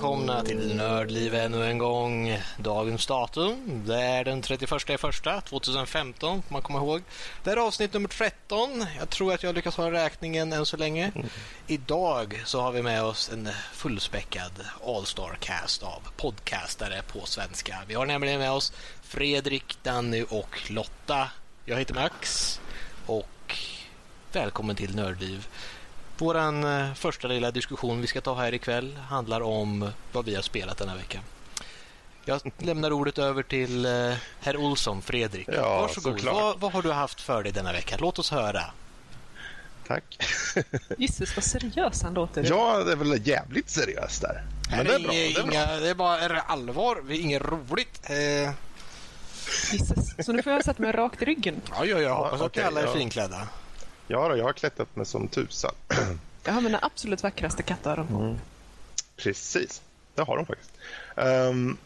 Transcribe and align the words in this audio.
välkomna 0.00 0.42
till 0.42 0.76
Nördliv 0.76 1.34
ännu 1.34 1.64
en 1.64 1.78
gång. 1.78 2.38
Dagens 2.58 3.06
datum, 3.06 3.82
det 3.86 4.00
är 4.00 4.24
den 4.24 4.42
31 4.42 5.00
första 5.00 5.40
2015, 5.40 6.42
får 6.42 6.52
man 6.52 6.62
komma 6.62 6.78
ihåg. 6.78 7.02
Det 7.44 7.50
är 7.50 7.56
avsnitt 7.56 7.92
nummer 7.92 8.08
13. 8.08 8.86
Jag 8.98 9.10
tror 9.10 9.34
att 9.34 9.42
jag 9.42 9.54
lyckas 9.54 9.76
hålla 9.76 9.92
räkningen 9.92 10.52
än 10.52 10.66
så 10.66 10.76
länge. 10.76 11.12
Mm. 11.14 11.26
Idag 11.66 12.42
så 12.44 12.60
har 12.60 12.72
vi 12.72 12.82
med 12.82 13.02
oss 13.02 13.30
en 13.32 13.48
fullspäckad 13.72 14.52
All-Star 14.86 15.38
cast 15.40 15.82
av 15.82 16.02
podcastare 16.16 17.02
på 17.12 17.26
svenska. 17.26 17.78
Vi 17.88 17.94
har 17.94 18.06
nämligen 18.06 18.40
med 18.40 18.52
oss 18.52 18.72
Fredrik, 19.02 19.78
Danny 19.82 20.24
och 20.28 20.70
Lotta. 20.70 21.28
Jag 21.64 21.76
heter 21.76 21.94
Max 21.94 22.60
och 23.06 23.56
välkommen 24.32 24.76
till 24.76 24.96
Nördliv. 24.96 25.48
Vår 26.20 26.36
eh, 26.36 26.94
första 26.94 27.28
lilla 27.28 27.50
diskussion 27.50 28.00
vi 28.00 28.06
ska 28.06 28.20
ta 28.20 28.34
här 28.34 28.54
ikväll 28.54 28.96
handlar 29.08 29.40
om 29.40 29.90
vad 30.12 30.24
vi 30.24 30.34
har 30.34 30.42
spelat 30.42 30.78
denna 30.78 30.96
vecka. 30.96 31.20
Jag 32.24 32.40
lämnar 32.58 32.92
ordet 32.92 33.18
över 33.18 33.42
till 33.42 33.86
eh, 33.86 34.12
herr 34.40 34.56
Olsson, 34.56 35.02
Fredrik. 35.02 35.48
Ja, 35.52 35.80
Varsågod. 35.80 36.20
Vad, 36.20 36.60
vad 36.60 36.72
har 36.72 36.82
du 36.82 36.92
haft 36.92 37.20
för 37.20 37.42
dig 37.42 37.52
denna 37.52 37.72
vecka? 37.72 37.96
Låt 38.00 38.18
oss 38.18 38.30
höra. 38.30 38.62
Tack. 39.86 40.04
Gisses 40.98 41.36
vad 41.36 41.44
seriös 41.44 42.02
han 42.02 42.14
låter. 42.14 42.46
Ja, 42.48 42.84
det 42.84 42.92
är 42.92 42.96
väl 42.96 43.26
jävligt 43.26 43.70
seriöst 43.70 44.22
där. 44.22 44.44
Men 44.70 44.86
det 44.86 44.94
är, 44.94 44.98
bra, 44.98 45.12
det 45.12 45.26
är, 45.26 45.40
inga, 45.40 45.66
bra. 45.66 45.76
det 45.76 45.88
är 45.88 45.94
bara 45.94 46.40
allvar. 46.40 47.02
Det 47.08 47.16
är 47.16 47.20
inget 47.20 47.42
roligt. 47.42 48.00
Eh... 48.10 48.50
Gisses. 49.72 50.26
Så 50.26 50.32
nu 50.32 50.42
får 50.42 50.52
jag 50.52 50.64
sätta 50.64 50.82
mig 50.82 50.92
rakt 50.92 51.22
i 51.22 51.24
ryggen. 51.24 51.60
Ja, 51.70 51.84
ja 51.84 51.98
jag 51.98 52.14
hoppas 52.14 52.40
ja, 52.40 52.46
okay, 52.46 52.62
att 52.62 52.68
alla 52.68 52.80
är 52.80 52.86
ja. 52.86 52.92
finklädda. 52.92 53.48
Ja, 54.10 54.28
då, 54.28 54.36
jag 54.36 54.44
har 54.44 54.52
klättrat 54.52 54.96
mig 54.96 55.06
som 55.06 55.28
tusan. 55.28 55.74
Jag 56.44 56.52
har 56.52 56.60
mina 56.60 56.78
absolut 56.82 57.22
vackraste 57.22 57.62
kattöron 57.62 58.06
på. 58.06 58.14
Mm. 58.14 58.36
Precis, 59.16 59.82
det 60.14 60.22
har 60.22 60.36
de 60.36 60.46
faktiskt. 60.46 60.72
Um, 61.16 61.76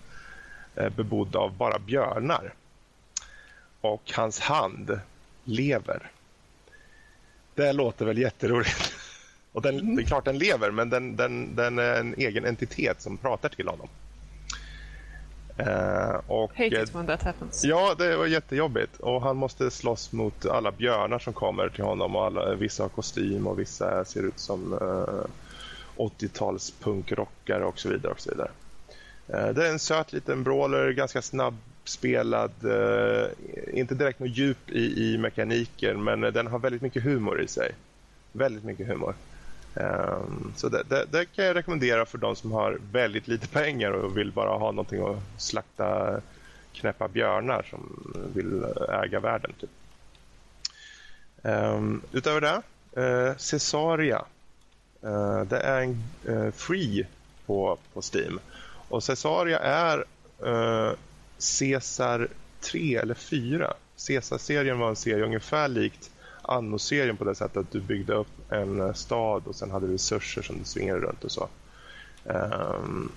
bebodd 0.76 1.36
av 1.36 1.58
bara 1.58 1.80
björnar. 1.80 2.54
Och 3.82 4.12
hans 4.16 4.40
hand 4.40 5.00
lever. 5.44 6.12
Det 7.56 7.74
låter 7.74 8.06
väl 8.06 8.18
jätteroligt. 8.18 8.94
Och 9.52 9.62
den, 9.62 9.80
mm. 9.80 9.96
Det 9.96 10.02
är 10.02 10.06
klart 10.06 10.26
den 10.26 10.38
lever, 10.38 10.72
men 10.72 10.90
den, 10.90 11.16
den, 11.16 11.56
den 11.56 11.80
är 11.80 12.00
en 12.00 12.14
egen 12.18 12.46
entitet 12.46 13.02
som 13.02 13.18
pratar 13.18 13.50
till 13.50 13.68
honom. 13.68 13.88
Uh, 15.60 16.22
och, 16.28 16.52
Hate 16.58 16.82
it 16.84 16.96
when 16.96 17.08
that 17.08 17.24
happens. 17.24 17.64
Ja, 17.64 17.96
det 17.98 18.18
var 18.18 18.26
jättejobbigt. 18.26 18.98
Och 19.00 19.22
han 19.22 19.38
måste 19.38 19.72
slåss 19.72 20.12
mot 20.12 20.46
alla 20.46 20.72
björnar 20.72 21.20
som 21.20 21.34
kommer 21.34 21.70
till 21.70 21.84
honom. 21.84 22.16
Och 22.16 22.26
alla, 22.26 22.56
vissa 22.56 22.84
har 22.84 22.90
kostym 22.90 23.48
och 23.48 23.60
vissa 23.60 24.06
ser 24.06 24.24
ut 24.24 24.40
som 24.40 24.74
uh, 24.74 25.26
80-tals 25.98 26.74
punkrockare 26.80 27.66
och 27.66 27.80
så 27.80 27.90
vidare. 27.90 28.12
Och 28.12 28.20
så 28.20 28.30
vidare. 28.30 28.50
Eh, 29.34 29.50
det 29.50 29.68
är 29.68 29.72
en 29.72 29.80
söt 29.80 30.14
liten 30.14 30.44
brawler, 30.44 30.92
ganska 30.92 31.22
snabbspelad. 31.22 32.52
Eh, 32.64 33.28
inte 33.74 33.96
direkt 33.96 34.20
något 34.20 34.38
djup 34.38 34.70
i, 34.70 35.14
i 35.14 35.18
mekaniken, 35.18 36.04
men 36.04 36.24
eh, 36.24 36.32
den 36.32 36.48
har 36.48 36.60
väldigt 36.60 36.82
mycket 36.82 37.04
humor 37.04 37.42
i 37.42 37.48
sig. 37.48 37.72
Väldigt 38.32 38.64
mycket 38.64 38.88
humor. 38.88 39.16
Ehm, 39.76 40.54
så 40.56 40.70
det, 40.70 40.84
det, 40.90 41.06
det, 41.12 41.26
kan 41.26 41.46
jag 41.46 41.56
rekommendera 41.56 42.06
för 42.06 42.18
de 42.18 42.36
som 42.36 42.52
har 42.52 42.80
väldigt 42.92 43.28
lite 43.28 43.48
pengar 43.48 43.92
och 43.92 44.18
vill 44.18 44.32
bara 44.32 44.58
ha 44.58 44.72
någonting 44.72 45.08
att 45.08 45.42
slakta 45.42 46.22
knäppa 46.74 47.08
björnar 47.08 47.66
som 47.70 48.14
vill 48.36 48.66
äga 49.04 49.20
världen. 49.20 49.54
Typ. 49.60 49.70
Um, 51.42 52.02
utöver 52.12 52.42
det, 52.42 52.62
uh, 53.02 53.38
Cesaria. 53.38 54.26
Uh, 55.04 55.42
det 55.42 55.60
är 55.60 55.82
en 55.82 56.04
uh, 56.30 56.52
free 56.52 57.08
på, 57.46 57.78
på 57.94 58.02
Steam. 58.14 58.40
Och 58.94 59.04
Caesaria 59.04 59.60
är 59.60 60.06
eh, 60.46 60.94
Caesar 61.60 62.28
3 62.62 62.96
eller 62.96 63.14
4. 63.14 63.74
Caesar-serien 64.08 64.80
var 64.80 64.90
en 64.90 64.96
serie 64.96 65.26
ungefär 65.26 65.68
likt 65.68 66.12
Anno-serien 66.42 67.18
på 67.18 67.24
det 67.24 67.36
sättet 67.36 67.58
att 67.58 67.72
du 67.72 67.80
byggde 67.80 68.14
upp 68.14 68.52
en 68.52 68.82
eh, 68.82 68.94
stad 68.94 69.44
och 69.48 69.56
sen 69.56 69.72
hade 69.72 69.88
du 69.88 69.94
resurser 69.94 70.42
som 70.42 70.58
du 70.58 70.64
svingade 70.64 71.00
runt 71.00 71.24
och 71.24 71.32
så. 71.32 71.50
Um, 72.24 73.12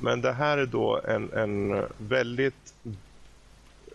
men 0.00 0.20
det 0.20 0.32
här 0.32 0.58
är 0.58 0.66
då 0.66 1.00
en, 1.08 1.32
en 1.32 1.84
väldigt... 1.98 2.74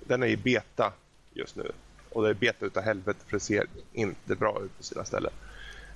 Den 0.08 0.24
är 0.24 0.28
i 0.28 0.38
beta 0.38 0.94
just 1.34 1.56
nu. 1.56 1.72
Och 2.09 2.24
det 2.24 2.30
är 2.30 2.34
beta 2.34 2.66
utav 2.66 2.84
helvete 2.84 3.20
för 3.28 3.38
det 3.38 3.44
ser 3.44 3.66
inte 3.94 4.36
bra 4.36 4.62
ut 4.66 4.78
på 4.78 4.84
sina 4.84 5.06
ställen. 5.06 5.32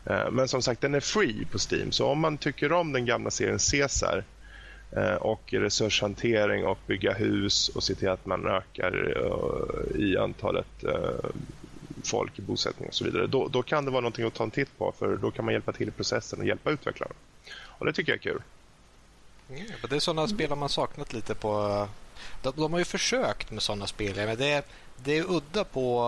Uh, 0.10 0.32
men 0.32 0.48
som 0.48 0.62
sagt, 0.62 0.82
den 0.82 0.96
är 0.96 1.00
free 1.00 1.46
på 1.52 1.58
Steam. 1.72 1.92
Så 1.92 2.08
om 2.08 2.20
man 2.20 2.38
tycker 2.38 2.72
om 2.72 2.92
den 2.94 3.06
gamla 3.06 3.32
serien 3.32 3.60
Caesar 3.72 4.24
och 5.20 5.54
resurshantering 5.54 6.66
och 6.66 6.78
bygga 6.88 7.14
hus 7.14 7.70
och 7.70 7.84
se 7.84 7.96
till 7.96 8.10
att 8.10 8.26
man 8.26 8.48
ökar 8.48 9.14
eh, 9.16 10.02
i 10.02 10.18
antalet 10.18 10.84
eh, 10.84 11.30
folk 12.04 12.40
i 12.40 12.42
bosättning 12.42 12.88
och 12.88 12.94
så 12.94 13.04
vidare. 13.04 13.28
Då, 13.28 13.48
då 13.48 13.64
kan 13.64 13.86
det 13.86 13.92
vara 13.92 14.02
någonting 14.02 14.26
att 14.26 14.34
ta 14.34 14.44
en 14.44 14.52
titt 14.52 14.78
på 14.78 14.94
för 15.00 15.18
då 15.18 15.32
kan 15.32 15.46
man 15.46 15.54
hjälpa 15.54 15.72
till 15.72 15.88
i 15.88 15.92
processen 15.92 16.40
och 16.40 16.46
hjälpa 16.46 16.72
utvecklarna. 16.72 17.14
Och 17.64 17.86
det 17.86 17.94
tycker 17.94 18.12
jag 18.12 18.18
är 18.18 18.24
kul. 18.24 18.42
Mm, 19.50 19.66
det 19.90 19.96
är 19.96 20.00
sådana 20.00 20.28
spel 20.28 20.56
man 20.56 20.70
saknat 20.70 21.14
lite 21.14 21.36
på. 21.36 21.88
De, 22.42 22.54
de 22.56 22.72
har 22.72 22.80
ju 22.80 22.86
försökt 22.86 23.52
med 23.52 23.62
sådana 23.62 23.88
spel. 23.88 24.16
Men 24.16 24.38
det, 24.38 24.66
det 25.04 25.18
är 25.18 25.32
udda 25.32 25.64
på 25.64 26.02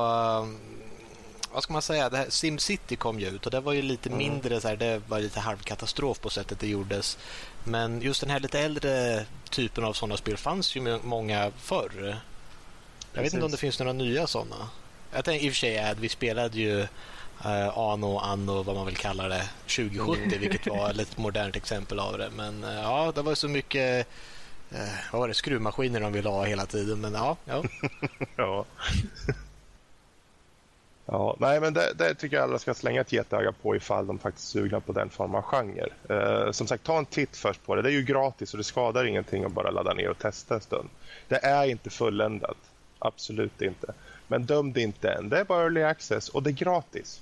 vad 1.54 1.64
ska 1.64 1.74
man 1.74 1.82
säga, 1.82 2.10
det 2.10 2.18
här 2.18 2.30
SimCity 2.30 2.96
kom 2.96 3.20
ju 3.20 3.28
ut 3.28 3.46
och 3.46 3.52
det 3.52 3.60
var 3.60 3.74
ju 3.74 3.82
lite 3.82 4.10
mm. 4.10 4.18
mindre 4.18 4.62
så 4.62 4.68
här, 4.68 4.76
det 4.76 5.02
var 5.08 5.20
lite 5.20 5.40
halvkatastrof 5.40 6.20
på 6.20 6.30
sättet 6.30 6.60
det 6.60 6.68
gjordes. 6.68 7.18
Men 7.64 8.02
just 8.02 8.22
den 8.22 8.30
här 8.30 8.40
lite 8.40 8.60
äldre 8.60 9.26
typen 9.50 9.84
av 9.84 9.94
sådana 9.94 10.18
spel 10.18 10.38
fanns 10.38 10.76
ju 10.76 11.00
många 11.04 11.52
förr. 11.58 11.92
Jag 11.96 12.18
Precis. 13.14 13.26
vet 13.26 13.34
inte 13.34 13.46
om 13.46 13.52
det 13.52 13.58
finns 13.58 13.80
några 13.80 13.94
nya 13.94 14.28
sådana. 14.28 14.70
Jag 15.14 15.26
tänkte 15.26 15.46
i 15.46 15.50
och 15.50 15.54
för 15.54 15.60
sig 15.60 15.80
att 15.80 16.00
vi 16.00 16.10
spelade 16.10 16.60
ju 16.60 16.80
uh, 17.46 17.78
Ano, 17.78 18.18
Anno, 18.18 18.64
vad 18.64 18.76
man 18.76 18.86
vill 18.86 18.98
kalla 18.98 19.28
det, 19.28 19.50
2070, 19.62 20.24
mm. 20.24 20.40
vilket 20.40 20.68
var 20.68 21.02
ett 21.02 21.18
modernt 21.18 21.56
exempel 21.56 22.00
av 22.00 22.18
det. 22.18 22.30
Men 22.36 22.64
uh, 22.64 22.74
ja, 22.74 23.12
det 23.16 23.22
var 23.22 23.36
så 23.36 23.48
mycket 23.48 24.08
uh, 24.74 24.78
vad 25.12 25.22
var 25.22 25.28
det, 25.28 25.34
skruvmaskiner 25.34 26.00
de 26.00 26.14
ville 26.14 26.30
ha 26.30 26.46
hela 26.46 26.66
tiden. 26.66 27.02
Men 27.02 27.14
ja, 27.14 27.38
ja. 27.46 27.64
ja. 28.36 28.66
Ja, 31.14 31.36
nej, 31.40 31.60
men 31.60 31.74
det, 31.74 31.94
det, 31.98 32.16
tycker 32.16 32.38
jag 32.38 32.44
alla 32.44 32.60
ska 32.60 32.74
slänga 32.74 33.02
ett 33.02 33.12
getöga 33.12 33.52
på 33.52 33.76
ifall 33.76 34.08
de 34.08 34.20
faktiskt 34.20 34.56
är 34.56 34.60
sugna 34.60 34.80
på 34.80 34.92
den 34.92 35.10
formen 35.10 35.36
av 35.36 35.42
genre. 35.42 35.88
Eh, 36.10 36.52
som 36.52 36.68
sagt, 36.68 36.84
ta 36.84 36.98
en 36.98 37.06
titt 37.06 37.38
först 37.38 37.66
på 37.66 37.76
det. 37.76 37.82
Det 37.82 37.90
är 37.90 37.94
ju 37.94 38.04
gratis 38.04 38.54
och 38.54 38.58
det 38.58 38.64
skadar 38.64 39.06
ingenting 39.06 39.44
att 39.44 39.52
bara 39.52 39.72
ladda 39.72 39.94
ner 39.94 40.10
och 40.10 40.18
testa 40.18 40.56
en 40.56 40.62
stund. 40.62 40.90
Det 41.28 41.36
är 41.36 41.66
inte 41.66 41.90
fulländat. 41.90 42.58
Absolut 43.00 43.62
inte. 43.62 43.94
Men 44.28 44.46
döm 44.46 44.74
det 44.74 44.82
inte 44.82 45.12
än. 45.12 45.30
Det 45.30 45.40
är 45.40 45.44
bara 45.44 45.64
early 45.64 45.84
access 45.84 46.30
och 46.30 46.44
det 46.44 46.50
är 46.50 46.52
gratis. 46.52 47.22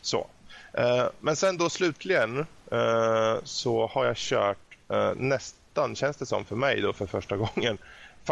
Så. 0.00 0.26
Eh, 0.72 1.06
men 1.20 1.36
sen 1.36 1.56
då 1.56 1.70
slutligen 1.70 2.38
eh, 2.70 3.36
så 3.44 3.86
har 3.86 4.04
jag 4.04 4.16
kört 4.16 4.76
eh, 4.88 5.12
nästan, 5.16 5.96
känns 5.96 6.16
det 6.16 6.26
som 6.26 6.44
för 6.44 6.56
mig 6.56 6.80
då 6.80 6.92
för 6.92 7.06
första 7.06 7.36
gången, 7.54 7.78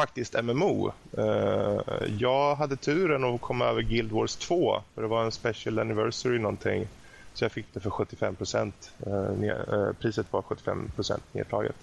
faktiskt 0.00 0.42
MMO. 0.42 0.92
Uh, 1.18 1.24
eh, 1.24 1.80
jag 2.18 2.54
hade 2.54 2.76
turen 2.76 3.24
att 3.24 3.40
komma 3.40 3.64
över 3.64 3.82
Guild 3.82 4.12
Wars 4.12 4.36
2 4.36 4.82
för 4.94 5.02
det 5.02 5.08
var 5.08 5.24
en 5.24 5.32
special 5.32 5.78
anniversary 5.78 6.38
någonting. 6.38 6.88
Så 7.34 7.44
jag 7.44 7.52
fick 7.52 7.66
det 7.72 7.80
för 7.80 7.90
75 7.90 8.36
procent. 8.36 8.92
Uh, 9.06 9.42
uh, 9.42 9.92
priset 10.00 10.32
var 10.32 10.42
75 10.42 10.90
procent 10.94 11.22
nedtaget. 11.32 11.76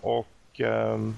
och 0.00 0.60
um, 0.60 1.16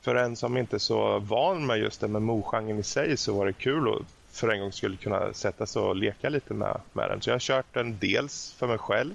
för 0.00 0.14
en 0.14 0.36
som 0.36 0.56
inte 0.56 0.76
är 0.76 0.78
så 0.78 1.18
van 1.18 1.66
med 1.66 1.78
just 1.78 2.02
MMO-genren 2.02 2.78
i 2.78 2.82
sig 2.82 3.16
så 3.16 3.34
var 3.34 3.46
det 3.46 3.52
kul 3.52 3.88
att 3.88 4.02
för 4.30 4.48
en 4.48 4.60
gång 4.60 4.72
skulle 4.72 4.96
kunna 4.96 5.32
sätta 5.32 5.66
sig 5.66 5.82
och 5.82 5.96
leka 5.96 6.28
lite 6.28 6.54
med, 6.54 6.80
med 6.92 7.10
den. 7.10 7.20
Så 7.22 7.30
jag 7.30 7.34
har 7.34 7.40
kört 7.40 7.74
den 7.74 7.98
dels 7.98 8.54
för 8.58 8.66
mig 8.66 8.78
själv 8.78 9.14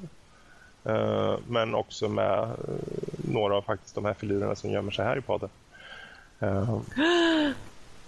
men 1.47 1.75
också 1.75 2.09
med 2.09 2.39
uh, 2.41 2.75
några 3.17 3.55
av 3.55 3.61
faktiskt 3.61 3.95
de 3.95 4.05
här 4.05 4.13
filurerna 4.13 4.55
som 4.55 4.69
gömmer 4.69 4.91
sig 4.91 5.05
här 5.05 5.17
i 5.17 5.21
podden. 5.21 5.49
Uh, 6.43 6.79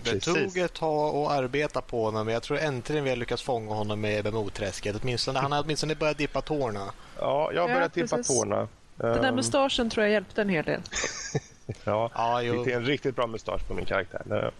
det 0.04 0.12
Precis. 0.12 0.54
tog 0.54 0.58
ett 0.58 0.74
tag 0.74 1.16
att 1.16 1.32
arbeta 1.32 1.82
på 1.82 2.06
honom, 2.06 2.26
men 2.26 2.34
jag 2.34 2.44
tror 2.44 2.58
äntligen 2.58 3.04
vi 3.04 3.10
har 3.10 3.18
lyckats 3.18 3.44
fånga 3.44 3.74
honom 3.74 4.02
med 4.02 4.26
MMO-träsket. 4.26 4.96
Åtminstone, 5.02 5.40
han 5.40 5.52
har 5.52 5.64
åtminstone 5.64 5.96
börjat 5.96 6.18
dippa 6.18 6.42
tårna. 6.42 6.92
Ja, 7.20 7.52
jag 7.54 7.62
har 7.62 7.68
börjat 7.68 7.98
ja, 7.98 8.04
dippa 8.04 8.24
tårna. 8.24 8.68
Den 8.96 9.22
där 9.22 9.30
ehm. 9.30 9.36
mustaschen 9.36 9.90
tror 9.90 10.06
jag 10.06 10.14
hjälpte 10.14 10.42
en 10.42 10.50
hel 10.50 10.66
del. 10.66 10.82
ja, 11.84 12.12
ja 12.16 12.42
det 12.42 12.72
är 12.72 12.76
en 12.76 12.86
riktigt 12.86 13.16
bra 13.16 13.28
mustasch 13.28 13.68
på 13.68 13.74
min 13.74 13.86
karaktär. 13.86 14.52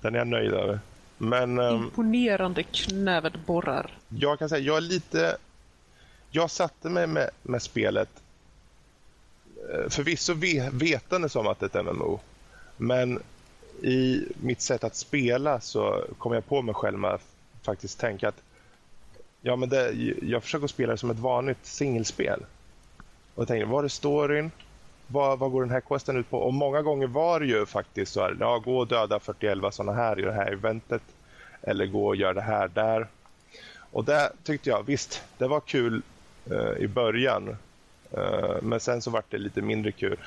Den 0.00 0.14
är 0.14 0.18
jag 0.18 0.26
nöjd 0.26 0.52
över. 0.52 0.80
Men, 1.18 1.58
um, 1.58 1.76
Imponerande 1.76 2.62
knävedborrar. 2.62 3.90
Jag 4.08 4.38
kan 4.38 4.48
säga, 4.48 4.60
jag 4.60 4.76
är 4.76 4.80
lite... 4.80 5.36
Jag 6.30 6.50
satte 6.50 6.88
mig 6.88 7.06
med, 7.06 7.30
med 7.42 7.62
spelet 7.62 8.08
eh, 9.72 9.88
förvisso 9.88 10.34
förvisso 10.34 10.70
vetandes 10.72 11.36
om 11.36 11.46
att 11.46 11.60
det 11.60 11.74
är 11.74 11.80
ett 11.80 11.86
MMO. 11.86 12.20
Men 12.76 13.22
i 13.82 14.28
mitt 14.40 14.60
sätt 14.60 14.84
att 14.84 14.96
spela 14.96 15.60
så 15.60 16.04
kom 16.18 16.32
jag 16.32 16.46
på 16.46 16.62
mig 16.62 16.74
själv 16.74 16.98
med 16.98 17.10
att 17.10 17.24
faktiskt 17.62 18.00
tänka 18.00 18.28
att 18.28 18.42
ja, 19.40 19.56
men 19.56 19.68
det, 19.68 19.92
jag 20.22 20.42
försöker 20.42 20.66
spela 20.66 20.92
det 20.92 20.98
som 20.98 21.10
ett 21.10 21.18
vanligt 21.18 21.66
singelspel. 21.66 22.44
Och 23.34 23.42
jag 23.42 23.48
tänkte, 23.48 23.66
var 23.66 23.84
är 23.84 23.88
storyn? 23.88 24.50
Vad, 25.06 25.38
vad 25.38 25.50
går 25.50 25.60
den 25.60 25.70
här 25.70 25.80
questen 25.80 26.16
ut 26.16 26.30
på? 26.30 26.38
Och 26.38 26.54
många 26.54 26.82
gånger 26.82 27.06
var 27.06 27.40
det 27.40 27.46
ju 27.46 27.66
faktiskt 27.66 28.12
så 28.12 28.20
här, 28.20 28.36
ja, 28.40 28.58
gå 28.58 28.78
och 28.78 28.86
döda 28.86 29.20
41 29.20 29.74
sådana 29.74 29.92
här 29.92 30.18
i 30.18 30.22
det 30.22 30.32
här 30.32 30.52
eventet. 30.52 31.02
Eller 31.62 31.86
gå 31.86 32.06
och 32.06 32.16
gör 32.16 32.34
det 32.34 32.40
här 32.40 32.68
där. 32.68 33.08
Och 33.92 34.04
det 34.04 34.32
tyckte 34.44 34.70
jag, 34.70 34.86
visst, 34.86 35.22
det 35.38 35.48
var 35.48 35.60
kul 35.60 36.02
i 36.78 36.86
början. 36.86 37.56
Eh, 38.10 38.62
men 38.62 38.80
sen 38.80 39.02
så 39.02 39.10
var 39.10 39.22
det 39.28 39.38
lite 39.38 39.62
mindre 39.62 39.92
kul. 39.92 40.18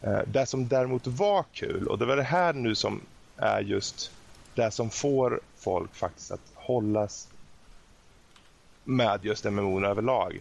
Eh, 0.00 0.20
det 0.26 0.46
som 0.46 0.68
däremot 0.68 1.06
var 1.06 1.44
kul, 1.52 1.88
och 1.88 1.98
det 1.98 2.06
var 2.06 2.16
det 2.16 2.22
här 2.22 2.52
nu 2.52 2.74
som 2.74 3.00
är 3.36 3.60
just 3.60 4.10
det 4.54 4.70
som 4.70 4.90
får 4.90 5.40
folk 5.56 5.94
faktiskt 5.94 6.30
att 6.30 6.52
hållas 6.54 7.28
med 8.84 9.24
just 9.24 9.44
MMO 9.44 9.86
överlag. 9.86 10.40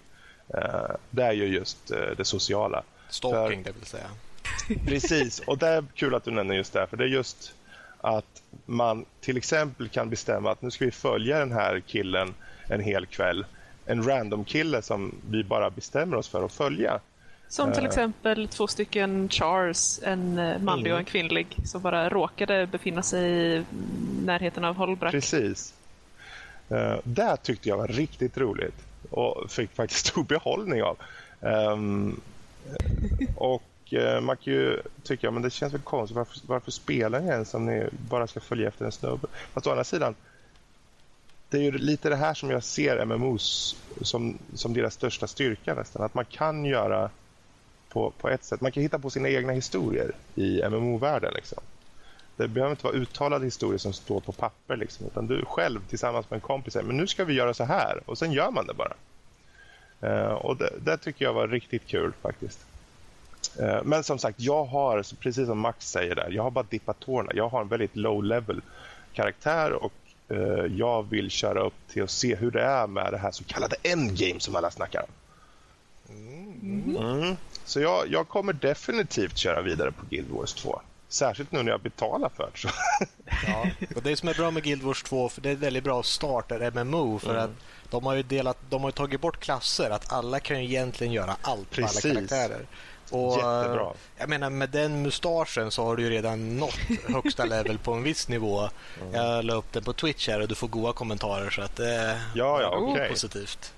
Eh, 0.53 0.95
det 1.09 1.23
är 1.23 1.31
ju 1.31 1.45
just 1.45 1.91
eh, 1.91 2.09
det 2.17 2.25
sociala. 2.25 2.83
Stalking, 3.09 3.63
för, 3.63 3.71
det 3.71 3.77
vill 3.79 3.87
säga. 3.87 4.09
Precis, 4.85 5.39
och 5.39 5.57
det 5.57 5.67
är 5.67 5.83
kul 5.93 6.15
att 6.15 6.23
du 6.23 6.31
nämner 6.31 6.55
just 6.55 6.73
det, 6.73 6.87
för 6.87 6.97
det 6.97 7.03
är 7.03 7.07
just 7.07 7.55
att 7.97 8.43
man 8.65 9.05
till 9.19 9.37
exempel 9.37 9.89
kan 9.89 10.09
bestämma 10.09 10.51
att 10.51 10.61
nu 10.61 10.71
ska 10.71 10.85
vi 10.85 10.91
följa 10.91 11.39
den 11.39 11.51
här 11.51 11.79
killen 11.79 12.33
en 12.67 12.81
hel 12.81 13.05
kväll. 13.05 13.45
En 13.91 14.03
random 14.03 14.45
kille 14.45 14.81
som 14.81 15.15
vi 15.29 15.43
bara 15.43 15.69
bestämmer 15.69 16.17
oss 16.17 16.27
för 16.27 16.45
att 16.45 16.53
följa. 16.53 16.99
Som 17.47 17.71
till 17.71 17.81
uh, 17.81 17.87
exempel 17.87 18.47
två 18.47 18.67
stycken 18.67 19.29
Chars, 19.29 19.99
en 20.03 20.35
manlig 20.35 20.65
mm. 20.65 20.75
och 20.75 20.85
en 20.85 20.91
mm. 20.91 21.05
kvinnlig, 21.05 21.57
som 21.65 21.81
bara 21.81 22.09
råkade 22.09 22.67
befinna 22.67 23.03
sig 23.03 23.31
i 23.31 23.65
närheten 24.25 24.65
av 24.65 24.75
Holbrack. 24.75 25.11
Precis. 25.11 25.73
Uh, 26.71 26.95
det 27.03 27.37
tyckte 27.37 27.69
jag 27.69 27.77
var 27.77 27.87
riktigt 27.87 28.37
roligt 28.37 28.75
och 29.09 29.51
fick 29.51 29.71
faktiskt 29.71 30.05
stor 30.07 30.23
behållning 30.23 30.83
av. 30.83 30.97
Um, 31.39 32.21
och 33.35 33.93
uh, 33.93 34.21
man 34.21 34.37
kan 34.37 34.53
ju 34.53 34.81
tycka 35.03 35.31
men 35.31 35.41
det 35.41 35.49
känns 35.49 35.73
väl 35.73 35.81
konstigt. 35.81 36.17
Varför, 36.17 36.39
varför 36.47 36.71
spelar 36.71 37.19
ni 37.19 37.29
ens 37.29 37.53
om 37.53 37.65
ni 37.65 37.89
bara 38.09 38.27
ska 38.27 38.39
följa 38.39 38.67
efter 38.67 38.85
en 38.85 38.91
snubbe? 38.91 39.27
Fast 39.53 39.67
å 39.67 39.71
andra 39.71 39.83
sidan, 39.83 40.15
det 41.51 41.57
är 41.57 41.61
ju 41.61 41.71
lite 41.71 42.09
det 42.09 42.15
här 42.15 42.33
som 42.33 42.51
jag 42.51 42.63
ser 42.63 43.05
MMOs 43.05 43.75
som, 44.01 44.37
som 44.53 44.73
deras 44.73 44.93
största 44.93 45.27
styrka 45.27 45.73
nästan. 45.73 46.03
Att 46.03 46.13
man 46.13 46.25
kan 46.25 46.65
göra 46.65 47.09
på, 47.89 48.11
på 48.11 48.29
ett 48.29 48.43
sätt. 48.43 48.61
Man 48.61 48.71
kan 48.71 48.83
hitta 48.83 48.99
på 48.99 49.09
sina 49.09 49.29
egna 49.29 49.53
historier 49.53 50.11
i 50.35 50.61
MMO-världen. 50.69 51.33
Liksom. 51.35 51.63
Det 52.37 52.47
behöver 52.47 52.71
inte 52.71 52.83
vara 52.83 52.95
uttalade 52.95 53.45
historier 53.45 53.77
som 53.77 53.93
står 53.93 54.19
på 54.19 54.31
papper. 54.31 54.77
Liksom, 54.77 55.05
utan 55.05 55.27
du 55.27 55.45
själv 55.45 55.79
tillsammans 55.89 56.29
med 56.29 56.37
en 56.37 56.41
kompis 56.41 56.73
säger 56.73 56.87
men 56.87 56.97
nu 56.97 57.07
ska 57.07 57.25
vi 57.25 57.33
göra 57.33 57.53
så 57.53 57.63
här. 57.63 57.99
Och 58.05 58.17
sen 58.17 58.31
gör 58.31 58.51
man 58.51 58.67
det 58.67 58.73
bara. 58.73 58.93
Uh, 60.03 60.33
och 60.33 60.57
det, 60.57 60.73
det, 60.81 60.97
tycker 60.97 61.25
jag 61.25 61.33
var 61.33 61.47
riktigt 61.47 61.87
kul 61.87 62.13
faktiskt. 62.21 62.65
Uh, 63.59 63.83
men 63.83 64.03
som 64.03 64.19
sagt, 64.19 64.39
jag 64.39 64.65
har, 64.65 65.15
precis 65.19 65.47
som 65.47 65.59
Max 65.59 65.89
säger 65.89 66.15
där, 66.15 66.29
jag 66.31 66.43
har 66.43 66.51
bara 66.51 66.65
dippat 66.69 66.99
tårna. 66.99 67.31
Jag 67.33 67.49
har 67.49 67.61
en 67.61 67.67
väldigt 67.67 67.95
low 67.95 68.23
level 68.23 68.61
karaktär 69.13 69.71
och 69.71 69.93
jag 70.77 71.09
vill 71.09 71.29
köra 71.29 71.61
upp 71.61 71.73
till 71.89 72.03
att 72.03 72.11
se 72.11 72.35
hur 72.35 72.51
det 72.51 72.61
är 72.61 72.87
med 72.87 73.13
det 73.13 73.17
här 73.17 73.31
så 73.31 73.43
kallade 73.43 73.75
endgame 73.83 74.39
som 74.39 74.55
alla 74.55 74.71
snackar 74.71 75.01
om. 75.01 75.07
Mm. 76.61 76.97
Mm. 76.97 77.35
Så 77.65 77.79
jag, 77.79 78.07
jag 78.07 78.27
kommer 78.27 78.53
definitivt 78.53 79.37
köra 79.37 79.61
vidare 79.61 79.91
på 79.91 80.05
Guild 80.09 80.29
Wars 80.29 80.53
2. 80.53 80.81
Särskilt 81.09 81.51
nu 81.51 81.63
när 81.63 81.71
jag 81.71 81.81
betalar 81.81 82.29
för 82.29 82.49
det. 82.63 82.69
ja, 83.47 83.67
och 83.95 84.03
det 84.03 84.15
som 84.15 84.29
är 84.29 84.33
bra 84.33 84.51
med 84.51 84.63
Guild 84.63 84.83
Wars 84.83 85.03
2 85.03 85.29
för 85.29 85.41
det 85.41 85.49
är 85.49 85.55
väldigt 85.55 85.83
bra 85.83 86.03
starter-MMO 86.03 87.19
för 87.19 87.29
mm. 87.29 87.43
att 87.43 87.51
de 87.89 88.03
har 88.05 88.15
ju 88.15 88.23
delat, 88.23 88.57
de 88.69 88.83
har 88.83 88.91
tagit 88.91 89.21
bort 89.21 89.39
klasser 89.39 89.89
att 89.89 90.13
alla 90.13 90.39
kan 90.39 90.63
ju 90.63 90.69
egentligen 90.69 91.13
göra 91.13 91.35
allt 91.41 91.69
Precis. 91.69 92.03
med 92.03 92.11
alla 92.11 92.27
karaktärer. 92.27 92.65
Och, 93.11 93.37
Jättebra. 93.37 93.93
Jag 94.17 94.29
menar 94.29 94.49
med 94.49 94.69
den 94.69 95.01
mustaschen 95.01 95.71
så 95.71 95.85
har 95.85 95.95
du 95.95 96.03
ju 96.03 96.09
redan 96.09 96.57
nått 96.57 96.79
högsta 97.07 97.45
level 97.45 97.77
på 97.77 97.93
en 97.93 98.03
viss 98.03 98.27
nivå. 98.27 98.69
Mm. 99.01 99.13
Jag 99.13 99.45
la 99.45 99.53
upp 99.53 99.73
den 99.73 99.83
på 99.83 99.93
Twitch 99.93 100.27
här 100.27 100.41
och 100.41 100.47
du 100.47 100.55
får 100.55 100.67
goda 100.67 100.93
kommentarer 100.93 101.49
så 101.49 101.61
att 101.61 101.75
det 101.75 101.89
är 101.89 102.21
ja, 102.35 102.61
ja, 102.61 102.77
okay. 102.77 103.09
positivt. 103.09 103.73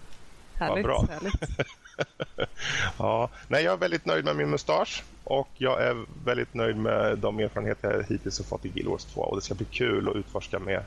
Härligt, 0.53 0.85
bra. 0.85 1.07
härligt. 1.12 1.33
ja, 2.97 3.30
nej, 3.47 3.63
jag 3.63 3.73
är 3.73 3.78
väldigt 3.78 4.06
nöjd 4.06 4.25
med 4.25 4.35
min 4.35 4.49
mustasch 4.49 5.04
och 5.23 5.49
jag 5.57 5.83
är 5.83 6.06
väldigt 6.25 6.54
nöjd 6.54 6.78
med 6.78 7.18
de 7.18 7.40
erfarenheter 7.40 7.92
jag 7.92 8.04
hittills 8.04 8.37
har 8.40 8.45
fått 8.45 8.66
i 8.66 8.69
Guild 8.69 8.90
Wars 8.90 9.06
2 9.06 9.21
och 9.21 9.35
det 9.35 9.42
ska 9.42 9.54
bli 9.54 9.66
kul 9.66 10.09
att 10.09 10.16
utforska 10.16 10.59
mer. 10.59 10.83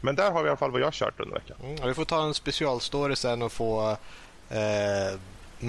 Men 0.00 0.16
där 0.16 0.30
har 0.30 0.42
vi 0.42 0.46
i 0.46 0.50
alla 0.50 0.56
fall 0.56 0.70
vad 0.70 0.80
jag 0.80 0.86
har 0.86 0.92
kört 0.92 1.20
under 1.20 1.34
veckan. 1.34 1.56
Mm, 1.62 1.88
vi 1.88 1.94
får 1.94 2.04
ta 2.04 2.22
en 2.22 2.34
specialstory 2.34 3.16
sen 3.16 3.42
och 3.42 3.52
få 3.52 3.96
eh, 4.50 5.18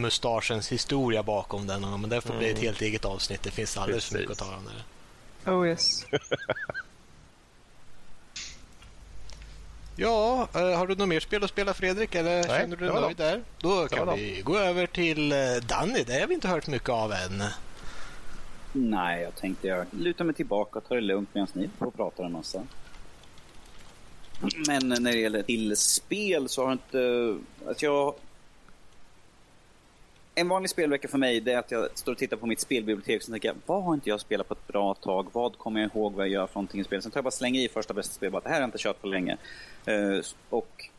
mustaschens 0.02 0.72
historia 0.72 1.24
bakom 1.24 1.68
den. 1.68 1.82
Men 1.82 2.10
det 2.10 2.22
får 2.22 2.30
mm. 2.30 2.40
bli 2.40 2.50
ett 2.50 2.58
mm. 2.58 2.66
helt 2.66 2.82
eget 2.82 3.06
avsnitt. 3.06 3.44
Det 3.44 3.52
finns 3.52 3.78
alldeles 3.78 4.04
Precis. 4.04 4.12
för 4.12 4.20
mycket 4.20 4.32
att 4.42 4.48
ta 4.48 4.56
om 4.56 4.66
det. 4.66 5.52
Oh 5.52 5.68
yes. 5.68 6.06
Ja, 9.98 10.48
uh, 10.56 10.62
har 10.62 10.88
du 10.88 10.96
något 10.96 11.08
mer 11.10 11.20
spel 11.20 11.44
att 11.44 11.50
spela 11.50 11.74
Fredrik 11.74 12.16
eller 12.16 12.36
Nej, 12.36 12.60
känner 12.60 12.76
du 12.76 12.86
dig 12.86 13.02
nöjd 13.02 13.18
där? 13.18 13.44
Då 13.60 13.88
kan 13.88 14.16
vi 14.16 14.42
gå 14.42 14.58
över 14.58 14.88
till 14.88 15.34
uh, 15.34 15.38
Danny. 15.68 16.04
Det 16.04 16.20
har 16.20 16.28
vi 16.28 16.34
inte 16.34 16.48
hört 16.48 16.68
mycket 16.68 16.90
av 16.90 17.12
än. 17.12 17.44
Nej, 18.74 19.22
jag 19.22 19.36
tänkte 19.36 19.68
jag 19.68 19.86
lutar 19.92 20.26
mig 20.26 20.36
tillbaka 20.36 20.80
och 20.80 20.88
tar 20.88 20.96
det 20.96 21.02
lugnt 21.02 21.30
medan 21.34 21.48
ni 21.54 21.70
får 21.78 21.92
prata 21.92 22.26
en 22.26 22.32
massa. 22.32 22.64
Men 24.68 24.90
när 24.90 25.12
det 25.12 25.18
gäller 25.20 25.44
till 25.44 25.78
spel 25.78 26.50
så 26.50 26.62
har 26.62 26.70
jag 26.70 26.76
inte... 26.76 27.38
Alltså 27.68 27.86
jag 27.86 28.14
en 30.36 30.50
vanlig 30.50 30.70
spelvecka 30.70 31.08
för 31.08 31.18
mig 31.18 31.50
är 31.50 31.58
att 31.58 31.72
jag 31.72 31.98
står 31.98 32.12
och 32.12 32.18
tittar 32.18 32.38
på 32.38 32.46
mitt 32.46 32.60
spelbibliotek 32.60 33.22
och 33.22 33.32
tänker 33.32 33.54
vad 33.66 33.84
har 33.84 33.94
inte 33.94 34.10
jag 34.10 34.20
spelat 34.20 34.48
på 34.48 34.54
ett 34.54 34.68
bra 34.68 34.94
tag? 34.94 35.28
Vad 35.32 35.58
kommer 35.58 35.82
jag 35.82 35.92
ihåg 35.96 36.14
vad 36.14 36.26
jag 36.26 36.32
gör 36.32 36.48
för 36.48 36.56
någonting 36.56 36.82
i 36.82 36.84
spelet? 36.84 37.04
Sen 37.04 37.12
tar 37.12 37.18
jag 37.18 37.24
bara 37.24 37.32
slänga 37.32 37.60
i 37.60 37.70
första 37.70 37.94
bästa 37.94 38.14
spel. 38.14 38.32
Bara, 38.32 38.42
det 38.42 38.50
här 38.50 38.56
har 38.56 38.62
jag 38.62 38.68
inte 38.68 38.78
kört 38.78 39.02
på 39.02 39.08
länge. 39.08 39.38
Uh, 39.88 40.22
och 40.50 40.90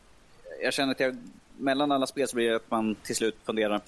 jag 0.63 0.73
känner 0.73 0.91
att 0.91 0.99
jag, 0.99 1.17
mellan 1.57 1.91
alla 1.91 2.07
spel 2.07 2.27
så 2.27 2.35
blir 2.35 2.49
det 2.49 2.55
att 2.55 2.71
man 2.71 2.95
till 2.95 3.15
slut 3.15 3.35
funderar. 3.43 3.81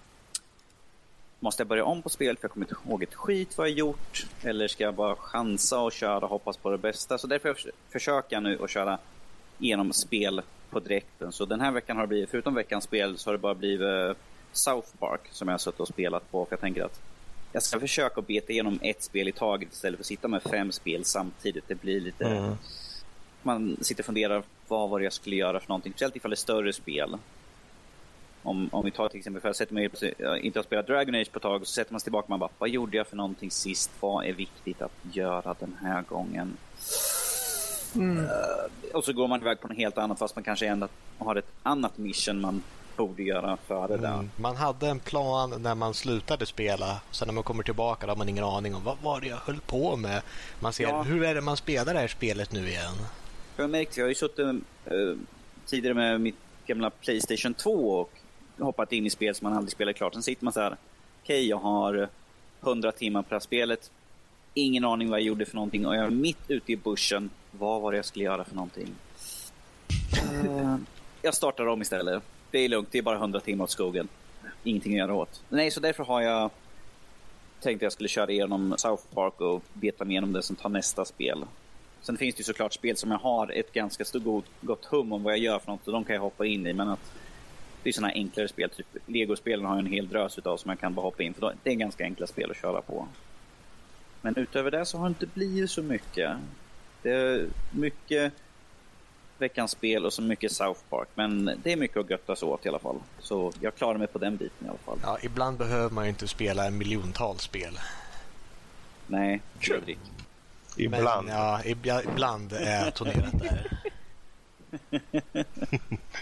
Måste 1.40 1.62
jag 1.62 1.68
börja 1.68 1.86
om 1.86 2.02
på 2.02 2.10
spel 2.10 2.38
för 2.38 2.44
jag 2.44 2.52
kommer 2.52 2.66
inte 2.66 2.76
ihåg 2.86 3.04
ett 3.04 3.16
skit 3.16 3.58
vad 3.58 3.70
jag 3.70 3.78
gjort? 3.78 4.28
Eller 4.44 4.68
ska 4.68 4.84
jag 4.84 4.94
bara 4.94 5.16
chansa 5.16 5.80
och 5.80 5.92
köra 5.92 6.18
och 6.18 6.30
hoppas 6.30 6.58
på 6.58 6.70
det 6.70 6.78
bästa? 6.78 7.18
Så 7.18 7.28
därför 7.28 7.56
försöker 7.90 8.36
jag 8.36 8.44
nu 8.44 8.60
att 8.64 8.70
köra 8.70 8.98
igenom 9.60 9.94
spel 9.94 10.42
på 10.70 10.80
direkten. 10.80 11.32
Så 11.32 11.46
den 11.46 11.62
här 11.62 11.72
veckan 11.72 11.98
har 11.98 12.04
det 12.04 12.08
blivit, 12.08 12.30
förutom 12.30 12.56
veckans 12.56 12.84
spel, 12.84 13.18
så 13.18 13.28
har 13.28 13.34
det 13.34 13.38
bara 13.38 13.56
blivit 13.56 14.18
South 14.54 14.88
Park 15.00 15.22
som 15.32 15.48
jag 15.48 15.54
har 15.54 15.60
suttit 15.60 15.80
och 15.80 15.88
spelat 15.88 16.32
på. 16.32 16.46
För 16.46 16.54
jag 16.54 16.60
tänker 16.60 16.84
att 16.84 17.00
jag 17.52 17.64
ska 17.64 17.80
försöka 17.80 18.22
beta 18.22 18.52
igenom 18.52 18.80
ett 18.82 19.04
spel 19.04 19.28
i 19.28 19.32
taget 19.32 19.74
istället 19.74 19.98
för 19.98 20.04
att 20.04 20.08
sitta 20.08 20.28
med 20.28 20.44
fem 20.44 20.72
spel 20.72 21.06
samtidigt. 21.06 21.64
Det 21.68 21.76
blir 21.76 22.02
lite... 22.02 22.26
Mm. 22.26 22.54
Man 23.42 23.78
sitter 23.82 24.02
och 24.02 24.06
funderar 24.06 24.44
vad 24.68 24.90
var 24.90 25.00
det 25.00 25.04
jag 25.04 25.14
skulle 25.14 25.36
göra 25.36 25.60
för 25.60 25.70
någonting. 25.70 25.92
Speciellt 25.92 26.16
ifall 26.16 26.32
det 26.32 26.36
är 26.36 26.38
större 26.38 26.74
spel. 26.74 27.18
Om, 28.44 28.70
om 28.72 28.86
vi 28.86 28.92
tar 28.92 29.10
till 29.10 29.18
exempel, 29.18 29.42
för 29.42 29.50
jag 29.50 29.56
sätter 29.56 29.74
mig, 29.74 29.90
jag 30.18 30.40
inte 30.40 30.60
har 30.60 30.64
spelat 30.64 30.88
Dragon 30.88 31.16
Age 31.16 31.32
på 31.32 31.38
ett 31.38 31.44
tag, 31.44 31.68
så 31.68 31.74
sätter 31.74 31.94
man 31.94 32.00
sig 32.00 32.06
tillbaka 32.06 32.24
och 32.24 32.30
man 32.30 32.40
bara, 32.40 32.50
vad 32.58 32.70
gjorde 32.70 32.98
jag 32.98 33.08
för 33.08 33.16
någonting 33.16 33.52
sist? 33.52 33.92
Vad 34.00 34.26
är 34.26 34.34
viktigt 34.34 34.82
att 34.82 34.92
göra 35.12 35.56
den 35.60 35.78
här 35.82 36.02
gången? 36.02 36.58
Mm. 37.96 38.18
Uh, 38.18 38.30
och 38.94 39.04
så 39.04 39.14
går 39.14 39.28
man 39.28 39.42
iväg 39.42 39.60
på 39.60 39.68
något 39.68 39.78
helt 39.78 39.98
annat 39.98 40.20
fast 40.20 40.36
man 40.36 40.44
kanske 40.44 40.68
ändå 40.68 40.88
har 41.18 41.36
ett 41.36 41.52
annat 41.64 41.98
mission 41.98 42.42
man 42.42 42.64
borde 43.00 43.24
göra 43.24 43.58
före 43.68 43.94
mm. 43.94 44.30
Man 44.36 44.56
hade 44.56 44.88
en 44.88 45.00
plan 45.00 45.62
när 45.62 45.76
man 45.76 45.94
slutade 45.94 46.46
spela. 46.46 47.02
Sen 47.12 47.28
när 47.28 47.34
man 47.34 47.44
kommer 47.44 47.64
tillbaka 47.64 48.06
då 48.06 48.12
har 48.12 48.18
man 48.18 48.30
ingen 48.30 48.44
aning 48.44 48.76
om 48.76 48.84
vad 48.84 48.98
var 49.04 49.22
det 49.22 49.28
jag 49.28 49.38
höll 49.38 49.60
på 49.60 49.96
med. 49.96 50.22
Man 50.60 50.74
ser 50.74 50.84
ja. 50.84 51.02
hur 51.02 51.24
är 51.24 51.36
det 51.36 51.42
man 51.42 51.58
spelar 51.58 51.94
det 51.94 52.00
här 52.00 52.08
spelet 52.08 52.52
nu 52.52 52.68
igen. 52.68 52.96
Jag 53.56 53.64
har 53.64 53.70
märkt, 53.70 53.98
jag 53.98 54.06
har 54.06 54.10
ju 54.10 54.16
suttit 54.16 54.40
uh, 54.40 55.18
tidigare 55.66 55.94
med 55.94 56.22
mitt 56.22 56.36
gamla 56.66 56.90
Playstation 56.90 57.54
2 57.54 57.72
och 57.72 58.12
hoppat 58.60 58.92
in 58.92 59.06
i 59.06 59.10
spel 59.10 59.36
som 59.36 59.50
man 59.50 59.58
aldrig 59.58 59.72
spelar 59.72 59.94
klart. 59.94 60.14
Sen 60.14 60.24
sitter 60.24 60.44
man 60.44 60.54
så 60.54 60.62
här, 60.62 60.78
okej 61.24 61.36
okay, 61.36 61.48
jag 61.50 61.58
har 61.58 62.10
100 62.64 62.92
timmar 62.92 63.22
på 63.22 63.30
det 63.30 63.36
här 63.36 63.40
spelet. 63.40 63.92
Ingen 64.54 64.86
aning 64.86 65.10
vad 65.10 65.20
jag 65.20 65.26
gjorde 65.26 65.46
för 65.46 65.56
någonting 65.56 65.88
och 65.88 65.96
jag 65.96 66.06
är 66.06 66.10
mitt 66.10 66.44
ute 66.48 66.72
i 66.72 66.76
bussen. 66.76 67.30
Vad 67.52 67.82
var 67.82 67.92
det 67.92 67.98
jag 67.98 68.06
skulle 68.06 68.26
göra 68.26 68.44
för 68.44 68.56
någonting? 68.56 68.96
Uh, 70.46 70.76
jag 71.22 71.34
startar 71.34 71.66
om 71.66 71.82
istället. 71.82 72.24
Det 72.52 72.60
är 72.60 72.70
lugnt, 72.70 72.88
det 72.92 72.98
är 72.98 73.02
bara 73.02 73.18
100 73.18 73.40
timmar 73.40 73.64
åt 73.64 73.70
skogen. 73.70 74.08
Ingenting 74.64 74.94
att 74.94 74.98
göra 74.98 75.14
åt. 75.14 75.44
Nej, 75.50 75.72
så 75.72 75.80
därför 75.80 76.04
har 76.04 76.22
jag 76.22 76.52
tänkt 77.60 77.78
att 77.78 77.82
jag 77.82 77.92
skulle 77.92 78.10
köra 78.10 78.32
igenom 78.32 78.76
South 78.78 79.04
Park 79.14 79.42
och 79.42 79.64
beta 79.74 80.06
mig 80.06 80.12
igenom 80.12 80.34
det 80.34 80.42
som 80.42 80.56
tar 80.56 80.70
nästa 80.70 81.06
spel. 81.06 81.46
Sen 82.02 82.18
finns 82.18 82.36
det 82.36 82.40
ju 82.40 82.44
såklart 82.44 82.74
spel 82.74 82.98
som 82.98 83.12
jag 83.12 83.18
har 83.18 83.52
ett 83.52 83.74
ganska 83.74 84.06
stort, 84.06 84.46
gott 84.62 84.86
hum 84.86 85.14
om 85.14 85.24
vad 85.24 85.34
jag 85.34 85.40
gör 85.40 85.60
för 85.60 85.72
något 85.72 85.88
och 85.88 85.94
de 85.94 86.04
kan 86.04 86.16
jag 86.16 86.22
hoppa 86.22 86.46
in 86.46 86.68
i. 86.68 86.74
Men 86.74 86.90
att 86.90 87.14
det 87.84 87.90
är 87.90 87.94
sådana 87.94 88.14
enklare 88.14 88.48
spel, 88.48 88.70
typ 88.70 88.88
Lego-spelen 89.06 89.66
har 89.66 89.76
jag 89.76 89.86
en 89.86 89.92
hel 89.92 90.08
drös 90.08 90.38
utav 90.38 90.58
som 90.58 90.70
jag 90.70 90.80
kan 90.80 90.94
bara 90.94 91.02
hoppa 91.02 91.24
in 91.24 91.34
för 91.34 91.56
det 91.64 91.70
är 91.70 91.76
ganska 91.76 92.04
enkla 92.04 92.28
spel 92.28 92.52
att 92.52 92.58
köra 92.58 92.82
på. 92.82 93.08
Men 94.22 94.36
utöver 94.36 94.72
det 94.72 94.86
så 94.86 94.98
har 94.98 95.06
det 95.06 95.10
inte 95.10 95.26
blivit 95.26 95.72
så 95.72 95.84
mycket. 95.84 96.32
Det 97.02 97.12
är 97.12 97.48
mycket 97.72 98.34
veckans 99.42 99.72
spel 99.72 100.06
och 100.06 100.14
så 100.14 100.22
mycket 100.22 100.52
South 100.52 100.80
Park. 100.90 101.08
Men 101.16 101.60
det 101.64 101.72
är 101.72 101.78
mycket 101.78 101.98
att 101.98 102.10
göttas 102.10 102.44
åt 102.44 102.66
i 102.66 102.70
alla 102.70 102.80
fall. 102.80 103.00
Så 103.20 103.52
jag 103.60 103.76
klarar 103.76 103.98
mig 103.98 104.08
på 104.08 104.20
den 104.20 104.38
biten 104.38 104.68
i 104.68 104.70
alla 104.70 104.78
fall. 104.78 105.00
Ja, 105.04 105.18
ibland 105.24 105.58
behöver 105.58 105.90
man 105.90 106.04
ju 106.04 106.10
inte 106.10 106.28
spela 106.28 106.66
en 106.66 106.78
miljontals 106.78 107.42
spel. 107.42 107.80
Nej, 109.08 109.42
True. 109.66 109.96
Ibland. 110.78 111.28
Men, 111.28 111.36
ja, 111.36 111.62
ibland 112.14 112.54
är 112.54 112.92
turnerat 112.92 113.40
där. 113.40 113.80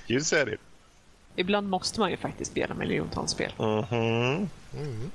you 0.07 0.21
said 0.21 0.47
it. 0.47 0.59
Ibland 1.35 1.69
måste 1.69 1.99
man 1.99 2.11
ju 2.11 2.17
faktiskt 2.17 2.51
spela 2.51 2.73
miljontals 2.73 3.31
spel. 3.31 3.53
Mm 3.59 3.81
-hmm. 3.81 4.47
mm. 4.73 5.11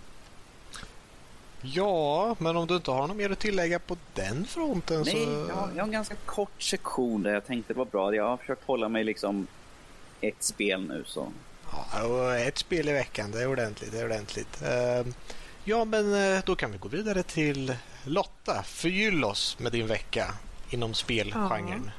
Ja, 1.62 2.37
men 2.38 2.57
om 2.57 2.66
du 2.66 2.76
inte 2.76 2.90
har 2.90 3.09
något 3.09 3.16
mer 3.16 3.31
att 3.31 3.38
tillägga 3.38 3.78
på 3.78 3.97
den 4.14 4.45
fronten 4.45 5.02
Nej, 5.02 5.12
så... 5.12 5.19
jag, 5.49 5.69
jag 5.75 5.83
har 5.83 5.87
en 5.87 5.92
ganska 5.92 6.14
kort 6.26 6.62
sektion 6.62 7.23
där 7.23 7.35
jag 7.35 7.47
tänkte 7.47 7.73
det 7.73 7.78
var 7.78 7.85
bra. 7.85 8.14
Jag 8.14 8.28
har 8.28 8.37
försökt 8.37 8.64
hålla 8.66 8.88
mig 8.88 9.04
liksom 9.04 9.47
ett 10.21 10.42
spel 10.42 10.88
nu 10.88 11.04
så. 11.07 11.33
Ja, 11.92 12.37
ett 12.37 12.59
spel 12.59 12.88
i 12.88 12.92
veckan, 12.92 13.31
det 13.31 13.42
är 13.42 13.47
ordentligt. 13.47 13.92
Det 13.92 14.00
är 14.00 14.04
ordentligt. 14.04 14.62
Uh, 14.62 15.12
ja, 15.64 15.85
men 15.85 16.07
uh, 16.14 16.40
då 16.47 16.57
kan 16.57 16.73
vi 16.73 16.78
gå 16.78 16.88
vidare 16.88 17.23
till 17.23 17.76
Lotta. 18.04 18.62
Förgyll 18.62 19.25
oss 19.25 19.59
med 19.59 19.73
din 19.73 19.87
vecka 19.87 20.35
inom 20.71 20.95
spelgenren. 20.95 21.90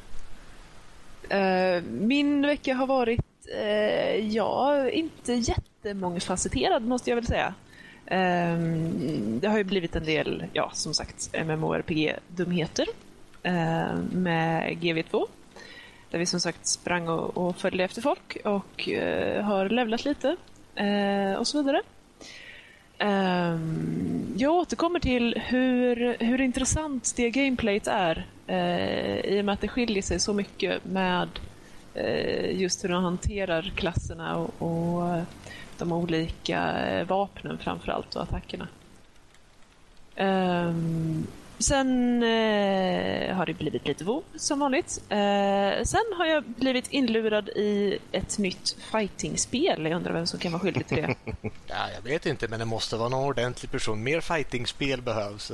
Ja. 1.29 1.77
Uh, 1.77 1.83
min 1.83 2.41
vecka 2.41 2.73
har 2.73 2.87
varit, 2.87 3.25
ja, 4.21 4.89
inte 4.89 5.33
jättemångfacetterad 5.33 6.83
måste 6.83 7.09
jag 7.09 7.15
väl 7.15 7.27
säga. 7.27 7.53
Um, 8.11 9.39
det 9.39 9.47
har 9.47 9.57
ju 9.57 9.63
blivit 9.63 9.95
en 9.95 10.03
del, 10.03 10.45
ja 10.53 10.71
som 10.73 10.93
sagt, 10.93 11.29
MMORPG-dumheter 11.33 12.87
uh, 12.87 13.53
ehm, 13.53 14.09
med 14.11 14.77
GV2. 14.77 15.25
Där 16.11 16.19
vi 16.19 16.25
som 16.25 16.39
sagt 16.39 16.67
sprang 16.67 17.07
och, 17.07 17.37
och 17.37 17.57
följde 17.57 17.83
efter 17.83 18.01
folk 18.01 18.37
och 18.45 18.89
uh, 18.91 19.41
har 19.41 19.69
levlat 19.69 20.05
lite 20.05 20.35
uh, 20.81 21.35
och 21.35 21.47
så 21.47 21.57
vidare. 21.57 21.81
Um, 22.99 24.35
jag 24.37 24.53
återkommer 24.53 24.99
till 24.99 25.41
hur, 25.45 26.17
hur 26.19 26.41
intressant 26.41 27.13
det 27.15 27.29
gameplayet 27.29 27.87
är 27.87 28.27
eh, 28.47 29.19
i 29.19 29.41
och 29.41 29.45
med 29.45 29.53
att 29.53 29.61
det 29.61 29.67
skiljer 29.67 30.01
sig 30.01 30.19
så 30.19 30.33
mycket 30.33 30.85
med 30.85 31.29
just 32.51 32.83
hur 32.83 32.89
de 32.89 33.03
hanterar 33.03 33.73
klasserna 33.75 34.37
och, 34.37 34.61
och 34.61 35.21
de 35.83 35.91
olika 35.91 36.87
eh, 36.87 37.07
vapnen 37.07 37.57
framförallt 37.57 38.15
och 38.15 38.23
attackerna. 38.23 38.67
Um, 40.17 41.27
sen 41.59 42.23
uh, 42.23 43.35
har 43.35 43.45
det 43.45 43.53
blivit 43.53 43.87
lite 43.87 44.03
WoW 44.03 44.23
som 44.35 44.59
vanligt. 44.59 45.01
Uh, 45.03 45.83
sen 45.83 46.05
har 46.17 46.25
jag 46.25 46.43
blivit 46.43 46.87
inlurad 46.91 47.49
i 47.49 47.97
ett 48.11 48.37
nytt 48.37 48.77
fightingspel. 48.91 49.85
Jag 49.85 49.93
undrar 49.93 50.13
vem 50.13 50.27
som 50.27 50.39
kan 50.39 50.51
vara 50.51 50.61
skyldig 50.61 50.87
till 50.87 50.97
det. 50.97 51.15
ja, 51.67 51.89
jag 51.95 52.01
vet 52.01 52.25
inte, 52.25 52.47
men 52.47 52.59
det 52.59 52.65
måste 52.65 52.97
vara 52.97 53.09
någon 53.09 53.29
ordentlig 53.29 53.71
person. 53.71 54.03
Mer 54.03 54.21
fightingspel 54.21 55.01
behövs. 55.01 55.51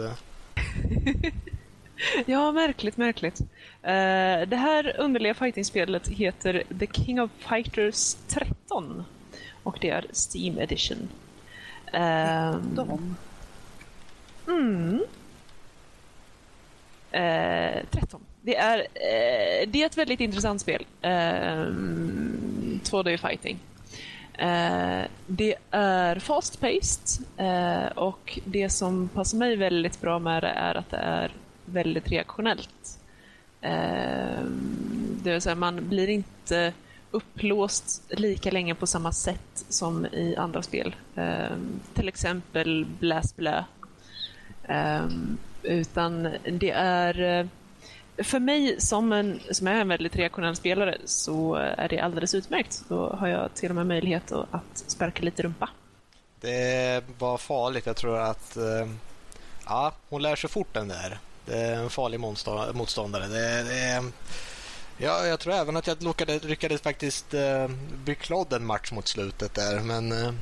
ja, 2.25 2.51
märkligt, 2.51 2.97
märkligt. 2.97 3.41
Uh, 3.41 4.47
det 4.47 4.55
här 4.55 4.95
underliga 4.99 5.33
fightingspelet 5.33 6.07
heter 6.07 6.63
The 6.79 6.87
King 6.87 7.21
of 7.21 7.31
Fighters 7.37 8.15
13 8.27 9.03
och 9.63 9.77
det 9.81 9.89
är 9.89 10.05
Steam 10.11 10.59
Edition. 10.59 11.09
Um, 11.93 13.15
mm. 14.47 15.01
Uh, 17.13 17.83
13. 17.91 18.21
Det 18.41 18.55
är, 18.55 18.79
uh, 18.79 19.71
det 19.71 19.81
är 19.81 19.85
ett 19.85 19.97
väldigt 19.97 20.19
intressant 20.19 20.61
spel. 20.61 20.85
Uh, 21.05 21.09
2D 22.83 23.17
fighting. 23.17 23.59
Uh, 24.41 25.05
det 25.27 25.55
är 25.71 26.19
fast-paced 26.19 27.21
och 27.95 28.39
det 28.45 28.69
som 28.69 29.07
passar 29.07 29.37
mig 29.37 29.55
väldigt 29.55 30.01
bra 30.01 30.19
med 30.19 30.43
det 30.43 30.49
är 30.49 30.75
att 30.75 30.89
det 30.89 30.97
är 30.97 31.31
väldigt 31.65 32.07
reaktionellt. 32.07 32.99
Uh, 33.63 34.45
det 35.23 35.31
vill 35.31 35.41
säga 35.41 35.55
man 35.55 35.89
blir 35.89 36.07
inte 36.07 36.73
upplåst 37.11 38.01
lika 38.09 38.51
länge 38.51 38.75
på 38.75 38.87
samma 38.87 39.11
sätt 39.11 39.65
som 39.69 40.05
i 40.05 40.35
andra 40.35 40.61
spel. 40.61 40.95
Um, 41.15 41.79
till 41.93 42.07
exempel 42.07 42.85
Blast 42.99 43.35
Blö. 43.35 43.63
Um, 44.69 45.37
utan 45.63 46.33
det 46.51 46.71
är 46.71 47.39
eh, 47.39 47.45
för 48.23 48.39
mig 48.39 48.81
som, 48.81 49.13
en, 49.13 49.39
som 49.51 49.67
är 49.67 49.75
en 49.75 49.87
väldigt 49.87 50.15
reaktionell 50.15 50.55
spelare 50.55 50.97
så 51.05 51.55
är 51.55 51.87
det 51.87 51.99
alldeles 51.99 52.35
utmärkt. 52.35 52.83
Då 52.87 53.09
har 53.09 53.27
jag 53.27 53.53
till 53.53 53.69
och 53.69 53.75
med 53.75 53.87
möjlighet 53.87 54.31
att 54.31 54.83
sparka 54.87 55.23
lite 55.23 55.43
rumpa. 55.43 55.69
Det 56.41 57.03
var 57.17 57.37
farligt. 57.37 57.85
Jag 57.85 57.95
tror 57.95 58.17
att 58.17 58.57
eh, 58.57 58.87
ja, 59.65 59.93
hon 60.09 60.21
lär 60.21 60.35
sig 60.35 60.49
fort 60.49 60.73
den 60.73 60.87
där. 60.87 61.19
Det 61.45 61.57
är 61.57 61.75
en 61.75 61.89
farlig 61.89 62.19
motståndare. 62.73 63.27
Det, 63.27 63.63
det, 63.63 64.11
Ja, 65.01 65.25
jag 65.25 65.39
tror 65.39 65.53
även 65.53 65.77
att 65.77 65.87
jag 65.87 66.03
lyckades, 66.03 66.43
lyckades 66.43 66.81
faktiskt 66.81 67.33
uh, 67.33 67.67
bli 68.05 68.15
klodd 68.15 68.53
en 68.53 68.65
match 68.65 68.91
mot 68.91 69.07
slutet 69.07 69.53
där. 69.53 69.79
Men 69.79 70.11
uh, 70.11 70.33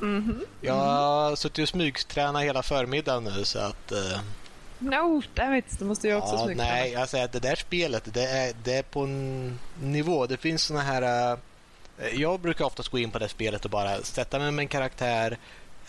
mm 0.00 0.22
-hmm. 0.22 0.44
jag 0.60 0.74
har 0.74 1.36
suttit 1.36 1.62
och 1.62 1.68
smygtränat 1.68 2.42
hela 2.42 2.62
förmiddagen 2.62 3.24
nu 3.24 3.44
så 3.44 3.58
att... 3.58 3.92
Uh, 3.92 4.20
no, 4.78 5.22
dammit, 5.34 5.78
då 5.78 5.84
måste 5.84 6.08
jag 6.08 6.22
också 6.22 6.34
ja, 6.34 6.44
smygträna. 6.44 6.70
Nej, 6.70 6.92
jag 6.92 7.08
säger 7.08 7.24
att 7.24 7.32
det 7.32 7.40
där 7.40 7.56
spelet, 7.56 8.14
det 8.14 8.26
är, 8.26 8.52
det 8.64 8.74
är 8.74 8.82
på 8.82 9.00
en 9.00 9.58
nivå. 9.82 10.26
Det 10.26 10.36
finns 10.36 10.62
såna 10.62 10.80
här... 10.80 11.32
Uh, 11.32 11.38
jag 12.12 12.40
brukar 12.40 12.64
oftast 12.64 12.88
gå 12.88 12.98
in 12.98 13.10
på 13.10 13.18
det 13.18 13.28
spelet 13.28 13.64
och 13.64 13.70
bara 13.70 14.02
sätta 14.02 14.38
mig 14.38 14.50
med 14.50 14.62
en 14.62 14.68
karaktär, 14.68 15.38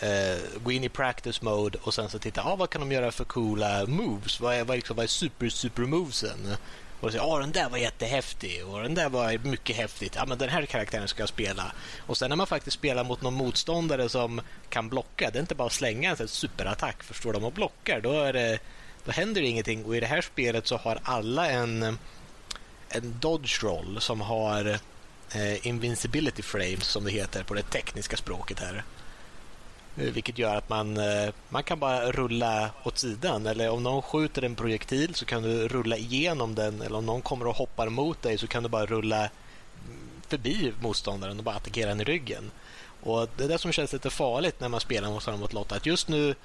uh, 0.04 0.60
gå 0.64 0.72
in 0.72 0.84
i 0.84 0.90
practice 0.90 1.42
mode 1.42 1.78
och 1.84 1.94
sen 1.94 2.10
så 2.10 2.20
titta, 2.20 2.44
ah, 2.44 2.56
vad 2.56 2.70
kan 2.70 2.82
de 2.82 2.92
göra 2.92 3.12
för 3.12 3.24
coola 3.24 3.86
moves? 3.88 4.40
Vad 4.40 4.56
är, 4.56 4.64
vad 4.64 4.74
är, 4.74 4.78
liksom, 4.78 4.96
vad 4.96 5.04
är 5.04 5.08
super, 5.08 5.50
super 5.50 5.82
movesen? 5.82 6.58
Och 7.02 7.12
säger 7.12 7.36
att 7.36 7.42
den 7.42 7.52
där 7.52 7.70
var 7.70 7.78
jättehäftig 7.78 8.66
och 8.66 8.82
den 8.82 8.96
där 8.96 9.10
var 9.10 9.38
mycket 9.38 9.76
häftigt. 9.76 10.14
Ja, 10.16 10.26
men 10.26 10.38
den 10.38 10.50
här 10.50 10.66
karaktären 10.66 11.08
ska 11.08 11.22
jag 11.22 11.30
spela. 11.30 11.72
Och 12.08 12.18
sen 12.18 12.30
när 12.30 12.36
man 12.36 12.48
faktiskt 12.48 12.78
spelar 12.78 13.04
mot 13.04 13.22
någon 13.22 13.34
motståndare 13.34 14.10
som 14.10 14.42
kan 14.70 14.90
blocka, 14.90 15.30
det 15.32 15.40
är 15.40 15.42
inte 15.42 15.56
bara 15.56 15.68
att 15.68 15.74
slänga 15.74 16.16
en 16.20 16.28
superattack. 16.28 17.04
Förstår 17.04 17.34
de 17.34 17.44
och 17.44 17.54
blockar, 17.54 18.02
då, 18.02 18.12
är 18.12 18.34
det, 18.34 18.60
då 19.06 19.12
händer 19.12 19.42
det 19.42 19.48
ingenting. 19.48 19.86
Och 19.86 19.96
i 19.96 20.00
det 20.00 20.08
här 20.08 20.22
spelet 20.22 20.68
så 20.68 20.78
har 20.78 21.00
alla 21.04 21.50
en, 21.50 21.98
en 22.90 23.20
dodge 23.20 23.64
roll 23.64 24.02
som 24.02 24.22
har 24.22 24.80
eh, 25.36 25.68
invincibility 25.68 26.42
frames 26.42 26.86
som 26.86 27.04
det 27.04 27.12
heter 27.12 27.44
på 27.44 27.54
det 27.54 27.64
tekniska 27.64 28.18
språket 28.18 28.60
här. 28.60 28.84
Eh, 29.98 30.12
vilket 30.12 30.38
gör 30.38 30.56
att 30.56 30.70
man, 30.70 30.98
eh, 30.98 31.34
man 31.50 31.64
kan 31.64 31.80
bara 31.80 32.12
rulla 32.12 32.70
åt 32.84 32.98
sidan. 32.98 33.48
Eller 33.48 33.70
om 33.70 33.84
någon 33.84 34.02
skjuter 34.02 34.42
en 34.42 34.56
projektil 34.56 35.16
så 35.16 35.26
kan 35.26 35.44
du 35.44 35.68
rulla 35.68 35.98
igenom 35.98 36.56
den. 36.56 36.82
Eller 36.82 36.98
om 36.98 37.06
någon 37.06 37.22
kommer 37.22 37.48
och 37.48 37.56
hoppar 37.56 37.90
mot 37.90 38.22
dig 38.22 38.38
så 38.38 38.48
kan 38.48 38.64
du 38.64 38.70
bara 38.70 38.86
rulla 38.86 39.18
mm, 39.18 39.30
förbi 40.28 40.74
motståndaren 40.82 41.38
och 41.38 41.44
bara 41.44 41.56
attackera 41.56 41.90
den 41.90 42.02
i 42.02 42.04
ryggen. 42.04 42.52
Och 43.04 43.30
Det 43.38 43.44
är 43.44 43.48
det 43.48 43.58
som 43.58 43.72
känns 43.72 43.94
lite 43.94 44.10
farligt 44.10 44.60
när 44.60 44.70
man 44.70 44.80
spelar 44.80 45.10
mot 45.10 45.40
mot 45.40 45.54
Lotta. 45.54 45.76
Att 45.76 45.86
just 45.86 46.08
nu 46.08 46.36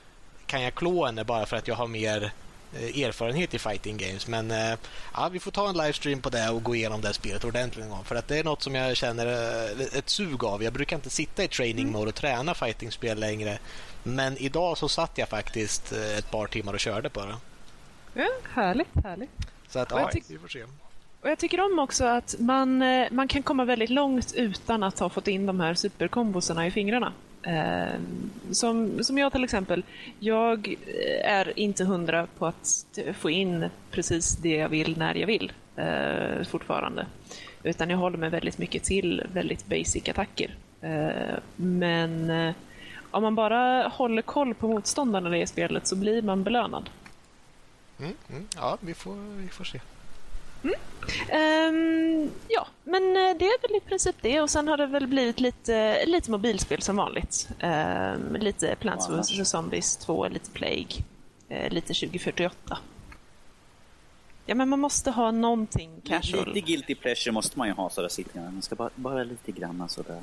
kan 0.47 0.63
jag 0.63 0.75
klå 0.75 1.07
henne 1.07 1.25
bara 1.25 1.47
för 1.47 1.57
att 1.57 1.69
jag 1.69 1.75
har 1.75 1.87
mer 1.87 2.33
erfarenhet 2.75 3.55
i 3.55 3.59
fighting 3.59 3.97
games. 3.97 4.29
Men 4.29 4.51
eh, 4.51 4.79
ja, 5.15 5.29
vi 5.33 5.39
får 5.39 5.51
ta 5.51 5.69
en 5.69 5.77
livestream 5.77 6.21
på 6.21 6.31
det 6.31 6.51
och 6.51 6.63
gå 6.63 6.75
igenom 6.75 7.01
det 7.01 7.13
spelet 7.13 7.45
ordentligt 7.45 7.85
en 7.85 7.91
gång. 7.91 8.05
För 8.05 8.17
att 8.17 8.29
det 8.29 8.39
är 8.39 8.45
något 8.45 8.63
som 8.63 8.75
jag 8.75 8.97
känner 8.97 9.27
eh, 9.27 9.99
ett 9.99 10.09
sug 10.09 10.45
av. 10.45 10.63
Jag 10.63 10.73
brukar 10.73 10.97
inte 10.97 11.11
sitta 11.11 11.45
i 11.45 11.49
training 11.49 11.93
mode 11.93 12.09
och 12.09 12.15
träna 12.15 12.55
fightingspel 12.55 13.19
längre. 13.19 13.59
Men 14.03 14.37
idag 14.37 14.79
så 14.79 14.89
satt 14.89 15.19
jag 15.19 15.29
faktiskt 15.29 15.93
ett 15.93 16.31
par 16.31 16.47
timmar 16.47 16.73
och 16.73 16.81
körde 16.81 17.11
på 17.11 17.21
det. 17.21 17.37
Ja, 18.15 18.29
härligt, 18.55 19.05
härligt. 19.05 19.31
Så 19.69 19.79
att, 19.79 19.91
ja, 19.91 20.11
vi 20.29 20.39
får 20.39 20.49
se. 20.49 20.65
Och 21.27 21.31
jag 21.31 21.39
tycker 21.39 21.61
om 21.61 21.79
också 21.79 22.05
att 22.05 22.35
man, 22.39 22.83
eh, 22.83 23.07
man 23.11 23.29
kan 23.29 23.43
komma 23.43 23.65
väldigt 23.65 23.91
långt 23.91 24.33
utan 24.35 24.83
att 24.83 24.99
ha 24.99 25.09
fått 25.09 25.29
in 25.29 25.47
de 25.47 25.61
här 25.61 25.75
superkombosarna 25.75 26.67
i 26.67 26.71
fingrarna. 26.71 27.13
Ehm, 27.47 28.31
som, 28.51 29.05
som 29.05 29.19
jag 29.19 29.33
till 29.33 29.45
exempel. 29.45 29.83
Jag 30.19 30.77
eh, 30.87 31.31
är 31.31 31.59
inte 31.59 31.85
hundra 31.85 32.27
på 32.39 32.47
att 32.47 32.99
få 33.19 33.31
in 33.31 33.71
precis 33.91 34.37
det 34.37 34.57
jag 34.57 34.69
vill 34.69 34.99
när 34.99 35.15
jag 35.15 35.27
vill 35.27 35.53
eh, 35.77 36.45
fortfarande. 36.49 37.07
Utan 37.63 37.91
jag 37.91 37.99
håller 37.99 38.19
mig 38.19 38.31
väldigt 38.31 38.59
mycket 38.59 38.85
till 38.85 39.23
väldigt 39.33 39.67
basic 39.67 40.09
attacker. 40.09 40.55
Eh, 40.81 41.39
men 41.57 42.31
eh, 42.31 42.55
om 43.11 43.23
man 43.23 43.35
bara 43.35 43.89
håller 43.89 44.23
koll 44.23 44.55
på 44.55 44.69
motståndarna 44.69 45.39
i 45.39 45.47
spelet 45.47 45.87
så 45.87 45.97
blir 45.97 46.23
man 46.23 46.45
belönad. 46.45 46.91
Mm, 47.99 48.13
mm, 48.31 48.47
ja, 48.57 48.79
vi 48.81 48.95
får, 48.95 49.37
vi 49.43 49.49
får 49.49 49.65
se. 49.65 49.81
Um, 51.33 52.31
ja, 52.49 52.67
men 52.85 53.03
eh, 53.03 53.37
det 53.39 53.45
är 53.45 53.69
väl 53.69 53.77
i 53.77 53.81
princip 53.81 54.17
det. 54.21 54.41
Och 54.41 54.51
sen 54.51 54.69
har 54.69 54.77
det 54.77 54.87
väl 54.87 55.07
blivit 55.07 55.41
lite, 55.41 56.07
lite 56.07 56.31
mobilspel 56.31 56.83
som 56.83 56.97
vanligt. 56.97 57.49
Um, 57.63 58.37
lite 58.37 58.77
Plants 58.77 59.09
vs 59.09 59.49
Zombies 59.49 59.97
2, 59.97 60.29
lite 60.29 60.51
Plague, 60.51 61.05
uh, 61.51 61.71
lite 61.71 61.95
2048. 61.95 62.79
Ja, 64.47 64.55
men 64.55 64.69
man 64.69 64.81
måste 64.81 65.11
ha 65.11 65.31
någonting 65.31 66.01
casual. 66.05 66.47
Lite 66.47 66.61
guilty 66.61 66.95
pleasure 66.95 67.33
måste 67.33 67.59
man 67.59 67.69
ju 67.69 67.75
ha 67.75 67.91
sådär 67.91 68.09
sitter 68.09 68.41
man 68.41 68.63
ska 68.63 68.75
bara, 68.75 68.91
bara 68.95 69.25
lite 69.25 69.53
grann 69.53 69.89
sådär. 69.89 70.21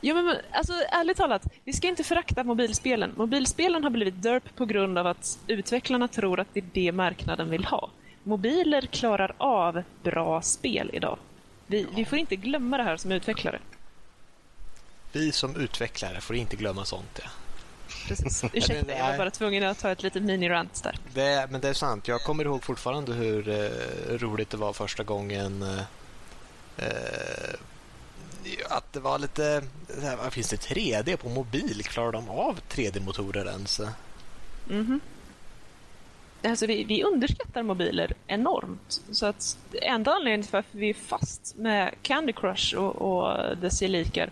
Ja, 0.00 0.14
men 0.14 0.36
alltså 0.52 0.72
ärligt 0.72 1.16
talat, 1.16 1.42
vi 1.64 1.72
ska 1.72 1.88
inte 1.88 2.04
förakta 2.04 2.44
mobilspelen. 2.44 3.12
Mobilspelen 3.16 3.84
har 3.84 3.90
blivit 3.90 4.22
derp 4.22 4.56
på 4.56 4.64
grund 4.64 4.98
av 4.98 5.06
att 5.06 5.38
utvecklarna 5.46 6.08
tror 6.08 6.40
att 6.40 6.48
det 6.52 6.60
är 6.60 6.64
det 6.72 6.92
marknaden 6.92 7.50
vill 7.50 7.64
ha 7.64 7.90
mobiler 8.24 8.86
klarar 8.86 9.34
av 9.38 9.82
bra 10.02 10.42
spel 10.42 10.90
idag. 10.92 11.18
Vi, 11.66 11.82
ja. 11.82 11.88
vi, 11.96 12.04
får 12.04 12.18
inte 12.18 12.36
glömma 12.36 12.76
det 12.76 12.82
här 12.82 12.96
som 12.96 13.12
utvecklare. 13.12 13.60
Vi 15.12 15.32
som 15.32 15.56
utvecklare 15.56 16.20
får 16.20 16.36
inte 16.36 16.56
glömma 16.56 16.84
sånt. 16.84 17.20
Ja. 17.22 17.28
Precis. 18.08 18.44
Ursäkta, 18.52 18.92
jag 18.98 19.10
var 19.10 19.18
bara 19.18 19.30
tvungen 19.30 19.64
att 19.64 19.78
ta 19.78 19.90
ett 19.90 20.02
litet 20.02 20.22
mini-rant 20.22 20.82
där. 20.82 20.96
Det, 21.14 21.48
men 21.50 21.60
det 21.60 21.68
är 21.68 21.74
sant. 21.74 22.08
Jag 22.08 22.20
kommer 22.20 22.44
ihåg 22.44 22.64
fortfarande 22.64 23.12
hur 23.12 23.48
eh, 23.48 24.18
roligt 24.18 24.50
det 24.50 24.56
var 24.56 24.72
första 24.72 25.02
gången 25.02 25.62
eh, 25.62 25.78
eh 26.76 27.54
att 28.68 28.92
det 28.92 29.00
var 29.00 29.18
lite... 29.18 29.62
Här, 30.02 30.30
finns 30.30 30.48
det 30.48 30.56
3D 30.56 31.16
på 31.16 31.28
mobil? 31.28 31.82
Klarar 31.84 32.12
de 32.12 32.28
av 32.28 32.60
3D-motorer 32.68 33.46
ens? 33.46 33.80
Mm 33.80 33.90
-hmm 34.68 35.00
alltså 36.44 36.66
vi, 36.66 36.84
vi, 36.84 37.02
underskattar 37.02 37.62
mobiler 37.62 38.12
enormt. 38.26 39.02
Så 39.10 39.26
att 39.26 39.58
enda 39.72 40.12
anledningen 40.12 40.42
till 40.42 40.52
varför 40.52 40.78
vi 40.78 40.90
är 40.90 40.94
fast 40.94 41.56
med 41.56 41.94
Candy 42.02 42.32
Crush 42.32 42.76
och, 42.76 42.96
och 42.96 43.56
dess 43.56 43.80
gelikar 43.80 44.30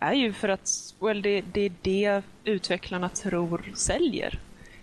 är 0.00 0.14
ju 0.14 0.32
för 0.32 0.48
att 0.48 0.94
well, 1.00 1.22
det, 1.22 1.40
det 1.40 1.60
är 1.60 1.72
det 1.82 2.22
utvecklarna 2.44 3.08
tror 3.08 3.72
säljer. 3.74 4.38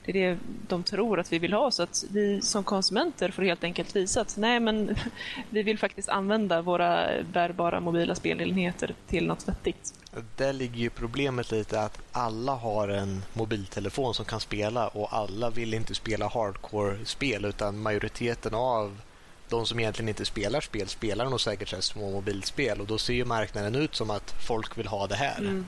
Det 0.05 0.11
är 0.11 0.29
det 0.29 0.37
de 0.67 0.83
tror 0.83 1.19
att 1.19 1.33
vi 1.33 1.39
vill 1.39 1.53
ha 1.53 1.71
så 1.71 1.83
att 1.83 2.03
vi 2.11 2.41
som 2.41 2.63
konsumenter 2.63 3.31
får 3.31 3.43
helt 3.43 3.63
enkelt 3.63 3.95
visa 3.95 4.21
att 4.21 4.37
nej 4.37 4.59
men 4.59 4.95
vi 5.49 5.63
vill 5.63 5.77
faktiskt 5.79 6.09
använda 6.09 6.61
våra 6.61 7.09
bärbara 7.33 7.79
mobila 7.79 8.15
spelenheter 8.15 8.95
till 9.07 9.27
något 9.27 9.47
vettigt. 9.47 9.93
Där 10.35 10.53
ligger 10.53 10.77
ju 10.77 10.89
problemet 10.89 11.51
lite 11.51 11.81
att 11.81 11.99
alla 12.11 12.55
har 12.55 12.87
en 12.87 13.23
mobiltelefon 13.33 14.13
som 14.13 14.25
kan 14.25 14.39
spela 14.39 14.87
och 14.87 15.13
alla 15.13 15.49
vill 15.49 15.73
inte 15.73 15.95
spela 15.95 16.27
hardcore-spel 16.27 17.45
utan 17.45 17.79
majoriteten 17.79 18.53
av 18.53 19.01
de 19.49 19.65
som 19.65 19.79
egentligen 19.79 20.09
inte 20.09 20.25
spelar 20.25 20.61
spel 20.61 20.87
spelar 20.87 21.25
nog 21.25 21.41
säkert 21.41 21.69
så 21.69 21.81
små 21.81 22.11
mobilspel 22.11 22.81
och 22.81 22.87
då 22.87 22.97
ser 22.97 23.13
ju 23.13 23.25
marknaden 23.25 23.75
ut 23.75 23.95
som 23.95 24.09
att 24.09 24.31
folk 24.47 24.77
vill 24.77 24.87
ha 24.87 25.07
det 25.07 25.15
här. 25.15 25.37
Mm. 25.37 25.65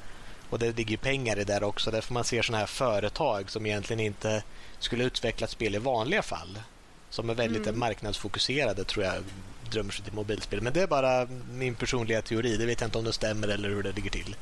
Och 0.50 0.60
det 0.60 0.78
ligger 0.78 0.98
pengar 0.98 1.40
i 1.40 1.44
det 1.44 1.66
också. 1.66 1.92
Därför 1.92 2.14
man 2.14 2.24
ser 2.24 2.42
sådana 2.42 2.60
här 2.60 2.66
företag 2.66 3.52
som 3.52 3.66
egentligen 3.66 4.00
inte 4.00 4.44
skulle 4.80 5.04
utveckla 5.04 5.46
ett 5.46 5.52
spel 5.52 5.76
i 5.76 5.78
vanliga 5.78 6.22
fall. 6.22 6.60
Som 7.10 7.30
är 7.30 7.34
väldigt 7.34 7.68
mm. 7.68 7.80
marknadsfokuserade 7.80 8.84
tror 8.84 9.06
jag 9.06 9.16
drömmer 9.70 9.92
sig 9.92 10.06
till 10.06 10.14
mobilspel. 10.14 10.62
Men 10.62 10.74
det 10.74 10.82
är 10.82 10.88
bara 10.88 11.28
min 11.52 11.76
personliga 11.76 12.22
teori. 12.22 12.58
Det 12.58 12.66
vet 12.66 12.82
jag 12.82 12.88
inte 12.88 12.98
om 12.98 13.04
det 13.04 13.14
stämmer 13.14 13.48
eller 13.48 13.70
hur 13.70 13.84
det 13.84 13.92
ligger 13.92 14.10
till. 14.10 14.36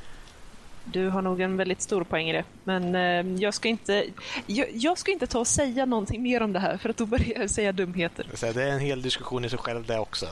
Du 0.91 1.09
har 1.09 1.21
nog 1.21 1.41
en 1.41 1.57
väldigt 1.57 1.81
stor 1.81 2.03
poäng 2.03 2.29
i 2.29 2.33
det. 2.33 2.43
Men 2.63 2.95
eh, 2.95 3.41
jag, 3.41 3.53
ska 3.53 3.67
inte, 3.67 4.05
jag, 4.45 4.67
jag, 4.73 4.97
ska 4.97 5.11
inte 5.11 5.27
ta 5.27 5.39
och 5.39 5.47
säga 5.47 5.85
någonting 5.85 6.23
mer 6.23 6.43
om 6.43 6.53
det 6.53 6.59
här 6.59 6.77
för 6.77 6.89
att 6.89 6.97
då 6.97 7.05
börjar 7.05 7.39
jag 7.39 7.49
säga 7.49 7.71
dumheter. 7.71 8.25
Det 8.41 8.63
är 8.63 8.71
en 8.71 8.79
hel 8.79 9.01
diskussion 9.01 9.45
i 9.45 9.49
sig 9.49 9.59
själv 9.59 9.85
det 9.85 9.99
också. 9.99 10.27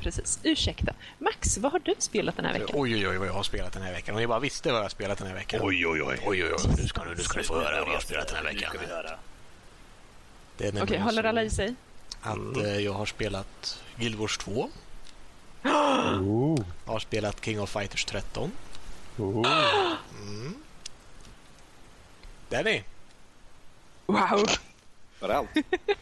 Precis. 0.00 0.40
Ursäkta. 0.42 0.94
Max, 1.18 1.58
vad 1.58 1.72
har 1.72 1.78
du 1.78 1.94
spelat 1.98 2.36
den 2.36 2.44
här 2.44 2.52
veckan? 2.52 2.68
Oj, 2.72 2.96
oj, 2.96 3.08
oj, 3.08 3.18
vad 3.18 3.28
jag 3.28 3.32
har 3.32 3.42
spelat 3.42 3.72
den 3.72 3.82
här 3.82 3.92
veckan. 3.92 4.14
Om 4.14 4.20
ni 4.20 4.26
bara 4.26 4.40
visste 4.40 4.68
vad 4.68 4.78
jag 4.78 4.84
har 4.84 4.88
spelat 4.88 5.18
den 5.18 5.26
här 5.26 5.34
veckan. 5.34 5.60
Oj, 5.62 5.86
oj, 5.86 6.02
oj. 6.02 6.18
oj, 6.26 6.44
oj, 6.44 6.54
oj. 6.58 6.70
Nu 6.78 6.88
ska, 6.88 7.04
nu 7.04 7.16
ska 7.16 7.42
få 7.42 7.54
höra 7.54 7.80
vad 7.80 7.88
jag 7.88 7.94
har 7.94 8.00
spelat 8.00 8.28
den 8.28 8.36
här 8.36 8.44
veckan. 8.44 8.70
Okej, 10.58 10.82
okay, 10.82 10.98
håller 10.98 11.24
alla 11.24 11.42
i 11.42 11.50
sig? 11.50 11.74
Att 12.20 12.56
eh, 12.56 12.78
jag 12.78 12.92
har 12.92 13.06
spelat 13.06 13.82
Guild 13.98 14.14
Wars 14.14 14.38
2. 14.38 14.70
Oh. 15.64 16.56
Jag 16.84 16.92
har 16.92 16.98
spelat 16.98 17.44
King 17.44 17.60
of 17.60 17.70
Fighters 17.70 18.04
13. 18.04 18.52
Oh. 19.18 19.46
Mm. 20.22 20.54
Det 22.48 22.56
är 22.56 22.64
ni. 22.64 22.84
Wow! 24.06 24.46
Var 25.20 25.28
det 25.28 25.36
allt? 25.36 25.50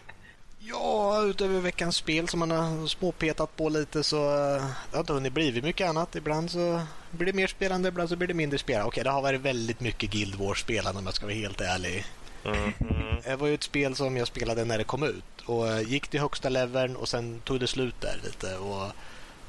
ja, 0.59 1.23
utöver 1.23 1.61
veckans 1.61 1.97
spel 1.97 2.29
som 2.29 2.41
man 2.41 2.51
har 2.51 2.87
småpetat 2.87 3.57
på 3.57 3.69
lite 3.69 4.05
så 4.05 4.17
det 4.91 4.97
har 4.97 5.01
inte 5.01 5.13
hunnit 5.13 5.33
blivit 5.33 5.65
mycket 5.65 5.89
annat. 5.89 6.17
Ibland 6.17 6.51
så 6.51 6.83
blir 7.11 7.27
det 7.27 7.33
mer 7.33 7.47
spelande, 7.47 7.89
ibland 7.89 8.09
så 8.09 8.17
blir 8.17 8.29
det 8.29 8.35
mindre 8.35 8.59
spelande. 8.59 8.89
Okej, 8.89 9.05
det 9.05 9.11
har 9.11 9.23
varit 9.23 9.41
väldigt 9.41 9.81
mycket 9.81 10.11
Guild 10.11 10.35
Wars-spelande 10.35 10.99
om 10.99 11.07
jag 11.07 11.15
ska 11.15 11.27
vara 11.27 11.37
helt 11.37 11.61
ärlig. 11.61 12.05
Mm 12.45 12.73
-hmm. 12.79 13.23
Det 13.25 13.37
var 13.37 13.47
ju 13.47 13.55
ett 13.55 13.63
spel 13.63 13.97
som 13.97 14.17
jag 14.17 14.27
spelade 14.27 14.65
när 14.65 14.79
det 14.79 14.85
kom 14.85 15.03
ut 15.03 15.41
och 15.47 15.69
eh, 15.69 15.81
gick 15.81 16.09
till 16.09 16.21
högsta 16.21 16.49
leveln 16.49 16.97
och 16.97 17.09
sen 17.09 17.41
tog 17.45 17.61
det 17.61 17.67
slut 17.67 18.01
där 18.01 18.21
lite. 18.25 18.57
Och 18.57 18.93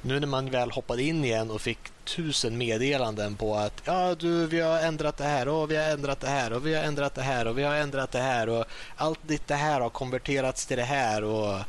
nu 0.01 0.19
när 0.19 0.27
man 0.27 0.49
väl 0.49 0.71
hoppade 0.71 1.03
in 1.03 1.25
igen 1.25 1.51
och 1.51 1.61
fick 1.61 1.79
tusen 2.05 2.57
meddelanden 2.57 3.35
på 3.35 3.55
att 3.55 3.81
ja 3.85 4.15
du 4.15 4.47
vi 4.47 4.59
har 4.59 4.79
ändrat 4.79 5.17
det 5.17 5.23
här 5.23 5.47
och 5.47 5.71
vi 5.71 5.75
har 5.75 5.83
ändrat 5.83 6.19
det 6.19 6.27
här 6.27 6.53
och 6.53 6.65
vi 6.65 6.73
har 6.73 6.83
ändrat 6.83 7.15
det 7.15 7.21
här 7.21 7.47
och 7.47 7.57
vi 7.57 7.63
har 7.63 7.75
ändrat 7.75 8.11
det 8.11 8.21
här 8.21 8.49
och 8.49 8.65
allt 8.95 9.19
ditt 9.21 9.47
det 9.47 9.55
här 9.55 9.81
har 9.81 9.89
konverterats 9.89 10.65
till 10.65 10.77
det 10.77 10.83
här 10.83 11.23
och 11.23 11.59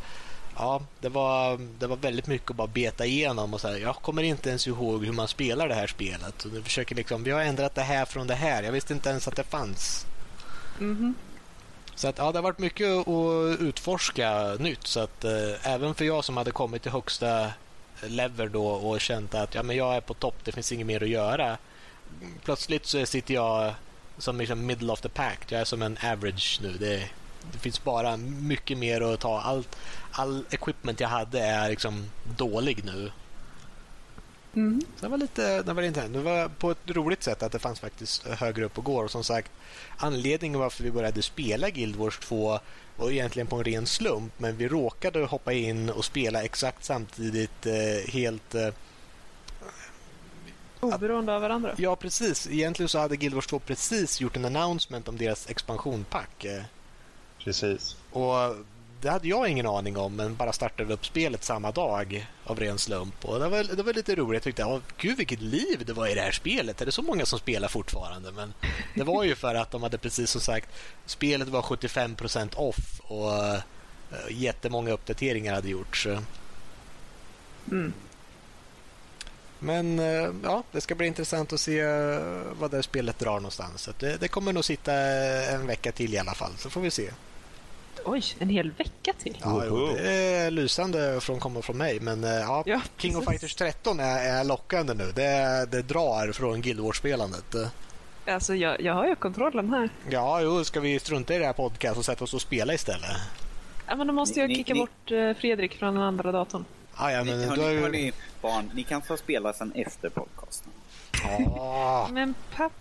ja, 0.57 0.83
det 1.01 1.09
var, 1.09 1.61
det 1.79 1.87
var 1.87 1.97
väldigt 1.97 2.27
mycket 2.27 2.51
att 2.51 2.57
bara 2.57 2.67
beta 2.67 3.07
igenom 3.07 3.55
och 3.55 3.61
så 3.61 3.69
här, 3.69 3.77
jag 3.77 3.97
kommer 3.97 4.23
inte 4.23 4.49
ens 4.49 4.67
ihåg 4.67 5.05
hur 5.05 5.13
man 5.13 5.29
spelar 5.29 5.69
det 5.69 5.75
här 5.75 5.87
spelet. 5.87 6.45
Och 6.45 6.65
försöker 6.65 6.95
liksom, 6.95 7.25
vi 7.25 7.31
har 7.31 7.41
ändrat 7.41 7.75
det 7.75 7.83
här 7.83 8.05
från 8.05 8.27
det 8.27 8.35
här. 8.35 8.63
Jag 8.63 8.73
visste 8.73 8.93
inte 8.93 9.09
ens 9.09 9.29
att 9.29 9.37
det 9.37 9.45
fanns. 9.45 10.07
Mm. 10.81 11.15
Så 11.95 12.09
att, 12.09 12.19
ja, 12.19 12.33
det 12.33 12.39
har 12.39 12.43
varit 12.43 12.59
mycket 12.59 13.09
att 13.09 13.61
utforska 13.61 14.57
nytt. 14.59 14.87
Så 14.87 15.01
att 15.01 15.25
eh, 15.25 15.73
även 15.75 15.95
för 15.95 16.05
jag 16.05 16.25
som 16.25 16.37
hade 16.37 16.51
kommit 16.51 16.83
till 16.83 16.93
högsta 16.93 17.51
level 18.03 18.53
då 18.53 18.67
och 18.67 19.01
känt 19.01 19.35
att 19.35 19.55
ja, 19.55 19.63
men 19.63 19.77
jag 19.77 19.97
är 19.97 20.01
på 20.01 20.15
topp, 20.15 20.35
det 20.45 20.53
finns 20.53 20.73
inget 20.73 20.87
mer 20.87 21.03
att 21.03 21.09
göra. 21.09 21.59
Plötsligt 22.45 22.87
så 22.87 23.07
sitter 23.07 23.35
jag 23.35 23.75
som 24.19 24.39
liksom 24.39 24.67
middle 24.67 24.93
of 24.93 25.01
the 25.01 25.09
pack. 25.09 25.53
Jag 25.53 25.61
är 25.61 25.65
som 25.65 25.83
en 25.83 25.99
average 26.05 26.59
nu. 26.63 26.73
Det, 26.73 27.11
det 27.53 27.59
finns 27.59 27.85
bara 27.85 28.17
mycket 28.17 28.79
mer 28.79 29.01
att 29.01 29.21
ta. 29.21 29.41
Allt, 29.41 29.77
all 30.11 30.45
equipment 30.51 31.01
jag 31.01 31.09
hade 31.09 31.41
är 31.41 31.69
liksom 31.69 32.11
dålig 32.37 32.85
nu. 32.85 33.11
Mm. 34.57 34.81
det 35.01 35.09
var 35.09 35.19
lite 35.19 35.63
det 35.63 35.73
var, 35.73 35.83
inte, 35.83 36.09
det 36.09 36.21
var 36.21 36.49
på 36.49 36.71
ett 36.71 36.91
roligt 36.91 37.23
sätt 37.23 37.43
att 37.43 37.53
det 37.53 37.59
fanns 37.59 37.81
faktiskt 37.81 38.27
högre 38.27 38.65
upp 38.65 38.79
och 38.79 38.85
går. 38.85 39.05
Och 39.05 39.11
som 39.11 39.25
sagt, 39.25 39.53
anledningen 39.97 40.61
varför 40.61 40.85
vi 40.85 40.91
började 40.91 41.23
spela 41.23 41.71
Guild 41.71 41.97
Wars 41.97 42.19
2 42.19 42.59
var 42.97 43.11
egentligen 43.11 43.47
på 43.47 43.57
en 43.57 43.65
ren 43.65 43.87
slump. 43.87 44.33
Men 44.39 44.57
vi 44.57 44.69
råkade 44.69 45.25
hoppa 45.25 45.53
in 45.53 45.91
och 45.91 46.05
spela 46.05 46.43
exakt 46.43 46.85
samtidigt 46.85 47.67
eh, 47.67 48.13
helt... 48.13 48.55
Eh, 48.55 48.69
Oberoende 50.81 51.35
av 51.35 51.41
varandra? 51.43 51.75
Ja, 51.77 51.97
precis. 51.97 52.49
Egentligen 52.51 52.89
så 52.89 52.99
hade 52.99 53.17
Guild 53.17 53.35
Wars 53.35 53.47
2 53.47 53.59
precis 53.59 54.21
gjort 54.21 54.37
en 54.37 54.45
announcement 54.45 55.09
om 55.09 55.17
deras 55.17 55.51
expansionpack. 55.51 56.45
Eh. 56.45 56.63
Precis. 57.39 57.97
Och 58.11 58.35
det 59.01 59.11
hade 59.11 59.29
jag 59.29 59.49
ingen 59.49 59.67
aning 59.67 59.97
om, 59.97 60.17
men 60.17 60.37
bara 60.37 60.53
startade 60.53 60.95
upp 60.95 61.07
spelet 61.07 61.45
samma 61.45 61.71
dag 61.71 62.27
av 62.45 62.61
ren 62.61 62.79
slump. 62.79 63.25
Och 63.25 63.41
det, 63.41 63.49
var, 63.49 63.77
det 63.77 63.83
var 63.83 63.93
lite 63.93 64.15
roligt. 64.15 64.35
Jag 64.35 64.43
tyckte, 64.43 64.65
oh, 64.65 64.81
gud 64.99 65.17
vilket 65.17 65.41
liv 65.41 65.83
det 65.87 65.93
var 65.93 66.07
i 66.07 66.15
det 66.15 66.21
här 66.21 66.33
spelet. 66.33 66.81
Är 66.81 66.87
det 66.87 66.93
så 66.93 67.03
många 67.03 67.27
som 67.27 67.39
spelar 67.39 67.69
fortfarande? 67.69 68.33
Men 68.33 68.55
det 68.95 69.05
var 69.05 69.25
ju 69.25 69.35
för 69.35 69.55
att 69.55 69.71
de 69.71 69.83
hade 69.83 69.99
precis 69.99 70.31
som 70.31 70.41
sagt, 70.41 70.69
spelet 71.07 71.49
var 71.49 71.63
75% 71.63 72.57
off 72.57 73.01
och 73.01 73.33
uh, 73.33 73.59
jättemånga 74.31 74.91
uppdateringar 74.91 75.55
hade 75.55 75.69
gjorts. 75.69 76.07
Mm. 77.71 77.93
Men 79.59 79.99
uh, 79.99 80.35
ja, 80.43 80.63
det 80.73 80.81
ska 80.81 80.95
bli 80.95 81.07
intressant 81.07 81.53
att 81.53 81.61
se 81.61 81.85
uh, 81.85 82.43
vad 82.53 82.71
det 82.71 82.83
spelet 82.83 83.19
drar 83.19 83.37
någonstans. 83.37 83.89
Det, 83.99 84.17
det 84.21 84.29
kommer 84.29 84.53
nog 84.53 84.65
sitta 84.65 84.93
en 84.93 85.67
vecka 85.67 85.93
till 85.93 86.15
i 86.15 86.19
alla 86.19 86.35
fall, 86.35 86.53
så 86.59 86.71
får 86.71 86.81
vi 86.81 86.91
se. 86.91 87.11
Oj, 88.05 88.23
en 88.39 88.49
hel 88.49 88.71
vecka 88.71 89.13
till. 89.19 89.37
Ja, 89.41 89.65
jo, 89.67 89.87
det 89.97 90.11
är 90.13 90.51
lysande 90.51 91.21
från 91.21 91.41
komma 91.41 91.63
från 91.63 91.77
mig, 91.79 92.01
men 92.01 92.25
eh, 92.25 92.31
ja, 92.31 92.63
Ja, 92.67 92.81
King 92.97 93.17
of. 93.17 93.25
Fighters 93.25 93.55
13 93.55 94.01
är, 94.01 94.19
är 94.41 94.45
lockande 94.45 94.95
nu. 94.95 95.13
Det, 95.15 95.69
det 95.71 95.83
drar 95.83 96.33
från 96.33 96.61
Guild 96.61 96.81
Wars-spelandet. 96.81 97.55
Alltså, 98.29 98.55
jag, 98.55 98.81
jag 98.81 98.95
har 98.95 99.07
ju 99.07 99.15
kontrollen 99.15 99.71
här. 99.71 99.91
Ja, 100.11 100.41
jo, 100.41 100.65
ska 100.65 100.81
vi 100.81 100.99
strunta 100.99 101.35
i 101.35 101.39
det 101.39 101.47
här 101.47 101.53
podcast 101.53 101.99
och 101.99 102.05
sätta 102.05 102.25
oss 102.25 102.35
och 102.35 102.41
spela 102.43 102.75
istället? 102.75 103.11
Ja, 103.87 103.97
men 103.97 104.07
då 104.07 104.13
måste 104.13 104.41
jag 104.41 104.49
Ni- 104.49 104.55
kicka 104.55 104.75
ni- 104.75 104.81
bort 104.81 105.11
eh, 105.11 105.33
Fredrik 105.41 105.79
från 105.79 105.95
den 105.95 106.03
andra 106.03 106.33
datorn. 106.33 106.65
Ah, 106.95 107.11
ja, 107.11 107.25
men 107.25 107.39
Ni, 107.39 107.45
hörni, 107.47 107.63
är 107.65 107.71
ju... 107.71 107.81
hörni, 107.81 108.13
barn, 108.43 108.71
ni 108.75 108.83
kan 108.83 109.03
få 109.03 109.17
spela 109.17 109.53
sen 109.53 109.73
efter 109.75 110.09
podcasten. 110.09 110.73
Ah, 111.59 112.09
Men 112.09 112.35
pappa... 112.57 112.75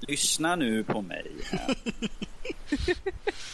Lyssna 0.00 0.56
nu 0.56 0.84
på 0.84 1.02
mig. 1.02 1.26
här. 1.50 1.74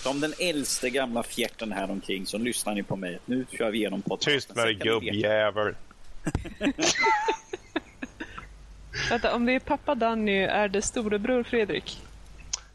Som 0.02 0.20
den 0.20 0.34
äldste 0.38 0.90
gamla 0.90 1.22
fjärten 1.22 1.72
här 1.72 1.90
omkring 1.90 2.26
så 2.26 2.38
lyssnar 2.38 2.74
ni 2.74 2.82
på 2.82 2.96
mig. 2.96 3.18
Nu 3.24 3.46
kör 3.58 3.70
vi 3.70 3.78
igenom 3.78 4.02
podcasten. 4.02 4.34
Tyst 4.34 4.54
med 4.54 4.66
dig 4.66 4.74
gubbjävel. 4.74 5.74
Vänta, 9.10 9.34
om 9.34 9.46
det 9.46 9.52
är 9.52 9.58
pappa 9.60 9.94
Danny, 9.94 10.38
är 10.38 10.68
det 10.68 10.82
storebror 10.82 11.42
Fredrik? 11.42 12.00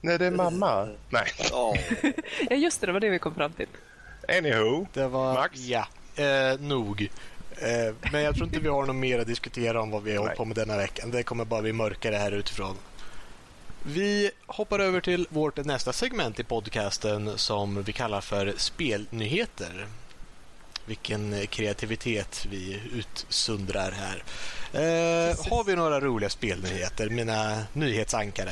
Nej, 0.01 0.17
det 0.17 0.25
är 0.25 0.31
mamma. 0.31 0.89
Nej. 1.09 1.25
Ja, 1.51 1.75
Ja, 2.49 2.55
just 2.55 2.81
det, 2.81 2.87
det 2.87 2.93
var 2.93 2.99
det 2.99 3.09
vi 3.09 3.19
kom 3.19 3.35
fram 3.35 3.51
till. 3.51 3.67
Anywho. 4.37 4.85
det 4.93 5.07
var... 5.07 5.33
Max? 5.33 5.59
Ja, 5.59 5.87
eh, 6.15 6.59
nog. 6.59 7.09
Eh, 7.61 7.95
men 8.11 8.21
jag 8.23 8.35
tror 8.35 8.47
inte 8.47 8.59
vi 8.59 8.69
har 8.69 8.85
något 8.85 8.95
mer 8.95 9.19
att 9.19 9.27
diskutera 9.27 9.81
om 9.81 9.91
vad 9.91 10.03
vi 10.03 10.11
har 10.11 10.19
hållit 10.19 10.37
på 10.37 10.45
med 10.45 10.55
denna 10.55 10.77
veckan. 10.77 11.11
Det 11.11 11.23
kommer 11.23 11.45
bara 11.45 11.61
bli 11.61 11.73
mörkare 11.73 12.15
här 12.15 12.31
utifrån. 12.31 12.75
Vi 13.83 14.31
hoppar 14.45 14.79
över 14.79 15.01
till 15.01 15.27
vårt 15.29 15.65
nästa 15.65 15.93
segment 15.93 16.39
i 16.39 16.43
podcasten 16.43 17.37
som 17.37 17.83
vi 17.83 17.93
kallar 17.93 18.21
för 18.21 18.53
spelnyheter. 18.57 19.87
Vilken 20.85 21.47
kreativitet 21.47 22.45
vi 22.49 22.81
utsundrar 22.93 23.91
här. 23.91 24.23
Eh, 24.73 25.49
har 25.49 25.63
vi 25.63 25.75
några 25.75 25.99
roliga 25.99 26.29
spelnyheter, 26.29 27.09
mina 27.09 27.65
nyhetsankare? 27.73 28.51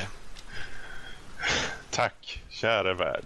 Tack, 1.91 2.43
käre 2.49 2.93
värld. 2.93 3.23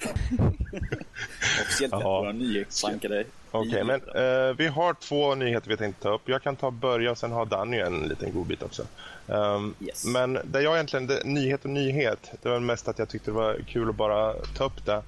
officiellt 1.62 1.92
Ja. 1.92 1.98
våra 2.20 2.32
nyhetsankare. 2.32 3.24
Okej, 3.50 3.84
men 3.84 4.00
eh, 4.14 4.54
vi 4.58 4.66
har 4.66 4.94
två 4.94 5.34
nyheter 5.34 5.68
vi 5.68 5.76
tänkte 5.76 6.02
ta 6.02 6.14
upp. 6.14 6.22
Jag 6.28 6.42
kan 6.42 6.56
ta 6.56 6.70
börja 6.70 7.10
och 7.10 7.18
sen 7.18 7.32
har 7.32 7.46
Danny 7.46 7.78
en 7.78 8.00
liten 8.00 8.32
godbit 8.34 8.62
också. 8.62 8.82
Ehm, 9.28 9.74
Yes. 9.80 10.04
Men 10.04 10.38
det 10.44 10.62
jag 10.62 10.74
egentligen, 10.74 11.06
det, 11.06 11.24
nyhet 11.24 11.64
och 11.64 11.70
nyhet, 11.70 12.30
det 12.42 12.48
var 12.48 12.60
mest 12.60 12.88
att 12.88 12.98
jag 12.98 13.08
tyckte 13.08 13.30
det 13.30 13.34
var 13.34 13.56
kul 13.68 13.88
att 13.88 13.94
bara 13.96 14.32
ta 14.56 14.64
upp 14.64 14.84
det. 14.84 15.02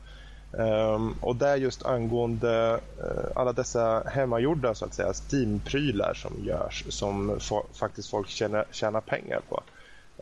Ehm, 0.63 1.13
och 1.21 1.37
det 1.37 1.49
är 1.49 1.57
just 1.57 1.87
angående 1.87 2.81
eh, 2.99 3.31
alla 3.37 3.53
dessa 3.53 4.03
hemmagjorda 4.07 4.75
så 4.75 4.85
att 4.85 4.95
säga 4.95 5.13
Steam-prylar 5.13 6.15
som 6.15 6.45
görs 6.45 6.85
som 6.89 7.39
fo- 7.39 7.67
faktiskt 7.79 8.11
folk 8.11 8.29
tjänar, 8.29 8.65
tjänar 8.71 9.01
pengar 9.01 9.41
på. 9.49 9.63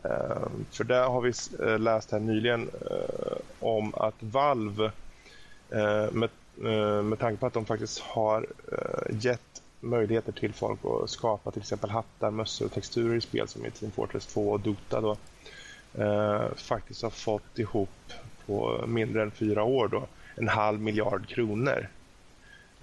Ehm, 0.03 0.65
För 0.71 0.83
det 0.83 0.95
har 0.95 1.21
vi 1.21 1.31
eh, 1.65 1.79
läst 1.79 2.11
här 2.11 2.19
nyligen 2.19 2.69
eh, 2.91 3.37
om 3.59 3.95
att 3.95 4.15
Valve 4.23 4.85
eh, 5.69 6.11
med, 6.11 6.29
eh, 6.65 7.03
med 7.03 7.19
tanke 7.19 7.39
på 7.39 7.45
att 7.47 7.53
de 7.53 7.65
faktiskt 7.65 7.99
har 7.99 8.47
eh, 8.71 9.15
gett 9.19 9.61
möjligheter 9.79 10.31
till 10.31 10.53
folk 10.53 10.79
att 11.03 11.09
skapa 11.09 11.51
till 11.51 11.61
exempel 11.61 11.89
hattar, 11.89 12.31
mössor 12.31 12.65
och 12.65 12.71
texturer 12.71 13.15
i 13.15 13.21
spel 13.21 13.47
som 13.47 13.65
i 13.65 13.71
Team 13.71 13.91
Fortress 13.91 14.27
2 14.27 14.49
och 14.49 14.59
Dota 14.59 15.01
då, 15.01 15.17
eh, 16.03 16.55
faktiskt 16.55 17.03
har 17.03 17.09
fått 17.09 17.59
ihop 17.59 17.89
på 18.45 18.83
mindre 18.87 19.21
än 19.23 19.31
fyra 19.31 19.63
år 19.63 19.87
då, 19.87 20.07
en 20.35 20.47
halv 20.47 20.79
miljard 20.81 21.27
kronor. 21.29 21.89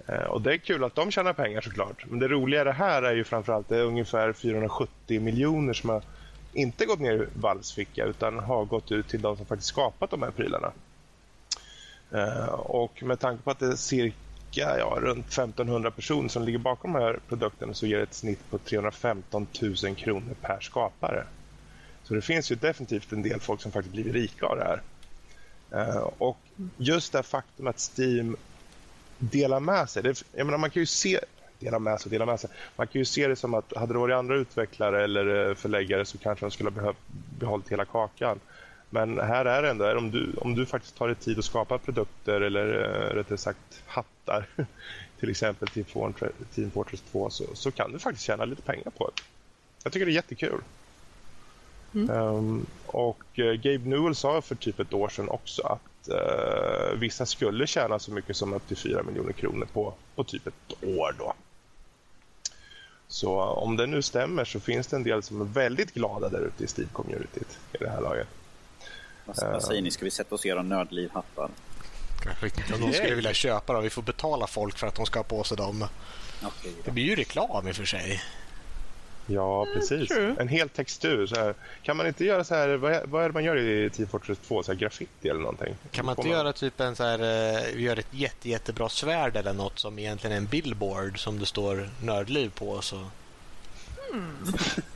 Eh, 0.07 0.23
och 0.23 0.41
Det 0.41 0.53
är 0.53 0.57
kul 0.57 0.83
att 0.83 0.95
de 0.95 1.11
tjänar 1.11 1.33
pengar 1.33 1.61
såklart. 1.61 2.05
Men 2.07 2.19
det 2.19 2.27
roliga 2.27 2.61
i 2.61 2.63
det 2.63 2.71
här 2.71 3.03
är 3.03 3.13
ju 3.15 3.23
framförallt 3.23 3.69
det 3.69 3.77
är 3.77 3.83
ungefär 3.83 4.33
470 4.33 5.21
miljoner 5.21 5.73
som 5.73 5.89
har 5.89 6.03
inte 6.55 6.85
gått 6.85 6.99
ner 6.99 7.13
i 7.13 7.27
Valls 7.33 7.71
ficka 7.73 8.05
utan 8.05 8.39
har 8.39 8.65
gått 8.65 8.91
ut 8.91 9.07
till 9.07 9.21
de 9.21 9.37
som 9.37 9.45
faktiskt 9.45 9.69
skapat 9.69 10.09
de 10.09 10.21
här 10.21 10.31
prylarna. 10.31 10.71
Eh, 12.11 12.53
och 12.53 13.03
med 13.03 13.19
tanke 13.19 13.43
på 13.43 13.51
att 13.51 13.59
det 13.59 13.67
är 13.67 13.75
cirka 13.75 14.77
ja, 14.77 14.97
runt 15.01 15.27
1500 15.27 15.91
personer 15.91 16.29
som 16.29 16.43
ligger 16.43 16.59
bakom 16.59 16.93
de 16.93 17.01
här 17.01 17.19
produkterna 17.27 17.73
så 17.73 17.87
ger 17.87 17.97
det 17.97 18.03
ett 18.03 18.13
snitt 18.13 18.49
på 18.49 18.57
315 18.57 19.47
000 19.61 19.95
kronor 19.95 20.35
per 20.41 20.59
skapare. 20.59 21.23
Så 22.03 22.13
det 22.13 22.21
finns 22.21 22.51
ju 22.51 22.55
definitivt 22.55 23.11
en 23.11 23.21
del 23.21 23.39
folk 23.39 23.61
som 23.61 23.71
faktiskt 23.71 23.93
blivit 23.93 24.13
rika 24.13 24.45
av 24.45 24.57
det 24.57 24.63
här. 24.63 24.81
Eh, 25.71 26.09
och 26.17 26.37
just 26.77 27.13
det 27.13 27.23
faktum 27.23 27.67
att 27.67 27.91
Steam 27.97 28.35
delar 29.17 29.59
med 29.59 29.89
sig. 29.89 30.03
Det, 30.03 30.23
jag 30.35 30.45
menar, 30.45 30.57
man 30.57 30.69
kan 30.69 30.81
ju 30.81 30.85
se 30.85 31.19
dela 31.59 31.79
med 31.79 32.01
sig 32.01 32.11
dela 32.11 32.25
med 32.25 32.39
sig. 32.39 32.49
Man 32.75 32.87
kan 32.87 32.99
ju 32.99 33.05
se 33.05 33.27
det 33.27 33.35
som 33.35 33.53
att 33.53 33.73
hade 33.75 33.93
det 33.93 33.99
varit 33.99 34.15
andra 34.15 34.35
utvecklare 34.35 35.03
eller 35.03 35.49
eh, 35.49 35.55
förläggare 35.55 36.05
så 36.05 36.17
kanske 36.17 36.45
de 36.45 36.51
skulle 36.51 36.69
ha 36.69 36.93
behållit 37.39 37.71
hela 37.71 37.85
kakan. 37.85 38.39
Men 38.89 39.19
här 39.19 39.45
är 39.45 39.61
det 39.61 39.69
ändå, 39.69 39.97
om 39.97 40.11
du, 40.11 40.33
om 40.37 40.55
du 40.55 40.65
faktiskt 40.65 40.97
tar 40.97 41.07
dig 41.07 41.15
tid 41.15 41.39
att 41.39 41.45
skapa 41.45 41.77
produkter 41.77 42.41
eller 42.41 42.67
eh, 42.67 43.15
rättare 43.15 43.37
sagt 43.37 43.83
hattar 43.85 44.47
till 45.19 45.29
exempel 45.29 45.67
till 45.67 45.85
Team 46.55 46.71
Fortress 46.71 47.01
2 47.11 47.29
så, 47.29 47.43
så 47.55 47.71
kan 47.71 47.91
du 47.91 47.99
faktiskt 47.99 48.25
tjäna 48.25 48.45
lite 48.45 48.61
pengar 48.61 48.91
på 48.97 49.07
det. 49.07 49.21
Jag 49.83 49.93
tycker 49.93 50.05
det 50.05 50.11
är 50.11 50.15
jättekul. 50.15 50.61
Ehm, 51.95 52.65
och 52.85 53.39
eh, 53.39 53.53
Gabe 53.53 53.89
Newell 53.89 54.15
sa 54.15 54.41
för 54.41 54.55
typ 54.55 54.79
ett 54.79 54.93
år 54.93 55.09
sedan 55.09 55.29
också 55.29 55.61
att 55.61 56.07
eh, 56.09 56.99
vissa 56.99 57.25
skulle 57.25 57.67
tjäna 57.67 57.99
så 57.99 58.11
mycket 58.11 58.37
som 58.37 58.53
upp 58.53 58.67
till 58.67 58.77
4 58.77 59.03
miljoner 59.03 59.33
kronor 59.33 59.67
på, 59.73 59.93
på 60.15 60.23
typ 60.23 60.47
ett 60.47 60.83
år 60.83 61.15
då. 61.19 61.33
Så 63.07 63.41
om 63.41 63.77
det 63.77 63.87
nu 63.87 64.01
stämmer 64.01 64.45
så 64.45 64.59
finns 64.59 64.87
det 64.87 64.95
en 64.95 65.03
del 65.03 65.23
som 65.23 65.41
är 65.41 65.45
väldigt 65.45 65.93
glada 65.93 66.29
där 66.29 66.41
ute 66.41 66.63
i 66.63 66.67
Steve-communityt 66.67 67.57
i 67.73 67.77
det 67.79 67.89
här 67.89 68.01
laget. 68.01 68.27
Vad, 69.25 69.51
vad 69.51 69.63
säger 69.63 69.81
ni, 69.81 69.91
ska 69.91 70.05
vi 70.05 70.11
sätta 70.11 70.35
oss 70.35 70.41
och 70.41 70.45
göra 70.45 70.61
nördlivhattar? 70.61 71.49
Vet 72.41 72.57
inte 72.57 72.73
om 72.73 72.81
de 72.81 72.93
skulle 72.93 73.15
vilja 73.15 73.33
köpa 73.33 73.73
dem. 73.73 73.83
Vi 73.83 73.89
får 73.89 74.01
betala 74.01 74.47
folk 74.47 74.77
för 74.77 74.87
att 74.87 74.95
de 74.95 75.05
ska 75.05 75.19
ha 75.19 75.23
på 75.23 75.43
sig 75.43 75.57
dem. 75.57 75.87
Okej, 76.43 76.71
Det 76.85 76.91
blir 76.91 77.03
ju 77.03 77.15
reklam 77.15 77.67
i 77.67 77.71
och 77.71 77.75
för 77.75 77.85
sig. 77.85 78.21
Ja, 79.25 79.67
precis. 79.73 80.09
true. 80.09 80.35
En 80.39 80.47
hel 80.47 80.69
textur. 80.69 81.27
Så 81.27 81.35
här. 81.35 81.53
Kan 81.83 81.97
man 81.97 82.07
inte 82.07 82.25
göra 82.25 82.43
så 82.43 82.55
här, 82.55 82.75
vad 82.75 82.93
är, 82.93 83.05
vad 83.05 83.23
är 83.23 83.29
det 83.29 83.33
man 83.33 83.43
gör 83.43 83.57
i 83.57 83.89
Team 83.89 84.07
Fortress 84.07 84.37
2? 84.47 84.63
Så 84.63 84.71
här 84.71 84.79
graffiti 84.79 85.29
eller 85.29 85.39
någonting? 85.39 85.75
Kan 85.91 86.05
man 86.05 86.15
inte 86.17 86.29
göra 86.29 86.53
typ 86.53 86.79
en 86.79 86.95
så 86.95 87.03
här, 87.03 87.19
eh, 87.19 87.75
vi 87.75 87.81
gör 87.81 87.99
ett 87.99 88.07
jätte, 88.11 88.49
jättebra 88.49 88.89
svärd 88.89 89.35
eller 89.35 89.53
något 89.53 89.79
som 89.79 89.99
egentligen 89.99 90.33
är 90.33 90.37
en 90.37 90.45
billboard 90.45 91.19
som 91.19 91.39
det 91.39 91.45
står 91.45 91.89
nördliv 92.01 92.51
på 92.55 92.81
så 92.81 93.05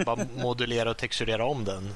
bara 0.06 0.28
modulera 0.36 0.90
och 0.90 0.98
texturera 0.98 1.46
om 1.46 1.66
den. 1.66 1.96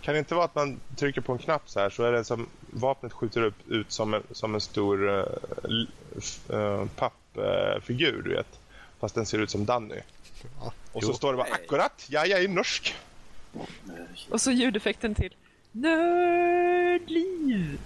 Kan 0.00 0.14
det 0.14 0.18
inte 0.18 0.34
vara 0.34 0.44
att 0.44 0.54
man 0.54 0.80
trycker 0.96 1.20
på 1.20 1.32
en 1.32 1.38
knapp 1.38 1.62
så 1.66 1.80
här 1.80 1.90
så 1.90 2.02
är 2.04 2.12
det 2.12 2.24
som 2.24 2.46
vapnet 2.70 3.12
skjuter 3.12 3.42
upp 3.42 3.68
ut 3.68 3.92
som 3.92 4.14
en, 4.14 4.22
som 4.30 4.54
en 4.54 4.60
stor 4.60 5.08
uh, 5.08 5.24
uh, 6.52 6.84
pappfigur, 6.96 8.22
du 8.22 8.34
vet. 8.34 8.58
Fast 9.00 9.14
den 9.14 9.26
ser 9.26 9.38
ut 9.38 9.50
som 9.50 9.64
Danny. 9.64 10.00
Ja, 10.60 10.72
Och 10.92 11.02
jo. 11.02 11.08
så 11.08 11.14
står 11.14 11.32
det 11.32 11.36
bara 11.36 11.48
akkurat, 11.52 12.04
jag 12.08 12.28
är 12.30 12.48
norsk. 12.48 12.94
Och 14.30 14.40
så 14.40 14.50
ljudeffekten 14.50 15.14
till 15.14 15.34
Nördliv. 15.72 17.78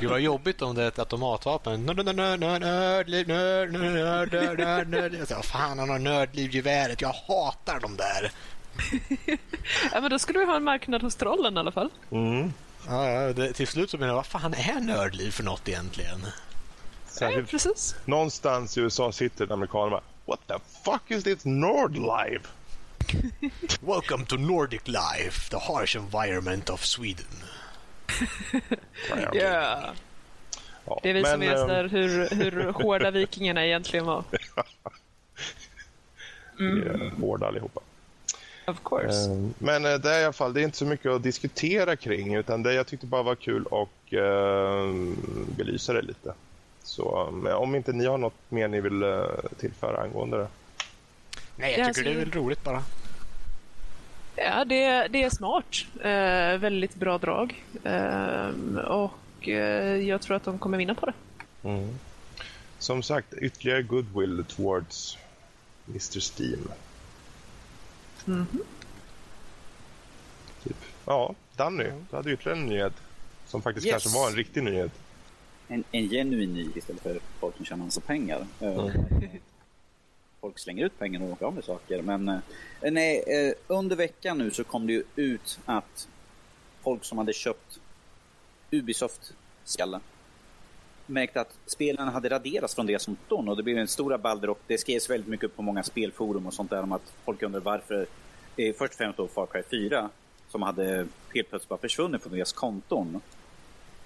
Gud 0.00 0.10
vad 0.10 0.20
jobbigt 0.20 0.62
om 0.62 0.74
det 0.74 0.82
är 0.82 0.88
ett 0.88 0.98
automatvapen. 0.98 1.86
Nörd, 1.86 1.96
nörd, 2.04 2.16
nörd, 2.16 2.40
nörd, 2.40 2.60
nördliv, 2.62 3.28
nörd, 3.28 3.72
nörd, 3.72 3.92
nörd, 3.94 4.32
nörd, 4.32 4.58
nörd, 4.58 4.88
nörd. 4.88 5.14
Jag 5.14 5.28
säger, 5.28 5.42
Fan, 5.42 5.78
han 5.78 5.88
har 5.88 5.98
nördlivgeväret. 5.98 7.00
Jag 7.00 7.12
hatar 7.12 7.80
dem 7.80 7.96
där. 7.96 8.30
Ja, 9.92 10.00
men 10.00 10.10
då 10.10 10.18
skulle 10.18 10.38
vi 10.38 10.44
ha 10.44 10.56
en 10.56 10.64
marknad 10.64 11.02
hos 11.02 11.16
trollen 11.16 11.56
i 11.56 11.60
alla 11.60 11.72
fall. 11.72 11.90
Mm. 12.10 12.52
Ja, 12.88 13.10
ja, 13.10 13.32
det, 13.32 13.52
till 13.52 13.66
slut 13.66 13.90
så 13.90 13.96
menar 13.96 14.08
jag, 14.08 14.14
vad 14.16 14.26
fan 14.26 14.54
är 14.54 14.80
nördliv 14.80 15.30
för 15.30 15.42
något 15.44 15.68
egentligen? 15.68 16.20
Ja, 16.24 16.30
Särskilt 17.06 17.50
precis. 17.50 17.94
någonstans 18.04 18.78
i 18.78 18.80
USA 18.80 19.12
sitter 19.12 19.44
en 19.44 19.52
amerikan 19.52 19.80
och 19.84 19.90
bara 19.90 20.00
What 20.30 20.46
the 20.46 20.58
fuck 20.84 21.10
is 21.10 21.24
this 21.24 21.44
Nordlive? 21.44 22.46
Welcome 23.82 24.26
to 24.26 24.36
Nordic 24.36 24.86
life, 24.86 25.50
the 25.50 25.58
harsh 25.58 25.96
environment 25.96 26.70
of 26.70 26.84
Sweden. 26.84 27.26
Ja. 29.08 29.94
Ja, 30.84 31.00
Det 31.02 31.12
visar 31.12 31.38
men, 31.38 31.48
med 31.48 31.58
ehm, 31.58 31.68
där 31.68 31.88
hur, 31.88 32.28
hur 32.30 32.72
hårda 32.72 33.10
vikingarna 33.10 33.66
egentligen 33.66 34.06
var. 34.06 34.24
vi 36.58 36.64
är 36.64 37.20
hårda 37.20 37.46
allihopa. 37.46 37.80
Of 38.66 38.76
course. 38.84 39.30
Eh, 39.30 39.36
Men 39.58 39.84
eh, 39.84 39.94
det 39.94 40.10
är 40.10 40.20
i 40.20 40.24
alla 40.24 40.32
fall 40.32 40.52
det 40.52 40.60
är 40.60 40.64
inte 40.64 40.78
så 40.78 40.86
mycket 40.86 41.06
att 41.06 41.22
diskutera 41.22 41.96
kring 41.96 42.34
utan 42.34 42.62
det 42.62 42.74
jag 42.74 42.86
tyckte 42.86 43.06
bara 43.06 43.22
var 43.22 43.34
kul 43.34 43.64
och 43.64 44.14
eh, 44.14 44.94
belysa 45.56 45.92
det 45.92 46.02
lite. 46.02 46.34
Så 46.90 47.30
men 47.32 47.52
om 47.52 47.74
inte 47.74 47.92
ni 47.92 48.06
har 48.06 48.18
något 48.18 48.34
mer 48.48 48.68
ni 48.68 48.80
vill 48.80 49.02
eh, 49.02 49.24
tillföra 49.58 50.02
angående 50.02 50.36
det. 50.38 50.48
Nej, 51.56 51.70
jag 51.70 51.70
Ja, 51.70 51.74
tycker 51.74 51.84
alltså- 51.88 52.02
det 52.02 52.10
är 52.10 52.14
väl 52.14 52.30
roligt 52.32 52.64
bara. 52.64 52.82
Ja, 54.36 54.64
det, 54.64 55.08
det 55.08 55.22
är 55.22 55.30
smart. 55.30 55.76
Eh, 56.00 56.58
väldigt 56.60 56.94
bra 56.94 57.18
drag. 57.18 57.64
Eh, 57.84 58.48
och 58.86 59.48
eh, 59.48 59.96
jag 60.08 60.20
tror 60.22 60.36
att 60.36 60.44
de 60.44 60.58
kommer 60.58 60.78
vinna 60.78 60.94
på 60.94 61.06
det. 61.06 61.12
Mm. 61.68 61.98
Som 62.78 63.02
sagt, 63.02 63.34
ytterligare 63.34 63.82
goodwill 63.82 64.44
towards 64.48 65.18
Mr 65.88 66.20
Steam. 66.20 66.68
Mhm. 68.24 68.46
Typ. 70.64 70.76
Ja, 71.06 71.34
Danny, 71.56 71.84
du 72.10 72.16
hade 72.16 72.30
ytterligare 72.32 72.58
en 72.58 72.66
nyhet 72.66 72.92
som 73.46 73.62
faktiskt 73.62 73.86
Yes. 73.86 73.92
kanske 73.92 74.18
var 74.20 74.28
en 74.28 74.36
riktig 74.36 74.62
nyhet. 74.62 74.92
En, 75.72 75.84
en 75.92 76.08
genuin 76.08 76.54
nyhet 76.54 76.76
istället 76.76 77.02
för 77.02 77.20
folk 77.40 77.56
som 77.56 77.64
tjänar 77.64 77.84
massa 77.84 78.00
pengar. 78.00 78.46
Eh, 78.60 78.88
Folk 80.40 80.58
slänger 80.58 80.84
ut 80.84 80.98
pengar 80.98 81.22
och 81.22 81.30
åker 81.30 81.46
av 81.46 81.54
med 81.54 81.64
saker. 81.64 82.02
Men 82.02 82.28
eh, 82.28 82.38
nej, 82.92 83.24
eh, 83.26 83.52
under 83.66 83.96
veckan 83.96 84.38
nu 84.38 84.50
så 84.50 84.64
kom 84.64 84.86
det 84.86 84.92
ju 84.92 85.04
ut 85.16 85.60
att 85.64 86.08
folk 86.82 87.04
som 87.04 87.18
hade 87.18 87.32
köpt 87.32 87.80
Ubisoft 88.70 89.34
skalle 89.64 90.00
märkte 91.06 91.40
att 91.40 91.58
spelen 91.66 92.08
hade 92.08 92.28
raderats 92.28 92.74
från 92.74 92.86
deras 92.86 93.06
konton 93.06 93.48
och 93.48 93.56
det 93.56 93.62
blev 93.62 93.78
en 93.78 93.88
stor 93.88 94.10
rabalder 94.10 94.50
och 94.50 94.60
det 94.66 94.78
skrevs 94.78 95.10
väldigt 95.10 95.28
mycket 95.28 95.56
på 95.56 95.62
många 95.62 95.82
spelforum 95.82 96.46
och 96.46 96.54
sånt 96.54 96.70
där 96.70 96.82
om 96.82 96.92
att 96.92 97.12
folk 97.24 97.42
undrar 97.42 97.60
varför. 97.60 98.06
Först 98.56 98.92
och 98.92 98.98
främst 98.98 99.16
då 99.16 99.28
Far 99.28 99.46
Cry 99.46 99.62
4 99.70 100.10
som 100.48 100.62
hade 100.62 101.06
helt 101.34 101.50
plötsligt 101.50 101.68
bara 101.68 101.78
försvunnit 101.78 102.22
från 102.22 102.32
deras 102.32 102.52
konton. 102.52 103.20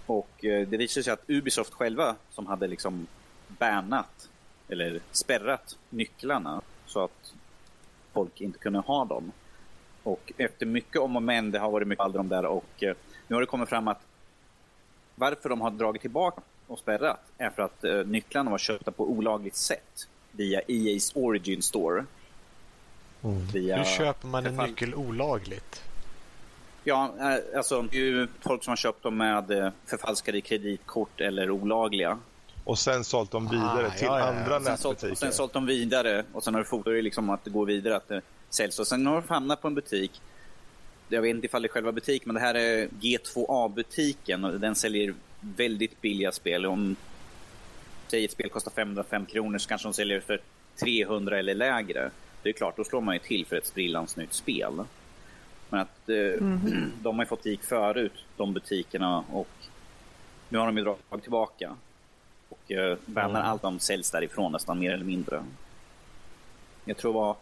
Och 0.07 0.45
eh, 0.45 0.69
det 0.69 0.77
visade 0.77 1.05
sig 1.05 1.13
att 1.13 1.25
Ubisoft 1.31 1.75
själva 1.75 2.17
som 2.31 2.47
hade 2.47 2.67
liksom 2.67 3.07
bannat 3.49 4.29
eller 4.69 5.01
spärrat 5.13 5.79
nycklarna 5.91 6.61
så 6.87 7.05
att 7.05 7.35
folk 8.13 8.41
inte 8.41 8.59
kunde 8.59 8.79
ha 8.79 9.05
dem. 9.05 9.33
Och 10.03 10.33
efter 10.37 10.67
mycket 10.67 11.01
om 11.01 11.17
och 11.17 11.23
men, 11.23 11.51
det 11.51 11.59
har 11.59 11.71
varit 11.71 11.89
mycket 11.89 12.05
alder 12.05 12.21
om 12.21 12.29
där 12.29 12.45
och 12.45 12.83
eh, 12.83 12.95
nu 13.29 13.37
har 13.37 13.41
det 13.41 13.47
kommit 13.47 13.69
fram 13.69 13.89
att 13.89 14.01
varför 15.15 15.49
de 15.49 15.61
har 15.61 15.71
dragit 15.71 16.03
tillbaka 16.03 16.43
och 16.67 16.79
spärrat 16.79 17.21
är 17.39 17.51
för 17.51 17.63
att 17.63 17.85
eh, 17.85 18.05
nycklarna 18.07 18.51
var 18.51 18.59
köpta 18.59 18.93
på 18.93 19.11
olagligt 19.11 19.57
sätt 19.57 20.09
via 20.33 20.61
EA's 20.61 21.13
Origin 21.15 21.63
Store. 21.63 22.05
Via 23.53 23.77
Hur 23.77 23.85
köper 23.85 24.29
man 24.29 24.47
en 24.47 24.57
nyckel 24.57 24.95
olagligt? 24.95 25.83
Ja, 26.85 27.15
eh, 27.21 27.57
alltså 27.59 27.83
det 27.83 27.97
är 27.97 28.01
ju 28.01 28.29
folk 28.41 28.65
som 28.65 28.71
har 28.71 28.77
köpt 28.77 29.03
dem 29.03 29.17
med 29.17 29.51
eh, 29.51 29.71
förfalskade 29.87 30.41
kreditkort 30.41 31.21
eller 31.21 31.51
olagliga. 31.51 32.19
Och 32.65 32.79
sen 32.79 33.05
sålt 33.05 33.31
dem 33.31 33.49
vidare 33.49 33.87
Ah, 33.87 33.91
till 33.91 34.07
ja, 34.07 34.19
ja, 34.19 34.25
andra 34.27 34.61
Sen 34.61 34.77
sålt, 34.79 34.95
nätbutiker. 35.03 35.13
och 35.13 35.19
sen 35.19 35.33
sålt 35.33 35.53
de 35.53 35.67
vidare 35.67 36.25
och 36.33 36.45
sen 36.45 36.55
har 36.55 36.61
det 36.61 36.69
fotot 36.69 36.87
är 36.87 37.03
liksom 37.03 37.31
att 37.31 37.45
det 37.45 37.51
går 37.51 37.67
vidare, 37.67 37.97
att 37.97 38.09
det 38.09 38.21
säljs. 38.51 38.79
Och 38.79 38.87
sen 38.87 39.07
har 39.07 39.15
de 39.21 39.29
hamnat 39.29 39.63
på 39.63 39.69
en 39.69 39.75
butik. 39.75 40.21
Jag 41.09 41.23
vet 41.23 41.31
inte 41.31 41.47
ifall 41.47 41.63
det 41.63 41.67
är 41.67 41.71
själva 41.71 41.93
butik, 41.93 42.27
men 42.27 42.35
det 42.35 42.41
här 42.41 42.55
är 42.55 42.87
G2A-butiken 42.87 44.45
och 44.45 44.61
den 44.61 44.75
säljer 44.75 45.15
väldigt 45.41 46.01
billiga 46.01 46.33
spel. 46.33 46.67
Om 46.67 46.97
säg 48.09 48.25
ett 48.25 48.31
spel 48.33 48.51
kostar 48.51 48.71
505 48.71 49.27
kronor 49.27 49.59
så 49.59 49.69
kanske 49.69 49.89
de 49.89 49.93
säljer 49.95 50.21
för 50.21 50.41
300 50.83 51.39
eller 51.39 51.55
lägre. 51.55 52.11
Det 52.43 52.49
är 52.49 52.53
klart, 52.53 52.77
då 52.77 52.85
slår 52.85 53.01
man 53.01 53.15
ju 53.15 53.19
till 53.19 53.47
för 53.47 53.57
ett 53.57 53.67
sprillans 53.67 54.17
nytt 54.17 54.33
spel. 54.35 54.73
Men 55.75 55.83
att 55.83 56.09
eh, 56.09 56.47
de 57.03 57.17
har 57.17 57.25
ju 57.25 57.29
fått 57.29 57.47
gick 57.47 57.63
förut, 57.63 58.13
de 58.37 58.53
butikerna, 58.53 59.25
och 59.33 59.49
nu 60.49 60.59
har 60.59 60.67
de 60.67 60.79
ju 60.79 60.85
dragit 60.85 61.23
tillbaka. 61.23 61.77
Och 62.49 62.73
eh, 62.73 62.99
bannar 63.07 63.43
allt 63.43 63.63
de 63.63 63.79
säljs 63.79 64.11
därifrån 64.11 64.53
nästan 64.53 64.79
mer 64.79 64.93
eller 64.93 65.05
mindre. 65.05 65.45
Jag 66.85 66.97
tror 66.97 67.13
det 67.13 67.19
var 67.19 67.37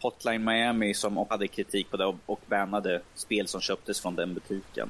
Hotline 0.00 0.44
Miami 0.44 0.94
som 0.94 1.26
hade 1.30 1.48
kritik 1.48 1.90
på 1.90 1.96
det 1.96 2.14
och, 2.26 2.40
bannade 2.46 3.00
spel 3.14 3.48
som 3.48 3.60
köptes 3.60 4.00
från 4.00 4.14
den 4.14 4.34
butiken. 4.34 4.88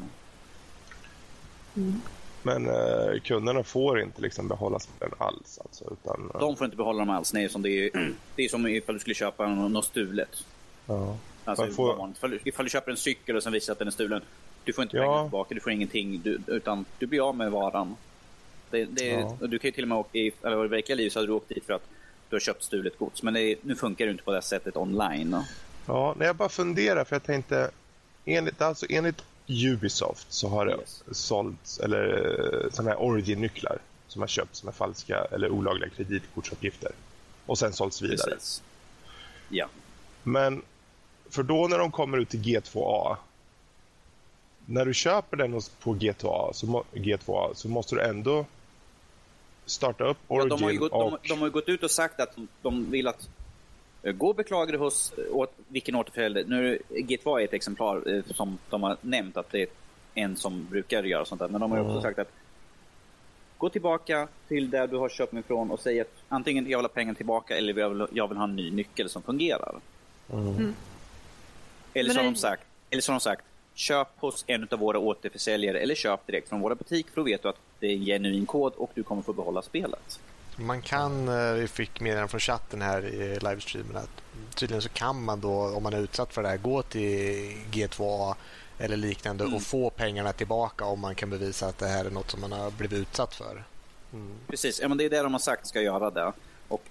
Men 2.42 2.66
eh, 2.66 3.20
kunderna 3.24 3.62
får 3.62 4.00
inte 4.00 4.22
liksom 4.22 4.48
behålla 4.48 4.78
spelen 4.78 5.14
alls. 5.18 5.58
Alltså, 5.64 5.84
utan, 5.92 6.30
eh, 6.34 6.40
De 6.40 6.56
får 6.56 6.64
inte 6.64 6.76
behålla 6.76 6.98
dem 6.98 7.10
alls. 7.10 7.32
Nej, 7.32 7.48
som 7.48 7.62
det, 7.62 7.70
är, 7.70 7.90
det 8.36 8.44
är 8.44 8.48
som 8.48 8.66
ifall 8.66 8.94
du 8.94 8.98
skulle 8.98 9.14
köpa 9.14 9.46
något 9.48 9.84
stulet. 9.84 10.44
ja. 10.86 11.16
Alltså, 11.48 11.66
får- 11.70 12.10
ifall, 12.16 12.30
du- 12.30 12.40
ifall 12.44 12.64
du 12.66 12.70
köper 12.70 12.90
en 12.90 12.96
cykel 12.96 13.36
och 13.36 13.42
sen 13.42 13.52
visar 13.52 13.72
att 13.72 13.78
den 13.78 13.88
är 13.88 13.92
stulen. 13.92 14.22
Du 14.64 14.72
får 14.72 14.82
inte 14.82 14.96
Ja. 14.96 15.02
pengar 15.02 15.22
tillbaka, 15.22 15.54
du 15.54 15.60
får 15.60 15.72
ingenting. 15.72 16.20
Du, 16.24 16.40
utan 16.46 16.84
du 16.98 17.06
blir 17.06 17.28
av 17.28 17.36
med 17.36 17.50
varan. 17.50 17.96
Det, 18.70 18.84
det, 18.84 19.04
Ja. 19.06 19.36
och 19.40 19.48
Du 19.48 19.58
kan 19.58 19.68
ju 19.68 19.72
till 19.72 19.84
och 19.84 19.88
med 19.88 19.98
åka 19.98 20.18
i, 20.18 20.32
eller 20.42 20.64
i 20.64 20.68
verkliga 20.68 20.96
livet 20.96 21.12
så 21.12 21.18
hade 21.18 21.26
du 21.26 21.32
åkt 21.32 21.48
dit 21.48 21.64
för 21.64 21.72
att 21.72 21.88
du 22.28 22.36
har 22.36 22.40
köpt 22.40 22.62
stulet 22.62 22.98
gods. 22.98 23.22
Men 23.22 23.34
det, 23.34 23.56
nu 23.62 23.76
funkar 23.76 24.04
det 24.06 24.10
inte 24.10 24.24
på 24.24 24.32
det 24.32 24.42
sättet 24.42 24.76
online. 24.76 25.36
Ja, 25.86 26.14
när 26.18 26.26
jag 26.26 26.36
bara 26.36 26.48
funderar 26.48 27.04
för 27.04 27.14
jag 27.16 27.22
tänkte 27.22 27.70
enligt, 28.24 28.60
alltså, 28.62 28.86
enligt 28.88 29.22
Ubisoft 29.46 30.32
så 30.32 30.48
har 30.48 30.66
det 30.66 30.72
Yes. 30.80 31.02
sålts 31.10 31.78
eller 31.80 32.04
eh, 32.64 32.70
sådana 32.70 32.90
här 32.90 33.00
origin-nycklar 33.02 33.78
som 34.08 34.22
har 34.22 34.26
köpts 34.28 34.64
med 34.64 34.74
falska 34.74 35.24
eller 35.32 35.50
olagliga 35.50 35.88
kreditkortsuppgifter 35.90 36.92
och 37.46 37.58
sen 37.58 37.72
sålts 37.72 38.02
vidare. 38.02 38.30
Precis. 38.30 38.62
Ja. 39.48 39.66
Men 40.22 40.62
för 41.30 41.42
då 41.42 41.68
när 41.68 41.78
de 41.78 41.90
kommer 41.90 42.18
ut 42.18 42.28
till 42.28 42.40
G2A 42.42 43.16
när 44.66 44.84
du 44.84 44.94
köper 44.94 45.36
den 45.36 45.52
hos- 45.52 45.68
på 45.68 45.94
G2A 45.94 46.52
så, 46.52 46.66
må, 46.66 46.84
G2A 46.92 47.54
så 47.54 47.68
måste 47.68 47.94
du 47.94 48.02
ändå 48.02 48.44
starta 49.66 50.04
upp 50.04 50.16
Ja, 50.28 50.34
Origin 50.34 50.48
de, 50.48 50.62
har 50.62 50.70
ju 50.70 50.78
gått, 50.78 50.92
och... 50.92 51.10
de, 51.22 51.28
de 51.28 51.38
har 51.38 51.46
ju 51.46 51.50
gått 51.52 51.68
ut 51.68 51.82
och 51.82 51.90
sagt 51.90 52.20
att 52.20 52.36
de, 52.62 52.90
vill 52.90 53.08
att 53.08 53.28
eh, 54.02 54.12
Gå 54.12 54.28
och 54.28 54.34
beklaga 54.34 54.72
dig 54.72 54.80
hos 54.80 55.12
eh, 55.12 55.36
åt, 55.36 55.52
vilken 55.68 55.94
återförsäljare. 55.94 56.44
Nu 56.48 56.74
är 56.74 56.78
G2 57.02 57.40
är 57.40 57.44
ett 57.44 57.52
exemplar 57.52 58.14
eh, 58.14 58.22
som 58.34 58.58
de 58.70 58.82
har 58.82 58.96
nämnt 59.00 59.36
att 59.36 59.50
det 59.52 59.62
är 59.62 59.68
en 60.14 60.36
som 60.36 60.66
brukar 60.70 61.02
göra 61.02 61.24
sånt 61.24 61.38
där. 61.38 61.48
Men 61.48 61.60
de 61.60 61.70
har 61.70 61.78
ju 61.78 61.84
också 61.84 61.90
Mm. 61.92 62.02
sagt 62.02 62.18
att 62.18 62.32
Gå 63.58 63.68
tillbaka 63.68 64.28
till 64.48 64.70
där 64.70 64.86
du 64.86 64.96
har 64.96 65.08
köpt 65.08 65.32
mig 65.32 65.40
ifrån 65.40 65.70
och 65.70 65.80
säg 65.80 66.00
att 66.00 66.12
antingen 66.28 66.70
jag 66.70 66.78
vill 66.78 66.84
ha 66.84 66.88
pengen 66.88 67.14
tillbaka 67.14 67.56
eller 67.56 67.78
jag 67.78 67.88
vill, 67.90 68.06
jag 68.12 68.28
vill 68.28 68.36
ha 68.36 68.44
en 68.44 68.56
ny 68.56 68.70
nyckel 68.70 69.08
som 69.10 69.22
fungerar. 69.22 69.74
Mm. 70.32 70.74
Eller 71.94 72.14
har 72.14 72.22
det- 72.22 72.28
de 72.30 72.36
sagt, 72.36 72.62
eller 72.90 73.06
har 73.08 73.14
de 73.14 73.20
sagt 73.20 73.44
Köp 73.74 74.08
hos 74.16 74.44
en 74.46 74.68
av 74.70 74.78
våra 74.78 74.98
återförsäljare 74.98 75.78
eller 75.80 75.94
köp 75.94 76.26
direkt 76.26 76.48
från 76.48 76.60
våra 76.60 76.74
butik 76.74 77.06
för 77.08 77.16
då 77.16 77.22
vet 77.22 77.42
du 77.42 77.48
att 77.48 77.56
det 77.80 77.86
är 77.86 77.92
en 77.92 78.04
genuin 78.04 78.46
kod 78.46 78.72
och 78.74 78.90
du 78.94 79.02
kommer 79.02 79.22
få 79.22 79.32
behålla 79.32 79.62
spelet. 79.62 80.20
Man 80.56 80.82
kan, 80.82 81.28
eh, 81.28 81.52
vi 81.52 81.68
fick 81.68 82.00
meddelanden 82.00 82.28
från 82.28 82.40
chatten 82.40 82.82
här 82.82 83.04
i 83.06 83.38
livestreamen 83.40 83.96
att 83.96 84.10
tydligen 84.54 84.82
så 84.82 84.88
kan 84.88 85.24
man 85.24 85.40
då, 85.40 85.50
om 85.76 85.82
man 85.82 85.92
är 85.92 85.98
utsatt 86.00 86.34
för 86.34 86.42
det 86.42 86.48
här, 86.48 86.56
gå 86.56 86.82
till 86.82 87.56
G2A 87.72 88.34
eller 88.78 88.96
liknande 88.96 89.44
och 89.44 89.62
få 89.62 89.90
pengarna 89.90 90.32
tillbaka 90.32 90.84
om 90.84 91.00
man 91.00 91.14
kan 91.14 91.30
bevisa 91.30 91.66
att 91.66 91.78
det 91.78 91.86
här 91.88 92.04
är 92.04 92.10
något 92.10 92.30
som 92.30 92.40
man 92.40 92.52
har 92.52 92.70
blivit 92.70 92.98
utsatt 92.98 93.34
för. 93.34 93.64
Precis, 94.46 94.80
ja, 94.80 94.88
men 94.88 94.98
det 94.98 95.04
är 95.04 95.10
det 95.10 95.22
de 95.22 95.32
har 95.32 95.40
sagt 95.40 95.66
ska 95.66 95.80
göra 95.80 96.10
det. 96.10 96.32
Och 96.68 96.82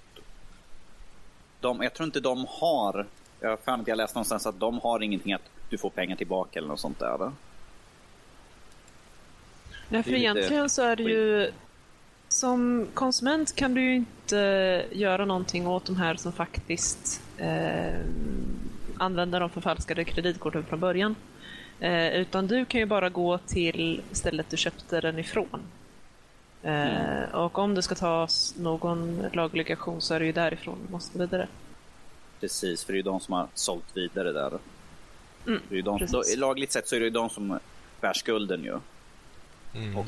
de, 1.62 1.82
jag 1.84 1.94
tror 1.94 2.06
inte 2.06 2.20
de 2.20 2.46
har, 2.50 3.06
jag 3.40 3.60
för 3.60 3.84
jag 3.86 3.98
läste 3.98 4.18
någonstans 4.18 4.46
att 4.46 4.60
de 4.60 4.80
har 4.80 5.04
ingenting 5.04 5.34
att 5.34 5.50
du 5.70 5.78
får 5.78 5.90
pengar 5.90 6.16
tillbaka 6.16 6.60
eller 6.60 6.68
något 6.68 6.80
sånt 6.80 7.00
där. 7.00 7.32
Nej, 9.90 10.04
för 10.04 10.14
egentligen 10.14 10.70
så 10.70 10.82
är 10.82 10.96
det 10.96 11.04
ju... 11.04 11.52
Som 12.30 12.88
konsument 12.94 13.56
kan 13.56 13.74
du 13.74 13.82
ju 13.82 13.96
inte 13.96 14.86
göra 14.92 15.26
någonting 15.26 15.68
åt 15.68 15.86
de 15.86 15.96
här 15.96 16.16
som 16.16 16.32
faktiskt 16.32 17.22
eh, 17.38 18.00
använder 18.98 19.40
de 19.40 19.50
förfalskade 19.50 20.04
kreditkorten 20.04 20.64
från 20.64 20.80
början. 20.80 21.16
Eh, 21.80 22.08
utan 22.08 22.48
du 22.48 22.66
kan 22.66 22.80
ju 22.80 22.86
bara 22.86 23.10
gå 23.10 23.38
till 23.38 24.02
stället 24.12 24.50
du 24.50 24.58
köpte 24.58 25.02
den 25.02 25.20
ifrån. 25.20 25.62
Eh, 26.64 27.30
Och 27.34 27.60
om 27.60 27.76
det 27.76 27.82
ska 27.82 27.96
tas 27.96 28.56
någon 28.58 29.26
laglig 29.34 29.72
aktion 29.72 30.02
så 30.02 30.14
är 30.14 30.20
det 30.20 30.26
ju 30.26 30.32
därifrån 30.32 30.78
du 30.88 30.92
måste 30.92 31.20
vidare. 31.20 31.48
Precis, 32.40 32.84
för 32.84 32.94
det 32.94 32.96
är 32.96 33.00
ju 33.00 33.04
de 33.04 33.20
som 33.20 33.34
har 33.34 33.48
sålt 33.54 33.86
vidare 33.94 34.32
där. 34.32 34.60
Mm, 35.48 35.62
det 35.70 35.78
är 35.78 35.82
de, 35.82 36.08
då, 36.12 36.24
lagligt 36.38 36.72
sett 36.72 36.88
så 36.88 36.96
är 36.96 37.00
det 37.00 37.06
ju 37.06 37.12
de 37.12 37.30
som 37.30 37.60
bär 38.02 38.14
skulden 38.14 38.64
ju. 38.64 38.80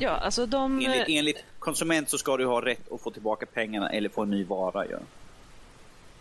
Ja, 0.00 0.10
alltså 0.10 0.46
de... 0.46 0.80
Enligt, 0.80 1.04
enligt 1.08 1.44
konsument 1.58 2.08
så 2.08 2.18
ska 2.18 2.36
du 2.36 2.46
ha 2.46 2.64
rätt 2.64 2.92
att 2.92 3.00
få 3.00 3.10
tillbaka 3.10 3.46
pengarna 3.46 3.90
eller 3.90 4.08
få 4.08 4.22
en 4.22 4.30
ny 4.30 4.44
vara 4.44 4.86
ju. 4.86 4.98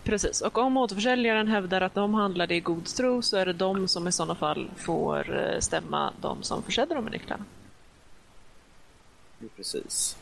Precis, 0.04 0.42
och 0.42 0.58
om 0.58 0.78
återförsäljaren 0.78 1.48
hävdar 1.48 1.82
att 1.82 1.94
de 1.94 2.14
handlade 2.14 2.56
i 2.56 2.60
god 2.60 2.86
tro 2.86 3.22
så 3.22 3.38
är 3.38 3.46
det 3.46 3.54
de 3.54 3.88
som 3.88 4.08
i 4.08 4.12
sådana 4.12 4.36
fall 4.36 4.70
får 4.78 5.38
eh, 5.38 5.60
stämma 5.60 6.14
de 6.22 6.44
som 6.44 6.64
försäljer 6.64 6.96
dem 6.96 7.04
med 7.04 7.14
nycklarna. 7.14 7.46
Precis. 9.56 10.18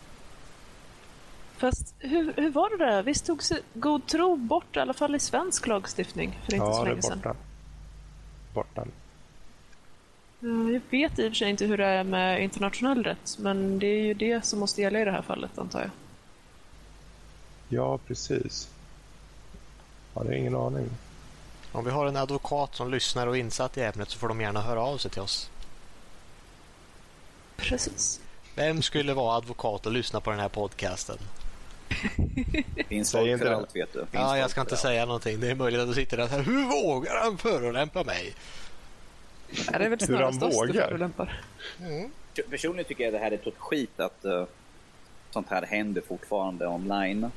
Fast 1.58 1.96
hur, 2.00 2.34
hur 2.38 2.50
var 2.50 2.78
det 2.78 2.86
där? 2.86 3.04
Visst 3.04 3.26
togs 3.26 3.52
god 3.74 4.08
tro 4.08 4.36
bort 4.36 4.76
i 4.76 4.80
alla 4.80 4.94
fall 4.94 5.16
i 5.16 5.20
svensk 5.20 5.68
lagstiftning 5.68 6.40
för 6.46 6.54
inte 6.54 6.66
så 6.66 6.72
Ja, 6.72 6.84
det 6.84 6.90
är 6.90 6.90
länge 6.90 7.02
sedan? 7.02 7.18
borta. 7.24 7.36
Borta. 8.54 8.86
Ja, 10.40 10.48
Jag 10.72 10.82
vet 10.90 11.20
i 11.20 11.28
och 11.28 11.32
för 11.32 11.36
sig 11.36 11.50
inte 11.50 11.66
hur 11.66 11.78
det 11.78 11.86
är 11.86 12.04
med 12.04 12.44
internationell 12.44 13.04
rätt, 13.04 13.38
men 13.40 13.80
det 13.80 13.88
är 13.88 14.02
ju 14.06 14.14
det 14.14 14.46
som 14.46 14.60
måste 14.60 14.82
gälla 14.82 15.00
i 15.00 15.06
det 15.06 15.12
här 15.12 15.22
fallet 15.22 15.58
antar 15.58 15.80
jag. 15.82 15.90
Ja, 17.70 17.98
precis. 17.98 18.70
Ja, 20.14 20.24
det 20.24 20.30
är 20.30 20.38
ingen 20.38 20.56
aning. 20.56 20.90
Om 21.72 21.86
vi 21.86 21.92
har 21.92 22.06
en 22.08 22.16
advokat 22.18 22.76
som 22.76 22.92
lyssnar 22.92 23.28
och 23.28 23.38
är 23.38 23.40
insatt 23.42 23.78
i 23.78 23.82
ämnet 23.82 24.10
så 24.10 24.20
får 24.20 24.28
de 24.28 24.42
gärna 24.42 24.62
höra 24.62 24.82
av 24.82 24.98
sig 24.98 25.12
till 25.12 25.22
oss. 25.22 25.50
Precis. 27.58 28.22
Vem 28.56 28.82
skulle 28.82 29.14
vara 29.14 29.38
advokat 29.38 29.86
och 29.86 29.92
lyssna 29.92 30.22
på 30.22 30.30
den 30.32 30.40
här 30.40 30.50
podcasten? 30.50 31.18
Det 32.76 32.84
finns 32.84 33.12
folk 33.12 33.28
inte 33.28 33.38
för 33.38 33.46
det. 33.46 33.56
allt 33.56 33.76
vet 33.76 33.94
du. 33.94 34.00
Finns 34.00 34.08
Ja, 34.12 34.38
jag 34.38 34.50
ska 34.50 34.62
inte 34.62 34.74
allt. 34.74 34.82
säga 34.82 35.06
någonting. 35.06 35.40
Det 35.40 35.52
är 35.52 35.56
möjligt 35.56 35.82
att 35.82 35.88
du 35.88 35.94
sitter 35.94 36.18
där 36.18 36.24
och 36.24 36.30
säger 36.30 36.44
Hur 36.44 36.64
vågar 36.84 37.20
han 37.24 37.38
förolämpa 37.38 38.04
mig? 38.04 38.34
Ja, 39.72 39.78
det 39.80 39.86
är 39.86 39.90
väl 39.90 40.00
Hur 40.08 40.16
han 40.18 40.40
vågar. 40.40 40.74
förolämpar. 40.88 41.42
Personligen 42.50 42.86
tycker 42.86 43.04
jag 43.04 43.14
det 43.14 43.20
här 43.20 43.32
är 43.32 43.38
tot 43.38 43.58
skit 43.58 44.00
att 44.00 44.26
uh, 44.26 44.44
sånt 45.32 45.48
här 45.50 45.62
händer 45.66 46.02
fortfarande 46.08 46.68
online. 46.68 47.32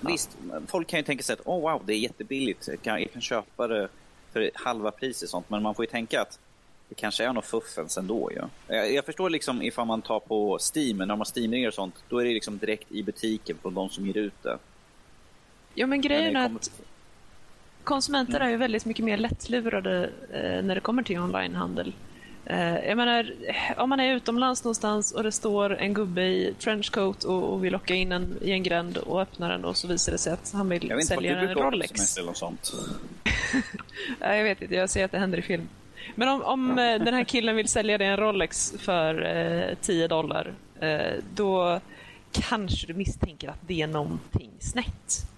Visst, 0.00 0.36
folk 0.66 0.88
kan 0.88 0.98
ju 0.98 1.04
tänka 1.04 1.22
sig 1.24 1.32
att 1.32 1.40
oh, 1.46 1.60
wow, 1.60 1.82
det 1.86 1.92
är 1.92 1.98
jättebilligt. 1.98 2.68
Jag 2.68 2.82
kan, 2.82 3.00
jag 3.02 3.12
kan 3.12 3.22
köpa 3.22 3.66
det 3.66 3.88
för 4.32 4.50
halva 4.54 4.90
priset 4.90 5.22
och 5.22 5.28
sånt. 5.30 5.50
Men 5.50 5.62
man 5.62 5.74
får 5.74 5.84
ju 5.84 5.90
tänka 5.90 6.20
att 6.22 6.38
det 6.88 6.94
kanske 6.94 7.24
är 7.24 7.32
något 7.32 7.44
fuffens 7.46 7.98
ändå. 7.98 8.30
Ja. 8.36 8.48
Jag, 8.76 8.92
jag 8.92 9.04
förstår 9.04 9.30
liksom 9.30 9.62
ifall 9.62 9.86
man 9.86 10.02
tar 10.02 10.20
på 10.20 10.58
Steam, 10.74 10.96
när 10.96 11.16
man 11.16 11.26
steamar 11.26 11.68
och 11.68 11.74
sånt, 11.74 11.94
då 12.08 12.18
är 12.18 12.24
det 12.24 12.30
liksom 12.34 12.58
direkt 12.58 12.92
i 12.92 13.02
butiken 13.02 13.56
från 13.62 13.74
de 13.74 13.88
som 13.88 14.06
ger 14.06 14.16
ut 14.16 14.42
det. 14.42 14.58
Ja, 15.74 15.86
men 15.86 15.90
Men 15.90 16.00
grejen 16.00 16.32
det 16.34 16.38
är 16.40 16.44
kommer- 16.46 16.56
att 16.58 16.70
konsumenter 17.84 18.34
Mm. 18.36 18.46
är 18.46 18.50
ju 18.50 18.56
väldigt 18.56 18.84
mycket 18.84 19.04
mer 19.04 19.16
lättlurade 19.18 20.10
eh, 20.32 20.62
när 20.64 20.74
det 20.74 20.80
kommer 20.80 21.02
till 21.02 21.18
onlinehandel. 21.18 21.92
Eh, 22.44 22.78
jag 22.88 22.96
menar, 22.96 23.34
om 23.76 23.88
man 23.90 24.00
är 24.00 24.14
utomlands 24.14 24.64
någonstans 24.64 25.12
och 25.12 25.22
det 25.22 25.32
står 25.32 25.76
en 25.76 25.94
gubbe 25.94 26.22
i 26.22 26.54
trenchcoat 26.58 27.24
och, 27.24 27.52
och 27.52 27.64
vill 27.64 27.72
locka 27.72 27.94
in 27.94 28.12
en 28.12 28.38
i 28.42 28.50
en 28.50 28.62
gränd 28.62 28.96
och 28.96 29.20
öppnar 29.22 29.50
den 29.50 29.64
och 29.64 29.76
så 29.76 29.88
visar 29.88 30.12
det 30.12 30.18
sig 30.18 30.32
att 30.32 30.50
han 30.52 30.68
vill 30.68 30.88
Jag 30.88 30.96
vet 30.96 31.02
inte 31.04 31.14
vad 31.14 31.22
sälja 31.24 31.34
du 31.34 31.40
en 31.40 31.46
brukar 31.46 31.70
Rolex. 31.70 32.16
eller 32.18 32.32
sånt. 32.32 32.72
Ja, 34.20 34.34
jag 34.34 34.44
vet 34.44 34.62
inte, 34.62 34.74
jag 34.74 34.90
ser 34.90 35.04
att 35.04 35.10
det 35.12 35.18
händer 35.18 35.38
i 35.38 35.42
film. 35.42 35.68
Men 36.14 36.28
om, 36.28 36.42
om 36.42 36.70
eh, 36.70 36.98
den 36.98 37.14
här 37.14 37.24
killen 37.24 37.56
vill 37.56 37.68
sälja 37.68 37.98
dig 37.98 38.06
en 38.06 38.16
Rolex 38.16 38.74
för 38.78 39.36
eh, 39.36 39.74
10 39.80 40.08
dollar, 40.08 40.52
eh, 40.80 41.12
då 41.34 41.80
kanske 42.32 42.86
du 42.86 42.94
misstänker 42.94 43.48
att 43.48 43.60
det 43.66 43.82
är 43.82 43.86
någonting 43.86 44.50
snett. 44.58 45.28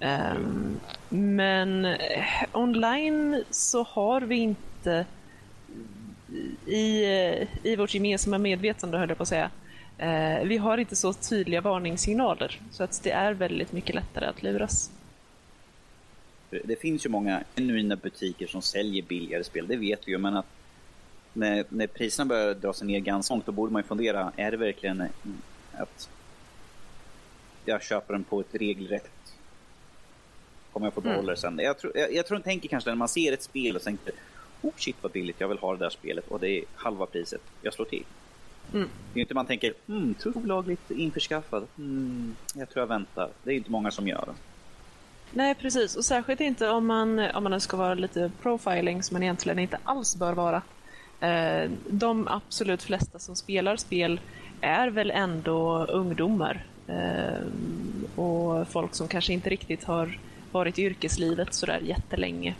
Um, 0.00 0.80
men 1.08 1.84
eh, 1.84 2.24
online 2.52 3.44
så 3.50 3.82
har 3.82 4.20
vi 4.20 4.36
inte 4.36 5.06
i, 6.66 7.04
i 7.62 7.76
vårt 7.76 7.94
gemensamma 7.94 8.38
medvetande, 8.38 8.98
höll 8.98 9.08
jag 9.08 9.16
på 9.18 9.22
att 9.22 9.28
säga, 9.28 9.50
eh, 9.98 10.44
vi 10.44 10.56
har 10.56 10.78
inte 10.78 10.96
så 10.96 11.12
tydliga 11.12 11.60
varningssignaler. 11.60 12.60
Så 12.70 12.84
att 12.84 13.00
det 13.02 13.10
är 13.10 13.32
väldigt 13.32 13.72
mycket 13.72 13.94
lättare 13.94 14.26
att 14.26 14.42
luras. 14.42 14.90
Det 16.50 16.80
finns 16.80 17.06
ju 17.06 17.10
många 17.10 17.44
genuina 17.56 17.96
butiker 17.96 18.46
som 18.46 18.62
säljer 18.62 19.02
billigare 19.02 19.44
spel, 19.44 19.66
det 19.66 19.76
vet 19.76 20.08
vi 20.08 20.12
ju. 20.12 20.18
Men 20.18 20.36
att 20.36 20.46
när, 21.32 21.64
när 21.68 21.86
priserna 21.86 22.28
börjar 22.28 22.54
dra 22.54 22.72
sig 22.72 22.86
ner 22.86 23.00
ganska 23.00 23.34
långt, 23.34 23.46
då 23.46 23.52
borde 23.52 23.72
man 23.72 23.82
ju 23.82 23.88
fundera, 23.88 24.32
är 24.36 24.50
det 24.50 24.56
verkligen 24.56 25.00
mm, 25.00 25.10
att 25.72 26.10
jag 27.64 27.82
köper 27.82 28.12
den 28.12 28.24
på 28.24 28.40
ett 28.40 28.54
regelrätt 28.54 29.10
Kommer 30.76 30.86
jag 30.86 30.94
få 30.94 31.00
behålla 31.00 31.30
det 31.30 31.36
sen? 31.36 31.58
Jag 31.62 31.78
tror, 31.78 31.92
jag, 31.96 32.14
jag 32.14 32.26
tror 32.26 32.38
de 32.38 32.44
tänker 32.44 32.68
kanske 32.68 32.90
när 32.90 32.96
man 32.96 33.08
ser 33.08 33.32
ett 33.32 33.42
spel 33.42 33.76
och 33.76 33.82
tänker 33.82 34.12
Oh 34.62 34.72
shit 34.76 34.96
vad 35.00 35.12
billigt, 35.12 35.36
jag 35.40 35.48
vill 35.48 35.58
ha 35.58 35.72
det 35.72 35.84
där 35.84 35.90
spelet 35.90 36.28
och 36.28 36.40
det 36.40 36.50
är 36.50 36.64
halva 36.74 37.06
priset. 37.06 37.40
Jag 37.62 37.74
slår 37.74 37.84
till. 37.84 38.04
Mm. 38.72 38.88
Det 39.12 39.20
är 39.20 39.22
inte 39.22 39.34
man 39.34 39.46
tänker, 39.46 39.74
mm, 39.88 40.14
tror 40.14 40.36
olagligt 40.36 40.90
införskaffad. 40.90 41.66
Mm, 41.78 42.36
jag 42.54 42.68
tror 42.70 42.82
jag 42.82 42.86
väntar. 42.86 43.30
Det 43.42 43.50
är 43.50 43.54
inte 43.54 43.70
många 43.70 43.90
som 43.90 44.08
gör. 44.08 44.34
Nej, 45.32 45.54
precis. 45.54 45.96
Och 45.96 46.04
särskilt 46.04 46.40
inte 46.40 46.68
om 46.68 46.86
man, 46.86 47.18
om 47.18 47.44
man 47.44 47.60
ska 47.60 47.76
vara 47.76 47.94
lite 47.94 48.30
profiling, 48.42 49.02
som 49.02 49.14
man 49.14 49.22
egentligen 49.22 49.58
inte 49.58 49.78
alls 49.84 50.16
bör 50.16 50.32
vara. 50.32 50.62
Eh, 51.20 51.70
de 51.88 52.28
absolut 52.28 52.82
flesta 52.82 53.18
som 53.18 53.36
spelar 53.36 53.76
spel 53.76 54.20
är 54.60 54.88
väl 54.88 55.10
ändå 55.10 55.84
ungdomar. 55.84 56.66
Eh, 56.86 57.46
och 58.16 58.68
folk 58.68 58.94
som 58.94 59.08
kanske 59.08 59.32
inte 59.32 59.50
riktigt 59.50 59.84
har 59.84 60.18
varit 60.52 60.78
i 60.78 60.82
yrkeslivet 60.82 61.54
sådär 61.54 61.80
jättelänge. 61.84 62.54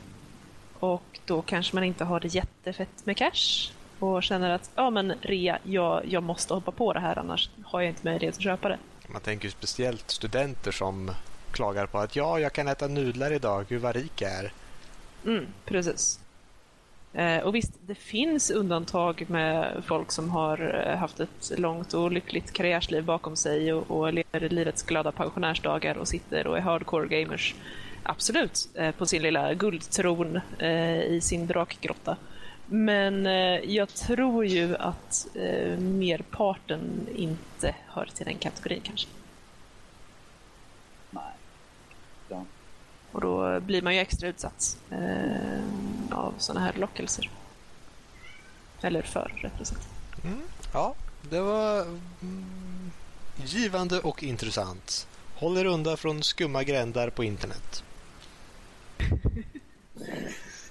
Och 0.78 1.20
då 1.24 1.42
kanske 1.42 1.76
man 1.76 1.84
inte 1.84 2.04
har 2.04 2.20
det 2.20 2.34
jättefett 2.34 3.06
med 3.06 3.16
cash 3.16 3.70
och 3.98 4.22
känner 4.22 4.50
att 4.50 4.70
ja 4.74 4.90
men 4.90 5.12
rea, 5.20 5.58
jag, 5.62 6.02
jag 6.06 6.22
måste 6.22 6.54
hoppa 6.54 6.70
på 6.70 6.92
det 6.92 7.00
här 7.00 7.18
annars 7.18 7.50
har 7.64 7.80
jag 7.80 7.90
inte 7.90 8.04
möjlighet 8.04 8.36
att 8.36 8.42
köpa 8.42 8.68
det. 8.68 8.78
Man 9.08 9.20
tänker 9.20 9.44
ju 9.44 9.50
speciellt 9.50 10.10
studenter 10.10 10.72
som 10.72 11.10
klagar 11.56 11.86
på 11.86 11.98
att 11.98 12.16
ja, 12.16 12.40
jag 12.40 12.52
kan 12.52 12.68
äta 12.68 12.86
nudlar 12.86 13.32
idag. 13.32 13.64
Gud 13.68 13.80
vad 13.80 13.96
rik 13.96 14.22
jag 14.22 14.32
är. 14.32 14.52
Mm, 15.24 15.46
precis. 15.64 16.20
Eh, 17.12 17.38
och 17.38 17.54
visst, 17.54 17.72
det 17.86 17.94
finns 17.94 18.50
undantag 18.50 19.24
med 19.28 19.82
folk 19.86 20.12
som 20.12 20.30
har 20.30 20.84
eh, 20.86 20.98
haft 20.98 21.20
ett 21.20 21.52
långt 21.58 21.94
och 21.94 22.12
lyckligt 22.12 22.52
karriärsliv 22.52 23.04
bakom 23.04 23.36
sig 23.36 23.72
och, 23.72 23.90
och 23.90 24.12
lever 24.12 24.48
livets 24.48 24.82
glada 24.82 25.12
pensionärsdagar 25.12 25.98
och 25.98 26.08
sitter 26.08 26.46
och 26.46 26.56
är 26.56 26.60
hardcore 26.60 27.08
gamers. 27.08 27.54
Absolut, 28.02 28.68
eh, 28.74 28.90
på 28.90 29.06
sin 29.06 29.22
lilla 29.22 29.54
guldtron 29.54 30.40
i 31.08 31.20
sin 31.22 31.46
drakgrotta. 31.46 32.16
Men 32.66 33.24
jag 33.74 33.88
tror 33.88 34.46
ju 34.46 34.76
att 34.76 35.26
merparten 35.78 37.06
inte 37.16 37.74
hör 37.86 38.08
till 38.14 38.26
den 38.26 38.38
kategorin 38.38 38.80
kanske. 38.84 39.08
Nej. 41.10 41.22
Ja. 42.28 42.44
Och 43.16 43.22
då 43.22 43.60
blir 43.60 43.82
man 43.82 43.94
ju 43.94 44.00
extra 44.00 44.28
utsatt 44.28 44.78
eh, 44.90 46.18
av 46.18 46.34
sådana 46.38 46.66
här 46.66 46.72
lockelser. 46.72 47.30
Eller 48.80 49.02
för, 49.02 49.32
rättare 49.36 49.64
sagt. 49.64 49.88
Mm, 50.24 50.42
ja, 50.72 50.94
det 51.30 51.40
var 51.40 51.80
mm, 52.22 52.90
givande 53.44 54.00
och 54.00 54.22
intressant. 54.22 55.06
Håll 55.34 55.58
er 55.58 55.64
undan 55.64 55.96
från 55.96 56.22
skumma 56.22 56.62
grändar 56.64 57.10
på 57.10 57.24
internet. 57.24 57.84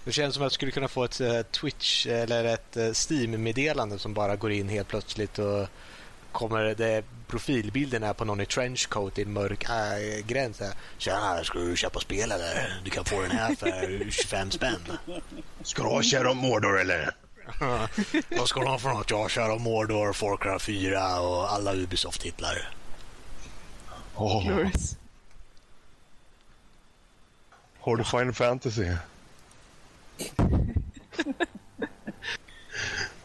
Det 0.04 0.12
känns 0.12 0.36
som 0.36 0.44
att 0.44 0.46
jag 0.46 0.52
skulle 0.52 0.72
kunna 0.72 0.88
få 0.88 1.04
ett 1.04 1.22
eh, 1.22 1.42
Twitch 1.42 2.08
eller 2.08 2.44
ett 2.44 2.78
eh, 2.78 2.92
Steam-meddelande 2.92 4.00
som 4.00 4.14
bara 4.14 4.36
går 4.36 4.52
in 4.52 4.70
helt 4.70 4.88
plötsligt 4.88 5.40
och 5.40 5.68
kommer 6.36 6.76
det 6.76 7.04
profilbilden 7.28 8.04
är 8.04 8.14
på 8.14 8.26
någon 8.26 8.42
i 8.42 8.46
trenchcoat 8.46 9.20
i 9.20 9.22
en 9.22 9.34
mörk 9.34 9.64
äh, 9.70 10.26
gräns. 10.28 10.60
här, 10.60 10.74
Tjena, 10.98 11.44
ska 11.44 11.60
du 11.60 11.76
köpa 11.76 12.00
spel 12.00 12.32
eller? 12.32 12.82
Du 12.84 12.90
kan 12.90 13.06
få 13.06 13.22
den 13.22 13.32
här 13.32 13.56
för 13.56 14.12
25 14.12 14.52
spänn. 14.52 14.80
Ska 15.64 15.84
du 15.84 15.90
ha 15.90 16.04
Shadow 16.04 16.32
of 16.32 16.38
Mordor 16.38 16.80
eller? 16.80 17.16
Vad 18.38 18.50
ska 18.50 18.60
du 18.60 18.68
ha 18.68 18.78
för 18.78 18.90
något? 18.90 19.12
Jag 19.12 19.32
kör 19.32 19.50
om 19.50 19.62
Mordor, 19.62 20.14
Far 20.14 20.38
Cry 20.38 20.60
4 20.60 21.20
och 21.20 21.54
alla 21.54 21.74
Ubisoft-titlar. 21.74 22.70
Oh, 24.16 24.48
Glorious. 24.48 24.98
har 27.80 27.98
du 27.98 28.04
Final 28.04 28.34
Fantasy? 28.34 28.92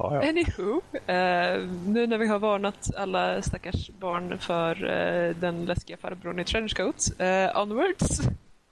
ja, 0.02 0.14
ja. 0.14 0.28
Anywho, 0.28 0.80
eh, 0.92 1.68
nu 1.86 2.06
när 2.06 2.18
vi 2.18 2.26
har 2.26 2.38
varnat 2.38 2.90
alla 2.96 3.42
stackars 3.42 3.90
barn 3.90 4.38
för 4.38 4.84
eh, 4.84 5.36
den 5.36 5.64
läskiga 5.64 5.96
farbrorn 5.96 6.38
i 6.38 6.44
trenchcoat, 6.44 7.11
eh, 7.18 7.62
onwards. 7.62 8.20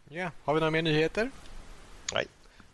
Ja, 0.08 0.30
har 0.44 0.54
vi 0.54 0.60
några 0.60 0.70
mer 0.70 0.82
nyheter? 0.82 1.30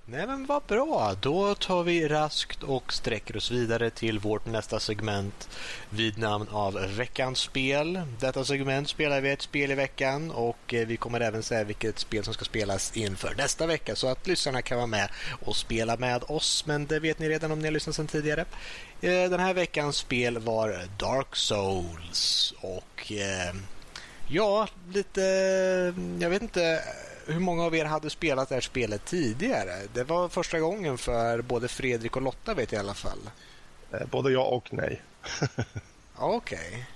Nej. 0.07 0.27
Men 0.27 0.47
vad 0.47 0.63
bra, 0.63 1.15
då 1.21 1.55
tar 1.55 1.83
vi 1.83 2.09
raskt 2.09 2.63
och 2.63 2.93
sträcker 2.93 3.37
oss 3.37 3.51
vidare 3.51 3.91
till 3.91 4.19
vårt 4.19 4.47
nästa 4.47 4.81
segment 4.81 5.49
vid 5.91 6.19
namn 6.19 6.49
av 6.51 6.75
veckans 6.97 7.39
spel. 7.39 8.03
Detta 8.21 8.45
segment 8.45 8.89
spelar 8.89 9.21
vi 9.21 9.31
ett 9.31 9.43
spel 9.43 9.71
i 9.71 9.75
veckan 9.75 10.31
och 10.31 10.75
eh, 10.75 10.87
vi 10.87 10.97
kommer 10.97 11.21
även 11.21 11.43
säga 11.43 11.65
vilket 11.65 11.99
spel 11.99 12.25
som 12.25 12.35
ska 12.35 12.45
spelas 12.45 12.97
inför 12.97 13.35
nästa 13.35 13.67
vecka 13.67 13.97
så 13.97 14.09
att 14.09 14.27
lyssnarna 14.27 14.63
kan 14.63 14.77
vara 14.77 14.87
med 14.87 15.09
och 15.45 15.57
spela 15.57 15.97
med 15.97 16.25
oss. 16.29 16.67
Men 16.67 16.87
det 16.87 17.01
vet 17.01 17.19
ni 17.19 17.29
redan 17.29 17.53
om 17.53 17.59
ni 17.59 17.65
har 17.65 17.73
lyssnat 17.73 17.97
sedan 17.97 18.07
tidigare. 18.07 18.45
Eh, 19.01 19.31
den 19.31 19.41
här 19.41 19.55
veckans 19.55 19.97
spel 19.97 20.39
var 20.39 20.81
Dark 20.99 21.37
Souls 21.37 22.55
och 22.61 23.13
eh, 23.13 23.55
Ja, 24.29 24.69
lite... 24.93 25.21
Jag 26.19 26.31
vet 26.31 26.43
inte 26.43 26.83
hur 27.27 27.41
många 27.41 27.65
av 27.65 27.75
er 27.77 27.85
hade 27.85 28.11
spelat 28.11 28.49
det 28.49 28.55
här 28.55 28.63
spelet 28.63 29.05
tidigare. 29.05 29.73
Det 29.93 30.05
var 30.05 30.29
första 30.29 30.61
gången 30.61 30.99
för 30.99 31.43
både 31.43 31.69
Fredrik 31.69 32.17
och 32.17 32.23
Lotta 32.23 32.55
vet 32.55 32.73
jag 32.73 32.79
i 32.79 32.85
alla 32.85 32.95
fall. 32.95 33.19
Eh, 33.93 34.07
Både 34.11 34.33
ja 34.33 34.45
och 34.45 34.73
nej. 34.73 35.03
Okej. 36.17 36.87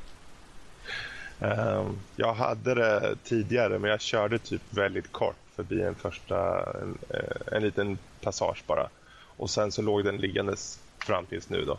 Ehm, 1.41 1.99
Jag 2.17 2.35
hade 2.35 2.75
det 2.75 3.17
tidigare, 3.25 3.79
men 3.79 3.91
jag 3.91 4.01
körde 4.01 4.39
typ 4.39 4.63
väldigt 4.71 5.13
kort 5.13 5.37
förbi 5.57 5.83
en 5.83 5.95
första, 5.95 6.71
en, 6.81 6.99
eh, 7.11 7.57
en 7.57 7.63
liten 7.63 7.99
passage 8.21 8.63
bara. 8.67 8.89
Och 9.37 9.51
sen 9.51 9.73
så 9.73 9.83
låg 9.83 10.05
den 10.05 10.17
liggandes 10.17 10.79
fram 10.99 11.27
tills 11.27 11.49
nu 11.49 11.65
då. 11.65 11.79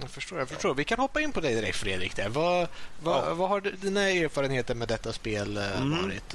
Jag 0.00 0.10
förstår, 0.10 0.38
jag 0.38 0.48
förstår. 0.48 0.74
Vi 0.74 0.84
kan 0.84 0.98
hoppa 0.98 1.20
in 1.20 1.32
på 1.32 1.40
dig 1.40 1.54
direkt 1.54 1.76
Fredrik. 1.76 2.16
Där. 2.16 2.28
Vad, 2.28 2.68
vad, 3.02 3.16
Ja. 3.28 3.34
vad 3.34 3.48
har 3.48 3.60
dina 3.60 4.10
erfarenheter 4.10 4.74
med 4.74 4.88
detta 4.88 5.12
spel 5.12 5.56
eh, 5.56 5.76
Mm. 5.82 6.02
varit? 6.02 6.34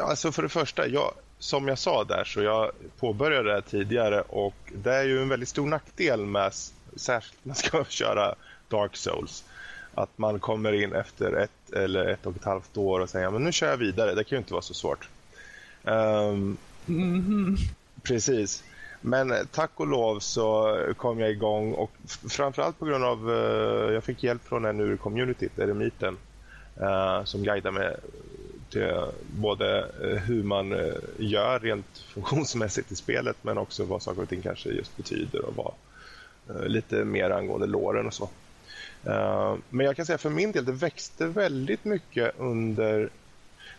Alltså 0.00 0.32
för 0.32 0.42
det 0.42 0.48
första, 0.48 0.86
jag, 0.88 1.14
som 1.38 1.68
jag 1.68 1.78
sa 1.78 2.04
där 2.04 2.24
så 2.24 2.42
jag 2.42 2.70
påbörjade 2.98 3.48
det 3.48 3.54
här 3.54 3.60
tidigare 3.60 4.20
och 4.20 4.54
det 4.74 4.94
är 4.94 5.04
ju 5.04 5.22
en 5.22 5.28
väldigt 5.28 5.48
stor 5.48 5.66
nackdel 5.66 6.26
med 6.26 6.52
särskilt 6.96 7.38
när 7.44 7.48
man 7.48 7.56
ska 7.56 7.84
köra 7.88 8.34
Dark 8.68 8.96
Souls. 8.96 9.44
Att 9.94 10.18
man 10.18 10.40
kommer 10.40 10.72
in 10.72 10.92
efter 10.92 11.32
ett 11.32 11.72
eller 11.72 12.06
ett 12.06 12.26
och 12.26 12.36
ett 12.36 12.44
halvt 12.44 12.76
år 12.76 13.00
och 13.00 13.10
säger 13.10 13.24
ja, 13.24 13.30
men 13.30 13.44
nu 13.44 13.52
kör 13.52 13.70
jag 13.70 13.76
vidare. 13.76 14.14
Det 14.14 14.24
kan 14.24 14.36
ju 14.36 14.38
inte 14.38 14.52
vara 14.52 14.62
så 14.62 14.74
svårt. 14.74 15.08
Um, 15.84 16.56
mm-hmm. 16.86 17.56
Precis. 18.02 18.64
Men 19.00 19.30
eh, 19.30 19.38
tack 19.50 19.70
och 19.74 19.86
lov 19.86 20.18
så 20.18 20.78
kom 20.96 21.20
jag 21.20 21.30
igång 21.30 21.72
och 21.72 21.90
framförallt 22.30 22.78
på 22.78 22.84
grund 22.84 23.04
av 23.04 23.30
uh, 23.30 23.92
jag 23.94 24.04
fick 24.04 24.22
hjälp 24.22 24.44
från 24.44 24.64
en 24.64 24.80
ur 24.80 24.96
communityt, 24.96 25.58
Eremiten, 25.58 26.18
uh, 26.80 26.86
eh, 26.86 27.24
som 27.24 27.42
guidade 27.42 27.78
mig 27.78 27.96
till 28.70 28.94
både 29.20 29.86
hur 30.26 30.42
man 30.42 30.70
gör 31.18 31.60
rent 31.60 31.98
funktionsmässigt 32.14 32.92
i 32.92 32.96
spelet 32.96 33.36
men 33.42 33.58
också 33.58 33.84
vad 33.84 34.02
saker 34.02 34.22
och 34.22 34.28
ting 34.28 34.42
kanske 34.42 34.68
just 34.68 34.96
betyder 34.96 35.44
och 35.44 35.56
vad 35.56 35.72
lite 36.70 37.04
mer 37.04 37.30
angående 37.30 37.66
låren 37.66 38.06
och 38.06 38.14
så. 38.14 38.28
Men 39.68 39.86
jag 39.86 39.96
kan 39.96 40.06
säga 40.06 40.18
för 40.18 40.30
min 40.30 40.52
del, 40.52 40.64
det 40.64 40.72
växte 40.72 41.26
väldigt 41.26 41.84
mycket 41.84 42.34
under 42.38 43.10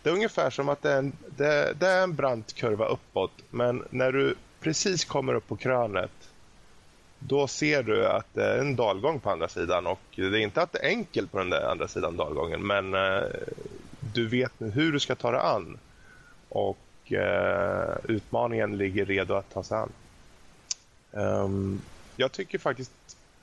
det 0.04 0.10
är 0.10 0.14
ungefär 0.14 0.50
som 0.50 0.70
att 0.70 0.82
det 0.82 0.92
är, 0.92 0.98
en, 0.98 1.14
det, 1.38 1.74
det 1.80 1.88
är 1.88 2.04
en 2.04 2.16
brant 2.16 2.54
kurva 2.54 2.86
uppåt 2.86 3.32
men 3.50 3.84
när 3.90 4.12
du 4.12 4.36
precis 4.62 5.06
kommer 5.06 5.34
upp 5.34 5.48
på 5.48 5.56
krönet 5.56 6.12
då 7.20 7.48
ser 7.48 7.84
du 7.84 8.08
att 8.08 8.34
det 8.34 8.46
är 8.46 8.60
en 8.60 8.76
dalgång 8.76 9.20
på 9.20 9.30
andra 9.30 9.48
sidan 9.48 9.88
och 9.88 10.00
det 10.16 10.24
är 10.24 10.36
inte 10.36 10.62
att 10.62 10.72
det 10.72 10.80
är 10.80 10.88
enkelt 10.88 11.32
på 11.32 11.38
den 11.38 11.50
där 11.50 11.72
andra 11.72 11.88
sidan 11.88 12.18
dalgången 12.18 12.68
men 12.68 12.94
eh, 12.94 13.24
du 14.14 14.28
vet 14.28 14.60
nu 14.60 14.70
hur 14.70 14.92
du 14.92 15.00
ska 15.00 15.16
ta 15.16 15.32
dig 15.32 15.42
an 15.42 15.78
och 16.50 17.12
eh, 17.12 17.96
utmaningen 18.04 18.78
ligger 18.78 19.06
redo 19.06 19.34
att 19.34 19.54
ta 19.54 19.64
sig 19.64 19.78
an. 19.78 19.92
Um, 21.12 21.82
jag 22.16 22.32
tycker 22.32 22.60
faktiskt 22.60 22.92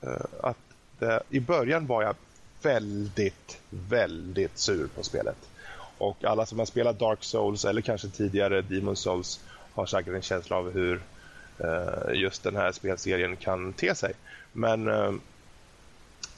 uh, 0.06 0.12
att 0.42 0.56
det, 0.98 1.22
i 1.30 1.40
början 1.40 1.86
var 1.86 2.02
jag 2.02 2.14
väldigt, 2.62 3.60
väldigt 3.70 4.58
sur 4.58 4.86
på 4.86 5.02
spelet. 5.02 5.36
Och 5.98 6.24
alla 6.24 6.46
som 6.46 6.58
har 6.58 6.66
spelat 6.66 6.98
Dark 6.98 7.24
Souls 7.24 7.64
eller 7.64 7.80
kanske 7.80 8.08
tidigare 8.08 8.62
Demon 8.62 8.96
Souls 8.96 9.40
har 9.78 9.86
säkert 9.86 10.14
en 10.14 10.22
känsla 10.22 10.56
av 10.56 10.72
hur 10.72 11.00
eh, 11.58 12.14
just 12.14 12.42
den 12.42 12.56
här 12.56 12.72
spelserien 12.72 13.36
kan 13.36 13.72
te 13.72 13.94
sig. 13.94 14.12
Men 14.52 14.88
eh, 14.88 15.12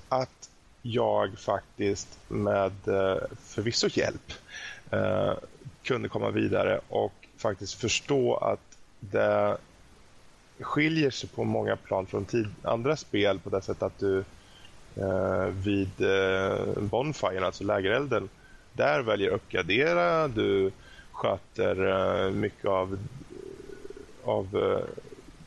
att 0.09 0.51
jag 0.83 1.39
faktiskt 1.39 2.19
med 2.29 2.73
eh, 2.89 3.23
förvisso 3.45 3.89
hjälp 3.91 4.33
kunde 5.83 6.09
komma 6.09 6.31
vidare 6.31 6.81
och 6.89 7.13
faktiskt 7.37 7.75
förstå 7.75 8.37
att 8.37 8.79
det 9.01 9.57
skiljer 10.61 11.11
sig 11.11 11.29
på 11.29 11.45
många 11.45 11.77
plan 11.77 12.07
från 12.07 12.25
tid, 12.25 12.47
andra 12.63 12.97
spel 12.97 13.39
på 13.39 13.51
det 13.51 13.63
sättet 13.63 13.83
att 13.83 13.99
du 13.99 14.25
vid 15.53 16.01
eh, 16.01 16.79
bonfire, 16.79 17.47
alltså 17.47 17.65
lägerelden, 17.65 18.29
där 18.73 19.03
väljer 19.03 19.31
uppgradera, 19.31 20.29
du 20.29 20.71
sköter 21.13 22.31
mycket 22.31 22.65
av, 22.65 22.99
av 24.31 24.57
eh, 24.57 24.85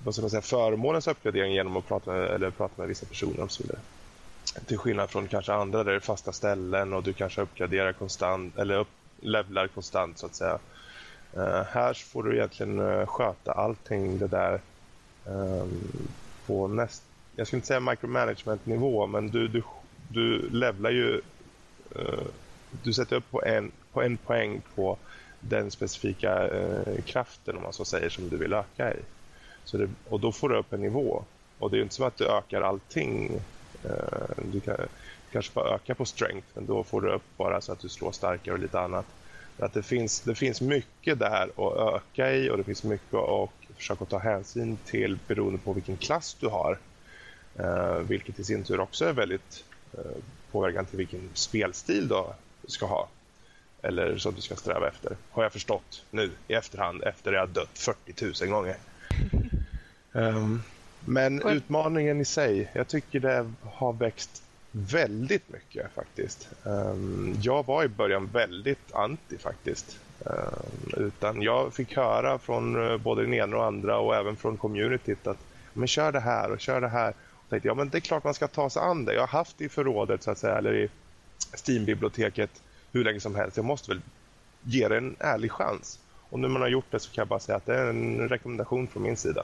vad 0.04 0.14
ska 0.14 0.22
man 0.22 0.30
säga, 0.30 0.42
förmånens 0.42 1.08
uppgradering 1.08 1.54
genom 1.54 1.78
att 1.78 1.88
prata 1.88 2.12
med, 2.12 2.24
eller 2.24 2.52
prata 2.52 2.74
med 2.78 2.88
vissa 2.88 3.06
personer 3.06 3.44
och 3.44 3.52
så 3.52 3.64
vidare. 3.64 3.80
Till 4.66 4.78
skillnad 4.78 5.10
från 5.10 5.28
kanske 5.28 5.54
andra 5.54 5.84
där 5.84 5.92
det 5.92 5.98
är 5.98 6.00
fasta 6.00 6.32
ställen 6.32 6.94
och 6.94 7.04
du 7.04 7.14
kanske 7.14 7.42
uppgraderar 7.42 7.94
konstant 7.94 8.58
eller 8.58 8.78
upp, 8.78 8.88
levlar 9.22 9.68
konstant 9.68 10.20
så 10.20 10.26
att 10.26 10.36
säga. 10.36 10.60
Uh, 11.38 11.62
här 11.72 11.94
får 11.94 12.24
du 12.24 12.36
egentligen 12.36 12.80
uh, 12.80 13.06
sköta 13.06 13.52
allting 13.52 14.18
det 14.18 14.28
där 14.28 14.62
um, 15.26 16.08
på 16.46 16.68
näst, 16.68 17.04
jag 17.36 17.48
skulle 17.48 17.58
inte 17.58 17.68
säga 17.68 17.80
micromanagement 17.80 18.66
nivå 18.66 19.08
men 19.08 19.28
du, 19.28 19.48
du, 19.48 19.64
du 20.10 20.50
levlar 20.50 20.90
ju 20.90 21.22
uh, 21.96 22.28
du 22.84 22.94
sätter 22.94 23.16
upp 23.16 23.32
på 23.32 23.44
en, 23.46 23.72
på 23.94 24.02
en 24.02 24.18
poäng 24.18 24.62
på 24.76 24.98
den 25.50 25.72
specifika 25.72 26.48
eh, 26.48 27.04
kraften 27.06 27.58
om 27.58 27.64
man 27.64 27.74
så 27.74 27.86
säger 27.86 28.10
som 28.10 28.30
du 28.30 28.38
vill 28.38 28.54
öka 28.54 28.94
i. 28.94 28.98
Så 29.64 29.78
det, 29.78 29.90
och 30.10 30.20
då 30.20 30.32
får 30.32 30.50
du 30.50 30.58
upp 30.58 30.74
en 30.74 30.82
nivå. 30.82 31.24
Och 31.60 31.72
det 31.72 31.78
är 31.78 31.82
inte 31.82 31.96
som 31.96 32.06
att 32.06 32.18
du 32.18 32.28
ökar 32.28 32.62
allting. 32.62 33.36
Eh, 33.84 34.44
du 34.46 34.62
kan, 34.62 34.78
kanske 35.32 35.54
bara 35.54 35.76
öka 35.76 35.96
på 35.96 36.06
strength 36.06 36.48
men 36.54 36.66
då 36.66 36.84
får 36.84 37.02
du 37.02 37.12
upp 37.12 37.38
bara 37.38 37.62
så 37.62 37.72
att 37.72 37.80
du 37.80 37.90
slår 37.90 38.12
starkare 38.12 38.54
och 38.54 38.60
lite 38.60 38.80
annat. 38.80 39.06
Att 39.58 39.74
det, 39.74 39.84
finns, 39.84 40.22
det 40.22 40.36
finns 40.36 40.62
mycket 40.62 41.20
där 41.20 41.52
att 41.58 41.96
öka 41.96 42.36
i 42.36 42.50
och 42.50 42.58
det 42.58 42.64
finns 42.64 42.84
mycket 42.84 43.14
att 43.14 43.76
försöka 43.78 44.06
ta 44.06 44.18
hänsyn 44.18 44.78
till 44.78 45.20
beroende 45.28 45.60
på 45.60 45.74
vilken 45.74 45.98
klass 45.98 46.38
du 46.40 46.48
har. 46.48 46.80
Eh, 47.60 47.98
vilket 47.98 48.40
i 48.40 48.44
sin 48.44 48.64
tur 48.64 48.80
också 48.80 49.06
är 49.06 49.14
väldigt 49.14 49.66
eh, 49.98 50.24
påverkan 50.52 50.86
till 50.86 50.98
vilken 50.98 51.36
spelstil 51.36 52.08
du 52.08 52.24
ska 52.68 52.86
ha. 52.86 53.13
Eller 53.84 54.18
som 54.18 54.36
du 54.36 54.42
ska 54.42 54.56
sträva 54.56 54.88
efter. 54.88 55.18
Har 55.32 55.44
jag 55.44 55.54
förstått 55.54 56.06
nu 56.12 56.32
i 56.48 56.54
efterhand 56.54 57.04
efter 57.04 57.34
att 57.34 57.38
jag 57.38 57.50
dött 57.50 57.80
40 57.80 58.46
000 58.46 58.52
gånger. 58.52 58.76
Um, 60.12 60.64
men 61.08 61.48
utmaningen 61.48 62.22
i 62.22 62.26
sig, 62.26 62.72
jag 62.74 62.88
tycker 62.88 63.20
det 63.20 63.52
har 63.62 63.94
växt 63.94 64.44
väldigt 64.72 65.50
mycket 65.50 65.92
faktiskt. 65.96 66.50
Um, 66.64 67.36
jag 67.42 67.66
var 67.66 67.84
i 67.84 67.88
början 67.88 68.30
väldigt 68.34 68.94
anti 68.94 69.38
faktiskt. 69.38 70.00
Um, 70.26 71.06
utan 71.06 71.42
jag 71.42 71.74
fick 71.74 71.96
höra 71.96 72.40
från 72.40 72.76
uh, 72.76 72.98
både 72.98 73.22
den 73.22 73.34
ena 73.34 73.58
och 73.58 73.66
andra 73.66 74.00
och 74.00 74.16
även 74.16 74.36
från 74.36 74.58
communityt 74.58 75.28
att 75.28 75.40
men 75.74 75.88
kör 75.88 76.12
det 76.12 76.20
här 76.20 76.52
och 76.52 76.60
kör 76.60 76.82
det 76.82 76.88
här. 76.88 77.14
Och 77.32 77.50
tänkte, 77.50 77.68
ja 77.68 77.74
men 77.74 77.90
det 77.90 77.98
är 77.98 78.02
klart 78.02 78.24
man 78.24 78.34
ska 78.34 78.48
ta 78.48 78.70
sig 78.70 78.82
an 78.82 79.06
det. 79.06 79.14
Jag 79.14 79.22
har 79.22 79.28
haft 79.28 79.58
det 79.58 79.66
i 79.66 79.70
förrådet 79.70 80.24
så 80.24 80.32
att 80.32 80.38
säga, 80.38 80.58
eller 80.58 80.76
i 80.76 80.90
Steam-biblioteket 81.56 82.62
hur 82.94 83.04
länge 83.04 83.20
som 83.20 83.36
helst. 83.36 83.58
Jag 83.58 83.66
måste 83.66 83.92
väl 83.92 84.02
ge 84.64 84.88
det 84.88 84.98
en 84.98 85.16
ärlig 85.20 85.52
chans. 85.52 86.00
Och 86.30 86.40
nu 86.40 86.48
man 86.48 86.62
har 86.62 86.70
gjort 86.70 86.92
det 86.92 87.00
så 87.00 87.12
kan 87.12 87.22
jag 87.22 87.28
bara 87.28 87.40
säga 87.40 87.56
att 87.56 87.66
det 87.66 87.76
är 87.76 87.90
en 87.90 88.30
rekommendation 88.30 88.88
från 88.88 89.04
min 89.04 89.18
sida. 89.18 89.44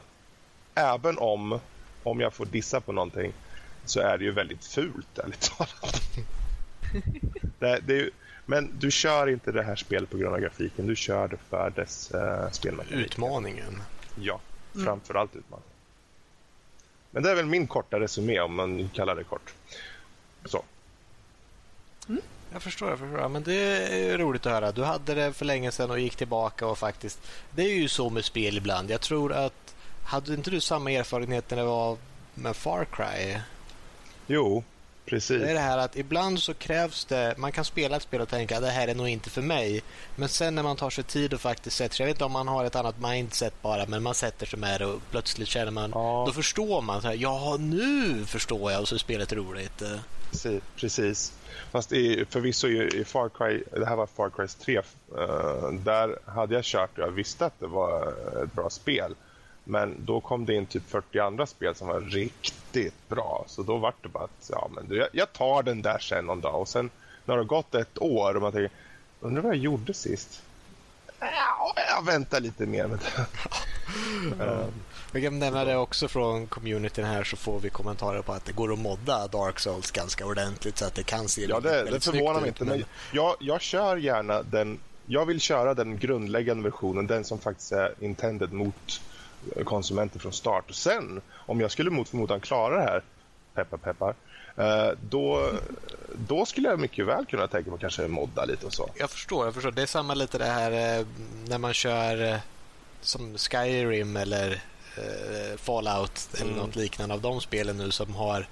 Även 0.75 1.17
om, 1.17 1.59
om 2.03 2.19
jag 2.19 2.33
får 2.33 2.45
dissa 2.45 2.81
på 2.81 2.91
någonting, 2.91 3.33
så 3.85 3.99
är 3.99 4.17
det 4.17 4.23
ju 4.23 4.31
väldigt 4.31 4.65
fult, 4.65 5.19
ärligt 5.19 5.51
talat. 5.57 6.01
det, 7.59 7.79
det 7.85 7.99
är 7.99 8.09
men 8.49 8.71
du 8.79 8.91
kör 8.91 9.29
inte 9.29 9.51
det 9.51 9.63
här 9.63 9.75
spelet 9.75 10.09
på 10.09 10.17
grund 10.17 10.35
av 10.35 10.41
grafiken, 10.41 10.87
du 10.87 10.95
kör 10.95 11.27
det 11.27 11.37
för 11.49 11.69
dess 11.69 12.11
uh, 12.15 12.51
spelmekanik. 12.51 13.05
Utmaningen. 13.05 13.81
Ja, 14.15 14.39
mm. 14.73 14.85
framförallt 14.85 15.33
mm. 15.33 15.43
utmaningen. 15.45 15.73
Men 17.11 17.23
det 17.23 17.31
är 17.31 17.35
väl 17.35 17.45
min 17.45 17.67
korta 17.67 17.99
resumé 17.99 18.39
om 18.39 18.55
man 18.55 18.89
kallar 18.93 19.15
det 19.15 19.23
kort. 19.23 19.53
Så. 20.45 20.63
Mm. 22.07 22.21
Jag 22.53 22.61
förstår, 22.61 22.89
jag 22.89 22.99
förstår. 22.99 23.29
Men 23.29 23.43
det 23.43 23.53
är 23.53 24.17
roligt 24.17 24.45
att 24.45 24.51
höra. 24.51 24.71
Du 24.71 24.83
hade 24.83 25.13
det 25.13 25.33
för 25.33 25.45
länge 25.45 25.71
sedan 25.71 25.91
och 25.91 25.99
gick 25.99 26.15
tillbaka 26.15 26.67
och 26.67 26.77
faktiskt... 26.77 27.19
Det 27.51 27.61
är 27.63 27.75
ju 27.75 27.87
så 27.87 28.09
med 28.09 28.25
spel 28.25 28.57
ibland. 28.57 28.91
Jag 28.91 29.01
tror 29.01 29.33
att... 29.33 29.75
Hade 30.03 30.33
inte 30.33 30.51
du 30.51 30.61
samma 30.61 30.91
erfarenhet 30.91 31.49
när 31.49 31.57
det 31.57 31.63
var 31.63 31.97
med 32.33 32.55
Far 32.55 32.85
Cry? 32.85 33.37
Jo, 34.27 34.63
precis. 35.05 35.41
Det 35.41 35.49
är 35.49 35.53
det 35.53 35.59
här 35.59 35.77
att 35.77 35.97
ibland 35.97 36.39
så 36.39 36.53
krävs 36.53 37.05
det... 37.05 37.33
Man 37.37 37.51
kan 37.51 37.65
spela 37.65 37.95
ett 37.97 38.03
spel 38.03 38.21
och 38.21 38.29
tänka 38.29 38.55
att 38.55 38.63
det 38.63 38.69
här 38.69 38.87
är 38.87 38.95
nog 38.95 39.09
inte 39.09 39.29
för 39.29 39.41
mig. 39.41 39.83
Men 40.15 40.29
sen 40.29 40.55
när 40.55 40.63
man 40.63 40.75
tar 40.75 40.89
sig 40.89 41.03
tid 41.03 41.33
och 41.33 41.41
faktiskt 41.41 41.77
sätter 41.77 41.95
sig... 41.95 42.03
Jag 42.03 42.07
vet 42.07 42.15
inte 42.15 42.25
om 42.25 42.31
man 42.31 42.47
har 42.47 42.65
ett 42.65 42.75
annat 42.75 42.99
mindset 42.99 43.61
bara, 43.61 43.85
men 43.85 44.03
man 44.03 44.15
sätter 44.15 44.45
sig 44.45 44.59
med 44.59 44.81
det 44.81 44.85
och 44.85 45.01
plötsligt 45.11 45.47
känner 45.47 45.71
man... 45.71 45.91
Ja. 45.93 46.23
Då 46.27 46.33
förstår 46.33 46.81
man. 46.81 47.01
Så 47.01 47.07
här, 47.07 47.15
ja, 47.15 47.57
nu 47.59 48.25
förstår 48.25 48.71
jag 48.71 48.81
och 48.81 48.87
så 48.87 48.95
är 48.95 48.99
spelet 48.99 49.33
roligt. 49.33 49.81
Precis. 50.31 50.61
precis. 50.75 51.33
Fast 51.71 51.91
i, 51.91 52.25
förvisso 52.29 52.67
i, 52.67 52.99
i 52.99 53.05
Far 53.05 53.29
Cry, 53.29 53.63
det 53.71 53.85
här 53.85 53.95
var 53.95 54.07
Far 54.07 54.29
Cry 54.29 54.47
3, 54.47 54.77
uh, 54.77 54.83
eh, 55.17 55.71
där 55.71 56.19
hade 56.25 56.55
jag 56.55 56.63
kört 56.63 56.97
och 56.97 57.03
jag 57.03 57.11
visste 57.11 57.45
att 57.45 57.59
det 57.59 57.67
var 57.67 58.13
ett 58.43 58.53
bra 58.53 58.69
spel. 58.69 59.15
Men 59.63 59.95
då 60.05 60.21
kom 60.21 60.45
det 60.45 60.53
in 60.53 60.65
typ 60.65 60.89
40 60.89 61.19
andra 61.19 61.45
spel 61.45 61.75
som 61.75 61.87
var 61.87 62.01
riktigt 62.01 63.09
bra. 63.09 63.45
Så 63.47 63.63
då 63.63 63.77
var 63.77 63.93
det 64.01 64.09
bara 64.09 64.23
att 64.23 64.49
ja, 64.51 64.69
men 64.75 64.97
jag, 64.97 65.07
jag 65.11 65.33
tar 65.33 65.63
den 65.63 65.81
där 65.81 65.99
sen 65.99 66.25
någon 66.25 66.41
dag. 66.41 66.61
Och 66.61 66.67
sen 66.67 66.89
när 67.25 67.35
det 67.35 67.41
har 67.41 67.45
gått 67.45 67.75
ett 67.75 68.01
år 68.01 68.35
och 68.35 68.41
man 68.41 68.51
tänker, 68.51 68.71
undrar 69.19 69.41
vad 69.41 69.51
jag 69.51 69.63
gjorde 69.63 69.93
sist? 69.93 70.41
Ja, 71.19 71.73
jag 71.75 72.05
väntar 72.05 72.39
lite 72.39 72.65
mer 72.65 72.87
med 72.87 72.99
det. 72.99 73.25
um, 74.43 74.73
vi 75.11 75.21
kan 75.21 75.39
nämna 75.39 75.65
det 75.65 75.77
också 75.77 76.07
från 76.07 76.47
communityn 76.47 77.05
här 77.05 77.23
så 77.23 77.37
får 77.37 77.59
vi 77.59 77.69
kommentarer 77.69 78.21
på 78.21 78.33
att 78.33 78.45
det 78.45 78.51
går 78.51 78.73
att 78.73 78.79
modda 78.79 79.27
Dark 79.27 79.59
Souls 79.59 79.91
ganska 79.91 80.25
ordentligt 80.25 80.77
så 80.77 80.85
att 80.85 80.95
det 80.95 81.03
kan 81.03 81.27
se 81.27 81.45
Ja, 81.49 81.59
det, 81.59 81.83
det 81.83 82.03
förvånar 82.03 82.39
mig 82.39 82.47
inte. 82.47 82.65
Men 82.65 82.83
jag, 83.11 83.35
jag 83.39 83.61
kör 83.61 83.97
gärna 83.97 84.43
den. 84.43 84.79
Jag 85.05 85.25
vill 85.25 85.39
köra 85.39 85.73
den 85.73 85.97
grundläggande 85.97 86.63
versionen, 86.63 87.07
den 87.07 87.23
som 87.23 87.39
faktiskt 87.39 87.71
är 87.71 87.93
intended 87.99 88.53
mot 88.53 89.01
konsumenter 89.63 90.19
från 90.19 90.33
start. 90.33 90.69
Och 90.69 90.75
sen, 90.75 91.21
om 91.31 91.61
jag 91.61 91.71
skulle 91.71 91.89
mot 91.89 92.09
förmodan 92.09 92.39
klara 92.39 92.75
det 92.75 92.81
här, 92.81 93.03
peppar 93.53 93.77
peppar, 93.77 94.15
eh, 94.55 94.91
då, 95.09 95.51
då 96.27 96.45
skulle 96.45 96.69
jag 96.69 96.79
mycket 96.79 97.05
väl 97.05 97.25
kunna 97.25 97.47
tänka 97.47 97.69
mig 97.69 97.75
att 97.75 97.81
kanske 97.81 98.07
modda 98.07 98.45
lite 98.45 98.65
och 98.65 98.73
så. 98.73 98.89
Jag 98.95 99.09
förstår, 99.09 99.45
jag 99.45 99.53
förstår. 99.53 99.71
Det 99.71 99.81
är 99.81 99.85
samma 99.85 100.13
lite 100.13 100.37
det 100.37 100.45
här 100.45 100.99
eh, 100.99 101.05
när 101.47 101.57
man 101.57 101.73
kör 101.73 102.33
eh, 102.33 102.39
som 103.01 103.37
Skyrim 103.37 104.17
eller 104.17 104.51
eh, 104.51 104.57
Fallout 105.57 106.27
eller 106.33 106.51
Mm. 106.51 106.55
något 106.65 106.75
liknande 106.75 107.15
av 107.15 107.21
de 107.21 107.41
spelen 107.41 107.77
nu 107.77 107.91
som 107.91 108.15
har 108.15 108.47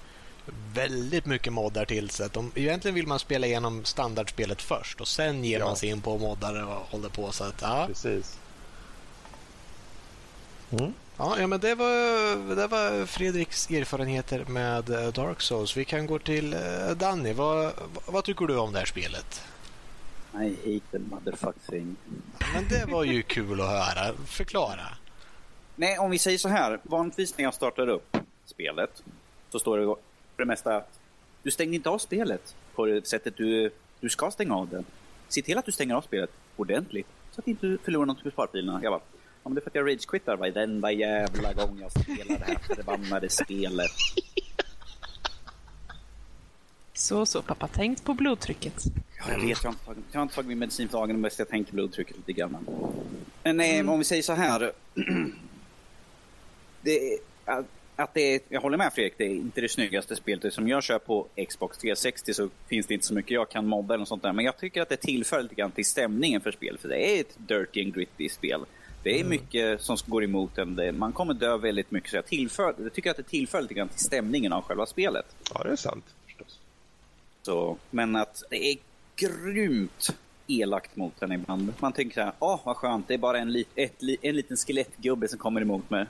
väldigt 0.73 1.25
mycket 1.25 1.53
moddar 1.53 1.85
till 1.85 2.09
sig. 2.09 2.29
De, 2.33 2.51
egentligen 2.55 2.95
vill 2.95 3.07
man 3.07 3.19
spela 3.19 3.47
igenom 3.47 3.85
standardspelet 3.85 4.61
först 4.61 5.01
och 5.01 5.07
sen 5.07 5.43
ger 5.43 5.59
Ja. 5.59 5.65
man 5.65 5.75
sig 5.75 5.89
in 5.89 6.01
på 6.01 6.17
moddar 6.17 6.63
och 6.63 6.69
håller 6.91 7.09
på. 7.09 7.31
Så 7.31 7.43
att, 7.43 7.61
ja. 7.61 7.83
Precis. 7.88 8.38
Mm. 10.71 10.93
Ja, 11.17 11.39
ja, 11.39 11.47
men 11.47 11.59
det 11.59 11.75
var, 11.75 12.55
det 12.55 12.67
var 12.67 13.05
Fredriks 13.05 13.69
erfarenheter 13.69 14.45
med 14.45 14.89
eh, 14.89 15.07
Dark 15.13 15.41
Souls. 15.41 15.77
Vi 15.77 15.85
kan 15.85 16.05
gå 16.07 16.19
till 16.19 16.53
eh, 16.53 16.89
Danny. 16.97 17.33
Vad, 17.33 17.71
vad, 18.05 18.23
tycker 18.23 18.45
du 18.45 18.57
om 18.57 18.73
det 18.73 18.79
här 18.79 18.85
spelet? 18.85 19.41
I 20.33 20.38
hate 20.38 20.85
the 20.91 20.99
motherfuck 20.99 21.55
thing. 21.69 21.95
Men 22.53 22.67
det 22.69 22.85
var 22.85 23.03
ju 23.03 23.21
kul 23.23 23.61
att 23.61 23.67
höra. 23.67 24.13
Förklara. 24.25 24.88
Nej, 25.80 25.99
om 25.99 26.11
vi 26.11 26.19
säger 26.19 26.38
så 26.38 26.49
här. 26.49 26.80
Vanligtvis 26.84 27.38
när 27.38 27.43
jag 27.43 27.53
startar 27.53 27.88
upp 27.88 28.17
spelet 28.45 29.03
så 29.49 29.59
står 29.59 29.78
det 29.78 29.86
för 29.86 30.43
det 30.43 30.45
mesta 30.45 30.78
att 30.78 30.99
du 31.43 31.51
stängde 31.51 31.75
inte 31.75 31.89
av 31.89 31.97
spelet 31.97 32.55
på 32.75 32.86
det 32.86 33.07
sättet 33.07 33.38
du, 33.38 33.71
du 33.99 34.09
ska 34.09 34.32
stänga 34.32 34.55
av 34.55 34.69
det. 34.69 34.84
Se 35.28 35.41
till 35.41 35.57
att 35.57 35.65
du 35.65 35.71
stänger 35.71 35.95
av 35.95 36.01
spelet 36.01 36.30
ordentligt 36.55 37.07
så 37.32 37.41
att 37.41 37.45
du 37.45 37.51
inte 37.51 37.78
förlorar 37.84 38.05
något 38.05 38.23
på 38.23 38.32
sparfilerna. 38.32 38.80
Jag 38.84 38.91
bara, 38.91 39.01
ja, 39.43 39.49
men 39.49 39.53
det 39.53 39.59
är 39.59 39.61
för 39.61 39.69
att 39.69 39.75
jag 39.75 39.88
ragequittar 39.88 40.38
varenda 40.38 40.91
jävla 40.91 41.53
gång 41.53 41.80
jag 41.82 41.91
spelar 41.91 42.39
det 42.39 42.45
här 42.45 42.75
förbannade 42.75 43.30
spelet. 43.30 43.91
Så, 46.93 47.25
så 47.25 47.41
pappa, 47.41 47.67
tänk 47.73 48.03
på 48.03 48.13
blodtrycket. 48.13 48.84
Ja, 49.17 49.32
jag 49.32 49.41
vet, 49.41 49.63
jag 49.63 49.69
har 49.69 49.73
inte 49.73 49.86
tagit, 49.86 50.03
jag 50.11 50.19
har 50.19 50.23
inte 50.23 50.36
tagit 50.36 50.47
min 50.47 50.59
medicin 50.59 50.89
för 50.89 50.97
dagen, 50.97 51.21
men 51.21 51.32
jag 51.38 51.49
tänker 51.49 51.73
blodtrycket 51.73 52.17
lite 52.17 52.34
grann. 52.34 52.67
Men 53.43 53.59
eh, 53.59 53.89
om 53.89 53.99
vi 53.99 54.05
säger 54.05 54.23
så 54.23 54.34
här. 54.34 54.71
det, 56.88 57.19
att, 57.45 57.65
att 57.95 58.13
det 58.13 58.35
är, 58.35 58.41
jag 58.49 58.61
håller 58.61 58.77
med 58.77 58.93
Fredrik, 58.93 59.13
det 59.17 59.23
är 59.23 59.29
inte 59.29 59.61
det 59.61 59.69
snyggaste 59.69 60.15
spelet. 60.15 60.53
Som 60.53 60.67
jag 60.67 60.83
kör 60.83 60.99
på 60.99 61.27
Xbox 61.49 61.77
360 61.77 62.33
så 62.33 62.49
finns 62.67 62.85
det 62.88 62.93
inte 62.93 63.05
så 63.05 63.13
mycket 63.13 63.31
jag 63.31 63.49
kan 63.49 63.65
modda 63.67 63.93
eller 63.93 64.05
sånt 64.05 64.23
där. 64.23 64.33
Men 64.33 64.45
jag 64.45 64.57
tycker 64.57 64.81
att 64.81 64.89
det 64.89 64.97
tillför 64.97 65.41
lite 65.43 65.55
grann 65.55 65.71
till 65.71 65.85
stämningen 65.85 66.41
för 66.41 66.51
spelet. 66.51 66.81
För 66.81 66.89
det 66.89 67.17
är 67.17 67.21
ett 67.21 67.35
dirty 67.38 67.83
and 67.83 67.93
gritty 67.95 68.29
spel. 68.29 68.65
Det 69.03 69.19
är 69.19 69.25
mycket 69.25 69.81
som 69.81 69.97
går 70.05 70.23
emot 70.23 70.57
en. 70.57 70.97
Man 70.99 71.13
kommer 71.13 71.33
dö 71.33 71.57
väldigt 71.57 71.91
mycket. 71.91 72.09
Så 72.09 72.15
jag, 72.15 72.25
tillför, 72.25 72.75
jag 72.77 72.93
tycker 72.93 73.11
att 73.11 73.17
det 73.17 73.23
tillför 73.23 73.61
lite 73.61 73.73
grann 73.73 73.89
till 73.89 73.99
stämningen 74.05 74.53
av 74.53 74.61
själva 74.61 74.85
spelet. 74.85 75.25
Ja, 75.53 75.63
det 75.63 75.69
är 75.71 75.75
sant 75.75 76.05
förstås. 76.25 76.59
Så, 77.41 77.77
men 77.91 78.15
att 78.15 78.43
det 78.49 78.65
är 78.71 78.77
grymt 79.15 80.15
elakt 80.47 80.95
mot 80.95 81.21
en 81.21 81.31
ibland. 81.31 81.73
Man 81.79 81.93
tänker 81.93 82.13
så 82.13 82.21
här, 82.21 82.31
åh 82.39 82.59
vad 82.63 82.75
skönt, 82.75 83.07
det 83.07 83.13
är 83.13 83.17
bara 83.17 83.39
en, 83.39 83.51
lit, 83.51 83.67
ett, 83.75 84.01
li- 84.01 84.17
en 84.21 84.35
liten 84.35 84.57
skelettgubbe 84.57 85.27
som 85.27 85.39
kommer 85.39 85.61
emot 85.61 85.89
mig. 85.89 86.05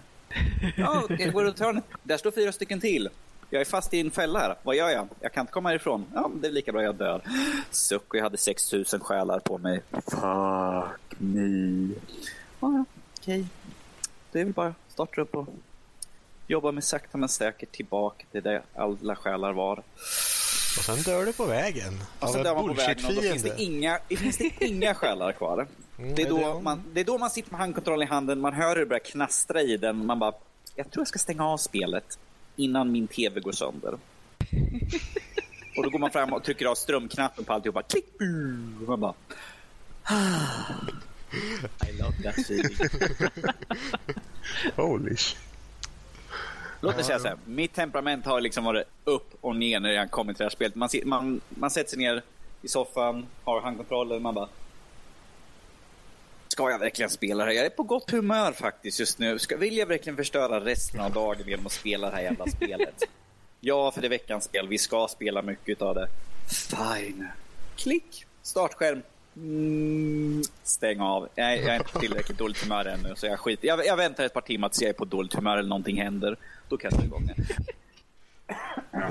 Ja, 0.75 1.03
jag 1.19 1.33
går 1.33 1.43
runt 1.43 1.59
hörnet. 1.59 1.83
Där 2.03 2.17
står 2.17 2.31
fyra 2.31 2.51
stycken 2.51 2.79
till. 2.79 3.09
Jag 3.49 3.61
är 3.61 3.65
fast 3.65 3.93
i 3.93 3.99
en 3.99 4.11
fälla 4.11 4.39
här. 4.39 4.55
Vad 4.63 4.75
gör 4.75 4.89
jag? 4.89 5.07
Jag 5.19 5.33
kan 5.33 5.41
inte 5.41 5.53
komma 5.53 5.75
ifrån. 5.75 6.05
Ja, 6.13 6.31
det 6.41 6.47
är 6.47 6.51
lika 6.51 6.71
bra 6.71 6.83
jag 6.83 6.95
dör. 6.95 7.21
Suck, 7.71 8.13
och 8.13 8.15
jag 8.15 8.23
hade 8.23 8.37
6000 8.37 8.99
själar 8.99 9.39
på 9.39 9.57
mig. 9.57 9.81
Fuck 9.91 11.19
me. 11.19 11.93
Ja, 12.59 12.85
okej. 13.19 13.45
Det 14.31 14.39
är 14.39 14.43
väl 14.43 14.53
bara 14.53 14.67
att 14.67 14.91
starta 14.91 15.21
upp 15.21 15.35
och 15.35 15.47
jobba 16.47 16.71
med 16.71 16.83
sakta 16.83 17.17
men 17.17 17.29
säkert 17.29 17.71
tillbaka 17.71 18.25
till 18.31 18.43
där 18.43 18.61
alla 18.75 19.15
själar 19.15 19.53
var. 19.53 19.83
Och 20.77 20.83
sen 20.83 21.01
dör 21.01 21.25
du 21.25 21.33
på 21.33 21.45
vägen. 21.45 21.93
Och 22.19 22.29
sen 22.29 22.37
en 22.37 22.43
dör 22.43 22.55
man 22.55 22.67
på 22.67 22.73
vägen 22.73 23.05
och 23.05 23.13
då 23.13 23.21
finns 23.21 23.43
det 23.43 23.61
inga, 23.61 23.99
finns 24.09 24.37
det 24.37 24.63
inga 24.65 24.95
själar 24.95 25.31
kvar. 25.31 25.67
Mm, 25.99 26.15
Det 26.15 26.21
är, 26.21 26.29
då 26.29 26.37
det- 26.53 26.61
man, 26.61 26.83
det 26.93 26.99
är 26.99 27.03
då 27.05 27.17
man 27.17 27.29
sitter 27.29 27.51
med 27.51 27.59
handkontroll 27.59 28.03
i 28.03 28.05
handen, 28.05 28.39
man 28.39 28.53
hör 28.53 28.69
hur 28.69 28.79
det 28.79 28.85
börjar 28.85 28.99
knastra 28.99 29.61
i 29.61 29.77
den. 29.77 30.05
Man 30.05 30.19
bara, 30.19 30.33
jag 30.75 30.91
tror 30.91 31.01
jag 31.01 31.07
ska 31.07 31.19
stänga 31.19 31.45
av 31.47 31.57
spelet 31.57 32.19
innan 32.55 32.91
min 32.91 33.07
TV 33.07 33.39
går 33.39 33.51
sönder. 33.51 33.93
och 35.77 35.83
då 35.83 35.89
går 35.89 35.99
man 35.99 36.11
fram 36.11 36.33
och 36.33 36.43
trycker 36.43 36.65
av 36.65 36.75
strömknappen 36.75 37.45
på 37.45 37.53
alltihopa. 37.53 37.81
Klick! 37.81 38.05
Och 38.81 38.87
man 38.89 38.99
bara... 38.99 39.13
I 41.89 41.91
love 42.01 42.23
that 42.23 42.37
feeling. 42.39 42.77
Holy 44.75 45.15
shit. 45.17 45.37
Låt 46.81 46.95
mig 46.95 47.03
säga 47.03 47.19
så 47.19 47.27
här, 47.27 47.37
mitt 47.45 47.73
temperament 47.73 48.25
har 48.25 48.41
liksom 48.41 48.63
varit 48.63 48.83
upp 49.03 49.33
och 49.41 49.55
ner 49.55 49.79
när 49.79 49.89
jag 49.91 50.11
kommit 50.11 50.37
till 50.37 50.41
det 50.43 50.45
här 50.45 50.49
spelet. 50.49 50.75
Man, 50.75 50.89
man, 51.05 51.41
man 51.49 51.69
sätter 51.71 51.89
sig 51.89 51.99
ner 51.99 52.21
i 52.61 52.67
soffan, 52.67 53.25
har 53.43 53.61
handkontrollen, 53.61 54.21
man 54.21 54.33
bara... 54.33 54.47
Ska 56.47 56.71
jag 56.71 56.79
verkligen 56.79 57.09
spela 57.09 57.45
det 57.45 57.49
här? 57.51 57.57
Jag 57.57 57.65
är 57.65 57.69
på 57.69 57.83
gott 57.83 58.11
humör 58.11 58.51
faktiskt 58.51 58.99
just 58.99 59.19
nu. 59.19 59.39
Ska, 59.39 59.57
vill 59.57 59.77
jag 59.77 59.85
verkligen 59.85 60.17
förstöra 60.17 60.59
resten 60.65 60.99
av 60.99 61.11
dagen 61.13 61.47
genom 61.47 61.65
att 61.65 61.71
spela 61.71 62.09
det 62.09 62.15
här 62.15 62.23
jävla 62.23 62.47
spelet? 62.47 63.03
Ja, 63.59 63.91
för 63.91 64.01
det 64.01 64.07
är 64.07 64.09
veckans 64.09 64.43
spel. 64.43 64.67
Vi 64.67 64.77
ska 64.77 65.07
spela 65.07 65.41
mycket 65.41 65.81
av 65.81 65.95
det. 65.95 66.07
Fine. 66.69 67.27
Klick. 67.75 68.25
Startskärm. 68.41 69.01
Mm, 69.35 70.41
stäng 70.63 70.99
av. 70.99 71.27
Jag, 71.35 71.53
är- 71.53 71.57
jag 71.57 71.67
är 71.69 71.75
inte 71.79 71.91
på 71.91 71.99
tillräckligt 71.99 72.37
dåligt 72.37 72.63
humör 72.63 72.85
ännu, 72.85 73.13
så 73.15 73.25
jag 73.25 73.39
skiter 73.39 73.67
jag, 73.67 73.85
jag 73.85 73.97
väntar 73.97 74.23
ett 74.25 74.33
par 74.33 74.41
timmar 74.41 74.69
tills 74.69 74.81
jag 74.81 74.89
är 74.89 74.93
på 74.93 75.05
dåligt 75.05 75.33
humör 75.33 75.57
eller 75.57 75.69
någonting 75.69 76.01
händer. 76.01 76.37
Då 76.69 76.77
kan 76.77 76.91
jag 76.95 77.03
igång 77.03 77.25
det. 77.27 77.43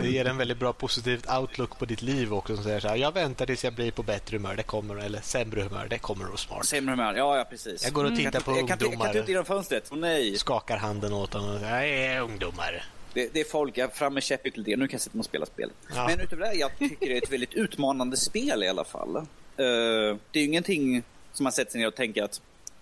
Det 0.00 0.08
ger 0.08 0.24
en 0.24 0.36
väldigt 0.36 0.58
bra 0.58 0.72
positivt 0.72 1.30
outlook 1.30 1.78
på 1.78 1.84
ditt 1.84 2.02
liv 2.02 2.34
också. 2.34 2.54
Som 2.54 2.64
säger 2.64 2.80
så 2.80 2.88
här, 2.88 2.96
jag 2.96 3.12
väntar 3.12 3.46
tills 3.46 3.64
jag 3.64 3.72
blir 3.72 3.90
på 3.90 4.02
bättre 4.02 4.36
humör, 4.36 4.56
det 4.56 4.62
kommer, 4.62 4.96
eller 4.96 5.20
sämre 5.20 5.62
humör, 5.62 5.86
det 5.90 5.98
kommer 5.98 6.24
nog 6.24 6.38
snart. 6.38 6.64
Sämre 6.64 6.92
humör. 6.92 7.14
Ja, 7.14 7.36
ja, 7.36 7.44
precis. 7.44 7.84
Jag 7.84 7.92
går 7.92 8.04
och 8.04 8.16
tittar 8.16 8.40
på 8.40 8.50
jag 8.50 8.58
kan, 8.58 8.68
jag 8.68 8.78
kan 8.78 8.86
ungdomar. 8.86 9.16
ut 9.16 9.28
genom 9.28 9.44
fönstret. 9.44 9.88
Åh 9.92 9.98
nej. 9.98 10.36
Skakar 10.36 10.76
handen 10.76 11.12
åt 11.12 11.32
honom 11.32 11.54
och 11.54 11.60
säger, 11.60 11.74
jag 11.74 12.16
är 12.16 12.20
ungdomar. 12.20 12.84
Det, 13.12 13.32
det 13.32 13.40
är 13.40 13.44
folk, 13.44 13.78
jag 13.78 13.94
fram 13.94 14.14
med 14.14 14.22
käppet 14.22 14.56
lite. 14.56 14.76
Nu 14.76 14.88
kan 14.88 14.94
jag 14.94 15.00
sätta 15.00 15.16
mig 15.16 15.20
och 15.20 15.24
spela 15.24 15.46
spel. 15.46 15.70
Ja. 15.94 16.06
Men 16.08 16.20
utöver 16.20 16.46
det, 16.46 16.54
jag 16.54 16.78
tycker 16.78 17.06
det 17.06 17.12
är 17.12 17.22
ett 17.22 17.32
väldigt 17.32 17.54
utmanande 17.54 18.16
spel 18.16 18.62
i 18.62 18.68
alla 18.68 18.84
fall. 18.84 19.16
Eh, 19.16 19.24
det 19.56 20.38
är 20.38 20.40
ju 20.40 20.44
ingenting 20.44 21.02
som 21.32 21.44
man 21.44 21.52
sätter 21.52 21.72
sig 21.72 21.80
ner 21.80 21.88
och 21.88 21.94
tänker 21.94 22.22
att 22.22 22.40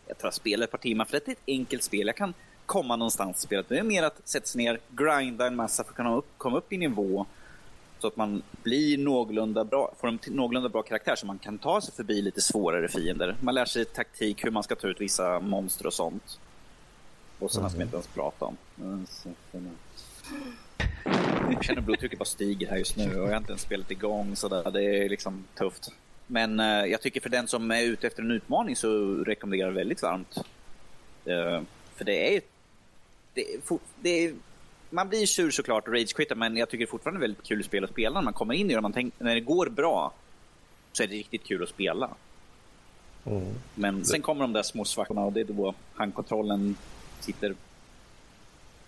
jag 0.08 0.18
tar 0.18 0.30
spela 0.30 0.64
ett 0.64 0.70
par 0.70 0.78
timmar, 0.78 1.04
för 1.04 1.12
det 1.12 1.28
är 1.28 1.32
ett 1.32 1.38
enkelt 1.46 1.82
spel. 1.82 2.06
Jag 2.06 2.16
kan 2.16 2.34
komma 2.66 2.96
någonstans 2.96 3.38
i 3.38 3.40
spelet. 3.40 3.68
Det 3.68 3.78
är 3.78 3.82
mer 3.82 4.02
att 4.02 4.28
sätta 4.28 4.46
sig 4.46 4.64
ner, 4.64 4.80
grinda 4.90 5.46
en 5.46 5.56
massa 5.56 5.84
för 5.84 5.90
att 5.90 5.96
kunna 5.96 6.16
upp, 6.16 6.26
komma 6.38 6.58
upp 6.58 6.72
i 6.72 6.78
nivå 6.78 7.26
så 7.98 8.06
att 8.08 8.16
man 8.16 8.42
blir 8.62 8.98
någorlunda 8.98 9.64
bra, 9.64 9.92
får 10.00 10.08
en 10.08 10.18
någorlunda 10.26 10.68
bra 10.68 10.82
karaktär 10.82 11.16
så 11.16 11.26
man 11.26 11.38
kan 11.38 11.58
ta 11.58 11.80
sig 11.80 11.94
förbi 11.94 12.22
lite 12.22 12.40
svårare 12.40 12.88
fiender. 12.88 13.36
Man 13.40 13.54
lär 13.54 13.64
sig 13.64 13.84
taktik, 13.84 14.44
hur 14.44 14.50
man 14.50 14.62
ska 14.62 14.74
ta 14.74 14.88
ut 14.88 15.00
vissa 15.00 15.40
monster 15.40 15.86
och 15.86 15.92
sånt. 15.92 16.40
Och 17.38 17.50
sådana 17.50 17.70
som 17.70 17.80
jag 17.80 17.86
inte 17.86 17.96
ens 17.96 18.06
pratar 18.06 18.46
om. 18.46 18.56
Mm, 18.80 19.06
jag 21.50 21.64
känner 21.64 21.80
blodtrycket 21.80 22.18
bara 22.18 22.24
stiger 22.24 22.70
här 22.70 22.76
just 22.76 22.96
nu 22.96 23.20
och 23.20 23.26
jag 23.26 23.30
har 23.30 23.36
inte 23.36 23.52
ens 23.52 23.62
spelat 23.62 23.90
igång 23.90 24.36
så 24.36 24.48
där. 24.48 24.70
Det 24.70 25.04
är 25.04 25.08
liksom 25.08 25.44
tufft. 25.58 25.88
Men 26.26 26.60
eh, 26.60 26.66
jag 26.66 27.00
tycker 27.00 27.20
för 27.20 27.30
den 27.30 27.48
som 27.48 27.70
är 27.70 27.82
ute 27.82 28.06
efter 28.06 28.22
en 28.22 28.30
utmaning 28.30 28.76
så 28.76 29.14
rekommenderar 29.14 29.68
jag 29.68 29.74
väldigt 29.74 30.02
varmt. 30.02 30.38
Eh, 31.24 31.62
för 31.96 32.04
det 32.04 32.36
är, 32.36 32.40
det 33.34 33.54
är, 33.54 33.60
fort- 33.60 33.82
det 34.00 34.34
man 34.90 35.08
blir 35.08 35.26
sur 35.26 35.50
såklart 35.50 35.88
och 35.88 35.94
ragequittar 35.94 36.36
men 36.36 36.56
jag 36.56 36.68
tycker 36.68 36.86
fortfarande 36.86 37.20
det 37.20 37.24
är 37.24 37.28
väldigt 37.28 37.46
kul 37.46 37.64
spel 37.64 37.84
att 37.84 37.90
spela 37.90 38.14
när 38.14 38.24
man 38.24 38.32
kommer 38.32 38.54
in 38.54 38.70
i 38.70 38.74
det. 38.74 38.80
Man 38.80 38.92
tänk, 38.92 39.14
när 39.18 39.34
det 39.34 39.40
går 39.40 39.66
bra 39.66 40.12
så 40.92 41.02
är 41.02 41.06
det 41.06 41.14
riktigt 41.14 41.44
kul 41.44 41.62
att 41.62 41.68
spela. 41.68 42.10
Mm. 43.24 43.54
Men 43.74 44.04
sen 44.04 44.22
kommer 44.22 44.40
de 44.40 44.52
där 44.52 44.62
små 44.62 44.84
svackorna 44.84 45.20
och 45.20 45.32
det 45.32 45.40
är 45.40 45.44
då 45.44 45.74
handkontrollen 45.94 46.76
sitter... 47.20 47.54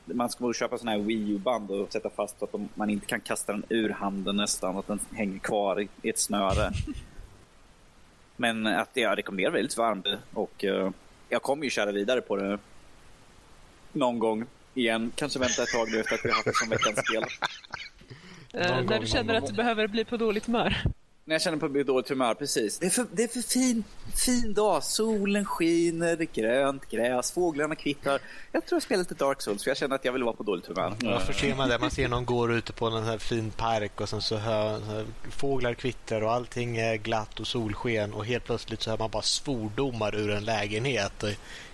Man 0.04 0.30
ska 0.30 0.52
köpa 0.52 0.78
sådana 0.78 0.96
här 0.96 1.04
Wii 1.04 1.30
U-band 1.30 1.70
och 1.70 1.92
sätta 1.92 2.10
fast 2.10 2.38
så 2.38 2.44
att 2.44 2.52
de, 2.52 2.68
man 2.74 2.90
inte 2.90 3.06
kan 3.06 3.20
kasta 3.20 3.52
den 3.52 3.64
ur 3.68 3.88
handen 3.88 4.36
nästan, 4.36 4.76
att 4.76 4.86
den 4.86 5.00
hänger 5.12 5.38
kvar 5.38 5.80
i 5.80 5.88
i 6.02 6.08
ett 6.08 6.18
snöre. 6.18 6.72
Men 8.36 8.66
att 8.66 8.90
jag 8.92 9.18
rekommenderar 9.18 9.52
väldigt 9.52 9.76
varmt 9.76 10.06
och 10.34 10.64
eh, 10.64 10.90
jag 11.28 11.42
kommer 11.42 11.64
ju 11.64 11.70
köra 11.70 11.92
vidare 11.92 12.20
på 12.20 12.36
det 12.36 12.58
någon 13.96 14.18
gång 14.18 14.44
igen. 14.74 15.12
Kanske 15.14 15.38
vänta 15.38 15.62
ett 15.62 15.68
tag 15.68 15.88
nu 15.90 16.00
efter 16.00 16.14
att 16.14 16.24
vi 16.24 16.28
har 16.28 16.34
haft 16.36 16.46
det 16.46 16.54
som 16.54 16.68
veckans 16.68 16.98
spel. 16.98 17.24
Eh, 18.52 18.70
när 18.70 18.82
gång, 18.82 19.00
du 19.00 19.06
känner 19.06 19.34
att 19.34 19.46
du 19.46 19.52
behöver 19.52 19.88
bli 19.88 20.04
på 20.04 20.16
dåligt 20.16 20.46
humör. 20.46 20.76
När 21.28 21.34
jag 21.34 21.42
känner 21.42 21.58
på 21.58 21.68
bli 21.68 21.82
dåligt 21.82 22.08
humör, 22.08 22.34
precis. 22.34 22.78
Det 22.78 22.86
är 22.86 22.90
för, 22.90 23.06
det 23.12 23.22
är 23.22 23.28
för 23.28 23.40
fin, 23.40 23.84
fin 24.26 24.54
dag. 24.54 24.84
Solen 24.84 25.44
skiner, 25.44 26.16
det 26.16 26.24
är 26.24 26.42
grönt 26.42 26.88
gräs, 26.90 27.32
fåglarna 27.32 27.74
kvittrar. 27.74 28.20
Jag 28.52 28.66
tror 28.66 28.76
jag 28.76 28.82
spelar 28.82 28.98
lite 28.98 29.14
Dark 29.14 29.42
Souls 29.42 29.62
för 29.64 29.70
jag 29.70 29.76
känner 29.76 29.94
att 29.96 30.04
jag 30.04 30.12
vill 30.12 30.22
vara 30.22 30.36
på 30.36 30.42
dåligt 30.42 30.66
humör. 30.66 30.94
Varför 31.04 31.32
ser 31.32 31.54
man 31.54 31.68
det? 31.68 31.78
Man 31.78 31.90
ser 31.90 32.08
någon 32.08 32.24
går 32.24 32.52
ute 32.52 32.72
på 32.72 32.86
en 32.86 33.04
här 33.04 33.18
fin 33.18 33.50
park 33.50 34.00
och 34.00 34.08
sen 34.08 34.22
så 34.22 34.36
hör 34.36 34.80
fåglar 35.30 35.74
kvittrar 35.74 36.20
och 36.22 36.32
allting 36.32 36.76
är 36.76 36.96
glatt 36.96 37.40
och 37.40 37.46
solsken 37.46 38.12
och 38.12 38.26
helt 38.26 38.44
plötsligt 38.44 38.82
så 38.82 38.90
hör 38.90 38.98
man 38.98 39.10
bara 39.10 39.22
svordomar 39.22 40.14
ur 40.14 40.30
en 40.30 40.44
lägenhet 40.44 41.24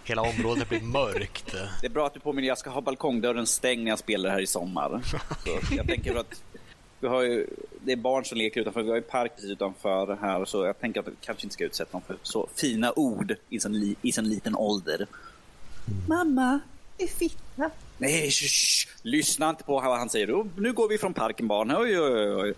hela 0.04 0.22
området 0.22 0.68
blir 0.68 0.80
mörkt. 0.80 1.54
Det 1.80 1.86
är 1.86 1.90
bra 1.90 2.06
att 2.06 2.14
du 2.14 2.20
påminner, 2.20 2.48
jag 2.48 2.58
ska 2.58 2.70
ha 2.70 2.80
balkongdörren 2.80 3.46
stängd 3.46 3.84
när 3.84 3.90
jag 3.90 3.98
spelar 3.98 4.30
här 4.30 4.40
i 4.40 4.46
sommar. 4.46 5.00
Så 5.44 5.74
jag 5.76 5.86
tänker 5.86 6.14
att 6.14 6.42
vi 7.02 7.08
har 7.08 7.22
ju, 7.22 7.46
det 7.84 7.92
är 7.92 7.96
barn 7.96 8.24
som 8.24 8.38
leker 8.38 8.60
utanför, 8.60 8.82
vi 8.82 8.88
har 8.88 8.96
ju 8.96 9.02
park 9.02 9.32
precis 9.34 9.50
utanför 9.50 10.18
här 10.20 10.44
så 10.44 10.64
jag 10.66 10.80
tänker 10.80 11.00
att 11.00 11.08
vi 11.08 11.12
kanske 11.20 11.44
inte 11.46 11.54
ska 11.54 11.64
utsätta 11.64 11.92
dem 11.92 12.02
för 12.06 12.16
så 12.22 12.48
fina 12.56 12.92
ord 12.96 13.34
i 13.50 13.58
li, 13.68 13.96
i 14.02 14.12
sån 14.12 14.28
liten 14.28 14.56
ålder. 14.56 15.06
Mamma, 16.08 16.60
är 16.98 17.06
fitta. 17.06 17.70
Nej, 17.98 18.30
sh, 18.30 18.46
sh, 18.46 18.88
lyssna 19.02 19.50
inte 19.50 19.64
på 19.64 19.72
vad 19.72 19.98
han 19.98 20.08
säger. 20.08 20.40
Oh, 20.42 20.46
nu 20.56 20.72
går 20.72 20.88
vi 20.88 20.98
från 20.98 21.14
parken 21.14 21.48
barn. 21.48 21.70
Oj, 21.78 22.00
oj, 22.00 22.34
oj. 22.34 22.54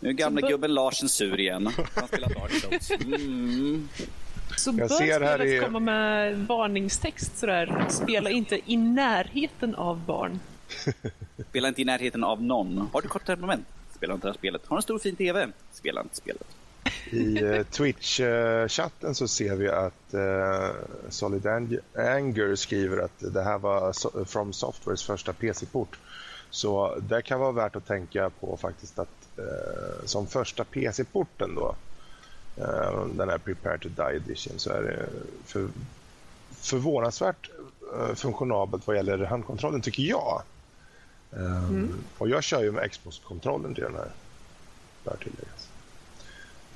Nu 0.00 0.08
är 0.08 0.12
gamla 0.12 0.40
Så 0.40 0.46
gubben 0.48 0.74
Larsen 0.74 1.08
sur 1.08 1.40
igen. 1.40 1.70
Han 1.94 2.08
spelar 2.08 2.28
Dark 2.34 2.52
Souls. 2.52 2.90
Mm. 3.04 3.88
Så 4.56 4.70
Jag 4.70 4.76
bör 4.76 4.88
ser 4.88 5.20
här 5.20 5.44
i- 5.44 5.60
komma 5.60 5.78
med 5.80 6.38
varningstext 6.46 7.38
sådär. 7.38 7.86
Spela 7.90 8.30
inte 8.30 8.60
i 8.66 8.76
närheten 8.76 9.74
av 9.74 10.00
barn. 10.06 10.40
Spela 11.48 11.68
inte 11.68 11.82
i 11.82 11.84
närheten 11.84 12.24
av 12.24 12.42
någon. 12.42 12.88
Har 12.92 13.02
du 13.02 13.08
kort 13.08 13.26
temperament? 13.26 13.66
Spela 13.96 14.14
inte 14.14 14.26
det 14.26 14.30
här 14.32 14.38
spelet. 14.38 14.62
Har 14.66 14.76
du 14.76 14.78
en 14.78 14.82
stor 14.82 14.98
fin 14.98 15.16
TV? 15.16 15.48
Spela 15.72 16.00
inte 16.00 16.16
spelet. 16.16 16.46
I 17.10 17.42
uh, 17.42 17.62
Twitch-chatten 17.64 19.14
så 19.14 19.28
ser 19.28 19.56
vi 19.56 19.68
att 19.68 20.14
uh, 20.14 20.70
Solid 21.08 21.46
Ang- 21.46 21.78
Anger 21.94 22.54
skriver 22.54 22.98
att 22.98 23.34
det 23.34 23.42
här 23.42 23.58
var 23.58 23.92
so- 23.92 24.24
From 24.24 24.52
Softwares 24.52 25.02
första 25.02 25.32
PC-port. 25.32 25.98
Så 26.50 26.96
det 26.98 27.22
kan 27.22 27.40
vara 27.40 27.52
värt 27.52 27.76
att 27.76 27.86
tänka 27.86 28.30
på 28.30 28.56
faktiskt 28.56 28.98
att 28.98 29.38
eh, 29.38 30.04
som 30.04 30.26
första 30.26 30.64
PC-porten 30.64 31.54
då, 31.54 31.74
den 33.14 33.28
här 33.28 33.38
Prepare 33.38 33.78
to 33.78 33.88
Die 33.88 34.16
Edition, 34.16 34.58
så 34.58 34.70
är 34.70 34.82
det 34.82 35.06
för, 35.46 35.68
förvånansvärt 36.50 37.50
funktionabelt 38.14 38.86
vad 38.86 38.96
gäller 38.96 39.18
handkontrollen 39.18 39.80
tycker 39.80 40.02
jag. 40.02 40.42
Um, 41.36 42.04
Och 42.18 42.28
jag 42.28 42.44
kör 42.44 42.62
ju 42.62 42.72
med 42.72 42.92
Xbox-kontrollen 42.92 43.74
till 43.74 43.84
den 43.84 43.94
här, 43.94 44.12
bör 45.04 45.16
tilläggas. 45.16 45.68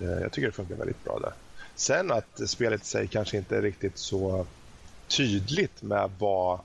Eh, 0.01 0.23
Jag 0.23 0.33
tycker 0.33 0.47
det 0.47 0.53
funkar 0.53 0.77
väldigt 0.77 1.05
bra 1.05 1.19
där. 1.19 1.33
Sen 1.77 2.11
att 2.11 2.49
spelet 2.49 2.83
i 2.83 2.85
sig 2.85 3.09
kanske 3.09 3.37
inte 3.37 3.57
är 3.57 3.63
riktigt 3.63 3.99
så 3.99 4.47
tydligt 5.17 5.83
med 5.83 6.11
vad 6.19 6.61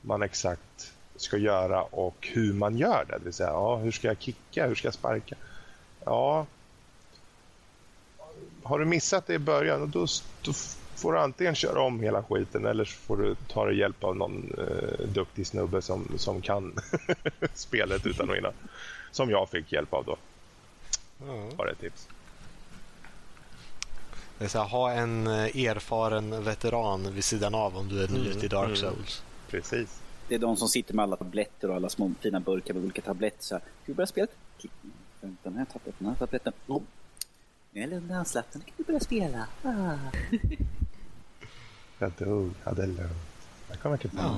man 0.00 0.22
exakt 0.22 0.92
ska 1.16 1.36
göra 1.36 1.82
och 1.82 2.28
hur 2.32 2.52
man 2.52 2.76
gör 2.78 3.04
det. 3.08 3.18
Det 3.18 3.24
vill 3.24 3.32
säga, 3.32 3.48
ja, 3.48 3.76
hur 3.76 3.90
ska 3.90 4.08
jag 4.08 4.20
kicka? 4.20 4.66
Hur 4.66 4.74
ska 4.74 4.86
jag 4.86 4.94
sparka? 4.94 5.36
Ja, 6.04 6.46
har 8.62 8.78
du 8.78 8.84
missat 8.84 9.26
det 9.26 9.34
i 9.34 9.38
början, 9.38 9.90
då, 9.90 10.06
då 10.42 10.52
får 11.02 11.12
du 11.12 11.18
antingen 11.18 11.54
köra 11.54 11.80
om 11.80 12.00
hela 12.00 12.22
skiten 12.22 12.66
eller 12.66 12.84
så 12.84 12.92
får 12.92 13.16
du 13.16 13.34
ta 13.48 13.66
dig 13.66 13.78
hjälp 13.78 14.04
av 14.04 14.16
någon 14.16 14.54
eh, 14.58 15.06
duktig 15.06 15.46
snubbe 15.46 15.82
som, 15.82 16.08
som 16.16 16.40
kan 16.40 16.74
spelet 17.54 18.06
utan 18.06 18.30
och 18.30 18.36
innan. 18.36 18.52
Som 19.10 19.30
jag 19.30 19.48
fick 19.48 19.72
hjälp 19.72 19.92
av 19.92 20.04
då. 20.04 20.16
Ja. 21.26 21.50
Bara 21.56 21.70
ett 21.70 21.80
tips. 21.80 22.08
Det 24.38 24.44
är 24.44 24.48
så 24.48 24.58
här, 24.58 24.68
ha 24.68 24.90
en 24.90 25.26
eh, 25.26 25.66
erfaren 25.66 26.44
veteran 26.44 27.14
vid 27.14 27.24
sidan 27.24 27.54
av 27.54 27.76
om 27.76 27.88
du 27.88 28.04
är 28.04 28.08
ny 28.08 28.26
Mm, 28.26 28.40
till 28.40 28.48
Dark 28.48 28.66
mm. 28.66 28.76
Souls. 28.76 29.22
Precis. 29.50 30.00
Det 30.28 30.34
är 30.34 30.38
de 30.38 30.56
som 30.56 30.68
sitter 30.68 30.94
med 30.94 31.02
alla 31.02 31.16
tabletter 31.16 31.70
och 31.70 31.76
alla 31.76 31.88
små 31.88 32.12
fina 32.20 32.40
burkar 32.40 32.74
med 32.74 32.82
olika 32.82 33.02
tabletter. 33.02 33.42
Så 33.42 33.54
här, 33.54 33.60
Ska 33.60 33.92
vi 33.92 33.94
börja 33.94 34.06
spela? 34.06 34.26
Den 35.20 35.56
här 35.56 35.64
tabletten, 35.64 35.94
den 35.98 36.08
här 36.08 36.14
tabletten. 36.14 36.52
Oh. 36.66 36.82
Nu 37.70 37.80
är 37.80 37.84
jag 37.84 37.90
lugn 37.90 38.10
och 38.10 38.20
avslappnad. 38.20 38.62
Nu 38.64 38.66
kan 38.66 38.74
vi 38.76 38.84
börja 38.84 39.00
spela. 39.00 39.46
Ah. 39.62 39.96
Jag 42.02 42.12
dog, 42.18 42.50
hade 42.64 42.86
lugnt. 42.86 43.12
Jag 43.68 43.80
kommer 43.80 43.96
till 43.96 44.10
Ja. 44.16 44.36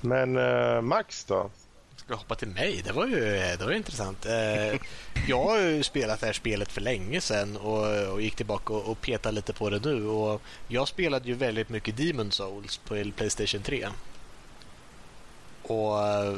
Men 0.00 0.36
eh, 0.36 0.80
Max 0.80 1.24
då? 1.24 1.50
Ska 1.96 2.14
hoppa 2.14 2.34
till 2.34 2.48
mig? 2.48 2.82
Det 2.84 2.92
var 2.92 3.06
ju, 3.06 3.20
det 3.58 3.64
var 3.64 3.70
ju 3.70 3.76
intressant. 3.76 4.26
Eh, 4.26 4.80
jag 5.28 5.44
har 5.44 5.58
ju 5.58 5.82
spelat 5.82 6.20
det 6.20 6.26
här 6.26 6.32
spelet 6.32 6.72
för 6.72 6.80
länge 6.80 7.20
sedan 7.20 7.56
och, 7.56 8.12
och 8.12 8.22
gick 8.22 8.36
tillbaka 8.36 8.72
och, 8.72 8.90
och 8.90 9.00
petade 9.00 9.34
lite 9.34 9.52
på 9.52 9.70
det 9.70 9.84
nu. 9.84 10.06
Och 10.06 10.42
jag 10.68 10.88
spelade 10.88 11.28
ju 11.28 11.34
väldigt 11.34 11.68
mycket 11.68 11.96
Demon 11.96 12.30
Souls 12.30 12.76
på 12.76 13.04
Playstation 13.16 13.62
3. 13.62 13.88
Och 15.62 16.06
eh, 16.08 16.36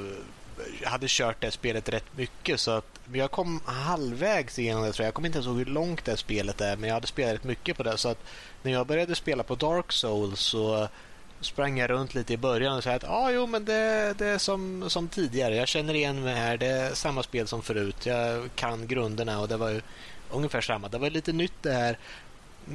hade 0.85 1.07
kört 1.09 1.41
det 1.41 1.51
spelet 1.51 1.89
rätt 1.89 2.17
mycket 2.17 2.61
så 2.61 2.71
att 2.71 2.99
men 3.05 3.21
jag 3.21 3.31
kom 3.31 3.61
halvvägs 3.65 4.59
igenom 4.59 4.83
det 4.83 4.93
tror 4.93 5.05
jag. 5.05 5.07
Jag 5.07 5.15
kommer 5.15 5.29
inte 5.29 5.37
ens 5.37 5.47
ihåg 5.47 5.59
hur 5.59 5.65
långt 5.65 6.05
det 6.05 6.17
spelet 6.17 6.61
är 6.61 6.77
men 6.77 6.89
jag 6.89 6.95
hade 6.95 7.07
spelat 7.07 7.35
rätt 7.35 7.45
mycket 7.45 7.77
på 7.77 7.83
det. 7.83 7.99
Så 7.99 8.09
att 8.09 8.19
när 8.63 8.73
jag 8.73 8.87
började 8.87 9.15
spela 9.15 9.43
på 9.43 9.55
Dark 9.55 9.93
Souls 9.93 10.41
så 10.41 10.89
sprang 11.41 11.79
jag 11.79 11.91
runt 11.91 12.15
lite 12.15 12.33
i 12.33 12.37
början 12.37 12.77
och 12.77 12.85
sa 12.85 12.93
att 12.93 13.05
ah, 13.05 13.31
jo, 13.31 13.47
men 13.47 13.65
det, 13.65 14.15
det 14.19 14.27
är 14.27 14.39
som, 14.39 14.91
som 14.91 15.09
tidigare. 15.09 15.57
Jag 15.57 15.69
känner 15.69 15.95
igen 15.95 16.23
mig 16.23 16.35
här. 16.35 16.57
Det 16.57 16.67
är 16.67 16.95
samma 16.95 17.23
spel 17.23 17.47
som 17.47 17.63
förut. 17.63 18.07
Jag 18.07 18.51
kan 18.55 18.87
grunderna 18.87 19.41
och 19.41 19.49
det 19.49 19.57
var 19.57 19.69
ju 19.69 19.81
ungefär 20.31 20.61
samma. 20.61 20.89
Det 20.89 20.99
var 20.99 21.11
lite 21.11 21.33
nytt 21.33 21.63
det 21.63 21.73
här. 21.73 21.99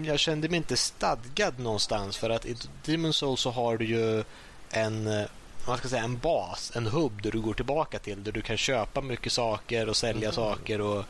Jag 0.05 0.19
kände 0.19 0.49
mig 0.49 0.57
inte 0.57 0.77
stadgad 0.77 1.59
någonstans 1.59 2.17
för 2.17 2.29
att 2.29 2.45
i 2.45 2.55
Demon 2.85 3.13
Souls 3.13 3.41
så 3.41 3.51
har 3.51 3.77
du 3.77 3.85
ju 3.85 4.23
en 4.71 5.07
eh, 5.07 5.25
man 5.67 5.77
ska 5.77 5.87
säga 5.87 6.03
en 6.03 6.17
bas, 6.17 6.71
en 6.75 6.87
hubb 6.87 7.21
där 7.21 7.31
du 7.31 7.41
går 7.41 7.53
tillbaka 7.53 7.99
till 7.99 8.23
där 8.23 8.31
du 8.31 8.41
kan 8.41 8.57
köpa 8.57 9.01
mycket 9.01 9.31
saker 9.31 9.89
och 9.89 9.97
sälja 9.97 10.31
saker 10.31 10.81
och 10.81 11.05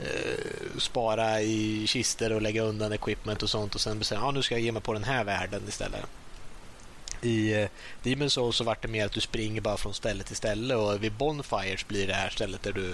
eh, 0.00 0.78
spara 0.78 1.40
i 1.40 1.86
kister 1.86 2.32
och 2.32 2.42
lägga 2.42 2.62
undan 2.62 2.92
equipment 2.92 3.42
och 3.42 3.50
sånt 3.50 3.74
och 3.74 3.80
sen 3.80 3.98
bestämma 3.98 4.26
ah, 4.26 4.30
nu 4.30 4.42
ska 4.42 4.54
jag 4.54 4.62
ge 4.62 4.72
mig 4.72 4.82
på 4.82 4.92
den 4.92 5.04
här 5.04 5.24
världen 5.24 5.62
istället. 5.68 6.04
I 7.22 7.52
eh, 7.52 7.68
Demon 8.02 8.30
Souls 8.30 8.56
så 8.56 8.64
vart 8.64 8.82
det 8.82 8.88
mer 8.88 9.06
att 9.06 9.12
du 9.12 9.20
springer 9.20 9.60
bara 9.60 9.76
från 9.76 9.94
ställe 9.94 10.24
till 10.24 10.36
ställe 10.36 10.74
och 10.74 11.04
vid 11.04 11.12
Bonfires 11.12 11.88
blir 11.88 12.06
det 12.06 12.14
här 12.14 12.30
stället 12.30 12.62
där 12.62 12.72
du 12.72 12.90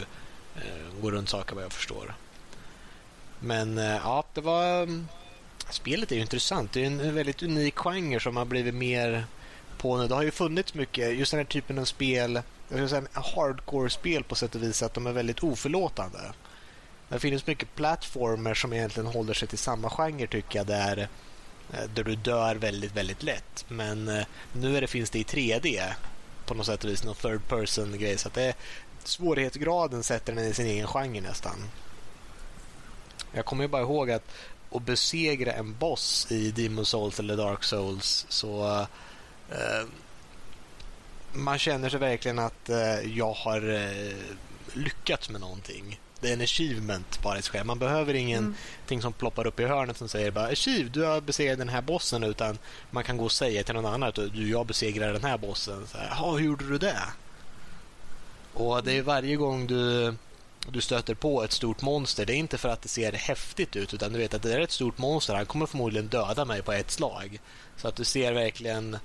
eh, 0.57 1.01
går 1.03 1.13
runt 1.13 1.29
saker 1.29 1.55
vad 1.55 1.65
jag 1.65 1.73
förstår. 1.73 2.15
Men 3.41 3.79
eh, 3.79 3.85
ja, 4.05 4.25
det 4.35 4.41
var... 4.41 4.83
mm, 4.83 5.09
Spelet 5.71 6.13
är 6.13 6.17
ju 6.17 6.23
intressant. 6.23 6.73
Det 6.73 6.83
är 6.83 6.87
en 6.87 7.15
väldigt 7.15 7.43
unik 7.43 7.79
genre 7.79 8.21
som 8.21 8.37
har 8.37 8.45
blivit 8.45 8.75
mer 8.75 9.25
på 9.81 9.97
nu. 9.97 10.09
Det 10.09 10.15
har 10.15 10.23
ju 10.23 10.31
funnits 10.31 10.75
mycket, 10.75 11.15
just 11.15 11.31
den 11.31 11.39
här 11.39 11.45
typen 11.45 11.79
av 11.79 11.85
spel, 11.85 12.35
jag 12.35 12.43
skulle 12.69 12.89
säga 12.89 13.03
hardcore-spel 13.13 14.25
på 14.25 14.35
sätt 14.35 14.55
och 14.55 14.63
vis, 14.63 14.83
att 14.83 14.95
de 14.95 15.07
är 15.07 15.13
väldigt 15.13 15.43
oförlåtande. 15.43 16.19
Det 17.09 17.19
finns 17.19 17.47
mycket 17.47 17.75
plattformer 17.75 18.55
som 18.55 18.73
egentligen 18.73 19.07
håller 19.07 19.35
sig 19.35 19.49
till 19.49 19.59
samma 19.59 19.91
genre 19.91 20.27
tycker 20.27 20.59
jag, 20.59 20.67
där, 20.67 21.09
eh, 21.73 21.85
där 21.95 22.05
du 22.05 22.17
dör 22.17 22.55
väldigt, 22.55 22.97
väldigt 22.97 23.23
lätt. 23.23 23.65
Men 23.69 24.09
eh, 24.09 24.25
nu 24.53 24.77
är 24.77 24.81
det, 24.81 24.87
finns 24.87 25.11
det 25.11 25.19
i 25.19 25.23
3D 25.23 25.83
på 26.47 26.55
något 26.55 26.67
sätt 26.67 26.85
och 26.85 26.91
vis, 26.91 27.05
någon 27.05 27.15
third 27.15 27.49
person 27.49 27.99
grej. 27.99 28.19
Så 28.19 28.29
att 28.29 28.35
det, 28.35 28.55
svårighetsgraden 29.05 30.03
sätter 30.03 30.33
den 30.35 30.45
i 30.45 30.55
sin 30.55 30.67
egen 30.67 30.87
genre 30.87 31.21
nästan. 31.21 31.57
Jag 33.33 33.45
kommer 33.45 33.65
ju 33.65 33.69
bara 33.69 33.83
ihåg 33.83 34.11
att 34.11 34.33
att 34.73 34.83
besegra 34.83 35.53
en 35.53 35.77
boss 35.79 36.27
i 36.31 36.51
Demon 36.51 36.87
Souls 36.87 37.19
eller 37.19 37.37
Dark 37.37 37.65
Souls 37.65 38.27
så 38.29 38.69
eh, 38.69 38.87
man 41.33 41.59
känner 41.59 41.89
sig 41.89 42.01
verkligen 42.01 42.39
att 42.39 42.69
eh, 42.69 43.19
jag 43.19 43.33
har 43.33 43.75
eh, 43.75 44.17
lyckats 44.73 45.31
med 45.31 45.41
någonting. 45.41 46.01
Det 46.21 46.29
är 46.29 46.33
en 46.33 46.41
achievement 46.41 47.23
bara 47.23 47.39
i 47.39 47.43
sig 47.43 47.53
själv. 47.53 47.67
Man 47.67 47.79
behöver 47.79 48.15
ingenting 48.15 49.03
som 49.03 49.13
ploppar 49.13 49.47
upp 49.47 49.61
i 49.61 49.65
hörnet 49.65 49.97
som 49.97 50.09
säger 50.09 50.31
bara 50.31 50.47
achieve, 50.47 50.89
du 50.89 51.03
har 51.03 51.21
besegrat 51.21 51.59
den 51.59 51.69
här 51.69 51.83
bossen 51.83 52.23
utan 52.25 52.59
man 52.91 53.05
kan 53.05 53.17
gå 53.17 53.25
och 53.25 53.33
säga 53.33 53.63
till 53.63 53.75
någon 53.75 53.87
annan 53.87 54.03
att 54.03 54.15
du, 54.15 54.51
jag 54.51 54.67
besegrar 54.67 55.13
den 55.13 55.25
här 55.25 55.39
bossen. 55.39 55.87
Så 55.87 55.99
här, 55.99 56.33
hur 56.33 56.39
gjorde 56.39 56.69
du 56.69 56.79
det? 56.79 57.03
Och 58.55 58.85
det 58.85 58.93
är 58.93 59.03
varje 59.03 59.37
gång 59.37 59.67
du 59.67 60.15
du 60.69 60.81
stöter 60.81 61.15
på 61.15 61.45
ett 61.45 61.53
stort 61.53 61.83
monster, 61.83 62.27
det 62.27 62.33
är 62.33 62.37
inte 62.37 62.59
för 62.59 62.69
att 62.69 62.83
det 62.83 62.89
ser 62.89 63.13
häftigt 63.13 63.77
ut 63.77 63.95
utan 63.95 64.13
du 64.13 64.19
vet 64.19 64.35
att 64.35 64.43
det 64.43 64.55
är 64.55 64.61
ett 64.61 64.71
stort 64.71 64.99
monster, 64.99 65.35
han 65.35 65.47
kommer 65.47 65.67
förmodligen 65.67 66.09
döda 66.09 66.45
mig 66.45 66.63
på 66.63 66.73
ett 66.73 66.91
slag. 66.91 67.41
Så 67.77 67.89
att 67.89 67.97
du 67.97 68.05
ser 68.05 68.33
verkligen 68.33 68.97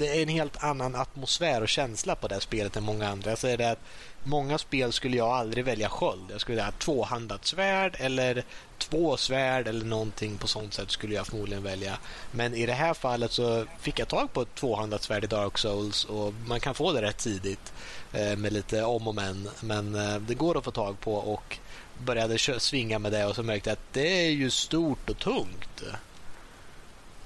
det 0.00 0.08
är 0.18 0.22
en 0.22 0.28
helt 0.28 0.64
annan 0.64 0.94
atmosfär 0.94 1.60
och 1.62 1.68
känsla 1.68 2.14
på 2.14 2.28
det 2.28 2.34
här 2.34 2.40
spelet 2.40 2.76
än 2.76 2.84
många 2.84 3.08
andra. 3.08 3.30
Jag 3.30 3.38
säger 3.38 3.56
det 3.56 3.70
att 3.70 3.78
många 4.22 4.58
spel 4.58 4.92
skulle 4.92 5.16
jag 5.16 5.28
aldrig 5.28 5.64
välja 5.64 5.88
sköld. 5.88 6.30
Jag 6.30 6.40
skulle 6.40 6.56
välja 6.56 6.72
tvåhandat 6.72 7.44
svärd 7.44 7.96
eller 7.98 8.44
två 8.78 9.16
svärd 9.16 9.68
eller 9.68 9.84
någonting 9.84 10.38
på 10.38 10.48
sånt 10.48 10.74
sätt 10.74 10.90
skulle 10.90 11.14
jag 11.14 11.26
förmodligen 11.26 11.62
välja. 11.62 11.98
Men 12.30 12.54
i 12.54 12.66
det 12.66 12.72
här 12.72 12.94
fallet 12.94 13.32
så 13.32 13.64
fick 13.80 13.98
jag 13.98 14.08
tag 14.08 14.32
på 14.32 14.42
ett 14.42 14.54
tvåhandat 14.54 15.02
svärd 15.02 15.24
i 15.24 15.26
Dark 15.26 15.58
Souls 15.58 16.04
och 16.04 16.34
man 16.46 16.60
kan 16.60 16.74
få 16.74 16.92
det 16.92 17.02
rätt 17.02 17.18
tidigt 17.18 17.72
eh, 18.12 18.36
med 18.36 18.52
lite 18.52 18.82
om 18.82 19.08
och 19.08 19.14
men. 19.14 19.48
Men 19.60 19.94
eh, 19.94 20.16
det 20.16 20.34
går 20.34 20.58
att 20.58 20.64
få 20.64 20.70
tag 20.70 21.00
på 21.00 21.14
och 21.14 21.58
började 21.98 22.38
svinga 22.38 22.98
med 22.98 23.12
det 23.12 23.26
och 23.26 23.36
så 23.36 23.42
märkte 23.42 23.70
jag 23.70 23.74
att 23.74 23.92
det 23.92 24.26
är 24.26 24.30
ju 24.30 24.50
stort 24.50 25.10
och 25.10 25.18
tungt. 25.18 25.82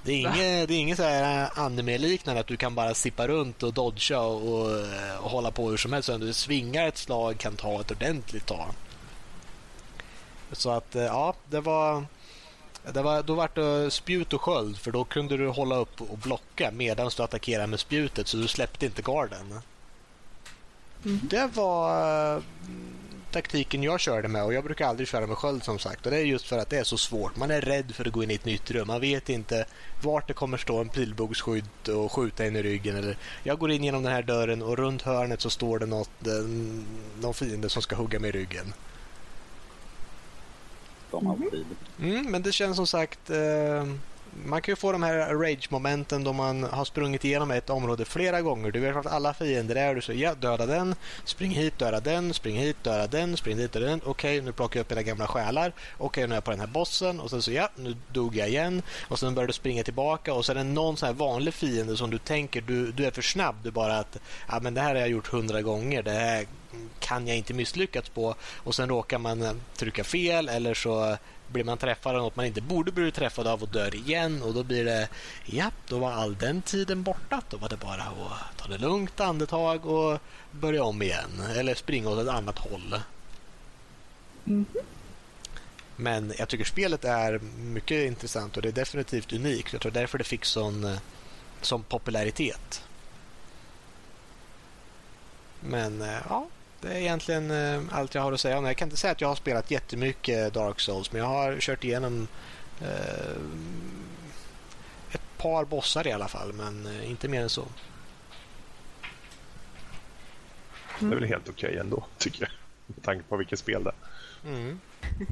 Det 0.05 0.11
är 0.11 0.19
inget, 0.19 0.67
det 0.67 0.73
är 0.73 0.79
inget 0.79 0.97
så 0.97 1.03
här 1.03 1.49
anime-liknande 1.55 2.41
att 2.41 2.47
du 2.47 2.57
kan 2.57 2.75
bara 2.75 2.93
sippa 2.93 3.27
runt 3.27 3.63
och 3.63 3.73
dodga 3.73 4.19
och, 4.19 4.71
och 5.19 5.31
hålla 5.31 5.51
på 5.51 5.69
hur 5.69 5.77
som 5.77 5.93
helst. 5.93 6.09
Du 6.19 6.33
svingar 6.33 6.87
ett 6.87 6.97
slag 6.97 7.37
kan 7.37 7.55
ta 7.55 7.81
ett 7.81 7.91
ordentligt 7.91 8.45
tag. 8.45 8.69
Så 10.51 10.69
att 10.69 10.95
eh, 10.95 11.03
ja, 11.03 11.33
det 11.49 11.61
var... 11.61 12.05
Det 12.93 13.01
var, 13.01 13.23
då 13.23 13.35
var 13.35 13.49
det 13.53 13.91
spjut 13.91 14.33
och 14.33 14.41
sköld 14.41 14.77
för 14.77 14.91
då 14.91 15.03
kunde 15.03 15.37
du 15.37 15.47
hålla 15.47 15.75
upp 15.75 16.01
och 16.01 16.17
blocka 16.17 16.71
medan 16.71 17.11
du 17.17 17.23
attackerade 17.23 17.67
med 17.67 17.79
spjutet 17.79 18.27
så 18.27 18.37
du 18.37 18.47
släppte 18.47 18.85
inte 18.85 19.01
garden. 19.01 19.59
Det 21.03 21.49
var... 21.53 22.41
taktiken 23.35 23.83
jag 23.83 23.99
körde 23.99 24.27
med 24.27 24.43
och 24.43 24.53
jag 24.53 24.63
brukar 24.63 24.87
aldrig 24.87 25.07
köra 25.07 25.27
med 25.27 25.37
sköld 25.37 25.63
som 25.63 25.79
sagt. 25.79 26.05
Och 26.05 26.11
Det 26.11 26.17
är 26.17 26.23
just 26.23 26.47
för 26.47 26.57
att 26.57 26.69
det 26.69 26.77
är 26.77 26.83
så 26.83 26.97
svårt. 26.97 27.35
Man 27.35 27.51
är 27.51 27.61
rädd 27.61 27.95
för 27.95 28.07
att 28.07 28.13
gå 28.13 28.23
in 28.23 28.31
i 28.31 28.33
ett 28.33 28.45
nytt 28.45 28.71
rum. 28.71 28.87
Man 28.87 29.01
vet 29.01 29.29
inte 29.29 29.65
vart 30.03 30.27
det 30.27 30.33
kommer 30.33 30.57
stå 30.57 30.77
en 30.77 30.89
pilbågsskydd 30.89 31.89
och 31.89 32.11
skjuta 32.11 32.45
en 32.45 32.55
i 32.55 32.63
ryggen. 32.63 32.95
Eller 32.95 33.17
jag 33.43 33.59
går 33.59 33.71
in 33.71 33.83
genom 33.83 34.03
den 34.03 34.11
här 34.11 34.23
dörren 34.23 34.61
och 34.61 34.77
runt 34.77 35.01
hörnet 35.01 35.41
så 35.41 35.49
står 35.49 35.79
det 35.79 35.85
något, 35.85 36.27
eh, 36.27 36.33
någon 37.21 37.33
fiende 37.33 37.69
som 37.69 37.81
ska 37.81 37.95
hugga 37.95 38.19
mig 38.19 38.29
i 38.29 38.33
ryggen. 38.33 38.73
Mm, 41.99 42.31
men 42.31 42.41
det 42.41 42.51
känns 42.51 42.75
som 42.75 42.87
sagt... 42.87 43.29
Eh, 43.29 43.85
man 44.43 44.61
kan 44.61 44.71
ju 44.71 44.75
få 44.75 44.91
de 44.91 45.03
här 45.03 45.35
rage-momenten 45.35 46.23
då 46.23 46.33
man 46.33 46.63
har 46.63 46.85
sprungit 46.85 47.25
igenom 47.25 47.51
ett 47.51 47.69
område 47.69 48.05
flera 48.05 48.41
gånger. 48.41 48.71
Du 48.71 48.79
vet 48.79 48.95
att 48.95 49.05
alla 49.05 49.33
fiender 49.33 49.75
är. 49.75 49.95
Du 49.95 50.01
säger 50.01 50.23
ja, 50.23 50.35
döda 50.35 50.65
den, 50.65 50.95
spring 51.25 51.51
hit, 51.51 51.79
döda 51.79 51.99
den, 51.99 52.33
spring 52.33 52.57
hit, 52.57 52.83
döda 52.83 53.07
den, 53.07 53.37
spring 53.37 53.57
dit, 53.57 53.71
döda 53.71 53.85
den. 53.85 54.01
Okej, 54.05 54.41
nu 54.41 54.51
plockar 54.51 54.79
jag 54.79 54.83
upp 54.83 54.89
mina 54.89 55.01
gamla 55.01 55.27
själar. 55.27 55.73
Okej, 55.97 56.27
nu 56.27 56.33
är 56.33 56.37
jag 56.37 56.43
på 56.43 56.51
den 56.51 56.59
här 56.59 56.67
bossen. 56.67 57.19
Och 57.19 57.29
sen 57.29 57.41
så 57.41 57.51
ja, 57.51 57.69
nu 57.75 57.95
dog 58.11 58.35
jag 58.35 58.49
igen. 58.49 58.81
Och 59.07 59.19
sen 59.19 59.35
börjar 59.35 59.47
du 59.47 59.53
springa 59.53 59.83
tillbaka 59.83 60.33
och 60.33 60.45
sen 60.45 60.57
är 60.57 60.63
det 60.63 60.69
någon 60.69 60.97
sån 60.97 61.07
här 61.07 61.13
vanlig 61.13 61.53
fiende 61.53 61.97
som 61.97 62.11
du 62.11 62.17
tänker 62.17 62.61
du, 62.61 62.91
du 62.91 63.05
är 63.05 63.11
för 63.11 63.21
snabb. 63.21 63.55
Du 63.63 63.71
bara 63.71 63.97
att 63.97 64.17
ja, 64.47 64.59
men 64.59 64.73
det 64.73 64.81
här 64.81 64.89
har 64.89 65.01
jag 65.01 65.09
gjort 65.09 65.27
hundra 65.27 65.61
gånger. 65.61 66.03
Det 66.03 66.11
här 66.11 66.45
kan 66.99 67.27
jag 67.27 67.37
inte 67.37 67.53
misslyckats 67.53 68.09
på. 68.09 68.35
Och 68.57 68.75
sen 68.75 68.89
råkar 68.89 69.17
man 69.17 69.41
eh, 69.41 69.51
trycka 69.75 70.03
fel 70.03 70.49
eller 70.49 70.73
så 70.73 71.17
blir 71.55 71.63
man 71.63 71.77
träffad 71.77 72.15
av 72.15 72.21
något 72.21 72.35
man 72.35 72.45
inte 72.45 72.61
borde 72.61 72.91
bli 72.91 73.11
träffad 73.11 73.47
av 73.47 73.63
och 73.63 73.69
dör 73.69 73.95
igen 73.95 74.41
och 74.41 74.53
då 74.53 74.63
blir 74.63 74.85
det 74.85 75.09
ja, 75.45 75.71
då 75.87 75.99
var 75.99 76.11
all 76.11 76.35
den 76.35 76.61
tiden 76.61 77.03
borta. 77.03 77.41
Då 77.49 77.57
var 77.57 77.69
det 77.69 77.77
bara 77.77 78.01
att 78.01 78.57
ta 78.57 78.67
det 78.67 78.77
lugnt 78.77 79.19
andetag 79.19 79.85
och 79.85 80.19
börja 80.51 80.83
om 80.83 81.01
igen 81.01 81.41
eller 81.55 81.75
springa 81.75 82.09
åt 82.09 82.19
ett 82.19 82.33
annat 82.33 82.57
håll. 82.57 82.99
Mm. 84.45 84.65
Men 85.95 86.33
jag 86.37 86.49
tycker 86.49 86.65
spelet 86.65 87.05
är 87.05 87.39
mycket 87.57 88.07
intressant 88.07 88.57
och 88.57 88.63
det 88.63 88.69
är 88.69 88.73
definitivt 88.73 89.33
unikt. 89.33 89.73
Jag 89.73 89.81
tror 89.81 89.91
därför 89.91 90.17
det 90.17 90.23
fick 90.23 90.45
sån, 90.45 90.97
sån 91.61 91.83
popularitet. 91.83 92.83
Men 95.59 96.03
ja, 96.29 96.47
det 96.85 96.93
är 96.93 96.99
egentligen 96.99 97.51
eh, 97.51 97.81
allt 97.91 98.15
jag 98.15 98.21
har 98.21 98.33
att 98.33 98.39
säga 98.39 98.57
om 98.57 98.63
det. 98.63 98.69
Jag 98.69 98.77
kan 98.77 98.85
inte 98.85 98.97
säga 98.97 99.11
att 99.11 99.21
jag 99.21 99.27
har 99.27 99.35
spelat 99.35 99.71
jättemycket 99.71 100.53
Dark 100.53 100.79
Souls 100.79 101.11
men 101.11 101.21
jag 101.21 101.27
har 101.27 101.59
kört 101.59 101.83
igenom 101.83 102.27
eh, 102.81 103.35
ett 105.11 105.21
par 105.37 105.65
bossar 105.65 106.07
i 106.07 106.11
alla 106.11 106.27
fall 106.27 106.53
men 106.53 106.85
eh, 106.85 107.09
inte 107.09 107.27
mer 107.27 107.41
än 107.41 107.49
så. 107.49 107.65
Det 110.99 111.05
är 111.05 111.09
väl 111.09 111.23
helt 111.23 111.49
okej 111.49 111.69
okay 111.69 111.79
ändå, 111.79 112.05
tycker 112.17 112.41
jag. 112.41 112.51
Med 112.85 113.03
tanke 113.03 113.23
på 113.29 113.37
vilket 113.37 113.59
spel 113.59 113.83
det 113.83 113.89
är. 113.89 114.49
Mm. 114.49 114.79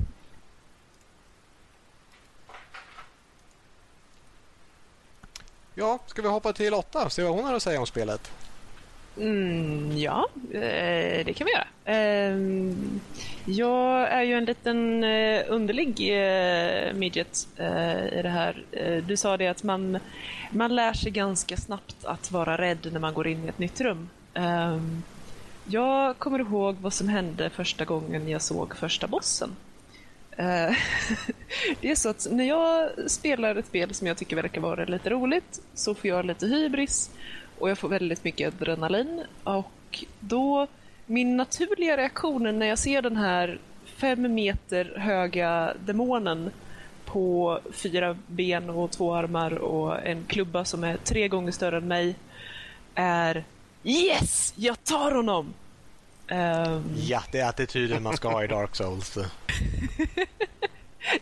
Ja, 5.75 5.99
ska 6.05 6.21
vi 6.21 6.27
hoppa 6.27 6.53
till 6.53 6.71
Lotta 6.71 7.05
och 7.05 7.11
se 7.11 7.23
vad 7.23 7.33
hon 7.33 7.45
har 7.45 7.53
att 7.53 7.63
säga 7.63 7.79
om 7.79 7.85
spelet? 7.85 8.31
Mm, 9.17 9.97
ja, 9.97 10.27
eh, 10.53 11.25
det 11.25 11.33
kan 11.35 11.47
vi 11.47 11.51
göra. 11.51 11.97
Eh, 11.97 12.37
jag 13.45 14.07
är 14.11 14.21
ju 14.21 14.33
en 14.33 14.45
liten 14.45 15.03
eh, 15.03 15.43
underlig 15.47 15.97
midget 16.95 17.47
i 18.11 18.21
det 18.21 18.29
här. 18.29 18.63
Du 19.07 19.17
sa 19.17 19.37
det 19.37 19.47
att 19.47 19.63
man, 19.63 19.99
man 20.51 20.75
lär 20.75 20.93
sig 20.93 21.11
ganska 21.11 21.57
snabbt 21.57 22.05
att 22.05 22.31
vara 22.31 22.57
rädd 22.57 22.89
när 22.91 22.99
man 22.99 23.13
går 23.13 23.27
in 23.27 23.45
i 23.45 23.47
ett 23.47 23.59
nytt 23.59 23.81
rum. 23.81 24.09
Ehm, 24.33 25.03
jag 25.65 26.17
kommer 26.17 26.39
ihåg 26.39 26.75
vad 26.81 26.93
som 26.93 27.09
hände 27.09 27.49
första 27.49 27.85
gången 27.85 28.27
jag 28.27 28.41
såg 28.41 28.75
första 28.75 29.07
bossen. 29.07 29.55
Det 31.81 31.91
är 31.91 31.95
så 31.95 32.09
att 32.09 32.27
när 32.31 32.43
jag 32.43 32.89
spelar 33.11 33.55
ett 33.55 33.65
spel 33.65 33.93
som 33.93 34.07
jag 34.07 34.17
tycker 34.17 34.35
verkar 34.35 34.61
vara 34.61 34.85
lite 34.85 35.09
roligt 35.09 35.61
så 35.73 35.95
får 35.95 36.09
jag 36.09 36.25
lite 36.25 36.47
hybris 36.47 37.11
och 37.59 37.69
jag 37.69 37.77
får 37.77 37.89
väldigt 37.89 38.23
mycket 38.23 38.53
adrenalin. 38.53 39.23
Och 39.43 40.03
då, 40.19 40.67
min 41.05 41.37
naturliga 41.37 41.97
reaktion 41.97 42.59
när 42.59 42.65
jag 42.65 42.79
ser 42.79 43.01
den 43.01 43.17
här 43.17 43.59
fem 43.85 44.33
meter 44.33 44.93
höga 44.97 45.73
demonen 45.85 46.51
på 47.05 47.59
fyra 47.71 48.17
ben 48.27 48.69
och 48.69 48.91
två 48.91 49.13
armar 49.13 49.53
och 49.53 50.05
en 50.05 50.25
klubba 50.25 50.65
som 50.65 50.83
är 50.83 50.97
tre 50.97 51.27
gånger 51.27 51.51
större 51.51 51.77
än 51.77 51.87
mig 51.87 52.15
är 52.95 53.43
Yes! 53.83 54.53
Jag 54.55 54.83
tar 54.83 55.11
honom! 55.11 55.53
Um... 56.31 56.95
Ja, 56.95 57.23
det 57.31 57.39
är 57.39 57.49
attityden 57.49 58.03
man 58.03 58.17
ska 58.17 58.29
ha 58.29 58.43
i 58.43 58.47
Dark 58.47 58.75
Souls. 58.75 59.17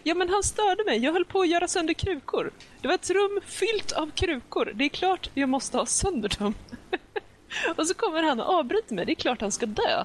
Ja, 0.03 0.15
men 0.15 0.29
han 0.29 0.43
störde 0.43 0.84
mig. 0.84 1.03
Jag 1.03 1.13
höll 1.13 1.25
på 1.25 1.41
att 1.41 1.47
göra 1.47 1.67
sönder 1.67 1.93
krukor. 1.93 2.51
Det 2.82 2.88
var 2.88 2.95
ett 2.95 3.09
rum 3.09 3.39
fyllt 3.45 3.91
av 3.91 4.11
krukor. 4.11 4.71
Det 4.75 4.86
är 4.86 4.89
klart 4.89 5.29
jag 5.34 5.49
måste 5.49 5.77
ha 5.77 5.86
sönder 5.86 6.32
dem. 6.39 6.53
och 7.77 7.88
så 7.88 7.93
kommer 7.93 8.23
han 8.23 8.39
och 8.39 8.53
avbryter 8.53 8.95
mig. 8.95 9.05
Det 9.05 9.11
är 9.11 9.15
klart 9.15 9.41
han 9.41 9.51
ska 9.51 9.65
dö. 9.65 10.03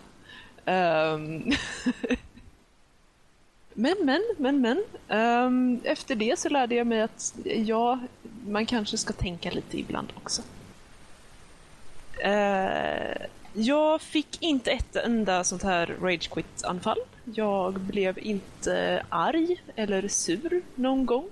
Um... 0.65 1.53
men, 3.75 3.97
men, 4.03 4.23
men, 4.39 4.61
men. 4.61 4.83
Um, 5.09 5.81
efter 5.85 6.15
det 6.15 6.39
så 6.39 6.49
lärde 6.49 6.75
jag 6.75 6.87
mig 6.87 7.03
att 7.03 7.35
ja, 7.45 8.01
man 8.47 8.67
kanske 8.67 8.99
ska 8.99 9.13
tänka 9.13 9.51
lite 9.51 9.81
ibland 9.81 10.13
också. 10.17 10.43
Uh, 12.25 13.27
jag 13.57 14.03
fick 14.03 14.43
inte 14.43 14.71
ett 14.71 14.97
enda 14.97 15.45
sånt 15.45 15.63
här 15.63 15.97
rage 16.01 16.31
quit-anfall. 16.31 16.99
Jag 17.25 17.81
blev 17.81 18.19
inte 18.19 19.03
arg 19.09 19.63
eller 19.77 20.09
sur 20.09 20.63
någon 20.75 21.07
gång. 21.07 21.29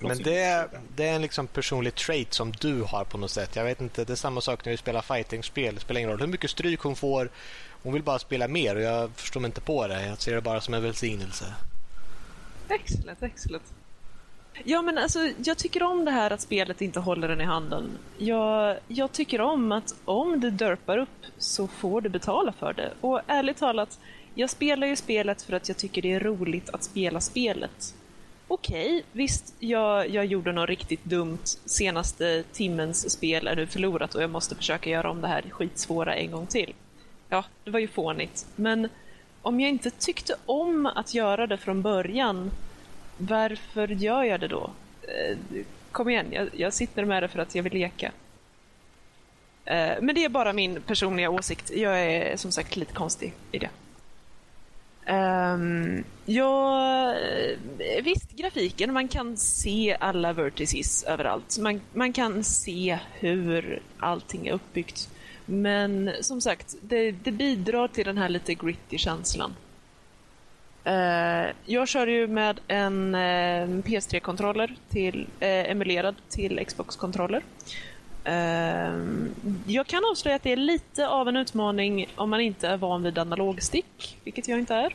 Men 0.00 0.18
det 0.18 0.38
är, 0.38 0.68
det 0.96 1.08
är 1.08 1.14
en 1.14 1.22
liksom 1.22 1.46
personlig 1.46 1.94
trait 1.94 2.34
som 2.34 2.52
du 2.52 2.82
har 2.82 3.04
på 3.04 3.18
något 3.18 3.30
sätt. 3.30 3.56
Jag 3.56 3.64
vet 3.64 3.80
inte, 3.80 4.04
det 4.04 4.12
är 4.12 4.16
samma 4.16 4.40
sak 4.40 4.64
när 4.64 4.70
vi 4.70 4.76
spelar 4.76 5.02
fighting-spel. 5.02 5.74
Det 5.74 5.80
spelar 5.80 5.98
ingen 5.98 6.10
roll 6.10 6.20
hur 6.20 6.26
mycket 6.26 6.50
stryk 6.50 6.80
hon 6.80 6.96
får. 6.96 7.30
Hon 7.82 7.92
vill 7.92 8.02
bara 8.02 8.18
spela 8.18 8.48
mer 8.48 8.76
och 8.76 8.82
jag 8.82 9.10
förstår 9.10 9.40
mig 9.40 9.48
inte 9.48 9.60
på 9.60 9.86
det. 9.86 10.06
Jag 10.06 10.20
ser 10.20 10.34
det 10.34 10.40
bara 10.40 10.60
som 10.60 10.74
en 10.74 10.82
välsignelse. 10.82 11.44
Excellent, 12.68 13.22
excellent. 13.22 13.64
Ja, 14.64 14.82
men 14.82 14.98
alltså, 14.98 15.18
jag 15.44 15.58
tycker 15.58 15.82
om 15.82 16.04
det 16.04 16.10
här 16.10 16.30
att 16.30 16.40
spelet 16.40 16.80
inte 16.80 17.00
håller 17.00 17.28
den 17.28 17.40
i 17.40 17.44
handen. 17.44 17.90
Jag, 18.18 18.76
jag 18.88 19.12
tycker 19.12 19.40
om 19.40 19.72
att 19.72 19.94
om 20.04 20.40
du 20.40 20.50
dörpar 20.50 20.98
upp 20.98 21.26
så 21.38 21.66
får 21.66 22.00
du 22.00 22.08
betala 22.08 22.52
för 22.52 22.72
det. 22.72 22.92
Och 23.00 23.20
ärligt 23.26 23.56
talat, 23.56 23.98
jag 24.34 24.50
spelar 24.50 24.86
ju 24.86 24.96
spelet 24.96 25.42
för 25.42 25.52
att 25.52 25.68
jag 25.68 25.76
tycker 25.76 26.02
det 26.02 26.12
är 26.12 26.20
roligt 26.20 26.70
att 26.70 26.84
spela 26.84 27.20
spelet. 27.20 27.94
Okej, 28.48 28.86
okay, 28.86 29.02
visst, 29.12 29.54
jag, 29.58 30.08
jag 30.08 30.26
gjorde 30.26 30.52
något 30.52 30.68
riktigt 30.68 31.04
dumt. 31.04 31.44
Senaste 31.64 32.44
timmens 32.52 33.10
spel 33.10 33.46
är 33.46 33.56
nu 33.56 33.66
förlorat 33.66 34.14
och 34.14 34.22
jag 34.22 34.30
måste 34.30 34.54
försöka 34.54 34.90
göra 34.90 35.10
om 35.10 35.20
det 35.20 35.28
här 35.28 35.42
skitsvåra 35.50 36.14
en 36.14 36.30
gång 36.30 36.46
till. 36.46 36.74
Ja, 37.28 37.44
det 37.64 37.70
var 37.70 37.80
ju 37.80 37.88
fånigt. 37.88 38.46
Men 38.56 38.88
om 39.42 39.60
jag 39.60 39.70
inte 39.70 39.90
tyckte 39.90 40.34
om 40.46 40.86
att 40.86 41.14
göra 41.14 41.46
det 41.46 41.56
från 41.56 41.82
början 41.82 42.50
varför 43.18 43.88
gör 43.88 44.22
jag 44.22 44.40
det 44.40 44.48
då? 44.48 44.70
Eh, 45.02 45.38
kom 45.92 46.08
igen, 46.08 46.26
jag, 46.30 46.48
jag 46.52 46.72
sitter 46.72 47.04
med 47.04 47.22
det 47.22 47.28
för 47.28 47.38
att 47.38 47.54
jag 47.54 47.62
vill 47.62 47.72
leka. 47.72 48.12
Eh, 49.64 49.92
men 50.00 50.14
det 50.14 50.24
är 50.24 50.28
bara 50.28 50.52
min 50.52 50.82
personliga 50.82 51.30
åsikt. 51.30 51.70
Jag 51.74 52.00
är 52.00 52.36
som 52.36 52.52
sagt 52.52 52.76
lite 52.76 52.92
konstig 52.92 53.32
i 53.52 53.58
det. 53.58 53.70
Ehm, 55.06 55.60
um, 55.60 56.04
ja, 56.24 57.14
eh, 57.78 58.04
visst, 58.04 58.32
grafiken. 58.32 58.92
Man 58.92 59.08
kan 59.08 59.36
se 59.36 59.96
alla 60.00 60.32
vertices 60.32 61.04
överallt. 61.04 61.58
Man, 61.58 61.80
man 61.92 62.12
kan 62.12 62.44
se 62.44 62.98
hur 63.12 63.82
allting 63.98 64.46
är 64.46 64.52
uppbyggt. 64.52 65.08
Men 65.46 66.10
som 66.20 66.40
sagt, 66.40 66.74
det, 66.82 67.10
det 67.10 67.32
bidrar 67.32 67.88
till 67.88 68.04
den 68.04 68.18
här 68.18 68.28
lite 68.28 68.54
gritty 68.54 68.98
känslan. 68.98 69.54
Eh, 70.84 71.46
jag 71.64 71.88
kör 71.88 72.06
ju 72.06 72.26
med 72.26 72.60
en 72.68 73.14
eh, 73.14 73.68
PS3-kontroller 73.68 74.76
till, 74.88 75.26
eh, 75.40 75.70
emulerad 75.70 76.14
till 76.28 76.64
Xbox-kontroller. 76.66 77.42
Eh, 78.24 78.92
jag 79.66 79.86
kan 79.86 80.04
avslöja 80.10 80.36
att 80.36 80.42
det 80.42 80.52
är 80.52 80.56
lite 80.56 81.08
av 81.08 81.28
en 81.28 81.36
utmaning 81.36 82.08
om 82.14 82.30
man 82.30 82.40
inte 82.40 82.68
är 82.68 82.76
van 82.76 83.02
vid 83.02 83.18
analogstick, 83.18 84.18
vilket 84.24 84.48
jag 84.48 84.58
inte 84.58 84.74
är. 84.74 84.94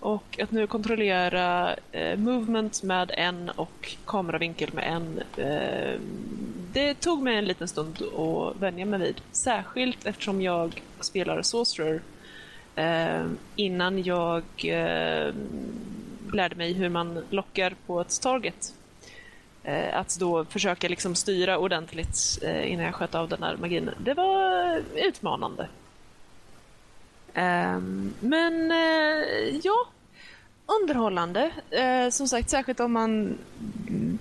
Och 0.00 0.40
att 0.42 0.50
nu 0.50 0.66
kontrollera 0.66 1.76
movement 2.16 2.82
med 2.82 3.10
en 3.14 3.50
och 3.50 3.96
kameravinkel 4.04 4.70
med 4.72 4.84
en. 4.92 5.22
det 6.72 6.94
tog 6.94 7.22
mig 7.22 7.36
en 7.36 7.44
liten 7.44 7.68
stund 7.68 8.02
att 8.02 8.62
vänja 8.62 8.86
mig 8.86 9.00
vid. 9.00 9.20
Särskilt 9.32 10.06
eftersom 10.06 10.42
jag 10.42 10.82
spelar 11.00 11.42
Sorcerer 11.42 12.00
eh, 12.78 13.26
innan 13.56 14.02
jag 14.02 14.42
eh, 14.64 15.34
lärde 16.32 16.56
mig 16.56 16.72
hur 16.72 16.88
man 16.88 17.24
lockar 17.30 17.74
på 17.86 18.00
ett 18.00 18.20
target. 18.22 18.74
Eh, 19.62 19.98
att 19.98 20.16
då 20.20 20.44
försöka 20.44 20.88
liksom 20.88 21.14
styra 21.14 21.58
ordentligt 21.58 22.38
eh, 22.42 22.72
innan 22.72 22.84
jag 22.84 22.94
sköt 22.94 23.14
av 23.14 23.28
den 23.28 23.42
här 23.42 23.56
magin. 23.56 23.90
Det 23.98 24.14
var 24.14 24.82
utmanande. 24.94 25.68
Eh, 27.34 27.78
men 28.20 28.70
eh, 28.70 29.56
ja, 29.62 29.86
underhållande. 30.82 31.50
Eh, 31.70 32.10
som 32.10 32.28
sagt, 32.28 32.50
särskilt 32.50 32.80
om 32.80 32.92
man 32.92 33.38
mm, 33.88 34.18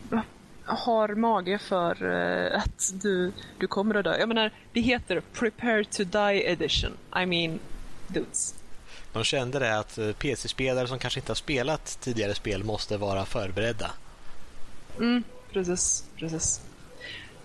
har 0.65 1.15
mage 1.15 1.59
för 1.59 2.05
eh, 2.11 2.57
att 2.61 2.91
du, 2.93 3.31
du 3.57 3.67
kommer 3.67 3.95
att 3.95 4.03
dö. 4.03 4.17
Jag 4.19 4.27
menar, 4.27 4.51
det 4.73 4.81
heter 4.81 5.21
Prepare 5.33 5.83
to 5.83 6.03
Die 6.03 6.43
Edition. 6.51 6.91
I 7.23 7.25
mean, 7.25 7.59
dudes. 8.07 8.55
De 9.13 9.23
kände 9.23 9.59
det 9.59 9.79
att 9.79 9.97
eh, 9.97 10.11
PC-spelare 10.11 10.87
som 10.87 10.99
kanske 10.99 11.19
inte 11.19 11.31
har 11.31 11.35
spelat 11.35 11.97
tidigare 12.01 12.35
spel 12.35 12.63
måste 12.63 12.97
vara 12.97 13.25
förberedda. 13.25 13.91
Mm, 14.97 15.23
precis, 15.51 16.05
precis. 16.15 16.61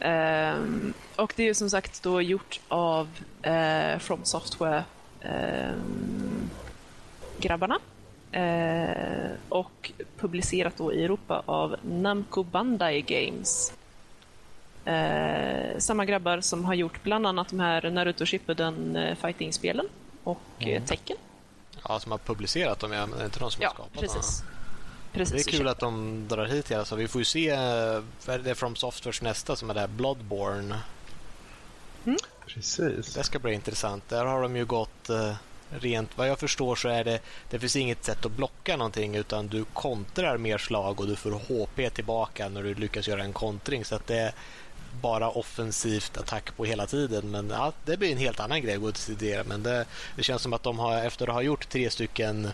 Ehm, 0.01 0.95
och 1.17 1.33
det 1.37 1.43
är 1.43 1.47
ju 1.47 1.55
som 1.55 1.71
sagt 1.71 2.03
då 2.03 2.23
gjort 2.23 2.61
av 2.69 3.09
eh, 3.43 3.99
From 3.99 4.25
Software 4.25 4.85
ehm, 5.21 6.51
grabbarna. 7.39 7.79
Eh, 8.33 9.31
och 9.49 9.93
publicerat 10.19 10.77
då 10.77 10.93
i 10.93 11.05
Europa 11.05 11.43
av 11.47 11.77
Namco 11.83 12.43
Bandai 12.43 13.03
Games. 13.03 13.73
Eh, 14.85 15.79
samma 15.79 16.05
grabbar 16.05 16.41
som 16.41 16.65
har 16.65 16.75
gjort 16.75 17.03
bland 17.03 17.27
annat 17.27 17.49
de 17.49 17.61
här 17.61 17.91
Naruto 17.91 18.27
Shippuden 18.27 18.99
fighting-spelen 19.21 19.89
och 20.25 20.41
mm. 20.59 20.87
Tekken. 20.87 21.17
Ja, 21.89 22.01
som 22.01 22.13
har 22.13 22.19
publicerat 22.19 22.79
dem, 22.79 22.93
ja, 22.93 23.07
men 23.07 23.19
det 23.19 23.23
är 23.23 23.27
inte 23.27 23.39
de 23.39 23.51
som 23.51 23.63
ja, 23.63 23.69
har 23.69 23.75
skapat 23.75 24.01
precis. 24.01 24.41
dem. 24.41 24.49
Precis, 25.13 25.45
det 25.47 25.53
är 25.53 25.59
kul 25.59 25.69
att 25.69 25.79
de 25.79 26.25
drar 26.29 26.47
hit 26.47 26.71
hela 26.71 26.85
så 26.85 26.97
vi 26.97 27.09
får 27.09 27.21
ju 27.21 27.25
se 27.25 27.51
eh, 27.51 28.03
vad 28.27 28.35
är 28.35 28.39
det 28.39 28.55
From 28.55 28.77
Softwares 28.77 29.23
nästa 29.23 29.57
som 29.57 29.71
är 29.71 29.75
där 29.75 29.87
Bloodborne. 29.87 30.79
Mm. 32.05 32.19
Precis. 32.47 33.15
Det 33.15 33.25
ska 33.25 33.39
bli 33.39 33.55
intressant. 33.55 34.09
Där 34.09 34.25
har 34.25 34.43
de 34.43 34.57
ju 34.57 34.65
gått 34.65 35.11
eh, 35.11 35.35
rent 35.71 36.19
vad 36.19 36.29
jag 36.29 36.39
förstår 36.39 36.77
så 36.77 36.89
är 36.89 37.05
det 37.05 37.21
det 37.51 37.59
finns 37.59 37.77
inget 37.77 38.05
sätt 38.05 38.27
att 38.27 38.33
blocka 38.33 38.77
någonting 38.77 39.15
utan 39.17 39.49
du 39.49 39.65
kontrar 39.65 40.39
mer 40.39 40.59
slag 40.59 41.01
och 41.01 41.07
du 41.07 41.17
får 41.17 41.31
HP 41.31 41.95
tillbaka 41.95 42.49
när 42.49 42.63
du 42.63 42.75
lyckas 42.75 43.09
göra 43.09 43.23
en 43.23 43.33
kontring 43.33 43.85
så 43.85 43.95
att 43.95 44.07
det 44.07 44.19
är 44.19 44.33
bara 45.01 45.31
offensivt 45.31 46.17
attack 46.17 46.57
på 46.57 46.65
hela 46.65 46.87
tiden. 46.87 47.31
Men 47.31 47.51
ja, 47.51 47.73
det 47.85 47.97
blir 47.97 48.13
en 48.13 48.19
helt 48.19 48.41
annan 48.41 48.63
grej 48.63 48.77
att 48.89 48.95
till 48.95 49.45
Men 49.47 49.63
det, 49.63 49.87
det 50.17 50.23
känns 50.23 50.43
som 50.43 50.53
att 50.53 50.63
de 50.63 50.79
har 50.79 50.99
efter 50.99 51.29
att 51.29 51.35
ha 51.35 51.43
gjort 51.43 51.69
tre 51.69 51.91
stycken 51.91 52.49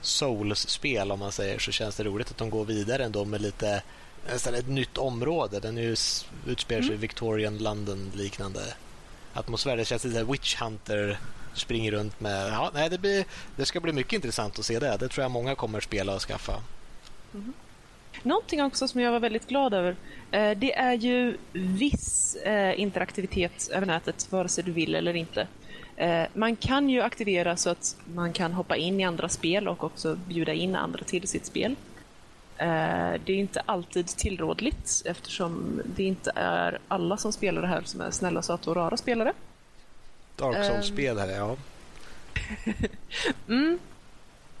Souls-spel 0.00 1.12
om 1.12 1.18
man 1.18 1.32
säger 1.32 1.58
så 1.58 1.72
känns 1.72 1.96
det 1.96 2.04
roligt 2.04 2.30
att 2.30 2.38
de 2.38 2.50
går 2.50 2.64
vidare 2.64 3.04
ändå 3.04 3.24
med 3.24 3.40
lite 3.40 3.82
nästan 4.28 4.54
ett 4.54 4.68
nytt 4.68 4.98
område. 4.98 5.60
Den 5.60 5.76
ju, 5.76 5.96
utspelar 6.46 6.82
sig 6.82 6.90
i 6.90 6.94
mm. 6.94 7.00
Victorian 7.00 7.58
London 7.58 8.12
liknande 8.14 8.60
atmosfär. 9.34 9.76
Det 9.76 9.84
känns 9.84 10.04
lite 10.04 10.24
Witch 10.24 10.56
Hunter 10.56 11.18
springer 11.54 11.92
runt 11.92 12.20
med... 12.20 12.48
Ja, 12.52 12.70
nej, 12.74 12.90
det, 12.90 12.98
blir, 12.98 13.24
det 13.56 13.66
ska 13.66 13.80
bli 13.80 13.92
mycket 13.92 14.12
intressant 14.12 14.58
att 14.58 14.66
se 14.66 14.78
det. 14.78 14.96
Det 14.96 15.08
tror 15.08 15.22
jag 15.22 15.30
många 15.30 15.54
kommer 15.54 15.80
spela 15.80 16.14
och 16.14 16.22
skaffa. 16.22 16.62
Mm. 17.34 17.52
Någonting 18.22 18.62
också 18.62 18.88
som 18.88 19.00
jag 19.00 19.12
var 19.12 19.20
väldigt 19.20 19.48
glad 19.48 19.74
över, 19.74 19.96
eh, 20.30 20.58
det 20.58 20.74
är 20.74 20.94
ju 20.94 21.36
viss 21.52 22.36
eh, 22.36 22.80
interaktivitet 22.80 23.68
över 23.72 23.86
nätet, 23.86 24.32
vare 24.32 24.48
sig 24.48 24.64
du 24.64 24.72
vill 24.72 24.94
eller 24.94 25.16
inte. 25.16 25.46
Eh, 25.96 26.24
man 26.34 26.56
kan 26.56 26.90
ju 26.90 27.00
aktivera 27.00 27.56
så 27.56 27.70
att 27.70 27.96
man 28.14 28.32
kan 28.32 28.52
hoppa 28.52 28.76
in 28.76 29.00
i 29.00 29.04
andra 29.04 29.28
spel 29.28 29.68
och 29.68 29.84
också 29.84 30.14
bjuda 30.14 30.52
in 30.52 30.76
andra 30.76 31.04
till 31.04 31.28
sitt 31.28 31.46
spel. 31.46 31.76
Det 32.58 33.32
är 33.32 33.36
inte 33.36 33.62
alltid 33.66 34.06
tillrådligt 34.06 35.02
eftersom 35.04 35.82
det 35.84 36.04
inte 36.04 36.32
är 36.34 36.78
alla 36.88 37.16
som 37.16 37.32
spelar 37.32 37.62
det 37.62 37.68
här 37.68 37.82
som 37.84 38.00
är 38.00 38.10
snälla, 38.10 38.42
söta 38.42 38.70
och 38.70 38.76
rara 38.76 38.96
spelare. 38.96 39.32
Dark 40.36 40.64
Souls-spelare, 40.66 41.32
ja. 41.32 41.56
mm. 43.48 43.78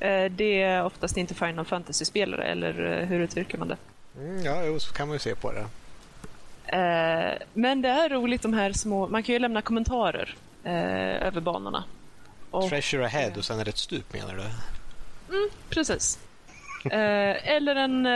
Eh, 0.00 0.30
det 0.30 0.62
är 0.62 0.84
oftast 0.84 1.16
inte 1.16 1.34
Final 1.34 1.64
Fantasy-spelare, 1.64 2.44
eller 2.44 3.00
eh, 3.00 3.06
hur 3.06 3.20
uttrycker 3.20 3.58
man 3.58 3.68
det? 3.68 3.76
Mm, 4.18 4.44
ja, 4.44 4.64
jo, 4.64 4.80
så 4.80 4.92
kan 4.92 5.08
man 5.08 5.14
ju 5.14 5.18
se 5.18 5.34
på 5.34 5.52
det. 5.52 5.66
Eh, 6.76 7.42
men 7.52 7.82
det 7.82 7.88
är 7.88 8.08
roligt 8.08 8.42
de 8.42 8.52
här 8.52 8.72
små... 8.72 9.08
Man 9.08 9.22
kan 9.22 9.32
ju 9.32 9.38
lämna 9.38 9.62
kommentarer 9.62 10.34
över 11.20 11.40
banorna. 11.40 11.84
Och, 12.50 12.68
Treasure 12.68 13.04
ahead 13.04 13.32
och 13.36 13.44
sen 13.44 13.60
är 13.60 13.64
det 13.64 13.68
ett 13.68 13.78
stup 13.78 14.12
menar 14.12 14.34
du? 14.34 14.42
Mm, 15.36 15.50
precis. 15.68 16.18
eller 16.90 17.76
en 17.76 18.06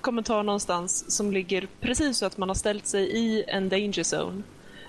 kommentar 0.00 0.42
någonstans 0.42 1.16
som 1.16 1.32
ligger 1.32 1.68
precis 1.80 2.18
så 2.18 2.26
att 2.26 2.36
man 2.36 2.48
har 2.48 2.54
ställt 2.54 2.86
sig 2.86 3.16
i 3.16 3.44
en 3.48 3.68
danger 3.68 4.04
zone 4.14 4.42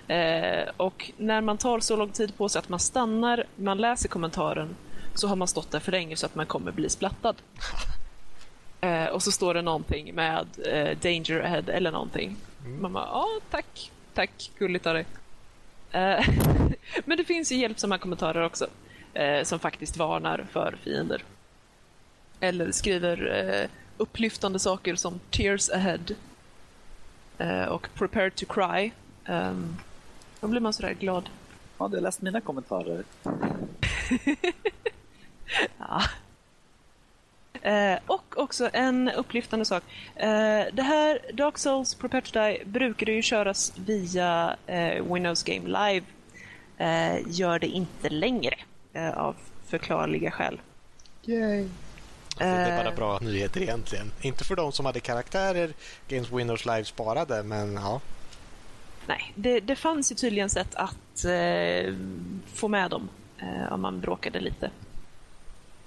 Eh, 0.07 0.69
och 0.77 1.11
när 1.17 1.41
man 1.41 1.57
tar 1.57 1.79
så 1.79 1.95
lång 1.95 2.09
tid 2.09 2.37
på 2.37 2.49
sig 2.49 2.59
att 2.59 2.69
man 2.69 2.79
stannar, 2.79 3.43
man 3.55 3.77
läser 3.77 4.09
kommentaren, 4.09 4.75
så 5.19 5.27
har 5.27 5.35
man 5.35 5.47
stått 5.47 5.71
där 5.71 5.79
för 5.79 5.91
länge 5.91 6.15
så 6.15 6.25
att 6.25 6.35
man 6.35 6.45
kommer 6.45 6.71
bli 6.71 6.89
splattad. 6.89 7.35
Eh, 8.81 9.05
och 9.05 9.23
så 9.23 9.31
står 9.31 9.53
det 9.53 9.61
någonting 9.61 10.15
med 10.15 10.47
eh, 10.65 10.97
danger 10.97 11.39
ahead 11.39 11.63
eller 11.67 11.91
någonting. 11.91 12.35
Mm. 12.65 12.81
Man 12.81 12.93
bara, 12.93 13.05
ja 13.05 13.27
tack, 13.49 13.91
tack, 14.13 14.51
gulligt 14.57 14.85
av 14.85 14.93
dig. 14.93 15.05
Eh, 15.91 16.29
men 17.05 17.17
det 17.17 17.23
finns 17.23 17.51
ju 17.51 17.55
hjälpsamma 17.55 17.97
kommentarer 17.97 18.41
också, 18.41 18.67
eh, 19.13 19.43
som 19.43 19.59
faktiskt 19.59 19.97
varnar 19.97 20.47
för 20.51 20.77
fiender. 20.83 21.23
Eller 22.39 22.71
skriver 22.71 23.45
eh, 23.45 23.69
upplyftande 23.97 24.59
saker 24.59 24.95
som 24.95 25.19
tears 25.29 25.69
ahead 25.69 26.05
och 27.69 27.89
prepare 27.93 28.31
to 28.31 28.45
cry. 28.45 28.91
Um, 29.25 29.77
då 30.39 30.47
blir 30.47 30.61
man 30.61 30.73
sådär 30.73 30.93
glad. 30.93 31.29
Ja, 31.77 31.87
du 31.87 31.97
har 31.97 32.01
läst 32.01 32.21
mina 32.21 32.41
kommentarer. 32.41 33.03
ja. 35.79 36.01
Eh, 37.61 37.99
och 38.05 38.37
också 38.37 38.69
en 38.73 39.09
upplyftande 39.09 39.65
sak. 39.65 39.83
Eh, 40.15 40.63
det 40.73 40.83
här 40.83 41.19
Dark 41.33 41.57
Souls 41.57 41.95
Prepare 41.95 42.21
to 42.21 42.39
Die 42.39 42.65
brukade 42.65 43.11
ju 43.11 43.21
köras 43.21 43.73
via 43.75 44.55
eh, 44.67 45.13
Windows 45.13 45.43
Game 45.43 45.67
Live. 45.67 46.05
Eh, 46.77 47.21
gör 47.27 47.59
det 47.59 47.67
inte 47.67 48.09
längre 48.09 48.55
eh, 48.93 49.17
av 49.17 49.35
förklarliga 49.65 50.31
skäl. 50.31 50.59
Yay. 51.25 51.67
Alltså, 52.39 52.45
det 52.45 52.45
är 52.45 52.77
bara 52.77 52.89
eh. 52.89 52.95
bra 52.95 53.19
nyheter 53.19 53.61
egentligen. 53.61 54.11
Inte 54.21 54.43
för 54.43 54.55
de 54.55 54.71
som 54.71 54.85
hade 54.85 54.99
karaktärer 54.99 55.73
Games 56.07 56.31
Windows 56.31 56.65
Live 56.65 56.85
sparade, 56.85 57.43
men 57.43 57.73
ja. 57.73 58.01
Nej, 59.07 59.33
det, 59.35 59.59
det 59.59 59.75
fanns 59.75 60.11
ju 60.11 60.15
tydligen 60.15 60.49
sätt 60.49 60.75
att 60.75 61.25
eh, 61.25 61.93
få 62.53 62.67
med 62.67 62.89
dem 62.91 63.09
eh, 63.37 63.73
om 63.73 63.81
man 63.81 63.99
bråkade 63.99 64.39
lite. 64.39 64.71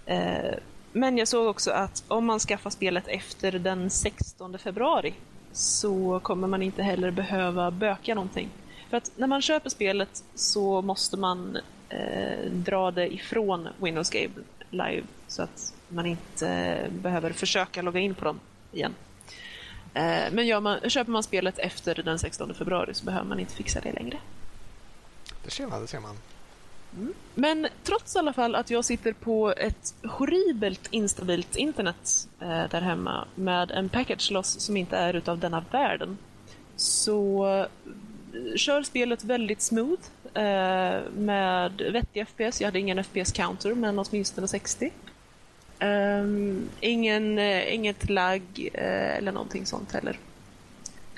Eh, 0.06 0.54
men 0.92 1.18
jag 1.18 1.28
såg 1.28 1.46
också 1.46 1.70
att 1.70 2.04
om 2.08 2.26
man 2.26 2.38
skaffar 2.38 2.70
spelet 2.70 3.08
efter 3.08 3.52
den 3.52 3.90
16 3.90 4.58
februari 4.58 5.14
så 5.52 6.20
kommer 6.22 6.48
man 6.48 6.62
inte 6.62 6.82
heller 6.82 7.10
behöva 7.10 7.70
böka 7.70 8.14
någonting. 8.14 8.48
För 8.90 8.96
att 8.96 9.10
när 9.16 9.26
man 9.26 9.42
köper 9.42 9.70
spelet 9.70 10.24
så 10.34 10.82
måste 10.82 11.16
man 11.16 11.58
eh, 11.88 12.50
dra 12.50 12.90
det 12.90 13.14
ifrån 13.14 13.68
Windows 13.78 14.10
Game 14.10 14.30
Live 14.70 15.02
så 15.28 15.42
att 15.42 15.74
man 15.88 16.06
inte 16.06 16.78
behöver 16.90 17.32
försöka 17.32 17.82
logga 17.82 18.00
in 18.00 18.14
på 18.14 18.24
dem 18.24 18.40
igen. 18.72 18.94
Eh, 19.94 20.32
men 20.32 20.46
gör 20.46 20.60
man, 20.60 20.90
köper 20.90 21.10
man 21.10 21.22
spelet 21.22 21.58
efter 21.58 21.94
den 21.94 22.18
16 22.18 22.54
februari 22.54 22.94
så 22.94 23.04
behöver 23.04 23.26
man 23.26 23.40
inte 23.40 23.54
fixa 23.54 23.80
det 23.80 23.92
längre. 23.92 24.18
Det 25.44 25.50
ser 25.50 25.66
man. 25.66 25.80
Det 25.80 25.86
ser 25.86 26.00
man. 26.00 26.16
Mm. 26.96 27.14
Men 27.34 27.68
trots 27.82 28.16
i 28.16 28.18
alla 28.18 28.32
fall 28.32 28.54
att 28.54 28.70
jag 28.70 28.84
sitter 28.84 29.12
på 29.12 29.54
ett 29.56 29.94
horribelt 30.02 30.88
instabilt 30.90 31.56
internet 31.56 32.28
eh, 32.40 32.68
där 32.70 32.80
hemma 32.80 33.28
med 33.34 33.70
en 33.70 33.88
package 33.88 34.30
loss 34.30 34.60
som 34.60 34.76
inte 34.76 34.96
är 34.96 35.14
utav 35.14 35.38
denna 35.38 35.64
världen 35.70 36.18
så 36.76 37.46
eh, 38.32 38.56
kör 38.56 38.82
spelet 38.82 39.24
väldigt 39.24 39.62
smooth 39.62 40.02
eh, 40.34 41.00
med 41.16 41.72
vettig 41.92 42.26
FPS. 42.28 42.60
Jag 42.60 42.66
hade 42.66 42.78
ingen 42.78 43.04
FPS-counter 43.04 43.74
men 43.74 43.98
åtminstone 43.98 44.48
60. 44.48 44.84
Um, 44.86 44.92
ehm, 45.88 46.68
ingen, 46.80 47.38
eh, 47.38 47.74
inget 47.74 48.10
lagg 48.10 48.70
eh, 48.74 49.16
eller 49.16 49.32
någonting 49.32 49.66
sånt 49.66 49.92
heller. 49.92 50.18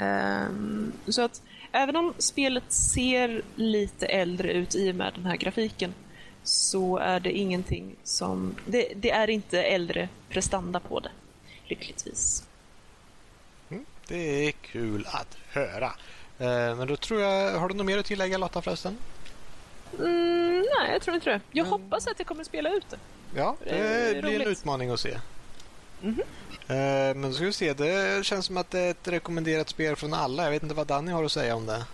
Um, 0.01 0.93
så 1.09 1.23
att 1.23 1.43
även 1.73 1.97
om 1.97 2.15
spelet 2.19 2.73
ser 2.73 3.43
lite 3.57 4.07
äldre 4.07 4.53
ut 4.53 4.75
i 4.75 4.91
och 4.91 4.95
med 4.95 5.13
den 5.15 5.27
här 5.27 5.37
grafiken 5.37 5.95
så 6.43 6.97
är 6.97 7.21
det 7.21 7.33
ingenting 7.33 7.97
som... 8.05 8.55
Det, 8.67 8.93
det 8.97 9.11
är 9.11 9.31
inte 9.31 9.63
äldre 9.63 10.09
prestanda 10.29 10.81
på 10.81 11.01
det, 11.01 11.11
lyckligtvis. 11.67 12.45
Mm, 13.71 13.85
det 14.09 14.49
är 14.49 14.53
kul 14.53 15.07
att 15.07 15.37
höra. 15.51 15.87
Uh, 16.41 16.77
men 16.77 16.89
då 16.89 16.97
tror 16.97 17.21
jag... 17.21 17.59
Har 17.59 17.69
du 17.69 17.75
något 17.75 17.87
mer 17.87 17.99
att 17.99 18.07
tillägga 18.07 18.39
Lotta 18.39 18.63
förresten? 18.63 18.99
Mm, 19.99 20.59
nej, 20.79 20.93
jag 20.93 21.03
tror 21.03 21.15
inte 21.15 21.31
det. 21.31 21.41
Jag 21.51 21.67
mm. 21.67 21.81
hoppas 21.81 22.07
att 22.07 22.19
jag 22.19 22.27
kommer 22.27 22.45
spela 22.45 22.71
ut 22.71 22.91
det. 22.91 22.99
Ja, 23.37 23.57
det, 23.65 24.13
det 24.15 24.23
blir 24.23 24.41
en 24.41 24.49
utmaning 24.49 24.91
att 24.91 25.01
se. 25.01 25.19
Mm 26.03 26.15
-hmm. 26.15 27.15
Men 27.15 27.35
ska 27.35 27.45
vi 27.45 27.53
se, 27.53 27.73
det 27.73 28.27
känns 28.27 28.47
som 28.47 28.57
att 28.57 28.71
det 28.71 28.81
är 28.81 28.91
ett 28.91 29.09
rekommenderat 29.09 29.69
spel 29.69 29.97
från 29.97 30.15
alla. 30.15 30.45
Jag 30.45 30.51
vet 30.51 30.63
inte 30.63 30.75
vad 30.75 30.87
Danny 30.87 31.13
har 31.13 31.25
att 31.25 31.33
säga 31.33 31.57
om 31.57 31.67
det. 31.67 31.85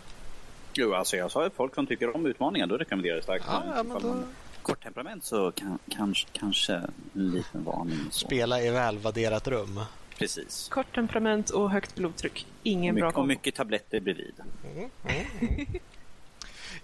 Jo, 0.74 0.94
alltså 0.94 1.16
jag 1.16 1.30
sa 1.30 1.46
att 1.46 1.54
folk 1.54 1.74
som 1.74 1.86
tycker 1.86 2.16
om 2.16 2.26
utmaningar, 2.26 2.66
då 2.66 2.76
rekommenderar 2.76 3.14
jag 3.14 3.24
starkt. 3.24 3.44
Ja, 3.48 3.62
ja, 3.76 3.82
men 3.82 4.02
då... 4.02 4.16
kort 4.62 4.82
temperament 4.82 5.24
så 5.24 5.52
kan, 5.52 5.78
kanske, 5.88 6.28
kanske 6.32 6.74
en 7.14 7.30
liten 7.30 7.64
varning. 7.64 7.98
Så. 8.10 8.26
Spela 8.26 8.62
i 8.62 8.70
välvärderat 8.70 9.48
rum. 9.48 9.80
Precis. 10.18 10.68
Kort 10.68 10.94
temperament 10.94 11.50
och 11.50 11.70
högt 11.70 11.94
blodtryck. 11.94 12.46
Ingen 12.62 12.94
Och 12.94 12.98
bra 13.00 13.06
mycket, 13.06 13.08
och 13.08 13.14
kombo. 13.14 13.28
mycket 13.28 13.54
tabletter 13.54 14.00
bredvid. 14.00 14.34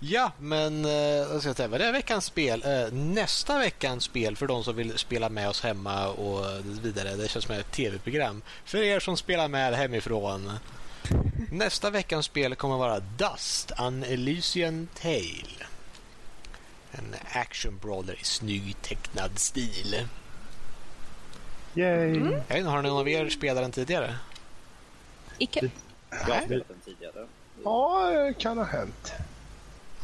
Ja, 0.06 0.32
men 0.38 0.84
eh, 0.84 1.28
vad 1.28 1.40
ska 1.40 1.48
jag 1.48 1.56
säga, 1.56 1.68
vad 1.68 1.80
är 1.80 1.92
veckans 1.92 2.24
spel? 2.24 2.62
Eh, 2.64 2.92
nästa 2.92 3.58
veckans 3.58 4.04
spel 4.04 4.36
för 4.36 4.46
de 4.46 4.64
som 4.64 4.76
vill 4.76 4.98
spela 4.98 5.28
med 5.28 5.48
oss 5.48 5.62
hemma 5.62 6.08
och 6.08 6.46
vidare. 6.82 7.16
Det 7.16 7.28
känns 7.28 7.44
som 7.44 7.54
ett 7.54 7.72
tv-program. 7.72 8.42
För 8.64 8.78
er 8.78 9.00
som 9.00 9.16
spelar 9.16 9.48
med 9.48 9.74
hemifrån. 9.74 10.52
Nästa 11.50 11.90
veckans 11.90 12.26
spel 12.26 12.54
kommer 12.54 12.76
vara 12.76 13.00
Dust, 13.00 13.72
An 13.76 14.04
Elysian 14.04 14.88
Tale. 14.94 15.66
En 16.92 17.14
action 17.32 17.78
brawler 17.82 18.20
i 18.20 18.24
snygg 18.24 18.76
tecknad 18.82 19.38
stil. 19.38 20.08
Yay! 21.74 22.16
Mm. 22.16 22.32
Jag 22.32 22.38
vet 22.38 22.56
inte, 22.56 22.70
har 22.70 22.82
någon 22.82 23.00
av 23.00 23.08
er 23.08 23.28
spelat 23.28 23.64
den 23.64 23.72
tidigare? 23.72 24.16
Icke. 25.38 25.70
Jag 26.10 26.34
har 26.34 26.42
spelat 26.42 26.68
den 26.68 26.80
tidigare. 26.84 27.26
Ja, 27.64 28.10
det 28.10 28.34
kan 28.34 28.58
ha 28.58 28.64
hänt. 28.64 29.12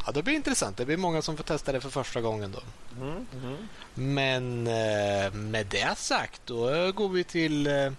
Ja, 0.06 0.12
det 0.12 0.22
blir 0.22 0.34
intressant. 0.34 0.76
Det 0.76 0.86
blir 0.86 0.96
många 0.96 1.22
som 1.22 1.36
får 1.36 1.44
testa 1.44 1.72
det 1.72 1.80
för 1.80 1.90
första 1.90 2.20
gången 2.20 2.52
då. 2.52 2.60
Men 3.94 4.66
eh, 4.66 5.32
med 5.32 5.66
det 5.66 5.98
sagt, 5.98 6.40
då 6.44 6.92
går 6.92 7.08
vi 7.08 7.24
till 7.24 7.66
eh, 7.66 7.92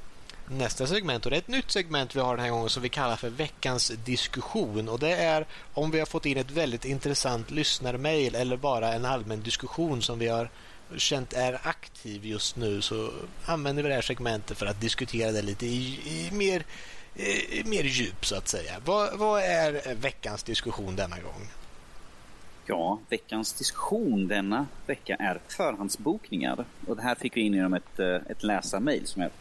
nästa 0.48 0.88
segment. 0.88 1.26
Och 1.26 1.32
det 1.32 1.38
är 1.38 1.42
ett 1.42 1.48
nytt 1.48 1.72
segment 1.72 2.16
vi 2.16 2.20
har 2.20 2.36
den 2.36 2.46
här 2.46 2.52
gången 2.52 2.70
som 2.70 2.84
vi 2.84 2.90
kallar 2.90 3.16
för 3.16 3.30
veckans 3.30 3.92
diskussion. 4.06 4.90
Och 4.90 5.00
det 5.00 5.16
är 5.16 5.46
om 5.74 5.92
vi 5.92 6.00
har 6.00 6.06
fått 6.06 6.26
in 6.26 6.38
ett 6.38 6.52
väldigt 6.52 6.86
intressant 6.86 7.52
lyssnarmail 7.52 8.36
eller 8.36 8.58
bara 8.58 8.94
en 8.94 9.06
allmän 9.06 9.42
diskussion 9.42 10.02
som 10.02 10.20
vi 10.20 10.28
har 10.28 10.50
känt 10.98 11.34
är 11.34 11.60
aktiv 11.64 12.26
just 12.26 12.56
nu 12.56 12.82
så 12.82 13.12
använder 13.46 13.84
vi 13.84 13.90
det 13.90 13.96
här 13.96 14.02
segmentet 14.02 14.58
för 14.58 14.66
att 14.66 14.82
diskutera 14.82 15.32
det 15.32 15.42
lite 15.42 15.66
i, 15.66 16.00
i 16.06 16.30
mer, 16.32 16.64
i 17.50 17.64
mer 17.66 17.84
djup 17.84 18.26
så 18.26 18.36
att 18.36 18.48
säga. 18.48 18.74
Vad, 18.86 19.18
vad 19.18 19.42
är 19.42 19.96
veckans 19.96 20.44
diskussion 20.44 20.96
denna 20.96 21.20
gång? 21.20 21.50
Ja, 22.72 23.00
veckans 23.10 23.54
diskussion 23.54 24.28
denna 24.28 24.68
vecka 24.88 25.16
är 25.16 25.40
förhandsbokningar. 25.48 26.66
Och 26.88 26.96
det 26.96 27.02
här 27.02 27.16
fick 27.16 27.38
vi 27.38 27.42
in 27.42 27.54
genom 27.54 27.74
ett, 27.74 28.00
eh, 28.00 28.16
ett 28.16 28.44
läsarmail 28.44 29.08
som 29.08 29.22
jag 29.22 29.32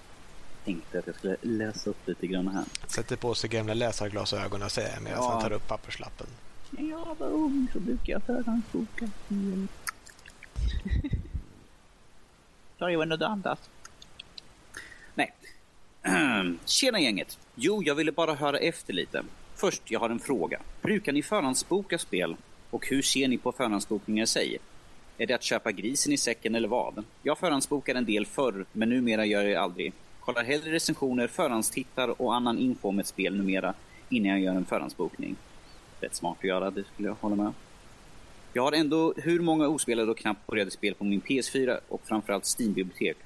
tänkte 0.64 0.99
att 0.99 1.07
jag 1.07 1.16
skulle 1.16 1.37
läsa 1.43 1.91
upp 1.91 2.09
lite 2.09 2.26
grann 2.26 2.49
här. 2.49 2.64
Sätter 2.87 3.16
på 3.16 3.35
sig 3.35 3.51
gamla 3.51 3.74
läsarglasögonen 3.74 4.70
säger 4.70 4.93
jag 4.95 5.03
medan 5.03 5.18
Ja. 5.22 5.31
han 5.31 5.41
tar 5.43 5.53
upp 5.53 5.68
papperslappen. 5.68 6.26
När 6.70 6.91
jag 6.91 7.16
var 7.18 7.26
ung 7.26 7.68
så 7.72 7.81
brukade 7.81 8.12
jag 8.12 8.22
förhandsboka 8.22 9.09
spel. 9.26 9.66
Sorry, 12.78 12.97
var 12.97 13.07
något 13.07 13.22
annat? 13.22 13.70
Nej. 15.14 15.33
Tjena 16.64 17.01
gänget! 17.01 17.39
Jo, 17.55 17.83
jag 17.83 17.95
ville 17.95 18.12
bara 18.12 18.35
höra 18.35 18.59
efter 18.59 18.93
lite. 18.93 19.22
Först, 19.55 19.83
jag 19.91 20.01
har 20.01 20.11
en 20.11 20.18
fråga. 20.20 20.61
Brukar 20.83 21.12
ni 21.12 21.22
förhandsboka 21.22 21.99
spel? 21.99 22.37
Och 22.71 22.87
hur 22.87 23.03
ser 23.03 23.29
ni 23.29 23.39
på 23.39 23.53
förhandsbokningar 23.53 24.25
i 24.25 24.27
sig? 24.27 24.59
Är 25.18 25.27
det 25.27 25.35
att 25.35 25.43
köpa 25.43 25.73
grisen 25.73 26.12
i 26.12 26.16
säcken 26.16 26.55
eller 26.55 26.68
vad? 26.68 27.05
Jag 27.23 27.39
förhandsbokade 27.39 27.99
en 27.99 28.05
del 28.05 28.27
förr, 28.27 28.66
men 28.73 28.89
numera 28.89 29.27
gör 29.27 29.43
jag 29.43 29.51
det 29.51 29.61
aldrig. 29.61 29.93
Kollar 30.21 30.45
hellre 30.45 30.73
recensioner, 30.73 31.27
förhandstittar 31.27 32.23
och 32.23 32.35
annan 32.35 32.59
info 32.59 32.89
om 32.89 32.99
ett 32.99 33.07
spel 33.07 33.37
numera 33.37 33.75
innan 34.09 34.31
jag 34.31 34.41
gör 34.41 34.55
en 34.55 34.64
förhandsbokning. 34.64 35.37
Rätt 36.01 36.14
smart 36.14 36.39
att 36.39 36.45
göra, 36.45 36.71
det 36.71 36.85
skulle 36.85 37.09
jag 37.09 37.16
hålla 37.21 37.37
med. 37.37 37.53
Jag 38.53 38.62
har 38.62 38.73
ändå 38.73 39.14
hur 39.16 39.41
många 39.41 39.68
ospelade 39.68 40.11
och 40.11 40.18
knappt 40.18 40.47
började 40.47 40.71
spel 40.71 40.95
på 40.95 41.05
min 41.05 41.21
PS4 41.21 41.79
och 41.89 42.01
framförallt 42.05 42.45
Steam-bibliotek. 42.59 43.16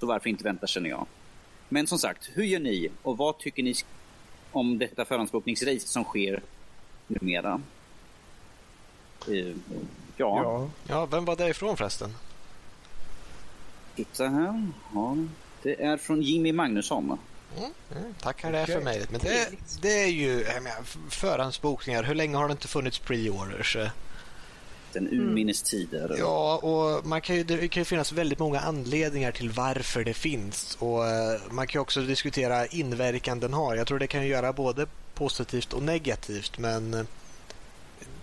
Så 0.00 0.06
varför 0.06 0.30
inte 0.30 0.44
vänta 0.44 0.66
känner 0.66 0.90
jag. 0.90 1.06
Men 1.68 1.86
som 1.86 1.98
sagt, 1.98 2.30
hur 2.34 2.44
gör 2.44 2.60
ni 2.60 2.88
och 3.02 3.16
vad 3.16 3.38
tycker 3.38 3.62
ni 3.62 3.74
om 4.52 4.78
detta 4.78 5.04
förhandsbokningsrace 5.04 5.88
som 5.88 6.04
sker 6.04 6.42
numera? 7.06 7.60
Ja, 9.26 10.42
Ja. 10.42 10.68
Ja, 10.86 11.06
vem 11.06 11.24
var 11.24 11.36
det 11.36 11.48
ifrån 11.48 11.76
förresten? 11.76 12.14
titta 13.96 14.28
här. 14.28 14.66
Ja, 14.94 15.16
det 15.62 15.82
är 15.84 15.96
från 15.96 16.22
Jimmy 16.22 16.52
Magnusson. 16.52 17.18
Mm, 17.58 18.14
tackar 18.20 18.52
det 18.52 18.62
Okej. 18.62 18.74
för 18.74 18.82
mejlet. 18.82 19.10
Men 19.10 19.20
det, 19.20 19.48
det 19.82 20.02
är 20.02 20.06
ju 20.08 20.36
menar, 20.44 21.10
förhandsbokningar. 21.10 22.02
Hur 22.02 22.14
länge 22.14 22.36
har 22.36 22.48
det 22.48 22.52
inte 22.52 22.68
funnits 22.68 22.98
pre-orders? 23.00 23.76
Den 24.92 25.08
urminnes 25.08 25.62
tider. 25.62 26.16
Ja, 26.18 26.56
och 26.56 27.06
man 27.06 27.20
kan 27.20 27.36
ju, 27.36 27.44
det 27.44 27.68
kan 27.68 27.80
ju 27.80 27.84
finnas 27.84 28.12
väldigt 28.12 28.38
många 28.38 28.60
anledningar 28.60 29.32
till 29.32 29.50
varför 29.50 30.04
det 30.04 30.14
finns. 30.14 30.76
Och 30.80 31.06
eh, 31.06 31.40
Man 31.50 31.66
kan 31.66 31.78
ju 31.78 31.82
också 31.82 32.00
diskutera 32.00 32.66
inverkan 32.66 33.40
den 33.40 33.52
har. 33.52 33.76
Jag 33.76 33.86
tror 33.86 33.98
det 33.98 34.06
kan 34.06 34.22
ju 34.22 34.28
göra 34.28 34.52
både 34.52 34.86
positivt 35.14 35.72
och 35.72 35.82
negativt. 35.82 36.58
Men 36.58 36.94
eh, 36.94 37.04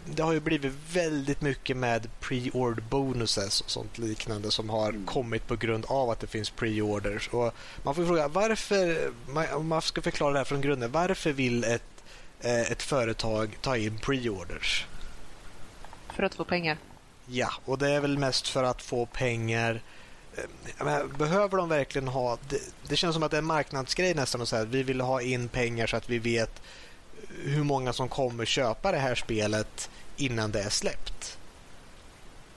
det 0.06 0.24
har 0.24 0.34
ju 0.34 0.40
blivit 0.40 0.74
väldigt 0.94 1.42
mycket 1.42 1.78
med 1.78 2.08
pre-order 2.20 2.84
bonuses 2.90 3.62
och 3.62 3.72
sånt 3.72 3.98
liknande 3.98 4.52
som 4.52 4.70
har 4.70 5.06
kommit 5.06 5.48
på 5.48 5.56
grund 5.56 5.86
av 5.86 6.10
att 6.10 6.20
det 6.20 6.28
finns 6.28 6.50
pre-orders. 6.50 7.28
Och 7.28 7.54
man 7.84 7.96
får 7.96 8.06
fråga 8.06 8.28
varför, 8.28 9.12
om 9.54 9.68
man 9.68 9.82
ska 9.82 10.02
förklara 10.02 10.34
det 10.34 10.40
här 10.40 10.46
från 10.46 10.62
grunden, 10.62 10.92
varför 10.92 11.32
vill 11.32 11.64
ett, 11.64 12.04
eh, 12.42 12.72
ett 12.72 12.82
företag 12.82 13.58
ta 13.62 13.78
in 13.78 13.98
pre-orders? 13.98 14.86
För 16.16 16.24
att 16.24 16.36
få 16.36 16.44
pengar. 16.44 16.78
Ja, 17.26 17.52
och 17.66 17.78
det 17.78 17.90
är 17.90 18.00
väl 18.00 18.18
mest 18.18 18.48
för 18.48 18.64
att 18.64 18.82
få 18.82 19.06
pengar. 19.06 19.82
Eh, 20.36 20.86
menar, 20.86 21.06
behöver 21.18 21.58
de 21.58 21.70
verkligen 21.70 22.08
ha... 22.08 22.38
Det, 22.50 22.60
det 22.90 22.96
känns 22.96 23.14
som 23.14 23.24
att 23.24 23.32
det 23.32 23.38
är 23.38 23.42
en 23.42 23.46
marknadsgrej 23.46 24.14
nästan 24.14 24.42
att 24.42 24.48
säga 24.48 24.62
att 24.62 24.68
vi 24.68 24.84
vill 24.84 25.02
ha 25.02 25.22
in 25.22 25.48
pengar 25.48 25.88
så 25.88 25.98
att 25.98 26.10
vi 26.10 26.20
vet 26.20 26.62
hur 27.44 27.64
många 27.64 27.94
som 27.94 28.10
kommer 28.10 28.46
köpa 28.46 28.92
det 28.92 28.98
här 28.98 29.16
spelet 29.16 29.90
innan 30.18 30.52
det 30.52 30.60
är 30.60 30.70
släppt. 30.70 31.38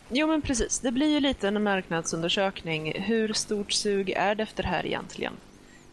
Jo 0.09 0.27
men 0.27 0.43
precis, 0.43 0.81
det 0.81 0.93
blir 0.93 1.09
ju 1.11 1.21
lite 1.21 1.49
en 1.49 1.63
marknadsundersökning. 1.63 3.03
Hur 3.03 3.33
stort 3.33 3.73
sug 3.73 4.11
är 4.11 4.35
det 4.35 4.43
efter 4.43 4.63
det 4.63 4.69
här 4.69 4.87
egentligen? 4.87 5.33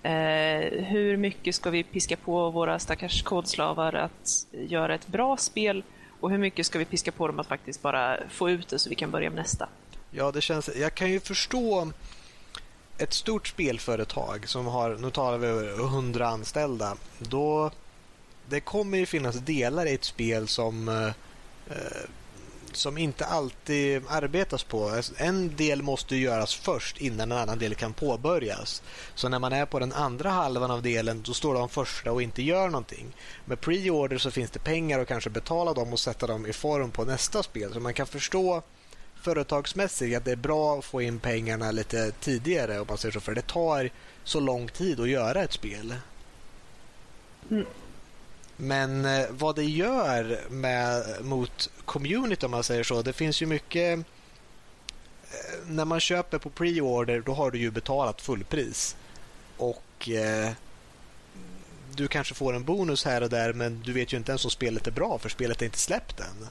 Eh, 0.03 0.83
hur 0.85 1.17
mycket 1.17 1.55
ska 1.55 1.69
vi 1.69 1.83
piska 1.83 2.17
på 2.17 2.49
våra 2.49 2.79
stackars 2.79 3.23
kodslavar 3.23 3.93
att 3.93 4.45
göra 4.51 4.95
ett 4.95 5.07
bra 5.07 5.37
spel 5.37 5.83
och 6.19 6.31
hur 6.31 6.37
mycket 6.37 6.65
ska 6.65 6.79
vi 6.79 6.85
piska 6.85 7.11
på 7.11 7.27
dem 7.27 7.39
att 7.39 7.47
faktiskt 7.47 7.81
bara 7.81 8.17
få 8.29 8.49
ut 8.49 8.67
det 8.67 8.79
så 8.79 8.89
vi 8.89 8.95
kan 8.95 9.11
börja 9.11 9.29
med 9.29 9.37
nästa? 9.37 9.69
Ja, 10.11 10.31
det 10.31 10.41
känns... 10.41 10.69
Jag 10.75 10.95
kan 10.95 11.11
ju 11.11 11.19
förstå 11.19 11.91
ett 12.97 13.13
stort 13.13 13.47
spelföretag 13.47 14.49
som 14.49 14.65
har, 14.65 14.95
nu 14.95 15.11
talar 15.11 15.37
vi 15.37 15.47
över 15.47 15.83
100 15.83 16.27
anställda, 16.27 16.95
då 17.19 17.71
det 18.49 18.59
kommer 18.59 18.97
ju 18.97 19.05
finnas 19.05 19.35
delar 19.35 19.85
i 19.85 19.93
ett 19.93 20.03
spel 20.03 20.47
som 20.47 20.87
eh, 20.89 21.07
eh 21.77 22.09
som 22.73 22.97
inte 22.97 23.25
alltid 23.25 24.03
arbetas 24.07 24.63
på. 24.63 25.01
En 25.17 25.55
del 25.55 25.83
måste 25.83 26.15
göras 26.15 26.55
först 26.55 27.01
innan 27.01 27.31
en 27.31 27.37
annan 27.37 27.59
del 27.59 27.75
kan 27.75 27.93
påbörjas. 27.93 28.83
Så 29.15 29.29
när 29.29 29.39
man 29.39 29.53
är 29.53 29.65
på 29.65 29.79
den 29.79 29.93
andra 29.93 30.29
halvan 30.29 30.71
av 30.71 30.81
delen 30.81 31.21
då 31.25 31.33
står 31.33 31.53
de 31.53 31.69
första 31.69 32.11
och 32.11 32.21
inte 32.21 32.41
gör 32.41 32.69
någonting. 32.69 33.15
Med 33.45 33.61
pre-order 33.61 34.17
så 34.17 34.31
finns 34.31 34.51
det 34.51 34.59
pengar 34.59 34.99
att 34.99 35.07
kanske 35.07 35.29
betala 35.29 35.73
dem 35.73 35.93
och 35.93 35.99
sätta 35.99 36.27
dem 36.27 36.45
i 36.45 36.53
form 36.53 36.91
på 36.91 37.05
nästa 37.05 37.43
spel. 37.43 37.73
Så 37.73 37.79
man 37.79 37.93
kan 37.93 38.07
förstå 38.07 38.61
företagsmässigt 39.21 40.17
att 40.17 40.25
det 40.25 40.31
är 40.31 40.35
bra 40.35 40.79
att 40.79 40.85
få 40.85 41.01
in 41.01 41.19
pengarna 41.19 41.71
lite 41.71 42.11
tidigare 42.11 42.79
om 42.79 42.87
man 42.87 42.97
säger 42.97 43.13
så. 43.13 43.19
För 43.19 43.35
det 43.35 43.47
tar 43.47 43.89
så 44.23 44.39
lång 44.39 44.67
tid 44.67 44.99
att 44.99 45.09
göra 45.09 45.43
ett 45.43 45.53
spel. 45.53 45.95
Mm. 47.51 47.65
Men 48.63 49.05
eh, 49.05 49.25
vad 49.29 49.55
det 49.55 49.63
gör 49.63 50.39
med, 50.49 51.03
mot 51.21 51.69
community 51.85 52.45
om 52.45 52.51
man 52.51 52.63
säger 52.63 52.83
så. 52.83 53.01
Det 53.01 53.13
finns 53.13 53.41
ju 53.41 53.45
mycket... 53.45 53.99
Eh, 53.99 54.03
när 55.67 55.85
man 55.85 55.99
köper 55.99 56.37
på 56.37 56.49
pre-order 56.49 57.23
då 57.25 57.33
har 57.33 57.51
du 57.51 57.59
ju 57.59 57.71
betalat 57.71 58.21
fullpris. 58.21 58.95
Och 59.57 60.09
eh, 60.09 60.51
du 61.95 62.07
kanske 62.07 62.33
får 62.33 62.53
en 62.53 62.63
bonus 62.63 63.05
här 63.05 63.23
och 63.23 63.29
där 63.29 63.53
men 63.53 63.81
du 63.85 63.93
vet 63.93 64.13
ju 64.13 64.17
inte 64.17 64.31
ens 64.31 64.45
om 64.45 64.51
spelet 64.51 64.87
är 64.87 64.91
bra 64.91 65.17
för 65.17 65.29
spelet 65.29 65.61
är 65.61 65.65
inte 65.65 65.79
släppt 65.79 66.19
än. 66.19 66.47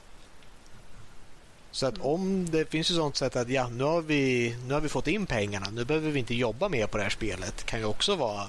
Så 1.71 1.85
att 1.85 1.97
om 1.97 2.49
det 2.49 2.71
finns 2.71 2.91
ju 2.91 2.95
sånt 2.95 3.15
sätt 3.15 3.35
att 3.35 3.49
ja, 3.49 3.69
nu 3.69 3.83
har 3.83 4.01
vi, 4.01 4.55
nu 4.67 4.73
har 4.73 4.81
vi 4.81 4.89
fått 4.89 5.07
in 5.07 5.25
pengarna, 5.25 5.67
nu 5.71 5.85
behöver 5.85 6.11
vi 6.11 6.19
inte 6.19 6.35
jobba 6.35 6.69
mer 6.69 6.87
på 6.87 6.97
det 6.97 7.03
här 7.03 7.09
spelet. 7.09 7.63
kan 7.65 7.79
ju 7.79 7.85
också 7.85 8.15
vara 8.15 8.41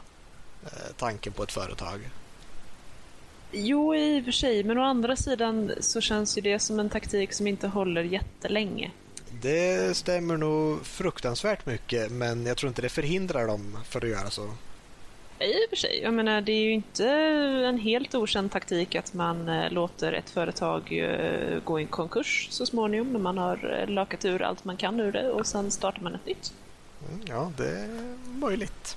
eh, 0.64 0.92
tanken 0.98 1.32
på 1.32 1.42
ett 1.42 1.52
företag. 1.52 2.10
Jo, 3.52 3.94
i 3.94 4.20
och 4.20 4.24
för 4.24 4.32
sig, 4.32 4.64
men 4.64 4.78
å 4.78 4.82
andra 4.82 5.16
sidan 5.16 5.72
så 5.80 6.00
känns 6.00 6.38
ju 6.38 6.42
det 6.42 6.58
som 6.58 6.80
en 6.80 6.90
taktik 6.90 7.32
som 7.32 7.46
inte 7.46 7.68
håller 7.68 8.02
jättelänge. 8.02 8.90
Det 9.42 9.96
stämmer 9.96 10.36
nog 10.36 10.86
fruktansvärt 10.86 11.66
mycket 11.66 12.10
men 12.10 12.46
jag 12.46 12.56
tror 12.56 12.68
inte 12.68 12.82
det 12.82 12.88
förhindrar 12.88 13.46
dem 13.46 13.78
för 13.84 14.00
att 14.00 14.08
göra 14.10 14.30
så. 14.30 14.42
i 15.40 15.66
och 15.66 15.70
för 15.70 15.76
sig. 15.76 16.00
Jag 16.02 16.14
menar, 16.14 16.40
det 16.40 16.52
är 16.52 16.62
ju 16.62 16.72
inte 16.72 17.08
en 17.68 17.78
helt 17.78 18.14
okänd 18.14 18.50
taktik 18.50 18.94
att 18.94 19.14
man 19.14 19.48
eh, 19.48 19.70
låter 19.70 20.12
ett 20.12 20.30
företag 20.30 20.92
eh, 20.92 21.60
gå 21.64 21.80
i 21.80 21.86
konkurs 21.86 22.48
så 22.50 22.66
småningom 22.66 23.12
när 23.12 23.20
man 23.20 23.38
har 23.38 23.80
eh, 23.80 23.88
lakat 23.88 24.24
ur 24.24 24.42
allt 24.42 24.64
man 24.64 24.76
kan 24.76 25.00
ur 25.00 25.12
det 25.12 25.30
och 25.30 25.46
sen 25.46 25.70
startar 25.70 26.02
man 26.02 26.14
ett 26.14 26.26
nytt. 26.26 26.52
Mm, 27.08 27.20
ja, 27.26 27.52
det 27.56 27.68
är 27.68 28.18
möjligt. 28.40 28.96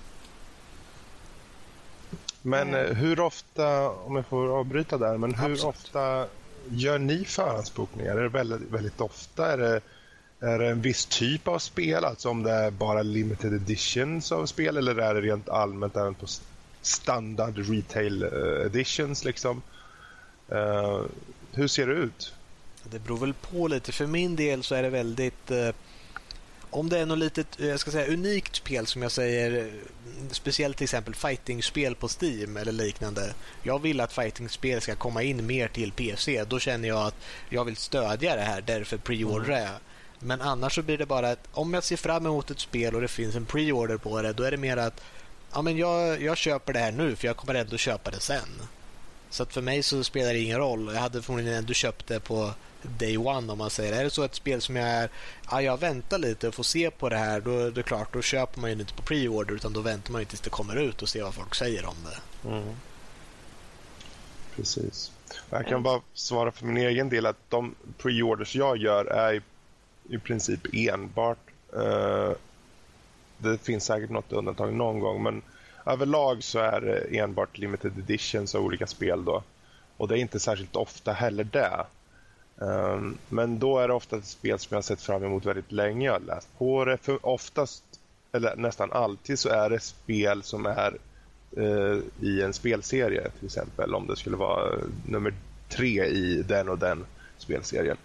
Men 2.46 2.74
Mm. 2.74 2.96
hur 2.96 3.20
ofta, 3.20 3.90
om 3.90 4.16
jag 4.16 4.26
får 4.26 4.60
avbryta 4.60 4.98
där, 4.98 5.18
men 5.18 5.34
hur 5.34 5.52
Absolut. 5.52 5.64
ofta 5.76 6.26
gör 6.70 7.00
ni 7.00 7.26
förhandsbokningar? 7.26 8.16
Är 8.18 8.22
det 8.24 8.30
väldigt, 8.30 8.62
väldigt 8.62 9.02
ofta? 9.02 9.52
Är 9.52 9.58
det, 9.58 9.82
är 10.40 10.60
det 10.60 10.68
en 10.68 10.82
viss 10.82 11.06
typ 11.06 11.48
av 11.48 11.60
spel, 11.60 12.06
alltså 12.06 12.30
om 12.30 12.44
det 12.44 12.52
är 12.52 12.72
bara 12.72 13.02
limited 13.02 13.54
editions 13.54 14.32
av 14.32 14.46
spel 14.46 14.78
eller 14.78 14.96
är 15.00 15.14
det 15.14 15.22
rent 15.22 15.50
allmänt 15.50 15.96
även 15.98 16.14
på 16.16 16.26
standard 16.82 17.58
retail 17.58 18.24
eh, 18.24 18.66
editions 18.66 19.26
liksom? 19.26 19.62
Eh, 20.50 21.02
hur 21.54 21.68
ser 21.68 21.88
det 21.88 21.94
ut? 21.94 22.34
Det 22.84 23.00
beror 23.00 23.18
väl 23.18 23.34
på 23.34 23.68
lite. 23.68 23.92
För 23.92 24.06
min 24.08 24.36
del 24.36 24.64
så 24.64 24.76
är 24.76 24.84
det 24.84 24.90
väldigt... 24.90 25.52
Om 26.76 26.90
det 26.90 27.00
är 27.00 27.06
något 27.06 27.18
litet 27.18 27.60
eh, 27.60 27.68
jag 27.68 27.80
ska 27.80 27.92
säga, 27.92 28.14
unikt 28.14 28.56
spel 28.56 28.88
som 28.88 29.02
jag 29.02 29.12
säger, 29.12 29.66
eh, 29.66 29.74
speciellt 30.32 30.78
till 30.78 30.84
exempel 30.84 31.16
fightingspel 31.16 31.96
på 31.96 32.10
Steam 32.22 32.58
eller 32.58 32.72
liknande. 32.72 33.34
Jag 33.64 33.82
vill 33.82 34.02
att 34.02 34.14
fightingspel 34.14 34.82
ska 34.82 34.96
komma 34.96 35.24
in 35.24 35.46
mer 35.46 35.68
till 35.68 35.92
PC. 35.92 36.44
Då 36.44 36.60
känner 36.60 36.88
jag 36.88 37.08
att 37.08 37.16
jag 37.50 37.66
vill 37.66 37.76
stödja 37.76 38.36
det 38.36 38.42
här, 38.42 38.62
därför 38.62 38.98
preordrar 38.98 39.60
jag. 39.60 39.76
Men 40.20 40.42
annars 40.42 40.76
så 40.76 40.82
blir 40.82 40.98
det 40.98 41.06
bara 41.06 41.30
att 41.30 41.48
om 41.52 41.74
jag 41.74 41.84
ser 41.84 41.98
fram 41.98 42.26
emot 42.26 42.52
ett 42.52 42.60
spel 42.60 42.96
och 42.96 43.02
det 43.02 43.08
finns 43.08 43.36
en 43.36 43.46
preorder 43.46 43.98
på 43.98 44.22
det, 44.22 44.34
då 44.34 44.44
är 44.44 44.52
det 44.52 44.58
mer 44.58 44.78
att 44.78 45.04
ja, 45.54 45.62
men 45.62 45.78
jag, 45.78 46.22
jag 46.22 46.38
köper 46.38 46.74
det 46.74 46.80
här 46.80 46.92
nu 46.92 47.16
för 47.16 47.28
jag 47.28 47.38
kommer 47.38 47.56
ändå 47.56 47.78
köpa 47.78 48.12
det 48.12 48.20
sen. 48.20 48.50
Så 49.36 49.44
att 49.44 49.54
för 49.54 49.62
mig 49.62 49.84
så 49.84 50.04
spelar 50.04 50.34
det 50.34 50.40
ingen 50.40 50.58
roll. 50.58 50.92
Jag 50.94 51.02
hade 51.02 51.22
förmodligen 51.22 51.58
ändå 51.58 51.74
köpt 51.74 52.08
det 52.08 52.20
på 52.20 52.54
day 52.82 53.18
one 53.18 53.52
om 53.52 53.58
man 53.58 53.70
säger. 53.70 53.94
Är 53.94 54.04
det 54.04 54.10
så 54.10 54.24
ett 54.24 54.36
spel 54.36 54.62
som 54.62 54.76
jag 54.76 54.88
är, 54.88 55.10
ja, 55.52 55.62
jag 55.62 55.80
väntar 55.80 56.18
lite 56.18 56.48
och 56.48 56.54
får 56.54 56.64
se 56.64 56.92
på 56.92 57.10
det 57.10 57.18
här, 57.18 57.42
då 57.42 57.70
det 57.70 57.82
är 57.82 57.84
klart, 57.84 58.14
då 58.14 58.22
köper 58.22 58.62
man 58.62 58.70
ju 58.70 58.80
inte 58.80 58.94
på 58.94 59.02
pre-order 59.02 59.56
utan 59.56 59.74
då 59.74 59.82
väntar 59.82 60.12
man 60.12 60.22
ju 60.22 60.26
tills 60.26 60.42
det 60.42 60.50
kommer 60.50 60.76
ut 60.76 61.02
och 61.02 61.10
ser 61.10 61.24
vad 61.24 61.34
folk 61.34 61.56
säger 61.56 61.86
om 61.86 61.96
det. 62.04 62.50
Precis. 64.56 65.12
Jag 65.50 65.68
kan 65.68 65.84
bara 65.84 66.02
svara 66.14 66.52
för 66.52 66.66
min 66.66 66.78
egen 66.78 67.10
del 67.10 67.26
att 67.26 67.50
de 67.50 67.76
pre-orders 67.98 68.56
jag 68.56 68.78
gör 68.78 69.06
är 69.06 69.34
i, 69.34 69.42
i 70.10 70.18
princip 70.18 70.60
enbart 70.74 71.52
eh, 71.74 72.32
det 73.38 73.58
finns 73.58 73.86
säkert 73.86 74.10
något 74.10 74.32
undantag 74.32 74.74
någon 74.74 75.00
gång 75.00 75.24
men 75.24 75.42
överlag 75.86 76.44
så 76.44 76.60
är 76.60 76.82
det 76.82 77.18
enbart 77.18 77.58
limited 77.58 77.98
editions 77.98 78.56
av 78.56 78.64
olika 78.64 78.88
spel 78.88 79.26
då. 79.26 79.44
Och 79.98 80.08
det 80.08 80.18
är 80.18 80.20
inte 80.20 80.40
särskilt 80.40 80.76
ofta 80.76 81.12
heller 81.12 81.44
det. 81.44 81.86
Um, 82.58 83.18
men 83.30 83.60
då 83.60 83.80
är 83.80 83.88
det 83.88 83.94
ofta 83.94 84.18
ett 84.18 84.26
spel 84.26 84.60
som 84.60 84.68
jag 84.70 84.78
har 84.78 84.82
sett 84.82 85.02
fram 85.02 85.24
emot 85.24 85.46
väldigt 85.46 85.72
länge. 85.72 86.06
Jag 86.06 86.14
har 86.14 86.20
läst 86.20 86.58
på 86.58 86.86
det. 86.86 86.98
För 86.98 87.26
oftast, 87.26 87.84
eller 88.32 88.56
nästan 88.56 88.92
alltid, 88.92 89.40
så 89.40 89.50
är 89.50 89.70
det 89.70 89.80
spel 89.80 90.44
som 90.44 90.66
är 90.66 90.98
uh, 91.58 92.00
i 92.22 92.42
en 92.42 92.54
spelserie 92.54 93.30
till 93.40 93.46
exempel. 93.46 93.96
Om 93.96 94.08
det 94.08 94.16
skulle 94.16 94.36
vara 94.36 94.74
eh, 94.74 94.80
nummer 95.08 95.34
tre 95.70 96.06
i 96.06 96.44
den 96.48 96.70
och 96.70 96.78
den 96.78 97.06
spelserien. 97.38 97.98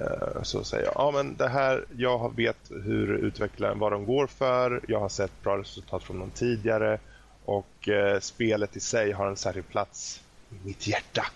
Eh, 0.00 0.42
så 0.42 0.64
säger 0.64 0.84
jag, 0.84 0.94
ja 0.96 1.10
men 1.10 1.36
det 1.36 1.48
här, 1.48 1.84
jag 1.96 2.36
vet 2.36 2.70
hur 2.70 3.14
utvecklaren, 3.14 3.78
vad 3.78 3.92
de 3.92 4.04
går 4.04 4.26
för. 4.26 4.80
Jag 4.88 5.00
har 5.00 5.08
sett 5.08 5.42
bra 5.42 5.58
resultat 5.58 6.02
från 6.02 6.18
dem 6.18 6.30
tidigare. 6.34 6.98
Och 7.44 7.88
eh, 7.88 8.20
spelet 8.20 8.76
i 8.76 8.80
sig 8.80 9.12
har 9.12 9.26
en 9.26 9.36
särskild 9.36 9.68
plats 9.68 10.22
i 10.50 10.66
mitt 10.66 10.86
hjärta. 10.86 11.26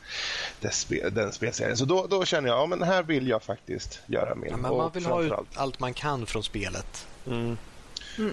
Det 0.61 0.71
spe, 0.71 1.11
den 1.11 1.33
spelserien. 1.33 1.77
Så 1.77 1.85
då, 1.85 2.07
då 2.07 2.25
känner 2.25 2.49
jag, 2.49 2.59
ja 2.59 2.67
men 2.67 2.83
här 2.83 3.03
vill 3.03 3.29
jag 3.29 3.43
faktiskt 3.43 4.01
göra 4.07 4.35
min. 4.35 4.51
Ja, 4.51 4.57
men 4.57 4.77
man 4.77 4.91
vill 4.95 5.07
ha 5.07 5.23
ut 5.23 5.33
allt 5.55 5.81
man 5.81 5.95
kan 5.95 6.27
från 6.27 6.43
spelet. 6.43 7.07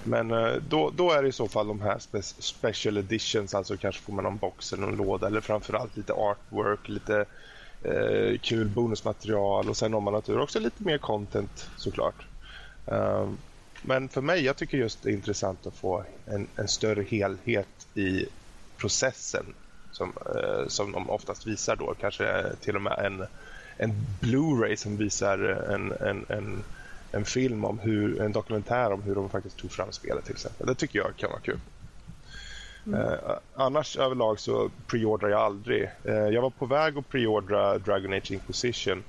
men 0.03 0.31
eh, 0.31 0.53
då, 0.69 0.91
då 0.95 1.11
är 1.11 1.23
det 1.23 1.27
i 1.27 1.31
så 1.31 1.47
fall 1.47 1.67
de 1.67 1.81
här 1.81 1.97
spe- 1.97 2.41
special 2.41 2.97
editions, 2.97 3.55
alltså 3.55 3.77
kanske 3.77 4.01
får 4.01 4.13
man 4.13 4.23
någon 4.23 4.37
box 4.37 4.73
eller 4.73 4.85
någon 4.85 4.95
låda 4.95 5.27
eller 5.27 5.41
framförallt 5.41 5.97
lite 5.97 6.13
artwork, 6.13 6.89
lite 6.89 7.25
eh, 7.83 8.39
kul 8.41 8.67
bonusmaterial 8.67 9.69
och 9.69 9.77
sen 9.77 9.93
om 9.93 10.03
man 10.03 10.13
naturligtvis 10.13 10.43
också 10.43 10.59
lite 10.59 10.83
mer 10.83 10.97
content 10.97 11.69
såklart. 11.77 12.25
Um, 12.85 13.37
men 13.81 14.09
för 14.09 14.21
mig, 14.21 14.45
jag 14.45 14.57
tycker 14.57 14.77
just 14.77 15.03
det 15.03 15.09
är 15.09 15.13
intressant 15.13 15.67
att 15.67 15.75
få 15.75 16.03
en, 16.25 16.47
en 16.55 16.67
större 16.67 17.03
helhet 17.03 17.87
i 17.93 18.25
processen 18.77 19.45
som, 19.91 20.13
eh, 20.35 20.67
som 20.67 20.91
de 20.91 21.09
oftast 21.09 21.47
visar 21.47 21.75
då. 21.75 21.93
Kanske 21.99 22.43
till 22.61 22.75
och 22.75 22.81
med 22.81 22.99
en, 23.05 23.25
en 23.77 23.91
Blu-ray 24.21 24.75
som 24.75 24.97
visar 24.97 25.37
en, 25.73 25.91
en, 25.91 26.25
en, 26.29 26.63
en 27.11 27.25
film 27.25 27.65
om 27.65 27.79
hur, 27.79 28.21
en 28.21 28.31
dokumentär 28.31 28.91
om 28.91 29.01
hur 29.01 29.15
de 29.15 29.29
faktiskt 29.29 29.57
tog 29.57 29.71
fram 29.71 29.91
spelet 29.91 30.25
till 30.25 30.33
exempel. 30.33 30.67
Det 30.67 30.75
tycker 30.75 30.99
jag 30.99 31.15
kan 31.17 31.29
vara 31.29 31.39
kul. 31.39 31.59
Eh, 32.93 33.37
annars 33.55 33.97
överlag 33.97 34.39
så 34.39 34.69
preordrar 34.87 35.29
jag 35.29 35.41
aldrig. 35.41 35.89
Eh, 36.03 36.13
jag 36.13 36.41
var 36.41 36.49
på 36.49 36.65
väg 36.65 36.97
att 36.97 37.09
preordra 37.09 37.77
Dragon 37.77 38.13
Age 38.13 38.31
Inquisition 38.31 39.03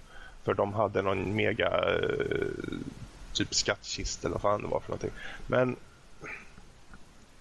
för 0.45 0.55
de 0.55 0.75
hade 0.75 1.03
någon 1.03 1.37
mega 1.37 1.69
eh, 1.69 2.47
typ 3.37 3.55
skattkista 3.55 4.29
eller 4.29 4.35
vad 4.35 4.43
fan 4.43 4.63
det 4.63 4.69
var 4.69 4.81
för 4.81 4.89
någonting. 4.89 5.11
Men 5.47 5.77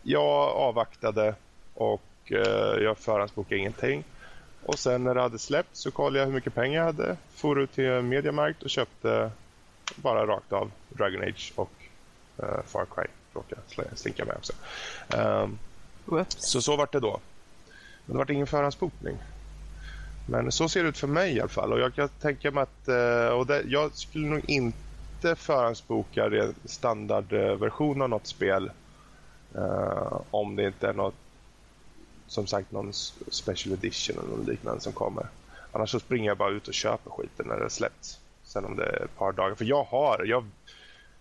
jag 0.03 0.49
avvaktade 0.49 1.35
och 1.73 2.01
eh, 2.25 2.83
jag 2.83 2.97
förhandsbokade 2.97 3.57
ingenting. 3.57 4.03
Och 4.65 4.79
sen 4.79 5.03
när 5.03 5.15
det 5.15 5.21
hade 5.21 5.39
släppt 5.39 5.77
så 5.77 5.91
kollade 5.91 6.19
jag 6.19 6.25
hur 6.25 6.33
mycket 6.33 6.55
pengar 6.55 6.79
jag 6.79 6.85
hade. 6.85 7.17
For 7.35 7.59
ut 7.59 7.73
till 7.73 8.01
Mediamarkt 8.01 8.63
och 8.63 8.69
köpte 8.69 9.31
bara 9.95 10.27
rakt 10.27 10.53
av 10.53 10.71
Dragon 10.89 11.21
Age 11.21 11.53
och 11.55 11.71
eh, 12.37 12.61
Far 12.65 12.85
Cry. 12.95 13.05
Råkade 13.33 13.61
slinka 13.95 14.25
med 14.25 14.35
också. 14.35 14.53
Whoops. 16.05 16.35
så 16.39 16.61
så 16.61 16.75
vart 16.75 16.91
det 16.91 16.99
då. 16.99 17.19
Men 18.05 18.13
det 18.13 18.17
vart 18.17 18.29
ingen 18.29 18.47
förhandsbokning. 18.47 19.17
Men 20.27 20.51
så 20.51 20.69
ser 20.69 20.83
det 20.83 20.89
ut 20.89 20.97
för 20.97 21.07
mig 21.07 21.35
i 21.35 21.39
alla 21.39 21.49
fall. 21.49 21.73
Och 21.73 21.79
jag 21.79 21.93
kan 21.95 22.09
tänka 22.09 22.51
mig 22.51 22.63
att 22.63 22.87
eh, 22.87 23.27
och 23.27 23.45
det, 23.47 23.63
jag 23.67 23.95
skulle 23.95 24.27
nog 24.27 24.41
inte 24.47 24.77
förhandsbokar 25.21 26.53
standardversion 26.65 28.01
av 28.01 28.09
något 28.09 28.27
spel 28.27 28.71
eh, 29.55 30.21
om 30.31 30.55
det 30.55 30.67
inte 30.67 30.87
är 30.87 30.93
något 30.93 31.15
som 32.27 32.47
sagt 32.47 32.71
någon 32.71 32.93
special 33.27 33.73
edition 33.73 34.17
eller 34.19 34.37
något 34.37 34.47
liknande 34.47 34.81
som 34.81 34.93
kommer. 34.93 35.27
Annars 35.71 35.91
så 35.91 35.99
springer 35.99 36.27
jag 36.27 36.37
bara 36.37 36.51
ut 36.51 36.67
och 36.67 36.73
köper 36.73 37.11
skiten 37.11 37.47
när 37.47 37.59
det 37.59 37.69
släppts. 37.69 38.19
Sen 38.43 38.65
om 38.65 38.75
det 38.75 38.85
är 38.85 39.03
ett 39.03 39.17
par 39.17 39.31
dagar. 39.31 39.55
För 39.55 39.65
jag 39.65 39.83
har, 39.83 40.25
jag, 40.25 40.45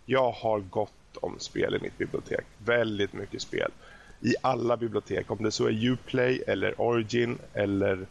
jag 0.05 0.33
har 0.33 0.61
gott 0.61 1.16
om 1.21 1.39
spel 1.39 1.75
i 1.75 1.79
mitt 1.83 1.99
bibliotek. 1.99 2.45
Väldigt 2.59 3.12
mycket 3.12 3.43
spel. 3.43 3.71
I 4.21 4.35
alla 4.41 4.77
bibliotek. 4.77 5.31
Om 5.31 5.43
det 5.43 5.51
så 5.51 5.66
är 5.66 5.87
Uplay 5.87 6.43
eller 6.47 6.81
Origin 6.81 7.39
eller 7.53 8.07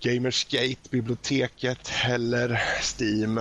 Gamersgate-biblioteket 0.00 1.90
eller 2.08 2.60
Steam 2.98 3.40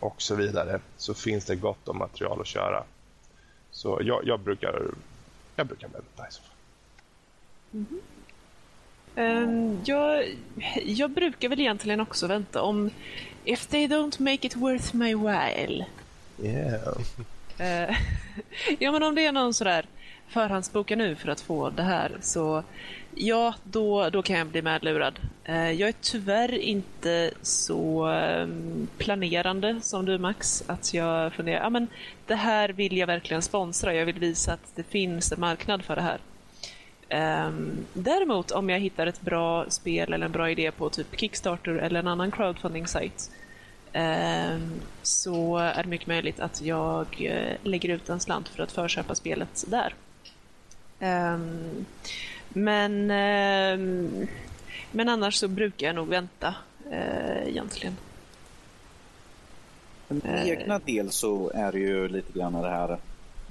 och 0.00 0.22
så 0.22 0.34
vidare. 0.34 0.80
Så 0.96 1.14
finns 1.14 1.44
det 1.44 1.56
gott 1.56 1.88
om 1.88 1.98
material 1.98 2.40
att 2.40 2.46
köra. 2.46 2.84
Så 3.70 3.98
jag, 4.02 4.26
jag 4.26 4.40
brukar 4.40 4.82
jag 5.56 5.66
brukar 5.66 5.88
vänta 5.88 6.28
i 6.28 6.32
så 6.32 6.42
fall. 6.42 6.54
Ehm, 9.16 9.80
jag, 9.84 10.24
jag 10.84 11.10
brukar 11.10 11.48
väl 11.48 11.60
egentligen 11.60 12.00
också 12.00 12.26
vänta 12.26 12.62
om 12.62 12.90
If 13.44 13.66
they 13.66 13.86
don't 13.86 14.22
make 14.22 14.46
it 14.46 14.56
worth 14.56 14.96
my 14.96 15.14
while. 15.14 15.86
Yeah. 16.42 16.98
Eh, 17.58 17.96
ja, 18.78 18.92
men 18.92 19.02
om 19.02 19.14
det 19.14 19.26
är 19.26 19.32
någon 19.32 19.54
sådär 19.54 19.86
förhandsboka 20.28 20.96
nu 20.96 21.14
för 21.14 21.28
att 21.28 21.40
få 21.40 21.70
det 21.70 21.82
här 21.82 22.16
så 22.20 22.62
ja, 23.14 23.54
då, 23.64 24.10
då 24.10 24.22
kan 24.22 24.36
jag 24.36 24.46
bli 24.46 24.62
medlurad. 24.62 25.20
Eh, 25.44 25.70
jag 25.70 25.88
är 25.88 25.94
tyvärr 26.00 26.58
inte 26.58 27.30
så 27.42 28.06
ehm, 28.06 28.88
planerande 28.98 29.80
som 29.80 30.04
du 30.04 30.18
Max, 30.18 30.64
att 30.66 30.94
jag 30.94 31.32
funderar, 31.32 31.62
ja 31.62 31.70
men 31.70 31.86
det 32.26 32.34
här 32.34 32.68
vill 32.68 32.96
jag 32.96 33.06
verkligen 33.06 33.42
sponsra, 33.42 33.94
jag 33.94 34.06
vill 34.06 34.18
visa 34.18 34.52
att 34.52 34.72
det 34.74 34.82
finns 34.82 35.32
en 35.32 35.40
marknad 35.40 35.84
för 35.84 35.96
det 35.96 36.02
här. 36.02 36.18
Ehm, 37.08 37.86
däremot 37.92 38.50
om 38.50 38.70
jag 38.70 38.80
hittar 38.80 39.06
ett 39.06 39.20
bra 39.20 39.70
spel 39.70 40.12
eller 40.12 40.26
en 40.26 40.32
bra 40.32 40.50
idé 40.50 40.70
på 40.70 40.90
typ 40.90 41.20
Kickstarter 41.20 41.74
eller 41.74 42.00
en 42.00 42.08
annan 42.08 42.30
crowdfunding-sajt 42.30 43.30
ehm, 43.92 44.80
så 45.02 45.56
är 45.56 45.82
det 45.82 45.88
mycket 45.88 46.06
möjligt 46.06 46.40
att 46.40 46.62
jag 46.62 47.06
eh, 47.20 47.56
lägger 47.62 47.88
ut 47.88 48.08
en 48.08 48.20
slant 48.20 48.48
för 48.48 48.62
att 48.62 48.72
förköpa 48.72 49.14
spelet 49.14 49.64
där. 49.66 49.94
Ehm, 51.00 51.84
men, 52.48 53.10
ehm, 53.10 54.26
men 54.92 55.08
annars 55.08 55.34
så 55.34 55.48
brukar 55.48 55.86
jag 55.86 55.96
nog 55.96 56.08
vänta 56.08 56.54
eh, 56.90 57.48
egentligen. 57.48 57.96
För 60.08 60.14
min 60.14 60.24
Eh. 60.26 60.48
egna 60.48 60.78
del 60.78 61.10
så 61.10 61.50
är 61.54 61.72
det 61.72 61.78
ju 61.78 62.08
lite 62.08 62.38
grann 62.38 62.52
det 62.52 62.68
här. 62.68 62.98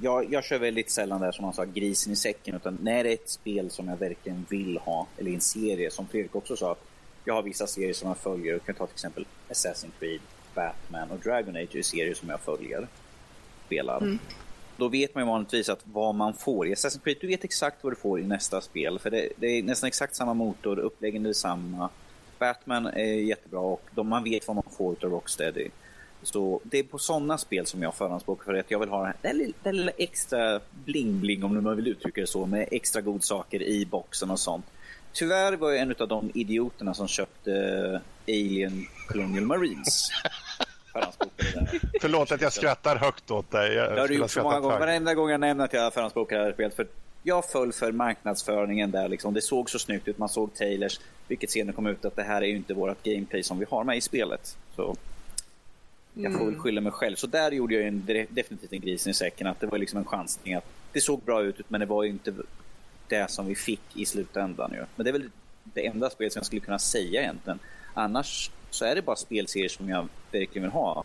jag, 0.01 0.33
jag 0.33 0.43
kör 0.43 0.59
väldigt 0.59 0.91
sällan 0.91 1.21
där 1.21 1.31
som 1.31 1.45
man 1.45 1.53
sa, 1.53 1.65
grisen 1.65 2.13
i 2.13 2.15
säcken. 2.15 2.55
Utan 2.55 2.77
när 2.81 3.03
det 3.03 3.09
är 3.09 3.13
ett 3.13 3.29
spel 3.29 3.69
som 3.69 3.87
jag 3.87 3.97
verkligen 3.97 4.45
vill 4.49 4.77
ha, 4.77 5.07
eller 5.17 5.31
en 5.31 5.41
serie, 5.41 5.91
som 5.91 6.07
Fredrik 6.07 6.35
också 6.35 6.55
sa, 6.55 6.71
att 6.71 6.83
jag 7.25 7.33
har 7.33 7.41
vissa 7.43 7.67
serier 7.67 7.93
som 7.93 8.07
jag 8.07 8.17
följer. 8.17 8.53
Jag 8.53 8.65
kan 8.65 8.75
ta 8.75 8.85
till 8.87 8.93
exempel 8.93 9.25
Assassin's 9.49 9.91
Creed, 9.99 10.21
Batman 10.55 11.11
och 11.11 11.19
Dragon 11.19 11.55
Age 11.55 11.75
är 11.75 11.81
serier 11.81 12.13
som 12.13 12.29
jag 12.29 12.39
följer. 12.39 12.87
Spelar. 13.65 13.97
Mm. 13.97 14.19
Då 14.77 14.87
vet 14.87 15.15
man 15.15 15.23
ju 15.23 15.27
vanligtvis 15.27 15.69
att 15.69 15.79
vad 15.83 16.15
man 16.15 16.33
får. 16.33 16.67
I 16.67 16.73
Assassin's 16.73 17.03
Creed, 17.03 17.17
du 17.21 17.27
vet 17.27 17.43
exakt 17.43 17.83
vad 17.83 17.91
du 17.91 17.97
får 17.97 18.19
i 18.19 18.23
nästa 18.23 18.61
spel. 18.61 18.99
För 18.99 19.09
det, 19.09 19.29
det 19.35 19.47
är 19.47 19.63
nästan 19.63 19.87
exakt 19.87 20.15
samma 20.15 20.33
motor, 20.33 20.79
uppläggen 20.79 21.25
är 21.25 21.33
samma. 21.33 21.89
Batman 22.39 22.87
är 22.87 23.13
jättebra 23.13 23.59
och 23.59 23.81
de, 23.95 24.07
man 24.07 24.23
vet 24.23 24.47
vad 24.47 24.55
man 24.55 24.65
får 24.77 24.95
av 25.03 25.11
Rocksteady. 25.11 25.69
Så 26.23 26.59
det 26.63 26.79
är 26.79 26.83
på 26.83 26.97
sådana 26.97 27.37
spel 27.37 27.65
som 27.65 27.81
jag 27.81 27.95
förhandsbokar 27.95 28.45
för 28.45 28.53
att 28.53 28.71
jag 28.71 28.79
vill 28.79 28.89
ha 28.89 29.13
det 29.21 29.33
lilla, 29.33 29.71
lilla 29.71 29.91
extra 29.97 30.59
bling-bling 30.85 31.43
om 31.43 31.63
man 31.63 31.75
vill 31.75 31.87
uttrycka 31.87 32.21
det 32.21 32.27
så 32.27 32.45
med 32.45 32.67
extra 32.71 33.01
godsaker 33.01 33.61
i 33.61 33.85
boxen 33.85 34.31
och 34.31 34.39
sånt. 34.39 34.65
Tyvärr 35.13 35.53
var 35.53 35.71
jag 35.71 35.79
en 35.79 35.95
av 35.99 36.07
de 36.07 36.31
idioterna 36.33 36.93
som 36.93 37.07
köpte 37.07 37.51
Alien 38.27 38.85
Colonial 39.07 39.45
Marines. 39.45 40.09
Förlåt 42.01 42.31
att 42.31 42.41
jag 42.41 42.53
skrattar 42.53 42.95
högt 42.95 43.31
åt 43.31 43.51
dig. 43.51 43.73
Jag 43.73 43.95
det 43.95 44.01
har 44.01 44.07
du 44.07 44.13
gjort 44.13 44.31
så 44.31 44.43
många 44.43 44.59
gånger. 44.59 44.79
Varenda 44.79 45.13
gång 45.13 45.29
jag 45.29 45.39
nämner 45.39 45.65
att 45.65 45.73
jag 45.73 45.93
förhandsbokar 45.93 46.37
det 46.37 46.43
här 46.43 46.51
spelet. 46.51 46.75
För 46.75 46.87
jag 47.23 47.45
föll 47.45 47.73
för 47.73 47.91
marknadsföringen 47.91 48.91
där. 48.91 49.07
Liksom. 49.07 49.33
Det 49.33 49.41
såg 49.41 49.69
så 49.69 49.79
snyggt 49.79 50.07
ut. 50.07 50.17
Man 50.17 50.29
såg 50.29 50.53
trailers, 50.53 50.99
vilket 51.27 51.51
senare 51.51 51.75
kom 51.75 51.87
ut 51.87 52.05
att 52.05 52.15
det 52.15 52.23
här 52.23 52.41
är 52.41 52.45
ju 52.45 52.55
inte 52.55 52.73
vårt 52.73 53.03
gameplay 53.03 53.43
som 53.43 53.59
vi 53.59 53.65
har 53.69 53.83
med 53.83 53.97
i 53.97 54.01
spelet. 54.01 54.57
Så 54.75 54.95
jag 56.13 56.31
får 56.31 56.39
väl 56.39 56.47
mm. 56.47 56.61
skylla 56.61 56.81
mig 56.81 56.91
själv. 56.91 57.15
Så 57.15 57.27
där 57.27 57.51
gjorde 57.51 57.75
jag 57.75 57.87
en, 57.87 58.27
definitivt 58.29 58.73
en 58.73 58.81
grisen 58.81 59.11
i 59.11 59.13
säcken. 59.13 59.47
Att 59.47 59.59
det 59.59 59.67
var 59.67 59.77
liksom 59.77 59.99
en 59.99 60.05
chansning. 60.05 60.53
Att 60.53 60.65
det 60.91 61.01
såg 61.01 61.21
bra 61.21 61.43
ut, 61.43 61.69
men 61.69 61.79
det 61.79 61.85
var 61.85 62.03
ju 62.03 62.09
inte 62.09 62.33
det 63.07 63.31
som 63.31 63.45
vi 63.45 63.55
fick 63.55 63.81
i 63.93 64.05
slutändan. 64.05 64.71
Ju. 64.73 64.85
Men 64.95 65.03
det 65.03 65.09
är 65.09 65.13
väl 65.13 65.29
det 65.63 65.87
enda 65.87 66.09
spelet 66.09 66.33
som 66.33 66.39
jag 66.39 66.45
skulle 66.45 66.61
kunna 66.61 66.79
säga 66.79 67.21
egentligen. 67.21 67.59
Annars 67.93 68.51
så 68.77 68.85
är 68.85 68.95
det 68.95 69.01
bara 69.01 69.15
spelserier 69.15 69.69
som 69.69 69.89
jag 69.89 70.07
verkligen 70.31 70.63
vill 70.63 70.71
ha. 70.71 71.03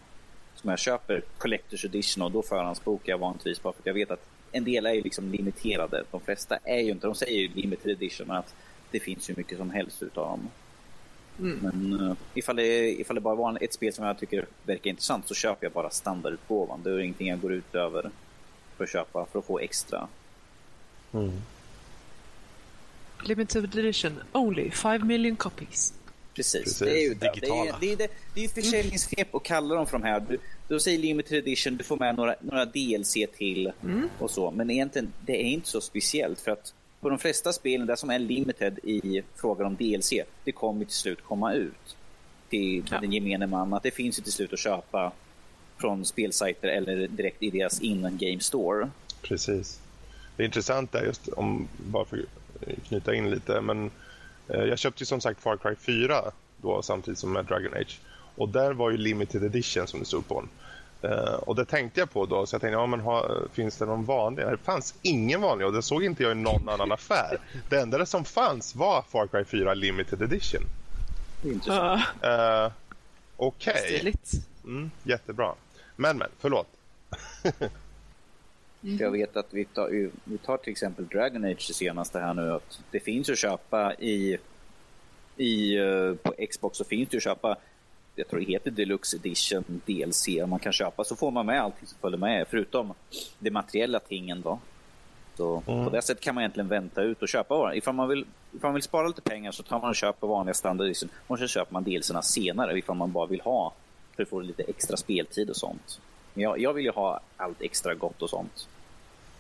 Som 0.55 0.71
jag 0.71 0.79
köper 0.79 1.23
Collector's 1.39 1.87
Edition 1.87 2.23
och 2.23 2.31
då 2.31 2.43
förhandsbokar 2.43 3.13
jag 3.13 3.19
vanligtvis 3.19 3.63
bara 3.63 3.73
för 3.73 3.81
att 3.81 3.87
jag 3.87 3.95
vet 3.95 4.11
att 4.11 4.27
en 4.53 4.65
del 4.65 4.87
är 4.87 4.93
ju 4.93 5.03
liksom 5.03 5.33
limiterade. 5.33 6.05
De 6.11 6.21
flesta 6.21 6.59
är 6.65 6.79
ju 6.79 6.91
inte, 6.91 7.07
de 7.07 7.15
säger 7.15 7.41
ju 7.41 7.49
limited 7.55 7.91
edition 7.91 8.27
men 8.27 8.37
att 8.37 8.55
det 8.91 9.01
finns 9.01 9.31
ju 9.31 9.35
mycket 9.37 9.59
som 9.59 9.71
helst 9.71 10.03
utav 10.03 10.27
dem. 10.27 10.51
Mm. 11.39 11.59
Men 11.63 12.01
uh, 12.01 12.17
ifall, 12.35 12.57
det, 12.57 13.01
ifall 13.01 13.15
det 13.15 13.21
bara 13.21 13.35
var 13.35 13.59
ett 13.61 13.75
spel 13.75 13.93
som 13.93 14.05
jag 14.05 14.19
tycker 14.19 14.47
verkar 14.67 14.91
intressant 14.91 15.29
så 15.29 15.35
köper 15.35 15.67
jag 15.67 15.73
bara 15.73 15.91
standardutgåvan. 15.91 16.81
Det 16.83 16.91
är 16.91 16.99
ingenting 16.99 17.29
jag 17.29 17.41
går 17.41 17.53
ut 17.53 17.75
över 17.75 18.11
för 18.77 18.85
att 18.85 18.91
köpa 18.91 19.27
för 19.27 19.39
att 19.39 19.45
få 19.45 19.59
extra. 19.59 20.09
Mm. 21.13 21.33
Limited 23.25 23.79
edition, 23.79 24.23
only 24.33 24.71
5 24.71 25.07
million 25.07 25.37
copies. 25.37 25.95
Precis, 26.35 26.63
Precis. 26.63 26.79
det 26.79 26.99
är 26.99 27.03
ju 27.03 27.15
det. 27.15 27.33
Digitala. 27.35 27.79
Det 27.81 27.93
är, 27.93 27.97
det, 27.97 28.05
är, 28.05 28.11
det 28.35 28.41
är 28.41 28.43
ju 28.43 28.49
försäljningsknep 28.49 29.35
att 29.35 29.43
kalla 29.43 29.75
dem 29.75 29.87
för 29.87 29.99
de 29.99 30.05
här. 30.05 30.21
Du, 30.21 30.39
du 30.69 30.81
säger 30.81 30.99
limited 30.99 31.39
edition, 31.39 31.77
du 31.77 31.85
får 31.85 31.97
med 31.97 32.17
några, 32.17 32.35
några 32.41 32.65
DLC 32.65 33.17
till 33.37 33.73
mm. 33.83 34.09
och 34.19 34.31
så. 34.31 34.51
Men 34.51 34.71
egentligen, 34.71 35.13
det 35.27 35.43
är 35.43 35.47
inte 35.47 35.69
så 35.69 35.81
speciellt 35.81 36.41
för 36.41 36.51
att 36.51 36.75
på 37.01 37.09
de 37.09 37.19
flesta 37.19 37.53
spelen, 37.53 37.87
det 37.87 37.97
som 37.97 38.11
är 38.11 38.19
limited 38.19 38.79
i 38.83 39.23
frågan 39.37 39.67
om 39.67 39.77
DLC, 39.77 40.13
det 40.45 40.53
kommer 40.53 40.85
till 40.85 40.95
slut 40.95 41.23
komma 41.23 41.53
ut 41.55 41.97
till 42.51 42.85
ja. 42.91 43.01
den 43.01 43.13
gemene 43.13 43.47
man. 43.47 43.75
Att 43.75 43.83
det 43.83 43.91
finns 43.91 44.19
ju 44.19 44.23
till 44.23 44.33
slut 44.33 44.53
att 44.53 44.59
köpa 44.59 45.13
från 45.77 46.05
spelsajter 46.05 46.69
eller 46.69 47.09
direkt 47.09 47.43
i 47.43 47.51
deras 47.51 47.81
in-game 47.81 48.41
store. 48.41 48.91
Precis. 49.23 49.81
Det 50.37 50.43
är 50.43 50.45
intressant 50.45 50.93
där 50.93 51.05
just 51.05 51.29
om, 51.29 51.69
bara 51.77 52.05
för 52.05 52.17
att 52.17 52.89
knyta 52.89 53.15
in 53.15 53.31
lite, 53.31 53.61
men 53.61 53.91
jag 54.59 54.79
köpte 54.79 55.03
ju 55.03 55.07
som 55.07 55.21
sagt 55.21 55.41
Far 55.41 55.57
Cry 55.57 55.75
4 55.77 56.23
då 56.57 56.83
samtidigt 56.83 57.19
som 57.19 57.33
med 57.33 57.45
Dragon 57.45 57.75
Age. 57.75 58.01
Och 58.37 58.49
där 58.49 58.73
var 58.73 58.91
ju 58.91 58.97
limited 58.97 59.45
edition 59.45 59.87
som 59.87 60.01
det 60.01 60.07
stod 60.07 60.29
på 60.29 60.41
den. 60.41 60.49
Uh, 61.11 61.35
och 61.35 61.57
det 61.57 61.65
tänkte 61.65 62.01
jag 62.01 62.11
på 62.11 62.27
då, 62.27 62.47
så 62.47 62.55
jag 62.55 62.61
tänkte, 62.61 62.75
ja 62.75 62.87
men 62.87 63.01
ha, 63.01 63.31
finns 63.53 63.77
det 63.77 63.87
någon 63.87 64.05
vanlig? 64.05 64.47
Det 64.47 64.57
fanns 64.57 64.95
ingen 65.03 65.41
vanlig 65.41 65.67
och 65.67 65.73
det 65.73 65.83
såg 65.83 66.05
inte 66.05 66.23
jag 66.23 66.33
i 66.33 66.35
någon 66.35 66.69
annan 66.69 66.93
affär. 66.93 67.39
Det 67.69 67.81
enda 67.81 68.07
som 68.07 68.25
fanns 68.25 68.75
var 68.75 69.03
Far 69.03 69.27
Cry 69.27 69.45
4 69.45 69.75
Limited 69.75 70.23
Edition. 70.23 70.63
Intressant. 71.45 72.03
Uh, 72.25 72.73
Okej. 73.37 73.99
Okay. 74.01 74.13
Mm, 74.65 74.91
jättebra. 75.03 75.55
Men, 75.97 76.19
men, 76.19 76.29
förlåt. 76.39 76.69
Mm. 78.85 78.99
Jag 78.99 79.11
vet 79.11 79.37
att 79.37 79.55
vi 79.55 79.65
tar, 79.65 80.11
vi 80.25 80.39
tar 80.39 80.57
till 80.57 80.71
exempel 80.71 81.07
Dragon 81.07 81.45
Age 81.45 81.65
det 81.69 81.75
senaste 81.75 82.19
här 82.19 82.35
nu. 82.35 82.53
Att 82.53 82.81
det 82.91 83.01
finns 83.01 83.31
att 83.31 83.39
köpa 83.39 83.95
i, 83.95 84.39
i, 85.37 85.79
uh, 85.79 86.15
på 86.15 86.35
Xbox 86.51 86.79
så 86.79 86.85
finns 86.85 87.09
det 87.09 87.17
att 87.17 87.23
köpa 87.23 87.57
jag 88.15 88.29
tror 88.29 88.41
det 88.41 88.47
heter 88.47 88.71
Deluxe 88.71 89.17
Edition 89.17 89.65
DLC 89.87 90.29
man 90.47 90.59
kan 90.59 90.73
köpa 90.73 91.05
så 91.05 91.17
får 91.17 91.31
man 91.31 91.47
med 91.47 91.63
allting 91.63 91.87
som 91.87 91.99
följer 91.99 92.19
med 92.19 92.47
förutom 92.51 92.95
de 93.39 93.51
materiella 93.51 94.01
tingen 94.01 94.43
då. 94.43 94.59
Så 95.37 95.63
mm. 95.67 95.85
på 95.85 95.91
det 95.91 96.03
sättet 96.03 96.25
kan 96.25 96.35
man 96.35 96.43
egentligen 96.43 96.69
vänta 96.69 97.03
ut 97.03 97.23
och 97.23 97.29
köpa. 97.29 97.75
Ifall 97.75 97.95
man 97.95 98.09
vill, 98.09 98.27
ifall 98.57 98.69
man 98.69 98.75
vill 98.75 98.83
spara 98.83 99.07
lite 99.07 99.21
pengar 99.21 99.53
så 99.53 99.63
tar 99.63 99.81
man 99.81 99.89
och 99.89 99.97
köper 99.97 100.27
vanliga 100.27 100.55
standard 100.55 100.87
edition 100.87 101.09
och 101.27 101.39
så 101.39 101.47
köper 101.47 101.73
man 101.73 101.85
delserna 101.85 102.23
senare 102.23 102.79
ifall 102.79 102.97
man 102.97 103.13
bara 103.13 103.27
vill 103.27 103.41
ha 103.41 103.73
för 104.17 104.23
att 104.23 104.29
få 104.29 104.41
lite 104.41 104.63
extra 104.63 104.97
speltid 104.97 105.51
och 105.51 105.57
sånt. 105.57 106.01
Jag, 106.35 106.59
jag 106.61 106.73
vill 106.73 106.85
ju 106.85 106.91
ha 106.91 107.21
allt 107.37 107.63
extra 107.63 107.95
gott 107.95 108.23
och 108.23 108.31
sånt. 108.31 108.69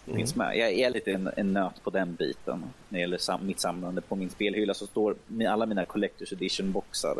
Mm. 0.06 0.18
Finns 0.18 0.36
med. 0.36 0.56
Jag 0.56 0.72
är 0.72 0.90
lite 0.90 1.12
en, 1.12 1.30
en 1.36 1.52
nöt 1.52 1.84
på 1.84 1.90
den 1.90 2.14
biten 2.14 2.64
när 2.88 2.98
det 2.98 3.00
gäller 3.00 3.18
sam, 3.18 3.46
mitt 3.46 3.60
samlande. 3.60 4.00
På 4.00 4.16
min 4.16 4.30
spelhylla 4.30 4.74
så 4.74 4.86
står 4.86 5.14
alla 5.48 5.66
mina 5.66 5.84
Collector's 5.84 6.32
Edition 6.32 6.72
boxar 6.72 7.14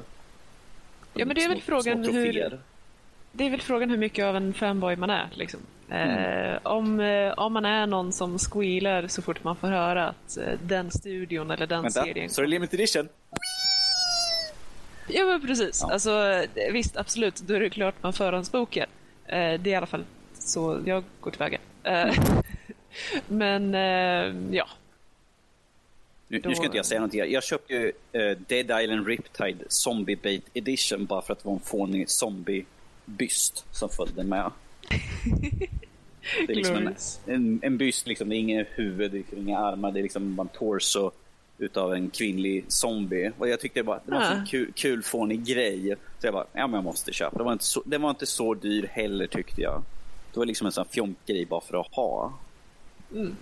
Ja, 1.15 1.25
men 1.25 1.35
det 1.35 1.45
är 1.45 1.49
väl 1.49 1.63
frågan 1.63 2.05
hur... 2.05 2.59
Det 3.33 3.47
är 3.47 3.51
väl 3.51 3.61
frågan 3.61 3.91
hur 3.91 3.97
mycket 3.97 4.25
av 4.25 4.37
en 4.37 4.55
fanboy 4.55 4.97
man 4.97 5.11
är. 5.11 5.29
Liksom. 5.33 5.61
Mm. 5.91 6.53
Eh, 6.53 6.59
om, 6.63 7.01
eh, 7.01 7.33
om 7.33 7.53
man 7.53 7.65
är 7.65 7.87
någon 7.87 8.13
som 8.13 8.39
squealar 8.39 9.09
så 9.09 9.23
fort 9.23 9.45
man 9.45 9.57
får 9.57 9.69
höra 9.69 10.09
att 10.09 10.37
eh, 10.37 10.59
den 10.63 10.91
studion 10.91 11.51
eller 11.51 11.67
den 11.67 11.83
Vänta, 11.83 12.05
serien... 12.05 12.31
Så 12.31 12.41
är 12.41 12.45
det 12.45 12.51
limited 12.51 12.81
edition? 12.81 13.09
Ja, 15.09 15.25
men 15.25 15.47
precis. 15.47 15.81
Ja. 15.83 15.93
Alltså, 15.93 16.45
visst, 16.73 16.97
absolut. 16.97 17.37
Då 17.37 17.55
är 17.55 17.61
det 17.61 17.71
klart 17.71 17.95
man 18.01 18.13
förhandsbokar. 18.13 18.87
Eh, 19.33 19.61
det 19.61 19.71
är 19.71 19.73
i 19.73 19.75
alla 19.75 19.87
fall 19.87 20.05
så 20.39 20.83
jag 20.87 21.05
går 21.21 21.31
tillväga. 21.31 21.59
Eh, 21.83 22.15
men 23.29 23.75
eh, 23.75 24.55
ja, 24.57 24.69
nu, 26.29 26.39
då... 26.39 26.49
nu 26.49 26.55
ska 26.55 26.65
inte 26.65 26.77
jag 26.77 26.87
säga 26.87 27.01
någonting. 27.01 27.33
Jag 27.33 27.45
köpte 27.45 27.73
ju 27.73 27.93
Dead 28.49 28.83
Island 28.83 29.07
Riptide 29.07 29.65
Zombie 29.69 30.17
Bait 30.17 30.45
Edition 30.55 31.07
bara 31.07 31.23
för 31.23 31.33
att 31.33 31.39
det 31.43 31.49
var 31.49 31.55
en 31.55 31.61
fånig 31.61 32.09
zombie-byst 32.09 33.65
som 33.71 33.89
följde 33.89 34.25
med. 34.25 34.51
det 36.47 36.53
är 36.53 36.57
liksom 36.57 36.77
en, 36.77 36.95
en, 37.27 37.61
en 37.63 37.79
byst, 37.79 38.07
liksom, 38.07 38.29
det 38.29 38.37
är 38.37 38.39
inget 38.39 38.69
huvud, 38.71 39.13
det 39.13 39.19
är 39.19 39.39
inga 39.39 39.59
armar, 39.59 39.93
det 39.93 40.01
är 40.01 40.03
liksom 40.03 40.37
bara 40.37 40.43
en 40.43 40.59
torso 40.59 41.11
utav 41.63 41.95
en 41.95 42.11
kvinnlig 42.11 42.65
zombie. 42.69 43.33
Och 43.39 43.49
jag 43.49 43.61
tyckte 43.61 43.83
bara, 43.83 44.01
det 44.07 44.13
var 44.13 44.23
en 44.23 44.43
ah. 44.43 44.47
kul, 44.47 44.73
kul 44.77 45.03
fånig 45.03 45.45
grej. 45.45 45.97
Så 46.19 46.27
jag 46.27 46.35
bara, 46.35 46.47
ja 46.53 46.67
men 46.67 46.75
jag 46.75 46.85
måste 46.85 47.13
köpa. 47.13 47.39
Det 47.39 47.45
var 47.45 47.53
inte 47.53 47.65
så, 47.65 47.83
det 47.87 47.99
var 47.99 48.11
inte 48.11 48.27
så 48.27 48.55
dyr 48.55 48.87
heller 48.93 49.27
tyckte 49.27 49.61
jag. 49.61 49.83
Det 50.33 50.39
var 50.39 50.47
liksom 50.47 50.67
en 50.67 50.73
sån 50.73 50.87
fjompgrej 50.91 51.47
bara 51.47 51.61
för 51.61 51.81
att 51.81 51.95
ha. 51.95 52.33
Mm. 53.13 53.37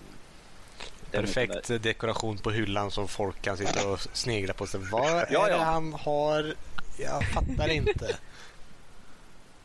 Perfekt 1.11 1.83
dekoration 1.83 2.37
på 2.37 2.51
hyllan 2.51 2.91
som 2.91 3.07
folk 3.07 3.41
kan 3.41 3.57
sitta 3.57 3.87
och 3.87 3.99
snegla 4.13 4.53
på. 4.53 4.67
Sig. 4.67 4.79
Vad 4.91 5.09
är 5.09 5.15
ja, 5.15 5.25
ja. 5.29 5.47
det 5.47 5.63
han 5.63 5.93
har? 5.93 6.53
Jag 6.99 7.23
fattar 7.27 7.69
inte. 7.69 8.17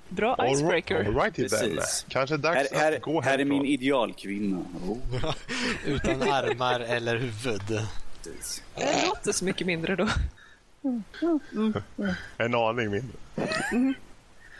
Bra 0.08 0.36
icebreaker. 0.52 1.04
All 1.04 1.14
right, 1.14 1.36
Precis. 1.36 2.06
Kanske 2.08 2.36
dags 2.36 2.70
här, 2.72 2.78
här, 2.80 2.96
att 2.96 3.02
gå 3.02 3.20
Här 3.20 3.38
är 3.38 3.44
min 3.44 3.64
idealkvinna. 3.64 4.64
Oh. 4.86 5.34
Utan 5.86 6.22
armar 6.22 6.80
eller 6.80 7.16
huvud. 7.16 7.80
Det 8.74 9.06
låter 9.06 9.32
så 9.32 9.44
mycket 9.44 9.66
mindre 9.66 9.96
då. 9.96 10.08
En 12.38 12.54
aning 12.54 12.90
mindre. 12.90 13.18
Mm. 13.72 13.94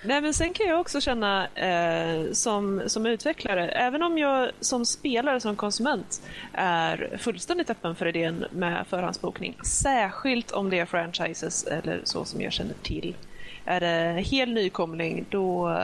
Nej, 0.04 0.20
men 0.20 0.34
sen 0.34 0.52
kan 0.52 0.66
jag 0.66 0.80
också 0.80 1.00
känna 1.00 1.46
eh, 1.48 2.32
som, 2.32 2.82
som 2.86 3.06
utvecklare, 3.06 3.68
även 3.68 4.02
om 4.02 4.18
jag 4.18 4.50
som 4.60 4.86
spelare, 4.86 5.40
som 5.40 5.56
konsument, 5.56 6.22
är 6.52 7.16
fullständigt 7.18 7.70
öppen 7.70 7.94
för 7.94 8.06
idén 8.06 8.44
med 8.50 8.86
förhandsbokning, 8.86 9.56
särskilt 9.64 10.50
om 10.50 10.70
det 10.70 10.78
är 10.78 10.86
franchises 10.86 11.64
eller 11.64 12.00
så 12.04 12.24
som 12.24 12.40
jag 12.40 12.52
känner 12.52 12.74
till. 12.82 13.14
Är 13.64 13.80
det 13.80 14.20
hel 14.22 14.52
nykomling, 14.52 15.24
då, 15.30 15.78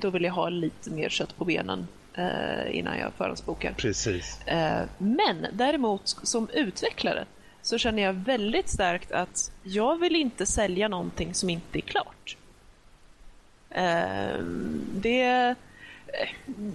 då 0.00 0.10
vill 0.10 0.24
jag 0.24 0.32
ha 0.32 0.48
lite 0.48 0.90
mer 0.90 1.08
kött 1.08 1.36
på 1.36 1.44
benen 1.44 1.86
eh, 2.14 2.76
innan 2.76 2.98
jag 2.98 3.12
förhandsbokar. 3.12 3.72
Precis. 3.72 4.46
Eh, 4.46 4.82
men 4.98 5.46
däremot 5.52 6.08
som 6.22 6.48
utvecklare 6.52 7.24
så 7.62 7.78
känner 7.78 8.02
jag 8.02 8.12
väldigt 8.12 8.68
starkt 8.68 9.12
att 9.12 9.52
jag 9.62 10.00
vill 10.00 10.16
inte 10.16 10.46
sälja 10.46 10.88
någonting 10.88 11.34
som 11.34 11.50
inte 11.50 11.78
är 11.78 11.80
klart. 11.80 12.36
Ehm, 13.70 14.84
det, 14.94 15.54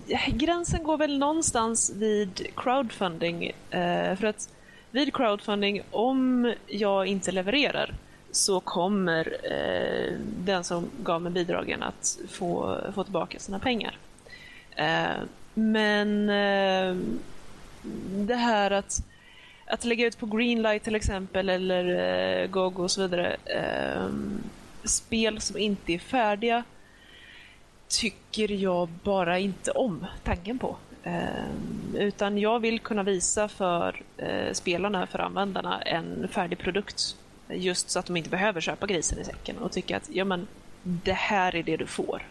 eh, 0.08 0.30
gränsen 0.36 0.84
går 0.84 0.98
väl 0.98 1.18
någonstans 1.18 1.92
vid 1.96 2.48
crowdfunding. 2.56 3.52
Eh, 3.70 4.16
för 4.16 4.26
att 4.26 4.50
vid 4.92 5.14
crowdfunding, 5.14 5.82
om 5.92 6.54
jag 6.68 7.08
inte 7.08 7.32
levererar 7.32 7.94
så 8.32 8.60
kommer 8.60 9.38
eh, 9.44 10.14
den 10.22 10.64
som 10.64 10.90
gav 11.04 11.22
mig 11.22 11.32
bidragen 11.32 11.84
att 11.84 12.20
få, 12.30 12.78
få 12.96 13.04
tillbaka 13.04 13.40
sina 13.40 13.60
pengar. 13.60 13.98
Eh, 14.80 15.24
men 15.54 16.30
eh, 16.30 16.96
det 18.28 18.36
här 18.36 18.72
att, 18.72 19.04
att 19.66 19.86
lägga 19.86 20.08
ut 20.08 20.18
på 20.18 20.26
Greenlight 20.26 20.84
till 20.84 20.96
exempel 20.96 21.50
eller 21.50 21.86
eh, 22.42 22.48
GOG 22.48 22.80
och 22.80 22.92
så 22.92 23.02
vidare 23.02 23.38
eh, 23.46 24.10
spel 24.84 25.42
som 25.42 25.58
inte 25.58 25.94
är 25.94 26.00
färdiga 26.00 26.64
tycker 27.88 28.52
jag 28.52 28.90
bara 29.04 29.40
inte 29.40 29.72
om 29.72 30.06
tanken 30.24 30.60
på. 30.60 30.78
Eh, 31.04 31.24
utan 31.94 32.38
jag 32.38 32.60
vill 32.60 32.80
kunna 32.80 33.04
visa 33.04 33.48
för 33.48 34.02
eh, 34.18 34.54
spelarna, 34.54 35.08
för 35.08 35.20
användarna, 35.20 35.82
en 35.82 36.28
färdig 36.28 36.60
produkt. 36.60 37.16
Just 37.50 37.90
så 37.90 38.00
att 38.00 38.06
de 38.06 38.18
inte 38.18 38.30
behöver 38.30 38.62
köpa 38.62 38.88
grisen 38.88 39.20
i 39.20 39.24
säcken 39.24 39.58
och 39.58 39.72
tycka 39.72 39.98
att 39.98 40.10
ja, 40.14 40.26
men, 40.26 40.48
det 40.84 41.14
här 41.14 41.56
är 41.56 41.64
det 41.64 41.78
du 41.78 41.86
får. 41.86 42.24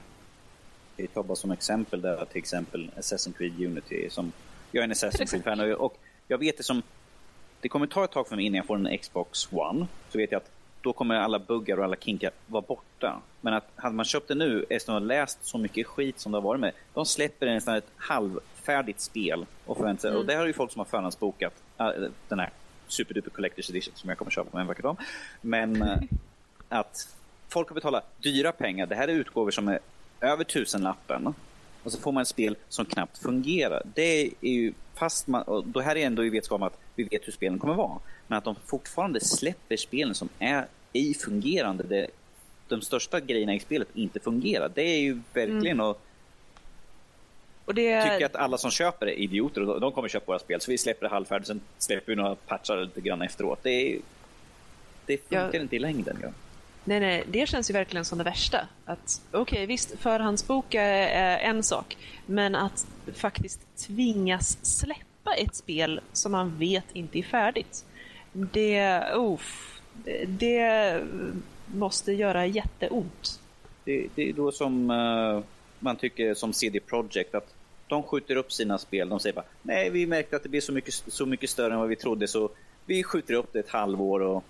Vi 0.99 1.07
tar 1.07 1.23
bara 1.23 1.37
som 1.37 1.51
exempel 1.51 2.01
där 2.01 2.25
till 2.25 2.39
exempel 2.39 2.91
Assassin's 2.97 3.33
Creed 3.33 3.61
Unity. 3.61 4.11
Som, 4.11 4.33
jag 4.73 4.81
är 4.81 4.85
en 4.85 4.93
Assassin's 4.93 5.31
Creed-fan 5.31 5.73
och 5.73 5.97
jag 6.29 6.39
vet 6.39 6.57
det 6.57 6.63
som... 6.63 6.83
Det 7.61 7.69
kommer 7.69 7.87
ta 7.87 8.05
ett 8.05 8.11
tag 8.11 8.29
för 8.29 8.37
mig 8.37 8.45
innan 8.45 8.57
jag 8.57 8.67
får 8.67 8.77
en 8.77 8.99
Xbox 8.99 9.49
One. 9.53 9.87
Så 10.09 10.19
vet 10.19 10.33
jag 10.33 10.39
att 10.39 10.51
då 10.83 10.93
kommer 10.93 11.15
alla 11.15 11.39
buggar 11.39 11.79
och 11.79 11.85
alla 11.85 11.97
kinkar 11.97 12.31
vara 12.47 12.63
borta. 12.63 13.21
Men 13.41 13.55
att 13.55 13.71
hade 13.77 13.95
man 13.95 14.05
köpt 14.05 14.29
det 14.29 14.35
nu 14.35 14.65
efter 14.71 14.93
att 14.93 15.01
ha 15.03 15.07
läst 15.07 15.39
så 15.43 15.59
mycket 15.59 15.87
skit 15.87 16.21
som 16.21 16.33
det 16.33 16.39
har 16.39 16.43
varit 16.43 16.61
med. 16.61 16.73
De 16.95 17.07
släpper 17.07 17.47
nästan 17.47 17.77
ett 17.77 17.91
halvfärdigt 17.97 19.01
spel 19.01 19.47
och 19.67 19.77
förväntar 19.77 20.09
mm. 20.09 20.21
Och 20.21 20.27
det 20.27 20.35
här 20.35 20.43
är 20.43 20.47
ju 20.47 20.53
folk 20.53 20.73
som 20.73 20.81
har 20.81 20.87
förhandsbokat 20.87 21.53
äh, 21.79 21.91
den 22.29 22.39
här 22.39 22.51
superduper 22.87 23.31
collector's 23.31 23.71
edition 23.71 23.95
som 23.97 24.09
jag 24.09 24.19
kommer 24.19 24.31
köpa 24.31 24.51
med 24.53 24.61
en 24.61 24.67
vacker 24.67 24.83
dag. 24.83 24.97
Men 25.41 25.83
äh, 25.83 25.99
att 26.69 27.17
folk 27.49 27.69
har 27.69 27.75
betalat 27.75 28.23
dyra 28.23 28.53
pengar. 28.53 28.87
Det 28.87 28.95
här 28.95 29.09
är 29.09 29.13
utgåvor 29.13 29.51
som 29.51 29.69
är 29.69 29.79
över 30.21 30.45
tusenlappen. 30.45 31.35
Och 31.83 31.93
så 31.93 32.01
får 32.01 32.13
man 32.13 32.23
ett 32.23 32.29
spel 32.29 32.57
som 32.69 32.85
knappt 32.85 33.19
fungerar. 33.19 33.83
Det 33.95 34.23
är 34.23 34.31
ju 34.41 34.73
fast 34.95 35.27
man, 35.27 35.43
och 35.43 35.67
det 35.67 35.83
här 35.83 35.97
är 35.97 36.07
ändå 36.07 36.25
i 36.25 36.31
vetskap 36.31 36.61
om 36.61 36.63
att 36.63 36.79
vi 36.95 37.05
vet 37.05 37.27
hur 37.27 37.33
spelen 37.33 37.59
kommer 37.59 37.75
vara. 37.75 37.99
Men 38.27 38.39
att 38.39 38.45
de 38.45 38.55
fortfarande 38.67 39.21
släpper 39.21 39.77
spelen 39.77 40.15
som 40.15 40.29
är 40.39 40.67
i 40.93 41.15
fungerande. 41.15 41.85
Det, 41.85 42.07
de 42.69 42.81
största 42.81 43.21
grejerna 43.21 43.55
i 43.55 43.61
spelet 43.61 43.89
inte 43.95 44.21
fungerar. 44.21 44.71
Det 44.75 44.83
är 44.83 45.01
ju 45.01 45.21
verkligen 45.33 45.67
mm. 45.67 45.81
att 45.81 46.01
och 47.65 47.75
det... 47.75 48.03
tycker 48.03 48.27
att 48.27 48.37
alla 48.37 48.59
som 48.59 48.71
köper 48.71 49.07
är 49.07 49.13
idioter 49.13 49.69
och 49.71 49.81
de 49.81 49.93
kommer 49.93 50.09
köpa 50.09 50.27
våra 50.27 50.39
spel. 50.39 50.61
Så 50.61 50.71
vi 50.71 50.79
släpper 50.79 51.07
det 51.07 51.11
halvfärdigt, 51.11 51.47
sen 51.47 51.61
släpper 51.79 52.13
vi 52.13 52.17
några 52.17 52.35
patchar 52.35 52.83
lite 52.83 53.01
grann 53.01 53.23
efteråt. 53.23 53.59
Det, 53.63 53.71
är, 53.71 53.99
det 55.07 55.17
funkar 55.17 55.51
ja. 55.53 55.61
inte 55.61 55.77
i 55.77 55.79
längden. 55.79 56.19
Ja. 56.23 56.29
Nej, 56.89 57.01
nej, 57.01 57.25
det 57.31 57.49
känns 57.49 57.71
ju 57.71 57.73
verkligen 57.73 58.05
som 58.05 58.19
det 58.19 58.25
värsta. 58.25 58.67
Att 58.85 59.23
okej, 59.31 59.41
okay, 59.41 59.67
visst, 59.67 59.99
förhandsboka 59.99 60.83
är 60.83 61.39
en 61.39 61.63
sak, 61.63 61.97
men 62.27 62.55
att 62.55 62.87
faktiskt 63.15 63.77
tvingas 63.87 64.59
släppa 64.63 65.35
ett 65.35 65.55
spel 65.57 66.01
som 66.13 66.33
man 66.33 66.59
vet 66.59 66.85
inte 66.93 67.19
är 67.19 67.23
färdigt. 67.23 67.85
Det, 68.33 69.05
uff, 69.15 69.81
det 70.27 71.03
måste 71.67 72.13
göra 72.13 72.47
jätteont. 72.47 73.41
Det, 73.85 74.09
det 74.15 74.29
är 74.29 74.33
då 74.33 74.53
som 74.53 74.91
uh, 74.91 75.43
man 75.79 75.97
tycker 75.97 76.35
som 76.35 76.53
CD 76.53 76.81
Projekt 76.81 77.35
att 77.35 77.55
de 77.87 78.03
skjuter 78.03 78.37
upp 78.37 78.53
sina 78.53 78.79
spel. 78.79 79.09
De 79.09 79.21
säger 79.21 79.35
bara 79.35 79.47
nej, 79.63 79.91
vi 79.91 80.07
märkte 80.07 80.37
att 80.37 80.43
det 80.43 80.49
blir 80.49 80.61
så 80.61 80.73
mycket, 80.73 80.95
så 80.95 81.27
mycket 81.27 81.51
större 81.51 81.73
än 81.73 81.81
vad 81.81 81.89
vi 81.89 81.97
trodde 81.97 82.29
så 82.29 82.51
vi 82.87 83.03
skjuter 83.03 83.35
upp 83.35 83.53
det 83.53 83.59
ett 83.59 83.71
halvår 83.71 84.21
och 84.21 84.45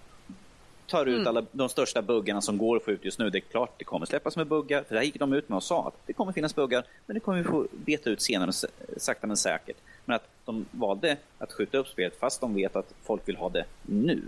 tar 0.89 1.06
ut 1.06 1.15
mm. 1.15 1.27
alla 1.27 1.44
de 1.52 1.69
största 1.69 2.02
buggarna 2.02 2.40
som 2.40 2.59
går 2.59 2.77
att 2.77 2.85
få 2.85 2.90
ut 2.90 3.05
just 3.05 3.19
nu. 3.19 3.31
Det 3.31 3.39
är 3.39 3.40
klart 3.40 3.74
det 3.78 3.85
kommer 3.85 4.06
släppas 4.06 4.36
med 4.36 4.47
buggar. 4.47 4.82
För 4.82 4.94
det 4.94 5.01
här 5.01 5.05
gick 5.05 5.19
de 5.19 5.32
ut 5.32 5.48
med 5.48 5.56
och 5.56 5.62
sa 5.62 5.89
att 5.89 5.94
det 6.06 6.12
kommer 6.12 6.32
finnas 6.32 6.55
buggar, 6.55 6.85
men 7.06 7.15
det 7.15 7.20
kommer 7.20 7.39
vi 7.39 7.44
få 7.44 7.66
beta 7.73 8.10
ut 8.10 8.23
senare, 8.23 8.52
sakta 8.97 9.27
men 9.27 9.36
säkert. 9.36 9.77
Men 10.05 10.16
att 10.16 10.28
de 10.44 10.66
valde 10.70 11.16
att 11.39 11.52
skjuta 11.52 11.78
upp 11.78 11.89
spelet 11.89 12.16
fast 12.20 12.40
de 12.40 12.55
vet 12.55 12.77
att 12.77 12.94
folk 13.02 13.28
vill 13.28 13.36
ha 13.36 13.48
det 13.48 13.65
nu. 13.82 14.23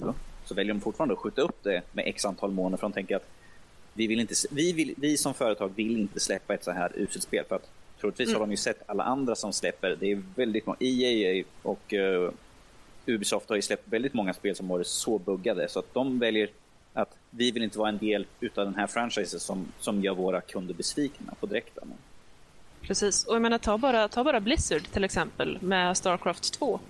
Så 0.44 0.54
väljer 0.54 0.74
de 0.74 0.80
fortfarande 0.80 1.14
att 1.14 1.20
skjuta 1.20 1.42
upp 1.42 1.62
det 1.62 1.82
med 1.92 2.04
x 2.08 2.24
antal 2.24 2.50
månader 2.50 2.76
för 2.76 2.82
de 2.86 2.92
tänker 2.92 3.16
att 3.16 3.26
vi, 3.94 4.06
vill 4.06 4.20
inte, 4.20 4.34
vi, 4.50 4.72
vill, 4.72 4.94
vi 4.96 5.16
som 5.16 5.34
företag 5.34 5.72
vill 5.74 5.98
inte 5.98 6.20
släppa 6.20 6.54
ett 6.54 6.64
så 6.64 6.70
här 6.70 6.92
uselt 6.94 7.22
spel. 7.22 7.44
För 7.48 7.56
att 7.56 7.70
troligtvis 8.00 8.28
mm. 8.28 8.40
har 8.40 8.46
de 8.46 8.50
ju 8.50 8.56
sett 8.56 8.82
alla 8.86 9.04
andra 9.04 9.34
som 9.34 9.52
släpper. 9.52 9.96
Det 10.00 10.12
är 10.12 10.22
väldigt 10.34 10.66
många. 10.66 10.76
EA 10.80 11.44
och 11.62 11.92
uh, 11.92 12.30
Ubisoft 13.10 13.48
har 13.48 13.56
ju 13.56 13.62
släppt 13.62 13.88
väldigt 13.88 14.14
många 14.14 14.34
spel 14.34 14.56
som 14.56 14.68
varit 14.68 14.86
så 14.86 15.18
buggade 15.18 15.68
så 15.68 15.78
att 15.78 15.94
de 15.94 16.18
väljer 16.18 16.48
att 16.92 17.16
vi 17.30 17.50
vill 17.50 17.62
inte 17.62 17.78
vara 17.78 17.88
en 17.88 17.98
del 17.98 18.26
utav 18.40 18.64
den 18.64 18.74
här 18.74 18.86
franchisen 18.86 19.40
som, 19.40 19.66
som 19.78 20.02
gör 20.02 20.14
våra 20.14 20.40
kunder 20.40 20.74
besvikna 20.74 21.34
på 21.40 21.46
direkten. 21.46 21.92
Precis, 22.82 23.24
och 23.24 23.34
jag 23.34 23.42
menar 23.42 23.58
ta 23.58 23.78
bara, 23.78 24.08
ta 24.08 24.24
bara 24.24 24.40
Blizzard 24.40 24.82
till 24.82 25.04
exempel 25.04 25.58
med 25.60 25.96
Starcraft 25.96 26.52
2. 26.52 26.80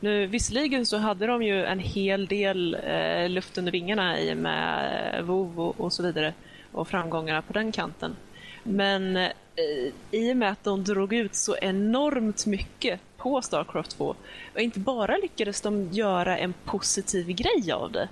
Nu, 0.00 0.26
visserligen 0.26 0.86
så 0.86 0.96
hade 0.96 1.26
de 1.26 1.42
ju 1.42 1.64
en 1.64 1.78
hel 1.78 2.26
del 2.26 2.74
eh, 2.74 3.28
luft 3.28 3.58
under 3.58 3.72
vingarna 3.72 4.20
i 4.20 4.34
med 4.34 5.24
WoW 5.24 5.60
och, 5.60 5.80
och, 5.80 5.92
så 5.92 6.02
vidare 6.02 6.34
och 6.72 6.88
framgångarna 6.88 7.42
på 7.42 7.52
den 7.52 7.72
kanten. 7.72 8.16
Men 8.62 9.16
eh, 9.16 9.30
i 10.10 10.32
och 10.32 10.36
med 10.36 10.50
att 10.50 10.64
de 10.64 10.84
drog 10.84 11.12
ut 11.12 11.34
så 11.34 11.56
enormt 11.56 12.46
mycket 12.46 13.00
på 13.26 13.42
Starcraft 13.42 13.90
2 13.90 14.14
och 14.54 14.60
inte 14.60 14.80
bara 14.80 15.16
lyckades 15.16 15.60
de 15.60 15.88
göra 15.92 16.38
en 16.38 16.54
positiv 16.64 17.26
grej 17.26 17.72
av 17.72 17.92
det 17.92 18.08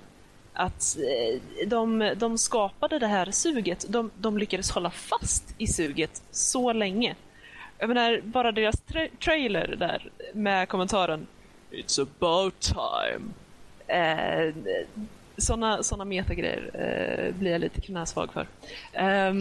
att 0.53 0.97
eh, 0.97 1.67
de, 1.67 2.13
de 2.17 2.37
skapade 2.37 2.99
det 2.99 3.07
här 3.07 3.31
suget. 3.31 3.85
De, 3.89 4.11
de 4.17 4.37
lyckades 4.37 4.71
hålla 4.71 4.91
fast 4.91 5.55
i 5.57 5.67
suget 5.67 6.21
så 6.31 6.73
länge. 6.73 7.15
Jag 7.77 7.87
menar, 7.87 8.21
bara 8.23 8.51
deras 8.51 8.81
tra 8.81 9.07
trailer 9.23 9.75
där 9.79 10.09
med 10.33 10.69
kommentaren 10.69 11.27
It's 11.71 12.01
about 12.01 12.59
time. 12.59 13.31
Eh, 13.87 14.53
såna, 15.37 15.83
såna 15.83 16.05
metagrejer 16.05 16.69
eh, 16.73 17.39
blir 17.39 17.51
jag 17.51 17.61
lite 17.61 17.81
knäsvag 17.81 18.29
för. 18.33 18.47
Eh, 18.93 19.33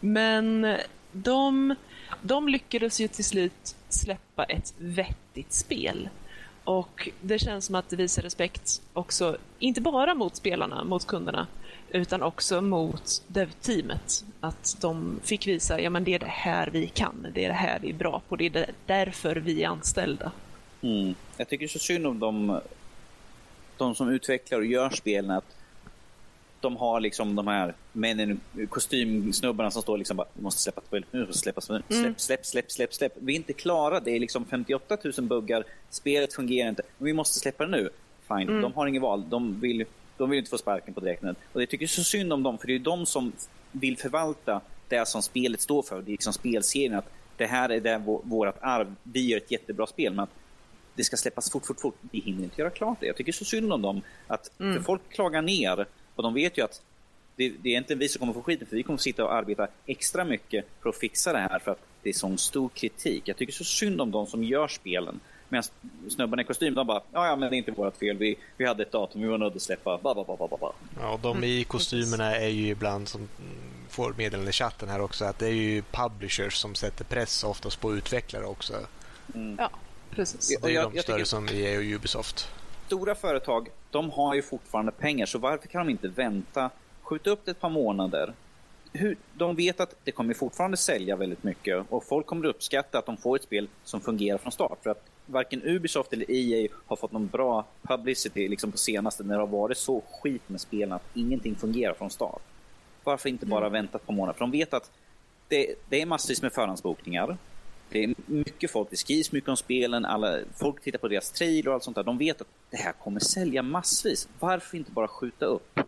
men 0.00 0.76
de, 1.12 1.74
de 2.22 2.48
lyckades 2.48 3.00
ju 3.00 3.08
till 3.08 3.24
slut 3.24 3.76
släppa 3.88 4.44
ett 4.44 4.74
vettigt 4.78 5.52
spel. 5.52 6.08
Och 6.64 7.08
det 7.20 7.38
känns 7.38 7.64
som 7.64 7.74
att 7.74 7.88
det 7.88 7.96
visar 7.96 8.22
respekt 8.22 8.82
också, 8.92 9.36
inte 9.58 9.80
bara 9.80 10.14
mot 10.14 10.36
spelarna, 10.36 10.84
mot 10.84 11.06
kunderna, 11.06 11.46
utan 11.90 12.22
också 12.22 12.60
mot 12.60 13.22
dev-teamet. 13.26 14.24
Att 14.40 14.76
de 14.80 15.20
fick 15.22 15.46
visa, 15.46 15.80
ja 15.80 15.90
men 15.90 16.04
det 16.04 16.14
är 16.14 16.18
det 16.18 16.26
här 16.26 16.66
vi 16.66 16.86
kan, 16.86 17.26
det 17.34 17.44
är 17.44 17.48
det 17.48 17.54
här 17.54 17.78
vi 17.82 17.90
är 17.90 17.94
bra 17.94 18.22
på, 18.28 18.36
det 18.36 18.56
är 18.56 18.70
därför 18.86 19.36
vi 19.36 19.62
är 19.62 19.68
anställda. 19.68 20.32
Mm. 20.82 21.14
Jag 21.36 21.48
tycker 21.48 21.68
så 21.68 21.78
synd 21.78 22.06
om 22.06 22.18
de, 22.18 22.60
de 23.76 23.94
som 23.94 24.08
utvecklar 24.08 24.58
och 24.58 24.66
gör 24.66 24.90
spelen, 24.90 25.30
att 25.30 25.56
de 26.60 26.76
har 26.76 27.00
liksom 27.00 27.36
de 27.36 27.46
här 27.46 27.74
männen, 27.92 28.40
kostymsnubbarna 28.68 29.70
som 29.70 29.82
står 29.82 29.98
liksom 29.98 30.16
bara, 30.16 30.26
vi 30.34 30.42
måste 30.42 30.60
släppa 30.60 30.80
spelet 30.80 31.08
nu, 31.12 31.32
släppa 31.32 31.60
släpp, 31.60 31.90
mm. 31.90 32.14
släpp, 32.16 32.46
släpp, 32.46 32.70
släpp, 32.70 32.94
släpp. 32.94 33.12
Vi 33.16 33.32
är 33.32 33.36
inte 33.36 33.52
klara, 33.52 34.00
det 34.00 34.10
är 34.10 34.20
liksom 34.20 34.44
58 34.44 34.96
000 35.04 35.12
buggar, 35.26 35.64
spelet 35.90 36.32
fungerar 36.32 36.68
inte, 36.68 36.82
men 36.98 37.06
vi 37.06 37.12
måste 37.12 37.38
släppa 37.38 37.64
det 37.66 37.70
nu. 37.70 37.90
Fine, 38.28 38.48
mm. 38.48 38.62
de 38.62 38.72
har 38.72 38.86
inget 38.86 39.02
val, 39.02 39.24
de 39.28 39.60
vill, 39.60 39.84
de 40.16 40.30
vill 40.30 40.38
inte 40.38 40.50
få 40.50 40.58
sparken 40.58 40.94
på 40.94 41.00
direkten. 41.00 41.36
Och 41.52 41.62
jag 41.62 41.68
tycker 41.68 41.86
så 41.86 42.04
synd 42.04 42.32
om 42.32 42.42
dem, 42.42 42.58
för 42.58 42.66
det 42.66 42.74
är 42.74 42.78
de 42.78 43.06
som 43.06 43.32
vill 43.72 43.98
förvalta 43.98 44.60
det 44.88 45.08
som 45.08 45.22
spelet 45.22 45.60
står 45.60 45.82
för, 45.82 46.02
det 46.02 46.10
är 46.10 46.12
liksom 46.12 46.32
spelserien, 46.32 46.94
att 46.94 47.10
det 47.36 47.46
här 47.46 47.68
är 47.68 47.80
det 47.80 47.98
vårt 48.24 48.56
arv, 48.60 48.94
vi 49.02 49.26
gör 49.26 49.36
ett 49.36 49.50
jättebra 49.50 49.86
spel, 49.86 50.12
men 50.12 50.22
att 50.22 50.30
det 50.94 51.04
ska 51.04 51.16
släppas 51.16 51.50
fort, 51.50 51.66
fort, 51.66 51.80
fort. 51.80 51.96
Vi 52.10 52.20
hinner 52.20 52.44
inte 52.44 52.60
göra 52.60 52.70
klart 52.70 53.00
det. 53.00 53.06
Jag 53.06 53.16
tycker 53.16 53.32
så 53.32 53.44
synd 53.44 53.72
om 53.72 53.82
dem. 53.82 54.02
Att, 54.26 54.50
mm. 54.60 54.74
För 54.74 54.82
folk 54.82 55.02
klagar 55.08 55.42
ner 55.42 55.86
och 56.14 56.22
de 56.22 56.34
vet 56.34 56.58
ju 56.58 56.62
att 56.64 56.82
det, 57.36 57.48
det 57.48 57.68
är 57.68 57.70
egentligen 57.70 57.98
vi 57.98 58.08
som 58.08 58.20
kommer 58.20 58.32
få 58.32 58.42
skiten 58.42 58.66
för 58.68 58.76
vi 58.76 58.82
kommer 58.82 58.98
sitta 58.98 59.24
och 59.24 59.34
arbeta 59.34 59.68
extra 59.86 60.24
mycket 60.24 60.64
för 60.82 60.88
att 60.88 60.96
fixa 60.96 61.32
det 61.32 61.38
här 61.38 61.58
för 61.58 61.70
att 61.70 61.80
det 62.02 62.08
är 62.08 62.12
sån 62.12 62.38
stor 62.38 62.68
kritik. 62.68 63.22
Jag 63.28 63.36
tycker 63.36 63.52
så 63.52 63.64
synd 63.64 64.00
om 64.00 64.10
de 64.10 64.26
som 64.26 64.44
gör 64.44 64.68
spelen. 64.68 65.20
Medan 65.48 65.64
snubbarna 66.08 66.42
i 66.42 66.44
kostym, 66.44 66.74
de 66.74 66.86
bara, 66.86 67.02
ja, 67.12 67.26
ja 67.26 67.36
men 67.36 67.50
det 67.50 67.56
är 67.56 67.58
inte 67.58 67.70
vårt 67.70 67.96
fel. 67.96 68.16
Vi, 68.16 68.36
vi 68.56 68.66
hade 68.66 68.82
ett 68.82 68.92
datum, 68.92 69.22
vi 69.22 69.28
var 69.28 69.38
nödda 69.38 69.56
att 69.56 69.62
släppa. 69.62 69.98
Ba, 69.98 70.14
ba, 70.14 70.24
ba, 70.24 70.36
ba, 70.36 70.56
ba. 70.60 70.72
Ja, 71.00 71.12
och 71.12 71.20
de 71.20 71.44
i 71.44 71.64
kostymerna 71.64 72.36
är 72.36 72.48
ju 72.48 72.68
ibland 72.68 73.08
som 73.08 73.28
får 73.88 74.14
meddelande 74.18 74.50
i 74.50 74.52
chatten 74.52 74.88
här 74.88 75.00
också 75.00 75.24
att 75.24 75.38
det 75.38 75.46
är 75.46 75.52
ju 75.52 75.82
publishers 75.82 76.54
som 76.54 76.74
sätter 76.74 77.04
press 77.04 77.44
oftast 77.44 77.80
på 77.80 77.96
utvecklare 77.96 78.44
också. 78.44 78.74
Mm. 79.34 79.56
Ja, 79.58 79.70
precis. 80.10 80.58
Det 80.60 80.68
är 80.68 80.74
jag, 80.74 80.84
de 80.84 80.96
jag 80.96 81.04
större 81.04 81.16
tycker... 81.16 81.26
som 81.26 81.48
EA 81.48 81.78
och 81.78 81.84
Ubisoft 81.84 82.50
stora 82.90 83.14
företag, 83.14 83.68
de 83.90 84.10
har 84.10 84.34
ju 84.34 84.42
fortfarande 84.42 84.92
pengar, 84.92 85.26
så 85.26 85.38
varför 85.38 85.68
kan 85.68 85.86
de 85.86 85.90
inte 85.90 86.08
vänta, 86.08 86.70
skjuta 87.02 87.30
upp 87.30 87.40
det 87.44 87.50
ett 87.50 87.60
par 87.60 87.70
månader 87.70 88.32
hur, 88.92 89.16
de 89.34 89.56
vet 89.56 89.80
att 89.80 89.94
det 90.04 90.12
kommer 90.12 90.34
fortfarande 90.34 90.76
sälja 90.76 91.16
väldigt 91.16 91.44
mycket 91.44 91.84
och 91.88 92.04
folk 92.04 92.26
kommer 92.26 92.46
uppskatta 92.46 92.98
att 92.98 93.06
de 93.06 93.16
får 93.16 93.36
ett 93.36 93.42
spel 93.42 93.68
som 93.84 94.00
fungerar 94.00 94.38
från 94.38 94.52
start. 94.52 94.78
För 94.82 94.90
att 94.90 95.04
varken 95.26 95.62
Ubisoft 95.62 96.12
eller 96.12 96.30
EA 96.30 96.68
har 96.86 96.96
fått 96.96 97.12
någon 97.12 97.26
bra 97.26 97.64
publicity 97.82 98.48
liksom 98.48 98.72
på 98.72 98.78
senaste 98.78 99.22
när 99.22 99.34
det 99.34 99.40
har 99.40 99.46
varit 99.46 99.78
så 99.78 100.02
skit 100.10 100.42
med 100.46 100.60
spelen 100.60 100.92
att 100.92 101.02
ingenting 101.14 101.56
fungerar 101.56 101.94
från 101.94 102.10
start. 102.10 102.42
Varför 103.04 103.28
inte 103.28 103.46
bara 103.46 103.66
mm. 103.66 103.72
vänta 103.72 103.98
ett 103.98 104.06
par 104.06 104.14
månader? 104.14 104.38
För 104.38 104.40
de 104.40 104.50
vet 104.50 104.74
att 104.74 104.90
det, 105.48 105.74
det 105.88 106.02
är 106.02 106.06
massvis 106.06 106.42
med 106.42 106.52
förhandsbokningar. 106.52 107.36
Det 107.92 108.04
är 108.04 108.14
mycket 108.26 108.70
folk, 108.70 108.90
det 108.90 108.96
skrivs 108.96 109.32
mycket 109.32 109.48
om 109.48 109.56
spelen, 109.56 110.04
alla, 110.04 110.38
folk 110.56 110.82
tittar 110.82 110.98
på 110.98 111.08
deras 111.08 111.30
trailer 111.30 111.68
och 111.68 111.74
allt 111.74 111.84
sånt 111.84 111.94
där. 111.94 112.04
De 112.04 112.18
vet 112.18 112.40
att 112.40 112.46
det 112.70 112.76
här 112.76 112.92
kommer 112.92 113.20
sälja 113.20 113.62
massvis. 113.62 114.28
Varför 114.38 114.76
inte 114.76 114.90
bara 114.90 115.08
skjuta 115.08 115.44
upp? 115.44 115.80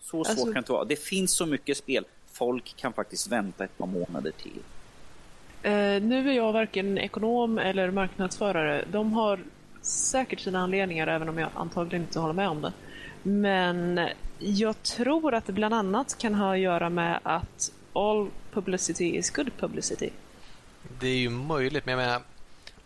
Så 0.00 0.24
svårt 0.24 0.28
alltså... 0.28 0.44
kan 0.44 0.52
det 0.52 0.58
inte 0.58 0.72
vara. 0.72 0.84
Det 0.84 0.96
finns 0.96 1.32
så 1.32 1.46
mycket 1.46 1.76
spel. 1.76 2.04
Folk 2.32 2.76
kan 2.76 2.92
faktiskt 2.92 3.28
vänta 3.28 3.64
ett 3.64 3.78
par 3.78 3.86
månader 3.86 4.32
till. 4.42 4.60
Uh, 5.64 6.02
nu 6.08 6.30
är 6.30 6.32
jag 6.32 6.52
varken 6.52 6.98
ekonom 6.98 7.58
eller 7.58 7.90
marknadsförare. 7.90 8.84
De 8.92 9.12
har 9.12 9.40
säkert 9.82 10.40
sina 10.40 10.58
anledningar, 10.58 11.06
även 11.06 11.28
om 11.28 11.38
jag 11.38 11.50
antagligen 11.54 12.02
inte 12.02 12.18
håller 12.18 12.34
med 12.34 12.48
om 12.48 12.60
det. 12.60 12.72
Men 13.22 14.00
jag 14.38 14.82
tror 14.82 15.34
att 15.34 15.46
det 15.46 15.52
bland 15.52 15.74
annat 15.74 16.18
kan 16.18 16.34
ha 16.34 16.52
att 16.52 16.58
göra 16.58 16.90
med 16.90 17.20
att 17.22 17.72
all 17.92 18.28
publicity 18.52 19.16
is 19.16 19.30
good 19.30 19.50
publicity. 19.58 20.10
Det 21.00 21.08
är 21.08 21.16
ju 21.16 21.30
möjligt, 21.30 21.86
men 21.86 21.98
jag 21.98 22.06
menar, 22.06 22.22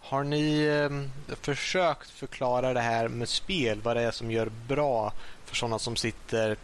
har 0.01 0.25
ni 0.25 0.65
eh, 0.65 1.37
försökt 1.37 2.11
förklara 2.11 2.73
det 2.73 2.81
här 2.81 3.09
med 3.09 3.29
spel, 3.29 3.81
vad 3.83 3.97
det 3.97 4.03
är 4.03 4.11
som 4.11 4.31
gör 4.31 4.51
bra 4.69 5.13
för 5.45 5.57
sådana 5.57 5.79
som 5.79 5.97
sitter, 5.97 6.57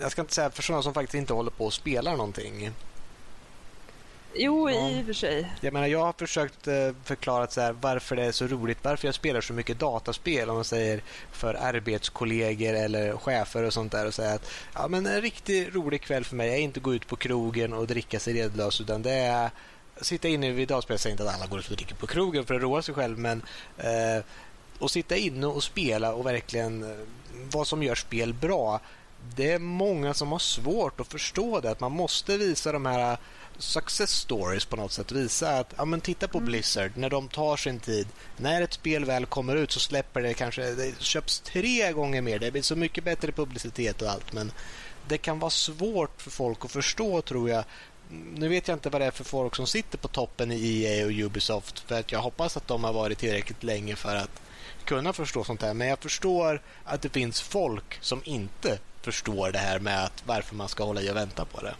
jag 0.00 0.12
ska 0.12 0.20
inte 0.20 0.34
säga 0.34 0.50
för 0.50 0.62
sådana 0.62 0.82
som 0.82 0.94
faktiskt 0.94 1.14
inte 1.14 1.32
håller 1.32 1.50
på 1.50 1.66
att 1.66 1.74
spela 1.74 2.10
någonting? 2.10 2.70
Jo, 4.34 4.70
ja. 4.70 4.90
i 4.90 5.02
och 5.02 5.06
för 5.06 5.12
sig. 5.12 5.52
Jag 5.60 5.72
menar, 5.72 5.86
jag 5.86 6.04
har 6.04 6.12
försökt 6.12 6.68
eh, 6.68 6.90
förklara 7.04 7.46
så 7.46 7.60
här, 7.60 7.72
varför 7.72 8.16
det 8.16 8.24
är 8.24 8.32
så 8.32 8.46
roligt, 8.46 8.78
varför 8.82 9.08
jag 9.08 9.14
spelar 9.14 9.40
så 9.40 9.52
mycket 9.52 9.78
dataspel, 9.78 10.48
om 10.48 10.54
man 10.54 10.64
säger 10.64 11.02
för 11.32 11.54
arbetskollegor 11.54 12.74
eller 12.74 13.16
chefer 13.16 13.62
och 13.62 13.72
sånt 13.72 13.92
där 13.92 14.06
och 14.06 14.14
säga 14.14 14.34
att 14.34 14.50
ja, 14.74 14.88
men 14.88 15.06
en 15.06 15.20
riktigt 15.20 15.74
rolig 15.74 16.02
kväll 16.02 16.24
för 16.24 16.36
mig 16.36 16.50
är 16.50 16.58
inte 16.58 16.80
gå 16.80 16.94
ut 16.94 17.06
på 17.06 17.16
krogen 17.16 17.72
och 17.72 17.86
dricka 17.86 18.20
sig 18.20 18.34
redlös, 18.34 18.80
utan 18.80 19.02
det 19.02 19.12
är 19.12 19.50
sitta 20.00 20.28
inne 20.28 20.50
vid 20.50 20.68
dataspel. 20.68 20.98
Säger 20.98 21.12
inte 21.12 21.28
att 21.28 21.34
alla 21.34 21.46
går 21.46 21.58
ut 21.58 21.70
och 21.70 21.76
dricker 21.76 21.94
på 21.94 22.06
krogen 22.06 22.44
för 22.44 22.54
att 22.54 22.62
roa 22.62 22.82
sig 22.82 22.94
själv, 22.94 23.18
men 23.18 23.42
eh, 23.78 24.24
att 24.80 24.90
sitta 24.90 25.16
inne 25.16 25.46
och 25.46 25.64
spela 25.64 26.12
och 26.12 26.26
verkligen 26.26 26.82
eh, 26.82 27.06
vad 27.52 27.66
som 27.66 27.82
gör 27.82 27.94
spel 27.94 28.34
bra. 28.34 28.80
Det 29.36 29.52
är 29.52 29.58
många 29.58 30.14
som 30.14 30.32
har 30.32 30.38
svårt 30.38 31.00
att 31.00 31.06
förstå 31.06 31.60
det, 31.60 31.70
att 31.70 31.80
man 31.80 31.92
måste 31.92 32.36
visa 32.36 32.72
de 32.72 32.86
här 32.86 33.18
success 33.58 34.10
stories 34.10 34.64
på 34.64 34.76
något 34.76 34.92
sätt. 34.92 35.12
Visa 35.12 35.58
att, 35.58 35.74
ja 35.76 35.84
men 35.84 36.00
titta 36.00 36.28
på 36.28 36.38
mm. 36.38 36.46
Blizzard, 36.46 36.92
när 36.94 37.10
de 37.10 37.28
tar 37.28 37.56
sin 37.56 37.80
tid. 37.80 38.08
När 38.36 38.62
ett 38.62 38.72
spel 38.72 39.04
väl 39.04 39.26
kommer 39.26 39.56
ut 39.56 39.72
så 39.72 39.80
släpper 39.80 40.22
det 40.22 40.34
kanske, 40.34 40.62
det 40.62 41.00
köps 41.00 41.40
tre 41.40 41.92
gånger 41.92 42.22
mer. 42.22 42.38
Det 42.38 42.50
blir 42.50 42.62
så 42.62 42.76
mycket 42.76 43.04
bättre 43.04 43.32
publicitet 43.32 44.02
och 44.02 44.10
allt 44.10 44.32
men 44.32 44.52
det 45.08 45.18
kan 45.18 45.38
vara 45.38 45.50
svårt 45.50 46.22
för 46.22 46.30
folk 46.30 46.64
att 46.64 46.70
förstå 46.70 47.22
tror 47.22 47.50
jag. 47.50 47.64
Nu 48.10 48.48
vet 48.48 48.68
jag 48.68 48.76
inte 48.76 48.90
vad 48.90 49.00
det 49.00 49.06
är 49.06 49.10
för 49.10 49.24
folk 49.24 49.56
som 49.56 49.66
sitter 49.66 49.98
på 49.98 50.08
toppen 50.08 50.52
i 50.52 50.82
EA 50.84 51.06
och 51.06 51.12
Ubisoft 51.12 51.80
för 51.80 52.00
att 52.00 52.12
jag 52.12 52.18
hoppas 52.18 52.56
att 52.56 52.68
de 52.68 52.84
har 52.84 52.92
varit 52.92 53.18
tillräckligt 53.18 53.62
länge 53.62 53.96
för 53.96 54.16
att 54.16 54.40
kunna 54.84 55.12
förstå 55.12 55.44
sånt 55.44 55.62
här. 55.62 55.74
Men 55.74 55.88
jag 55.88 55.98
förstår 55.98 56.62
att 56.84 57.02
det 57.02 57.08
finns 57.08 57.40
folk 57.40 57.98
som 58.00 58.20
inte 58.24 58.78
förstår 59.02 59.52
det 59.52 59.58
här 59.58 59.78
med 59.78 60.04
att 60.04 60.22
varför 60.26 60.54
man 60.54 60.68
ska 60.68 60.84
hålla 60.84 61.02
i 61.02 61.10
och 61.10 61.16
vänta 61.16 61.44
på 61.44 61.60
det. 61.60 61.74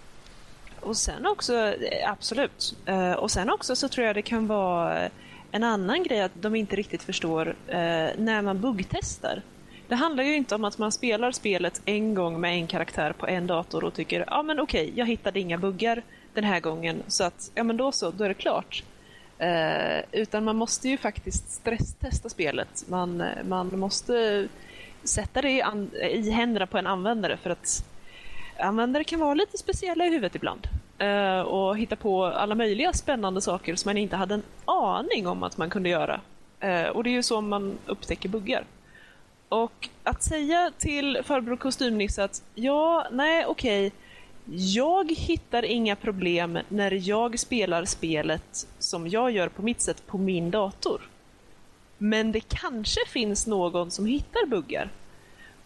Och 0.80 0.96
sen 0.96 1.26
också, 1.26 1.54
eh, 1.56 2.10
absolut. 2.10 2.76
Eh, 2.86 3.12
och 3.12 3.30
sen 3.30 3.50
också 3.50 3.76
så 3.76 3.88
tror 3.88 4.06
jag 4.06 4.16
det 4.16 4.22
kan 4.22 4.46
vara 4.46 5.08
en 5.50 5.64
annan 5.64 6.02
grej 6.02 6.20
att 6.20 6.32
de 6.34 6.54
inte 6.54 6.76
riktigt 6.76 7.02
förstår 7.02 7.48
eh, 7.66 7.76
när 8.18 8.42
man 8.42 8.60
buggtestar. 8.60 9.42
Det 9.88 9.94
handlar 9.94 10.24
ju 10.24 10.36
inte 10.36 10.54
om 10.54 10.64
att 10.64 10.78
man 10.78 10.92
spelar 10.92 11.32
spelet 11.32 11.82
en 11.84 12.14
gång 12.14 12.40
med 12.40 12.52
en 12.52 12.66
karaktär 12.66 13.12
på 13.12 13.26
en 13.26 13.46
dator 13.46 13.84
och 13.84 13.94
tycker 13.94 14.24
ja 14.26 14.42
men 14.42 14.60
okej, 14.60 14.92
jag 14.94 15.06
hittade 15.06 15.40
inga 15.40 15.58
buggar 15.58 16.02
den 16.40 16.50
här 16.50 16.60
gången 16.60 17.02
så 17.06 17.24
att 17.24 17.50
ja 17.54 17.64
men 17.64 17.76
då 17.76 17.92
så, 17.92 18.10
då 18.10 18.24
är 18.24 18.28
det 18.28 18.34
klart. 18.34 18.82
Eh, 19.38 19.98
utan 20.12 20.44
man 20.44 20.56
måste 20.56 20.88
ju 20.88 20.96
faktiskt 20.96 21.50
stresstesta 21.52 22.28
spelet. 22.28 22.84
Man, 22.88 23.24
man 23.48 23.78
måste 23.78 24.48
sätta 25.04 25.42
det 25.42 25.50
i, 25.50 25.62
i 26.12 26.30
händerna 26.30 26.66
på 26.66 26.78
en 26.78 26.86
användare 26.86 27.36
för 27.36 27.50
att 27.50 27.84
användare 28.58 29.04
kan 29.04 29.20
vara 29.20 29.34
lite 29.34 29.58
speciella 29.58 30.06
i 30.06 30.10
huvudet 30.10 30.34
ibland. 30.34 30.68
eh, 30.98 31.40
och 31.40 31.78
hitta 31.78 31.96
på 31.96 32.24
alla 32.24 32.54
möjliga 32.54 32.92
spännande 32.92 33.40
saker 33.40 33.76
som 33.76 33.88
man 33.88 33.96
inte 33.96 34.16
hade 34.16 34.34
en 34.34 34.42
aning 34.64 35.26
om 35.26 35.42
att 35.42 35.56
man 35.56 35.70
kunde 35.70 35.88
göra. 35.88 36.20
Eh, 36.60 36.86
och 36.86 37.04
det 37.04 37.10
är 37.10 37.12
ju 37.12 37.22
så 37.22 37.40
man 37.40 37.78
upptäcker 37.86 38.28
buggar. 38.28 38.64
Och 39.48 39.88
att 40.04 40.22
säga 40.22 40.72
till 40.78 41.20
farbror 41.24 41.56
kostymnisse 41.56 42.24
att 42.24 42.42
ja, 42.54 43.06
nej, 43.10 43.46
okej, 43.46 43.86
okay, 43.86 43.98
jag 44.50 45.12
hittar 45.12 45.64
inga 45.64 45.96
problem 45.96 46.58
när 46.68 47.08
jag 47.08 47.38
spelar 47.38 47.84
spelet 47.84 48.66
som 48.78 49.08
jag 49.08 49.30
gör 49.30 49.48
på 49.48 49.62
mitt 49.62 49.80
sätt 49.80 50.06
på 50.06 50.18
min 50.18 50.50
dator. 50.50 51.08
Men 51.98 52.32
det 52.32 52.40
kanske 52.40 53.00
finns 53.08 53.46
någon 53.46 53.90
som 53.90 54.06
hittar 54.06 54.46
buggar. 54.46 54.90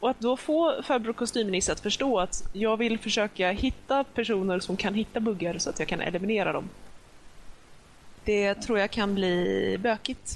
Och 0.00 0.10
att 0.10 0.20
då 0.20 0.36
få 0.36 0.82
farbror 0.82 1.12
kostymnisse 1.12 1.72
att 1.72 1.80
förstå 1.80 2.18
att 2.18 2.48
jag 2.52 2.76
vill 2.76 2.98
försöka 2.98 3.50
hitta 3.50 4.04
personer 4.04 4.60
som 4.60 4.76
kan 4.76 4.94
hitta 4.94 5.20
buggar 5.20 5.58
så 5.58 5.70
att 5.70 5.78
jag 5.78 5.88
kan 5.88 6.00
eliminera 6.00 6.52
dem. 6.52 6.68
Det 8.24 8.54
tror 8.54 8.78
jag 8.78 8.90
kan 8.90 9.14
bli 9.14 9.78
bökigt. 9.80 10.34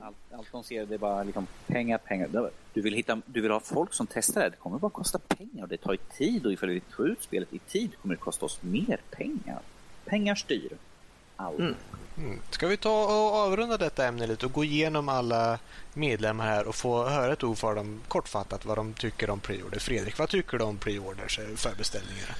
Allt, 0.00 0.16
allt 0.32 0.52
de 0.52 0.62
ser 0.62 0.86
det 0.86 0.94
är 0.94 0.98
bara 0.98 1.22
liksom 1.22 1.46
pengar, 1.66 1.98
pengar. 1.98 2.28
Du 2.76 2.82
vill, 2.82 2.94
hitta, 2.94 3.20
du 3.26 3.40
vill 3.40 3.50
ha 3.50 3.60
folk 3.60 3.92
som 3.92 4.06
testar 4.06 4.40
det. 4.40 4.50
Det 4.50 4.56
kommer 4.56 4.78
bara 4.78 4.90
kosta 4.90 5.18
pengar 5.18 5.62
och 5.62 5.68
det 5.68 5.76
tar 5.76 5.92
ju 5.92 5.98
tid 6.18 6.46
och 6.46 6.52
ifall 6.52 6.68
vi 6.68 6.80
tar 6.80 7.04
ut 7.04 7.22
spelet 7.22 7.54
i 7.54 7.58
tid 7.58 7.90
kommer 8.02 8.14
det 8.14 8.20
kosta 8.20 8.46
oss 8.46 8.58
mer 8.62 9.00
pengar. 9.10 9.60
Pengar 10.04 10.34
styr 10.34 10.72
allt. 11.36 11.58
Mm. 11.58 11.74
Mm. 12.18 12.40
Ska 12.50 12.66
vi 12.66 12.76
ta 12.76 13.04
och 13.04 13.34
avrunda 13.34 13.76
detta 13.76 14.06
ämne 14.06 14.26
lite 14.26 14.46
och 14.46 14.52
gå 14.52 14.64
igenom 14.64 15.08
alla 15.08 15.58
medlemmar 15.94 16.46
här 16.46 16.68
och 16.68 16.74
få 16.74 17.08
höra 17.08 17.32
ett 17.32 17.44
ord 17.44 17.58
för 17.58 17.74
dem 17.74 18.00
kortfattat 18.08 18.64
vad 18.64 18.78
de 18.78 18.92
tycker 18.92 19.30
om 19.30 19.40
preorder. 19.40 19.78
Fredrik, 19.78 20.18
vad 20.18 20.28
tycker 20.28 20.58
du 20.58 20.64
om 20.64 20.78
preorders, 20.78 21.38
eh, 21.38 21.54
förbeställningar? 21.56 22.36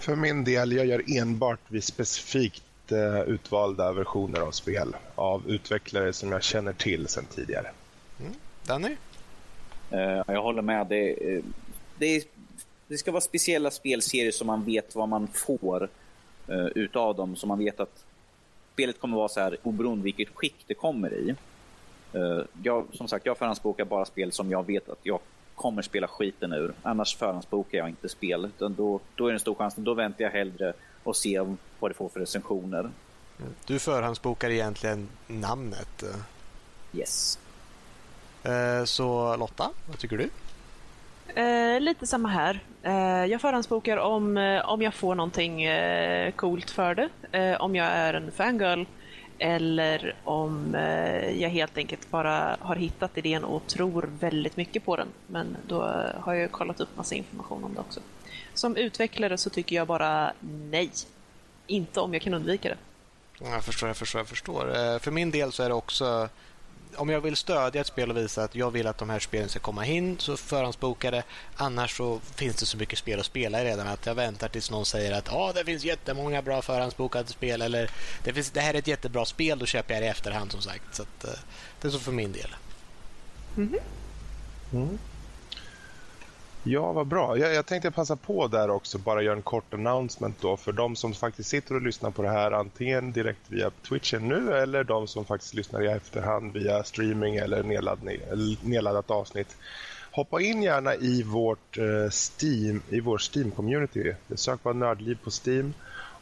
För 0.00 0.16
min 0.16 0.44
del, 0.44 0.72
jag 0.72 0.86
gör 0.86 1.02
enbart 1.06 1.60
vid 1.68 1.84
specifikt 1.84 2.92
uh, 2.92 3.20
utvalda 3.20 3.92
versioner 3.92 4.40
av 4.40 4.50
spel 4.50 4.96
av 5.14 5.42
utvecklare 5.50 6.12
som 6.12 6.32
jag 6.32 6.42
känner 6.42 6.72
till 6.72 7.08
sedan 7.08 7.24
tidigare. 7.34 7.70
Mm. 8.20 8.32
Danny? 8.66 8.96
Uh, 9.92 10.22
jag 10.26 10.42
håller 10.42 10.62
med. 10.62 10.86
Det, 10.86 11.14
det, 11.98 12.28
det, 12.88 12.98
ska 12.98 13.12
vara 13.12 13.20
speciella 13.20 13.70
spelserier 13.70 14.32
som 14.32 14.46
man 14.46 14.64
vet 14.64 14.94
vad 14.94 15.08
man 15.08 15.28
får 15.28 15.88
uh, 16.50 16.66
utav 16.66 17.16
dem. 17.16 17.36
Så 17.36 17.46
man 17.46 17.58
vet 17.58 17.80
att 17.80 18.04
spelet 18.72 19.00
kommer 19.00 19.16
vara 19.16 19.28
så 19.28 19.40
här 19.40 19.56
oberoende 19.62 20.04
vilket 20.04 20.28
skick 20.34 20.64
det 20.66 20.74
kommer 20.74 21.14
i. 21.14 21.34
Jag, 22.62 22.86
som 22.92 23.08
sagt, 23.08 23.26
jag 23.26 23.38
förhandsbokar 23.38 23.84
bara 23.84 24.04
spel 24.04 24.32
som 24.32 24.50
jag 24.50 24.66
vet 24.66 24.88
att 24.88 24.98
jag 25.02 25.20
kommer 25.54 25.82
spela 25.82 26.08
skiten 26.08 26.52
ur. 26.52 26.74
Annars 26.82 27.16
förhandsbokar 27.16 27.78
jag 27.78 27.88
inte 27.88 28.08
spel. 28.08 28.44
Utan 28.44 28.74
då, 28.74 29.00
då 29.14 29.26
är 29.26 29.28
det 29.28 29.34
en 29.36 29.40
stor 29.40 29.54
chans. 29.54 29.74
Då 29.76 29.94
väntar 29.94 30.24
jag 30.24 30.30
hellre 30.30 30.72
och 31.02 31.16
ser 31.16 31.56
vad 31.80 31.90
det 31.90 31.94
får 31.94 32.08
för 32.08 32.20
recensioner. 32.20 32.80
Mm. 32.80 32.92
Du 33.66 33.78
förhandsbokar 33.78 34.50
egentligen 34.50 35.08
namnet? 35.26 36.04
Yes. 36.92 37.38
Uh, 38.48 38.84
så 38.84 39.36
Lotta, 39.36 39.70
vad 39.86 39.98
tycker 39.98 40.16
du? 40.16 40.30
Eh, 41.40 41.80
lite 41.80 42.06
samma 42.06 42.28
här. 42.28 42.60
Eh, 42.82 43.24
jag 43.24 43.40
förhandsbokar 43.40 43.96
om, 43.96 44.36
eh, 44.36 44.68
om 44.68 44.82
jag 44.82 44.94
får 44.94 45.14
någonting 45.14 45.62
eh, 45.62 46.30
coolt 46.30 46.70
för 46.70 46.94
det. 46.94 47.08
Eh, 47.32 47.60
om 47.60 47.76
jag 47.76 47.86
är 47.86 48.14
en 48.14 48.32
fangirl. 48.32 48.84
Eller 49.38 50.14
om 50.24 50.74
eh, 50.74 51.42
jag 51.42 51.50
helt 51.50 51.78
enkelt 51.78 52.10
bara 52.10 52.56
har 52.60 52.76
hittat 52.76 53.18
idén 53.18 53.44
och 53.44 53.66
tror 53.66 54.10
väldigt 54.20 54.56
mycket 54.56 54.84
på 54.84 54.96
den. 54.96 55.08
Men 55.26 55.56
då 55.66 55.80
har 56.20 56.34
jag 56.34 56.52
kollat 56.52 56.80
upp 56.80 56.96
massa 56.96 57.14
information 57.14 57.64
om 57.64 57.74
det 57.74 57.80
också. 57.80 58.00
Som 58.54 58.76
utvecklare 58.76 59.38
så 59.38 59.50
tycker 59.50 59.76
jag 59.76 59.86
bara 59.86 60.32
nej. 60.70 60.90
Inte 61.66 62.00
om 62.00 62.12
jag 62.12 62.22
kan 62.22 62.34
undvika 62.34 62.68
det. 62.68 62.76
Jag 63.40 63.64
förstår, 63.64 63.88
jag 63.88 63.96
förstår. 63.96 64.20
Jag 64.20 64.28
förstår. 64.28 64.98
För 64.98 65.10
min 65.10 65.30
del 65.30 65.52
så 65.52 65.62
är 65.62 65.68
det 65.68 65.74
också 65.74 66.28
om 66.96 67.08
jag 67.08 67.20
vill 67.20 67.36
stödja 67.36 67.80
ett 67.80 67.86
spel 67.86 68.10
och 68.10 68.16
visa 68.16 68.44
att 68.44 68.54
jag 68.54 68.70
vill 68.70 68.86
att 68.86 68.98
de 68.98 69.10
här 69.10 69.18
spelen 69.18 69.48
ska 69.48 69.58
komma 69.58 69.86
in 69.86 70.18
så 70.18 70.36
förhandsbokar 70.36 71.12
det. 71.12 71.22
Annars 71.56 71.96
så 71.96 72.20
finns 72.34 72.56
det 72.56 72.66
så 72.66 72.76
mycket 72.76 72.98
spel 72.98 73.20
att 73.20 73.26
spela 73.26 73.64
redan 73.64 73.86
att 73.88 74.06
jag 74.06 74.14
väntar 74.14 74.48
tills 74.48 74.70
någon 74.70 74.86
säger 74.86 75.12
att 75.12 75.32
ah, 75.32 75.52
det 75.52 75.64
finns 75.64 75.84
jättemånga 75.84 76.42
bra 76.42 76.62
förhandsbokade 76.62 77.28
spel 77.28 77.62
eller 77.62 77.90
det, 78.24 78.32
finns, 78.32 78.50
det 78.50 78.60
här 78.60 78.74
är 78.74 78.78
ett 78.78 78.86
jättebra 78.86 79.24
spel, 79.24 79.58
då 79.58 79.66
köper 79.66 79.94
jag 79.94 80.02
det 80.02 80.06
i 80.06 80.10
efterhand 80.10 80.52
som 80.52 80.62
sagt. 80.62 80.94
Så 80.94 81.02
att, 81.02 81.24
uh, 81.24 81.30
det 81.80 81.88
är 81.88 81.92
så 81.92 81.98
för 81.98 82.12
min 82.12 82.32
del. 82.32 82.56
Mm. 83.56 83.78
Mm. 84.72 84.98
Ja, 86.68 86.92
vad 86.92 87.06
bra. 87.06 87.38
Jag, 87.38 87.54
jag 87.54 87.66
tänkte 87.66 87.90
passa 87.90 88.16
på 88.16 88.48
där 88.48 88.70
också, 88.70 88.98
bara 88.98 89.22
göra 89.22 89.36
en 89.36 89.42
kort 89.42 89.74
announcement 89.74 90.36
då 90.40 90.56
för 90.56 90.72
de 90.72 90.96
som 90.96 91.14
faktiskt 91.14 91.48
sitter 91.48 91.74
och 91.74 91.82
lyssnar 91.82 92.10
på 92.10 92.22
det 92.22 92.28
här 92.28 92.52
antingen 92.52 93.12
direkt 93.12 93.40
via 93.48 93.70
Twitchen 93.70 94.28
nu 94.28 94.52
eller 94.52 94.84
de 94.84 95.06
som 95.06 95.24
faktiskt 95.24 95.54
lyssnar 95.54 95.82
i 95.82 95.86
efterhand 95.86 96.52
via 96.52 96.84
streaming 96.84 97.36
eller 97.36 97.62
nedladdat 98.66 99.10
avsnitt. 99.10 99.56
Hoppa 100.10 100.40
in 100.40 100.62
gärna 100.62 100.94
i 100.94 101.22
vårt 101.22 101.78
eh, 101.78 102.10
Steam, 102.10 102.82
i 102.88 103.00
vår 103.00 103.18
Steam-community. 103.18 104.14
Sök 104.34 104.62
bara 104.62 104.74
Nördliv 104.74 105.18
på 105.24 105.30
Steam 105.30 105.74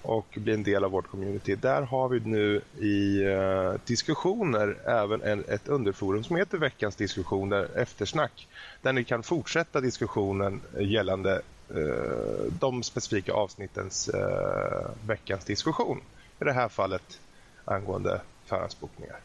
och 0.05 0.27
bli 0.35 0.55
en 0.55 0.63
del 0.63 0.85
av 0.85 0.91
vårt 0.91 1.11
community. 1.11 1.55
Där 1.55 1.83
har 1.83 2.09
vi 2.09 2.21
nu 2.21 2.61
i 2.81 3.23
eh, 3.25 3.73
diskussioner 3.87 4.77
även 4.87 5.23
en, 5.23 5.45
ett 5.49 5.69
underforum 5.69 6.25
som 6.25 6.37
heter 6.37 6.59
Veckans 6.59 6.97
diskussioner, 6.97 7.69
eftersnack, 7.77 8.49
där 8.83 8.93
ni 8.93 9.05
kan 9.05 9.23
fortsätta 9.23 9.81
diskussionen 9.81 10.61
gällande 10.79 11.43
eh, 11.71 12.53
de 12.61 12.83
specifika 12.83 13.33
avsnittens 13.33 14.09
eh, 14.09 14.91
veckans 15.07 15.45
diskussion. 15.45 16.01
I 16.41 16.45
det 16.45 16.53
här 16.53 16.69
fallet 16.69 17.21
angående 17.65 18.21
förhandsbokningar. 18.45 19.21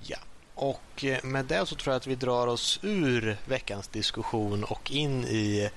Ja, 0.00 0.18
och 0.54 1.04
eh, 1.04 1.24
med 1.24 1.44
det 1.44 1.66
så 1.66 1.74
tror 1.74 1.92
jag 1.92 1.96
att 1.96 2.06
vi 2.06 2.14
drar 2.14 2.46
oss 2.46 2.80
ur 2.82 3.36
veckans 3.44 3.88
diskussion 3.88 4.64
och 4.64 4.90
in 4.90 5.24
i 5.24 5.70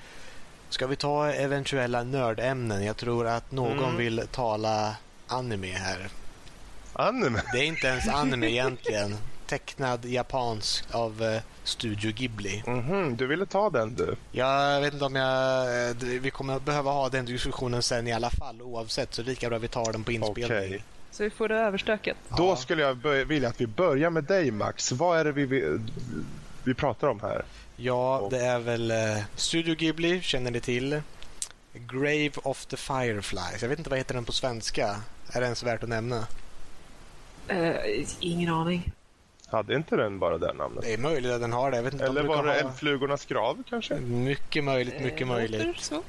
Ska 0.74 0.86
vi 0.86 0.96
ta 0.96 1.32
eventuella 1.32 2.02
nördämnen? 2.02 2.84
Jag 2.84 2.96
tror 2.96 3.26
att 3.26 3.52
någon 3.52 3.78
mm. 3.78 3.96
vill 3.96 4.22
tala 4.30 4.96
anime 5.26 5.72
här. 5.72 6.08
Anime? 6.92 7.42
Det 7.52 7.58
är 7.58 7.64
inte 7.64 7.86
ens 7.86 8.08
anime 8.08 8.46
egentligen. 8.46 9.16
Tecknad 9.46 10.04
japansk 10.04 10.84
av 10.90 11.22
uh, 11.22 11.40
Studio 11.64 12.12
Ghibli. 12.12 12.62
Mm 12.66 12.82
-hmm. 12.82 13.16
Du 13.16 13.26
ville 13.26 13.46
ta 13.46 13.70
den 13.70 13.94
du? 13.94 14.16
Jag 14.32 14.80
vet 14.80 14.92
inte 14.92 15.04
om 15.04 15.16
jag... 15.16 15.88
Eh, 15.90 15.96
vi 15.96 16.30
kommer 16.30 16.58
behöva 16.58 16.90
ha 16.90 17.08
den 17.08 17.24
diskussionen 17.24 17.82
sen 17.82 18.06
i 18.06 18.12
alla 18.12 18.30
fall 18.30 18.62
oavsett. 18.62 19.14
Så 19.14 19.22
lika 19.22 19.48
bra 19.48 19.58
vi 19.58 19.68
tar 19.68 19.92
den 19.92 20.04
på 20.04 20.12
inspelning. 20.12 20.68
Okay. 20.68 20.80
Så 21.10 21.22
vi 21.22 21.30
får 21.30 21.48
det 21.48 21.58
överstöket. 21.58 22.16
Då 22.36 22.48
ja. 22.48 22.56
skulle 22.56 22.82
jag 22.82 22.94
vilja 23.24 23.48
att 23.48 23.60
vi 23.60 23.66
börjar 23.66 24.10
med 24.10 24.24
dig 24.24 24.50
Max. 24.50 24.92
Vad 24.92 25.18
är 25.18 25.24
det 25.24 25.32
vi, 25.32 25.46
vi, 25.46 25.78
vi 26.64 26.74
pratar 26.74 27.08
om 27.08 27.20
här? 27.20 27.44
Ja, 27.76 28.28
det 28.30 28.40
är 28.40 28.58
väl 28.58 28.90
uh, 28.90 29.22
Studio 29.36 29.74
Ghibli, 29.74 30.20
känner 30.20 30.50
ni 30.50 30.60
till? 30.60 31.02
Grave 31.72 32.30
of 32.42 32.66
the 32.66 32.76
Fireflies. 32.76 33.62
Jag 33.62 33.68
vet 33.68 33.78
inte 33.78 33.90
vad 33.90 33.98
heter 33.98 34.14
den 34.14 34.24
på 34.24 34.32
svenska. 34.32 35.00
Är 35.32 35.40
det 35.40 35.44
ens 35.44 35.62
värt 35.62 35.82
att 35.82 35.88
nämna? 35.88 36.26
Uh, 37.52 37.74
ingen 38.20 38.54
aning. 38.54 38.92
Hade 39.46 39.74
inte 39.74 39.96
den 39.96 40.18
bara 40.18 40.38
det 40.38 40.52
namnet? 40.52 40.84
Det 40.84 40.94
är 40.94 40.98
möjligt 40.98 41.32
att 41.32 41.40
den 41.40 41.52
har 41.52 41.70
det. 41.70 41.78
Eller 41.78 42.22
var 42.22 42.44
det 42.44 42.50
ha... 42.50 42.58
Eldflugornas 42.58 43.26
grav 43.26 43.62
kanske? 43.68 43.94
Mycket 43.94 44.64
möjligt, 44.64 45.00
mycket 45.00 45.20
uh, 45.20 45.26
möjligt. 45.26 45.80
Så. 45.80 46.02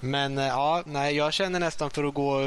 Men 0.00 0.38
eh, 0.38 0.46
ja, 0.46 0.82
nej, 0.86 1.16
jag 1.16 1.32
känner 1.32 1.60
nästan 1.60 1.90
för 1.90 2.04
att 2.04 2.14
gå... 2.14 2.42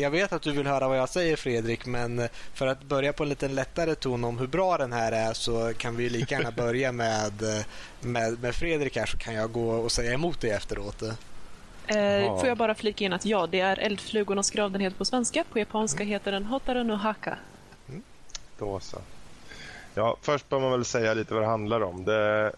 Jag 0.00 0.10
vet 0.10 0.32
att 0.32 0.42
du 0.42 0.52
vill 0.52 0.66
höra 0.66 0.88
vad 0.88 0.98
jag 0.98 1.08
säger 1.08 1.36
Fredrik, 1.36 1.86
men 1.86 2.18
eh, 2.18 2.28
för 2.54 2.66
att 2.66 2.82
börja 2.82 3.12
på 3.12 3.22
en 3.22 3.28
lite 3.28 3.48
lättare 3.48 3.94
ton 3.94 4.24
om 4.24 4.38
hur 4.38 4.46
bra 4.46 4.78
den 4.78 4.92
här 4.92 5.12
är 5.12 5.32
så 5.32 5.72
kan 5.78 5.96
vi 5.96 6.08
lika 6.08 6.34
gärna 6.34 6.50
börja 6.56 6.92
med, 6.92 7.42
eh, 7.42 7.64
med, 8.00 8.42
med 8.42 8.54
Fredrik 8.54 8.96
här 8.96 9.06
så 9.06 9.18
kan 9.18 9.34
jag 9.34 9.52
gå 9.52 9.70
och 9.70 9.92
säga 9.92 10.12
emot 10.12 10.40
dig 10.40 10.50
efteråt. 10.50 11.02
Eh, 11.02 12.38
får 12.40 12.46
jag 12.46 12.58
bara 12.58 12.74
flika 12.74 13.04
in 13.04 13.12
att 13.12 13.24
ja, 13.24 13.46
det 13.46 13.60
är 13.60 13.78
Eldflugornas 13.78 14.50
grav 14.50 14.70
den 14.70 14.80
heter 14.80 14.96
på 14.96 15.04
svenska. 15.04 15.44
På 15.52 15.58
japanska 15.58 16.02
mm. 16.02 16.12
heter 16.12 16.32
den 16.32 16.44
Hotaru 16.44 16.84
no 16.84 16.92
Haka. 16.92 17.38
Mm. 17.88 18.02
Då 18.58 18.80
så. 18.80 18.98
Ja, 19.94 20.16
först 20.22 20.48
bör 20.48 20.60
man 20.60 20.70
väl 20.70 20.84
säga 20.84 21.14
lite 21.14 21.34
vad 21.34 21.42
det 21.42 21.46
handlar 21.46 21.80
om. 21.80 22.04
Det 22.04 22.52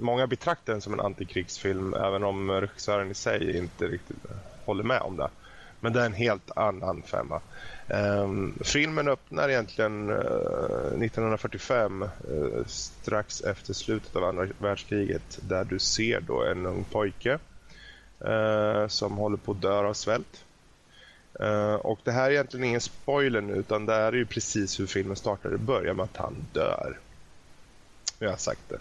många 0.00 0.26
betraktar 0.26 0.72
den 0.72 0.82
som 0.82 0.92
en 0.92 1.00
antikrigsfilm 1.00 1.94
även 1.94 2.24
om 2.24 2.50
regissören 2.50 3.10
i 3.10 3.14
sig 3.14 3.58
inte 3.58 3.86
riktigt 3.86 4.16
håller 4.64 4.84
med 4.84 5.00
om 5.00 5.16
det. 5.16 5.28
Men 5.80 5.92
det 5.92 6.00
är 6.00 6.06
en 6.06 6.12
helt 6.12 6.50
annan 6.56 7.02
femma. 7.02 7.40
Um, 7.88 8.58
filmen 8.64 9.08
öppnar 9.08 9.48
egentligen 9.48 10.10
uh, 10.10 10.16
1945 10.16 12.02
uh, 12.02 12.64
strax 12.66 13.40
efter 13.40 13.72
slutet 13.74 14.16
av 14.16 14.24
andra 14.24 14.46
världskriget 14.58 15.38
där 15.40 15.64
du 15.64 15.78
ser 15.78 16.20
då 16.20 16.44
en 16.44 16.66
ung 16.66 16.84
pojke 16.84 17.38
uh, 18.28 18.88
som 18.88 19.16
håller 19.16 19.36
på 19.36 19.52
att 19.52 19.62
dö 19.62 19.78
av 19.78 19.94
svält. 19.94 20.44
Eh, 21.40 21.74
och 21.74 21.98
det 22.04 22.12
här 22.12 22.26
är 22.26 22.30
egentligen 22.30 22.64
ingen 22.64 22.80
spoiler 22.80 23.40
nu 23.40 23.54
utan 23.54 23.86
det 23.86 23.94
är 23.94 24.12
ju 24.12 24.26
precis 24.26 24.80
hur 24.80 24.86
filmen 24.86 25.16
startar. 25.16 25.50
Det 25.50 25.58
börjar 25.58 25.94
med 25.94 26.04
att 26.04 26.16
han 26.16 26.34
dör. 26.52 26.98
Jag 28.18 28.30
har 28.30 28.36
sagt 28.36 28.68
det. 28.68 28.78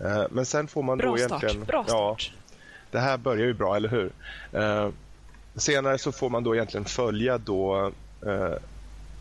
Eh, 0.00 0.24
men 0.30 0.46
sen 0.46 0.68
får 0.68 0.82
man 0.82 0.98
bra 0.98 1.10
då 1.10 1.16
start. 1.16 1.42
egentligen... 1.42 1.66
Bra 1.66 1.84
start. 1.84 2.32
Ja, 2.32 2.54
det 2.90 3.00
här 3.00 3.16
börjar 3.16 3.46
ju 3.46 3.54
bra, 3.54 3.76
eller 3.76 3.88
hur? 3.88 4.12
Eh, 4.52 4.90
senare 5.54 5.98
så 5.98 6.12
får 6.12 6.30
man 6.30 6.44
då 6.44 6.54
egentligen 6.54 6.84
följa 6.84 7.38
då 7.38 7.92
eh, 8.26 8.54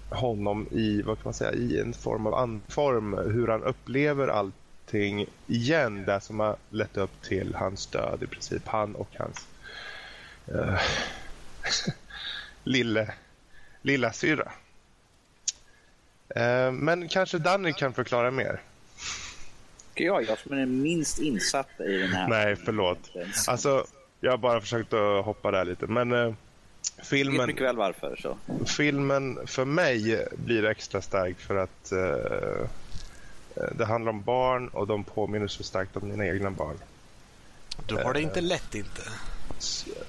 honom 0.09 0.67
i, 0.71 1.01
vad 1.01 1.17
kan 1.17 1.23
man 1.23 1.33
säga, 1.33 1.51
i 1.51 1.79
en 1.79 1.93
form 1.93 2.27
av 2.27 2.35
anform, 2.35 3.13
hur 3.13 3.47
han 3.47 3.63
upplever 3.63 4.27
allting 4.27 5.25
igen, 5.47 6.05
det 6.05 6.21
som 6.21 6.39
har 6.39 6.55
lett 6.69 6.97
upp 6.97 7.21
till 7.21 7.55
hans 7.55 7.87
död 7.87 8.23
i 8.23 8.27
princip. 8.27 8.67
Han 8.67 8.95
och 8.95 9.09
hans 9.17 9.47
uh, 10.53 10.81
lille, 12.63 13.13
lilla 13.81 14.13
syra. 14.13 14.51
Uh, 16.37 16.71
men 16.71 17.07
kanske 17.07 17.37
Danny 17.37 17.73
kan 17.73 17.93
förklara 17.93 18.31
mer 18.31 18.61
tycker 19.93 20.05
jag. 20.05 20.23
Jag 20.23 20.39
som 20.39 20.53
är 20.53 20.65
minst 20.65 21.19
insatta 21.19 21.85
i 21.85 21.97
den 21.97 22.09
här. 22.09 22.27
Nej, 22.27 22.55
förlåt. 22.55 23.11
Alltså, 23.47 23.85
jag 24.19 24.31
har 24.31 24.37
bara 24.37 24.61
försökt 24.61 24.93
att 24.93 25.25
hoppa 25.25 25.51
där 25.51 25.65
lite. 25.65 25.87
Men 25.87 26.11
eh, 26.11 26.33
filmen... 27.03 27.35
Jag 27.35 27.41
vet 27.41 27.47
mycket 27.47 27.63
väl 27.63 27.75
varför. 27.75 28.15
Så. 28.21 28.37
Filmen 28.65 29.39
för 29.45 29.65
mig 29.65 30.27
blir 30.45 30.65
extra 30.65 31.01
stark 31.01 31.39
för 31.39 31.55
att 31.55 31.91
eh, 31.91 31.99
eh, 33.55 33.71
det 33.75 33.85
handlar 33.85 34.11
om 34.11 34.21
barn 34.21 34.67
och 34.67 34.87
de 34.87 35.03
påminner 35.03 35.47
så 35.47 35.63
starkt 35.63 35.97
om 35.97 36.09
mina 36.09 36.27
egna 36.27 36.51
barn. 36.51 36.77
Du 37.87 37.95
har 37.95 38.13
det 38.13 38.21
inte 38.21 38.39
eh, 38.39 38.45
lätt 38.45 38.75
inte. 38.75 39.01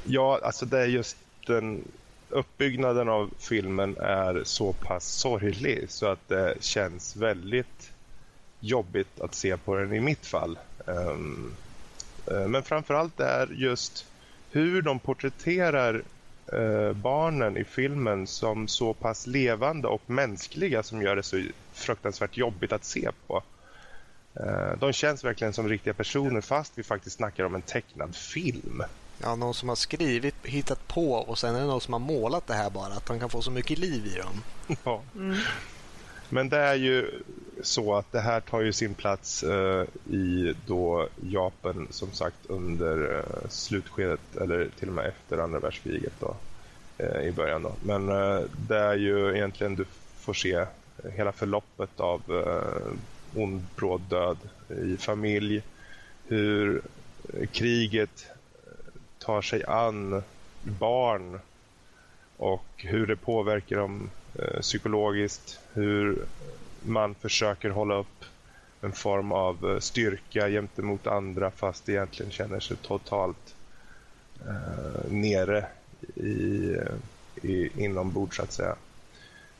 Ja, 0.04 0.40
alltså 0.42 0.66
det 0.66 0.78
är 0.78 0.86
just 0.86 1.16
den 1.46 1.84
uppbyggnaden 2.28 3.08
av 3.08 3.30
filmen 3.38 3.96
är 3.96 4.42
så 4.44 4.72
pass 4.72 5.04
sorglig 5.04 5.90
så 5.90 6.06
att 6.06 6.28
det 6.28 6.54
känns 6.60 7.16
väldigt 7.16 7.93
jobbigt 8.64 9.20
att 9.20 9.34
se 9.34 9.56
på 9.56 9.76
den 9.76 9.92
i 9.92 10.00
mitt 10.00 10.26
fall. 10.26 10.58
Um, 10.86 11.54
uh, 12.32 12.48
men 12.48 12.62
framförallt 12.62 13.20
är 13.20 13.46
just 13.46 14.06
hur 14.50 14.82
de 14.82 14.98
porträtterar 14.98 16.02
uh, 16.54 16.92
barnen 16.92 17.56
i 17.56 17.64
filmen 17.64 18.26
som 18.26 18.68
så 18.68 18.94
pass 18.94 19.26
levande 19.26 19.88
och 19.88 20.02
mänskliga 20.06 20.82
som 20.82 21.02
gör 21.02 21.16
det 21.16 21.22
så 21.22 21.42
fruktansvärt 21.72 22.36
jobbigt 22.36 22.72
att 22.72 22.84
se 22.84 23.10
på. 23.26 23.42
Uh, 24.40 24.78
de 24.80 24.92
känns 24.92 25.24
verkligen 25.24 25.52
som 25.52 25.68
riktiga 25.68 25.94
personer 25.94 26.40
fast 26.40 26.72
vi 26.78 26.82
faktiskt 26.82 27.16
snackar 27.16 27.44
om 27.44 27.54
en 27.54 27.62
tecknad 27.62 28.16
film. 28.16 28.82
Ja, 29.18 29.34
någon 29.34 29.54
som 29.54 29.68
har 29.68 29.76
skrivit, 29.76 30.34
hittat 30.42 30.88
på 30.88 31.12
och 31.12 31.38
sen 31.38 31.54
är 31.54 31.60
det 31.60 31.66
någon 31.66 31.80
som 31.80 31.92
har 31.92 32.00
målat 32.00 32.46
det 32.46 32.54
här 32.54 32.70
bara. 32.70 32.92
Att 32.92 33.06
de 33.06 33.20
kan 33.20 33.30
få 33.30 33.42
så 33.42 33.50
mycket 33.50 33.78
liv 33.78 34.06
i 34.06 34.18
dem. 34.18 34.42
Ja. 34.84 35.02
Mm. 35.14 35.36
Men 36.28 36.48
det 36.48 36.58
är 36.58 36.74
ju 36.74 37.22
så 37.62 37.94
att 37.94 38.12
det 38.12 38.20
här 38.20 38.40
tar 38.40 38.60
ju 38.60 38.72
sin 38.72 38.94
plats 38.94 39.42
eh, 39.42 39.84
i 40.04 40.54
då 40.66 41.08
Japan 41.22 41.86
som 41.90 42.12
sagt 42.12 42.46
under 42.48 43.18
eh, 43.18 43.48
slutskedet 43.48 44.36
eller 44.40 44.68
till 44.78 44.88
och 44.88 44.94
med 44.94 45.06
efter 45.06 45.38
andra 45.38 45.60
världskriget 45.60 46.12
då, 46.20 46.36
eh, 46.98 47.20
i 47.20 47.32
början. 47.32 47.62
Då. 47.62 47.76
Men 47.82 48.08
eh, 48.08 48.40
det 48.68 48.78
är 48.78 48.96
ju 48.96 49.36
egentligen 49.36 49.74
du 49.74 49.84
får 50.16 50.34
se 50.34 50.66
hela 51.16 51.32
förloppet 51.32 52.00
av 52.00 52.20
eh, 52.28 53.42
ond, 53.42 53.62
bråd 53.76 54.00
död 54.00 54.38
i 54.84 54.96
familj. 54.96 55.62
Hur 56.26 56.82
kriget 57.52 58.26
eh, 58.66 59.00
tar 59.18 59.42
sig 59.42 59.64
an 59.64 60.22
barn 60.62 61.40
och 62.36 62.66
hur 62.76 63.06
det 63.06 63.16
påverkar 63.16 63.76
dem 63.76 64.10
Eh, 64.38 64.60
psykologiskt. 64.60 65.58
Hur 65.72 66.26
man 66.82 67.14
försöker 67.14 67.70
hålla 67.70 67.94
upp 67.94 68.24
en 68.80 68.92
form 68.92 69.32
av 69.32 69.70
eh, 69.70 69.78
styrka 69.78 70.48
gentemot 70.48 71.06
andra 71.06 71.50
fast 71.50 71.88
egentligen 71.88 72.32
känner 72.32 72.60
sig 72.60 72.76
totalt 72.76 73.54
eh, 74.40 75.10
nere 75.12 75.66
i, 76.14 76.70
eh, 76.74 76.96
i, 77.50 77.70
inombords 77.84 78.36
så 78.36 78.42
att 78.42 78.52
säga. 78.52 78.76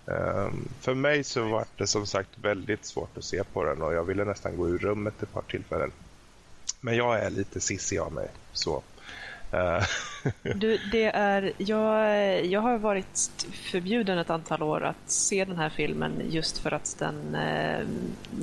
Um, 0.06 0.68
för 0.80 0.94
mig 0.94 1.24
så 1.24 1.48
var 1.48 1.64
det 1.76 1.86
som 1.86 2.06
sagt 2.06 2.38
väldigt 2.42 2.84
svårt 2.84 3.16
att 3.16 3.24
se 3.24 3.44
på 3.44 3.64
den 3.64 3.82
och 3.82 3.94
jag 3.94 4.04
ville 4.04 4.24
nästan 4.24 4.56
gå 4.56 4.68
ur 4.68 4.78
rummet 4.78 5.22
ett 5.22 5.32
par 5.32 5.42
tillfällen. 5.42 5.92
Men 6.80 6.96
jag 6.96 7.18
är 7.18 7.30
lite 7.30 7.60
sissig 7.60 7.98
av 7.98 8.12
mig. 8.12 8.28
så. 8.52 8.82
Eh, 9.54 9.82
Du, 10.42 10.78
det 10.92 11.04
är, 11.04 11.52
jag, 11.58 12.46
jag 12.46 12.60
har 12.60 12.78
varit 12.78 13.46
förbjuden 13.52 14.18
ett 14.18 14.30
antal 14.30 14.62
år 14.62 14.84
att 14.84 15.10
se 15.10 15.44
den 15.44 15.56
här 15.56 15.68
filmen 15.68 16.12
just 16.30 16.58
för 16.58 16.72
att 16.72 16.96
den, 16.98 17.34
eh, 17.34 17.86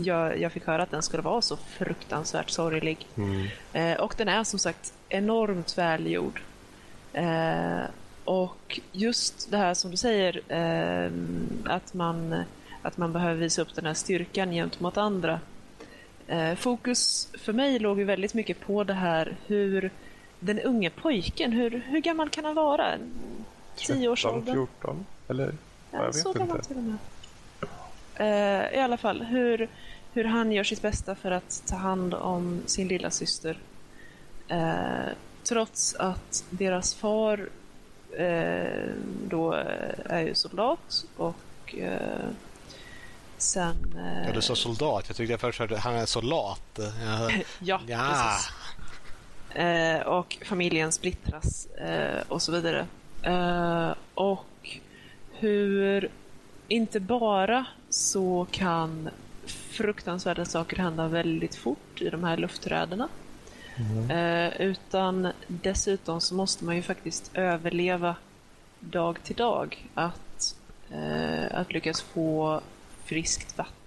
jag, 0.04 0.40
jag 0.40 0.52
fick 0.52 0.68
höra 0.68 0.84
att 0.84 0.92
den 0.92 1.04
skulle 1.04 1.24
vara 1.24 1.42
så 1.42 1.58
fruktansvärt 1.58 2.50
sorglig. 2.50 3.08
mm. 3.16 3.48
Eh, 3.74 4.00
och 4.00 4.14
den 4.18 4.28
är 4.28 4.44
som 4.44 4.60
sagt 4.60 4.94
enormt 5.10 5.78
välgjord. 5.78 6.42
Och 8.26 8.80
just 8.92 9.52
det 9.52 9.58
här 9.58 9.74
som 9.74 9.92
du 9.92 9.98
säger, 9.98 10.42
att, 11.66 11.94
man, 11.94 12.44
att 12.82 12.98
man 12.98 13.14
behöver 13.14 13.36
visa 13.36 13.62
upp 13.62 13.76
den 13.76 13.86
här 13.86 13.94
styrkan 13.94 14.52
gentemot 14.52 14.98
andra. 14.98 15.40
Fokus 16.58 17.28
för 17.34 17.54
mig 17.54 17.80
låg 17.80 18.00
ju 18.00 18.06
väldigt 18.06 18.34
mycket 18.34 18.60
på 18.60 18.84
det 18.84 18.94
här 18.94 19.36
hur 19.48 19.92
den 20.44 20.60
unge 20.60 20.90
pojken, 20.90 21.52
hur, 21.52 21.84
hur 21.88 22.00
gammal 22.00 22.30
kan 22.30 22.46
han 22.46 22.56
vara? 22.56 22.98
10 23.76 24.10
års 24.10 24.22
13, 24.22 24.40
ålder? 24.40 24.54
14 24.54 25.06
eller? 25.28 25.54
jag 25.92 26.06
vet 26.06 26.16
så 26.16 26.30
inte. 26.30 26.40
gammal 26.40 26.62
till 26.64 26.78
och 26.78 26.84
med. 26.84 26.98
Eh, 28.16 28.80
I 28.80 28.82
alla 28.82 28.98
fall, 28.98 29.22
hur, 29.22 29.70
hur 30.14 30.24
han 30.24 30.52
gör 30.52 30.64
sitt 30.64 30.82
bästa 30.82 31.16
för 31.16 31.32
att 31.32 31.64
ta 31.66 31.76
hand 31.76 32.14
om 32.14 32.62
sin 32.66 32.88
lilla 32.88 33.12
syster. 33.12 33.58
Eh, 34.48 35.10
trots 35.44 35.96
att 35.96 36.44
deras 36.50 36.94
far 36.94 37.50
eh, 38.18 38.90
då 39.28 39.52
är 40.06 40.22
ju 40.22 40.36
soldat 40.36 41.06
och 41.18 41.76
eh, 41.78 42.30
sen... 43.38 43.96
Ja, 44.28 44.34
du 44.34 44.42
sa 44.42 44.56
soldat. 44.56 45.04
Jag 45.08 45.18
tyckte 45.18 45.34
jag 45.34 45.40
först 45.40 45.60
hörde 45.60 45.78
han 45.78 45.96
är 45.96 46.06
soldat. 46.06 46.62
Ja, 47.06 47.32
ja, 47.60 47.82
ja. 47.88 48.10
precis. 48.10 48.61
Eh, 49.56 50.00
och 50.00 50.38
familjen 50.46 50.92
splittras 50.92 51.66
eh, 51.66 52.22
och 52.28 52.42
så 52.42 52.52
vidare. 52.52 52.88
Eh, 53.24 53.94
och 54.14 54.80
hur 55.32 56.10
inte 56.68 57.00
bara 57.00 57.66
så 57.90 58.48
kan 58.52 59.10
fruktansvärda 59.46 60.46
saker 60.46 60.78
hända 60.78 61.08
väldigt 61.08 61.56
fort 61.56 62.02
i 62.02 62.10
de 62.10 62.24
här 62.24 62.38
luftträdena. 62.38 63.08
Eh, 64.10 64.62
utan 64.62 65.28
dessutom 65.48 66.22
så 66.22 66.36
måste 66.36 66.66
man 66.66 66.76
ju 66.76 66.82
faktiskt 66.82 67.32
överleva 67.34 68.16
dag 68.80 69.24
till 69.24 69.36
dag. 69.36 69.90
Att, 69.94 70.56
eh, 70.92 71.60
att 71.60 71.74
lyckas 71.74 72.02
få 72.02 72.62
friskt 73.06 73.58
vatten. 73.58 73.81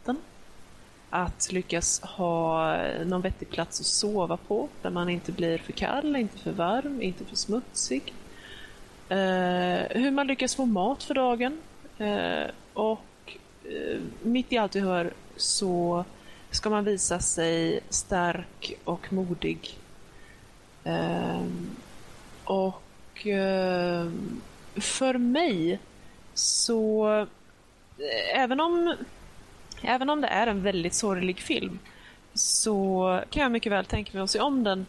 Att 1.17 1.53
lyckas 1.53 2.01
ha 2.01 2.77
någon 3.05 3.21
vettig 3.21 3.51
plats 3.51 3.81
att 3.81 3.87
sova 3.87 4.37
på 4.37 4.69
där 4.83 4.91
man 4.91 5.09
inte 5.09 5.33
blir 5.33 5.59
för 5.59 5.73
kall, 5.73 6.17
inte 6.17 6.39
för 6.39 6.53
varm, 6.53 7.03
inte 7.03 7.25
för 7.25 7.37
smutsig. 7.37 8.15
Eh, 9.09 9.79
hur 9.91 10.11
man 10.11 10.27
lyckas 10.27 10.55
få 10.55 10.67
mat 10.67 11.03
för 11.03 11.15
dagen. 11.15 11.59
Eh, 11.99 12.51
och 12.73 13.37
eh, 13.65 14.01
mitt 14.23 14.53
i 14.53 14.59
allt 14.59 14.77
vi 14.77 14.81
hör 14.81 15.13
så 15.37 16.05
ska 16.51 16.71
man 16.71 16.85
visa 16.85 17.19
sig 17.19 17.81
stark 17.89 18.73
och 18.85 19.13
modig. 19.13 19.79
Eh, 20.85 21.45
och 22.45 23.27
eh, 23.27 24.11
för 24.75 25.19
mig 25.19 25.79
så, 26.35 27.09
eh, 27.99 28.41
även 28.41 28.61
om, 28.61 28.95
även 29.87 30.11
om 30.11 30.21
det 30.21 30.29
är 30.29 30.47
en 30.47 30.63
väldigt 30.63 30.95
sorglig 30.95 31.39
film, 31.41 31.79
så 32.35 33.21
kan 33.31 33.43
jag 33.43 33.53
mycket 33.53 33.73
väl 33.73 33.85
tänka 33.85 34.11
mig 34.13 34.23
att 34.23 34.31
se 34.31 34.41
om 34.41 34.65
den 34.65 34.87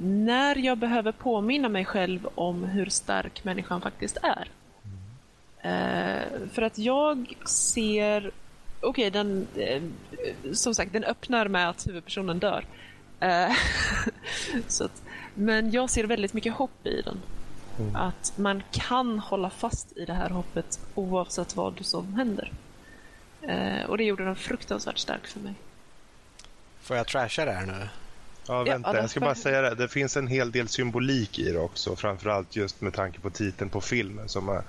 när 0.00 0.56
jag 0.56 0.78
behöver 0.78 1.12
påminna 1.12 1.68
mig 1.68 1.84
själv 1.84 2.28
om 2.34 2.64
hur 2.64 2.86
stark 2.86 3.44
människan 3.44 3.80
faktiskt 3.80 4.18
är. 4.22 4.48
Eh, 5.60 6.48
för 6.52 6.62
att 6.62 6.78
jag 6.78 7.34
ser... 7.46 8.30
Okej, 8.80 9.10
den... 9.10 9.46
Eh, 9.56 9.82
som 10.52 10.74
sagt, 10.74 10.92
den 10.92 11.04
öppnar 11.04 11.48
med 11.48 11.68
att 11.68 11.86
huvudpersonen 11.86 12.38
dör. 12.38 12.64
Eh, 13.20 13.52
så 14.66 14.84
att, 14.84 15.02
men 15.34 15.70
jag 15.70 15.90
ser 15.90 16.04
väldigt 16.04 16.32
mycket 16.32 16.52
hopp 16.52 16.86
i 16.86 17.02
den. 17.02 17.20
Att 17.94 18.32
man 18.36 18.62
kan 18.70 19.18
hålla 19.18 19.50
fast 19.50 19.96
i 19.96 20.04
det 20.04 20.12
här 20.12 20.30
hoppet 20.30 20.80
oavsett 20.94 21.56
vad 21.56 21.84
som 21.84 22.14
händer. 22.14 22.52
Eh, 23.42 23.84
och 23.88 23.98
det 23.98 24.04
gjorde 24.04 24.24
den 24.24 24.36
fruktansvärt 24.36 24.98
stark 24.98 25.26
för 25.26 25.40
mig. 25.40 25.54
Får 26.80 26.96
jag 26.96 27.06
trasha 27.06 27.44
det 27.44 27.52
här 27.52 27.66
nu? 27.66 27.88
Ja, 28.48 28.62
vänta, 28.62 28.94
ja, 28.94 29.00
jag 29.00 29.10
ska 29.10 29.20
bara 29.20 29.34
säga 29.34 29.62
det. 29.62 29.74
Det 29.74 29.88
finns 29.88 30.16
en 30.16 30.26
hel 30.26 30.52
del 30.52 30.68
symbolik 30.68 31.38
i 31.38 31.52
det 31.52 31.58
också. 31.58 31.96
Framförallt 31.96 32.56
just 32.56 32.80
med 32.80 32.92
tanke 32.92 33.20
på 33.20 33.30
titeln 33.30 33.70
på 33.70 33.80
filmen 33.80 34.28
som 34.28 34.48
är 34.48 34.62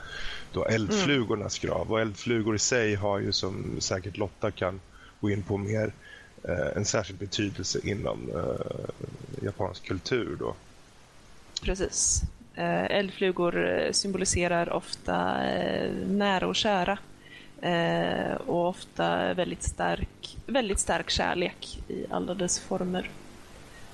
då 0.54 0.66
Eldflugornas 0.66 1.60
grav. 1.60 1.92
Och 1.92 2.02
eldflugor 2.02 2.56
i 2.56 2.60
sig 2.60 2.96
har 2.96 3.20
ju 3.20 3.32
som 3.32 3.82
säkert 3.82 4.18
Lotta 4.18 4.52
kan 4.52 4.82
gå 5.20 5.30
in 5.30 5.44
på 5.44 5.58
mer 5.58 5.94
eh, 6.44 6.78
en 6.78 6.86
särskild 6.86 7.20
betydelse 7.20 7.80
inom 7.84 8.32
eh, 8.36 9.44
japansk 9.44 9.88
kultur 9.88 10.36
då. 10.40 10.56
Precis. 11.64 12.22
Eh, 12.56 12.86
eldflugor 12.86 13.88
symboliserar 13.92 14.70
ofta 14.74 15.38
nära 16.08 16.48
och 16.48 16.56
kära. 16.56 16.98
Eh, 17.62 18.34
och 18.36 18.68
ofta 18.68 19.34
väldigt 19.34 19.64
stark, 19.64 20.38
väldigt 20.46 20.80
stark 20.80 21.10
kärlek 21.10 21.84
i 21.88 22.06
alla 22.10 22.34
dess 22.34 22.60
former. 22.60 23.12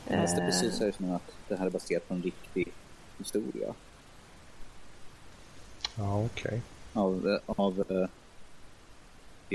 Fast 0.07 0.35
det 0.35 0.41
Eh, 0.41 0.45
precis 0.45 0.81
är 0.81 0.91
som 0.91 1.11
att 1.11 1.31
det 1.47 1.55
här 1.55 1.65
är 1.65 1.69
baserat 1.69 2.07
på 2.07 2.13
en 2.13 2.23
riktig 2.23 2.67
historia. 3.17 3.73
Ja, 5.97 6.25
okej. 6.25 6.61
Av, 6.93 7.39
av 7.45 7.85
eh, 7.89 8.07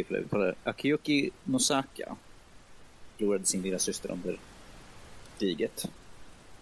får 0.05 0.17
uttala 0.17 0.45
det. 0.45 0.55
Akiyuki 0.65 1.31
Nosaka 1.45 2.17
förlorade 3.17 3.45
sin 3.45 3.63
lilla 3.63 3.79
syster 3.79 4.11
under 4.11 4.39
kriget. 5.39 5.89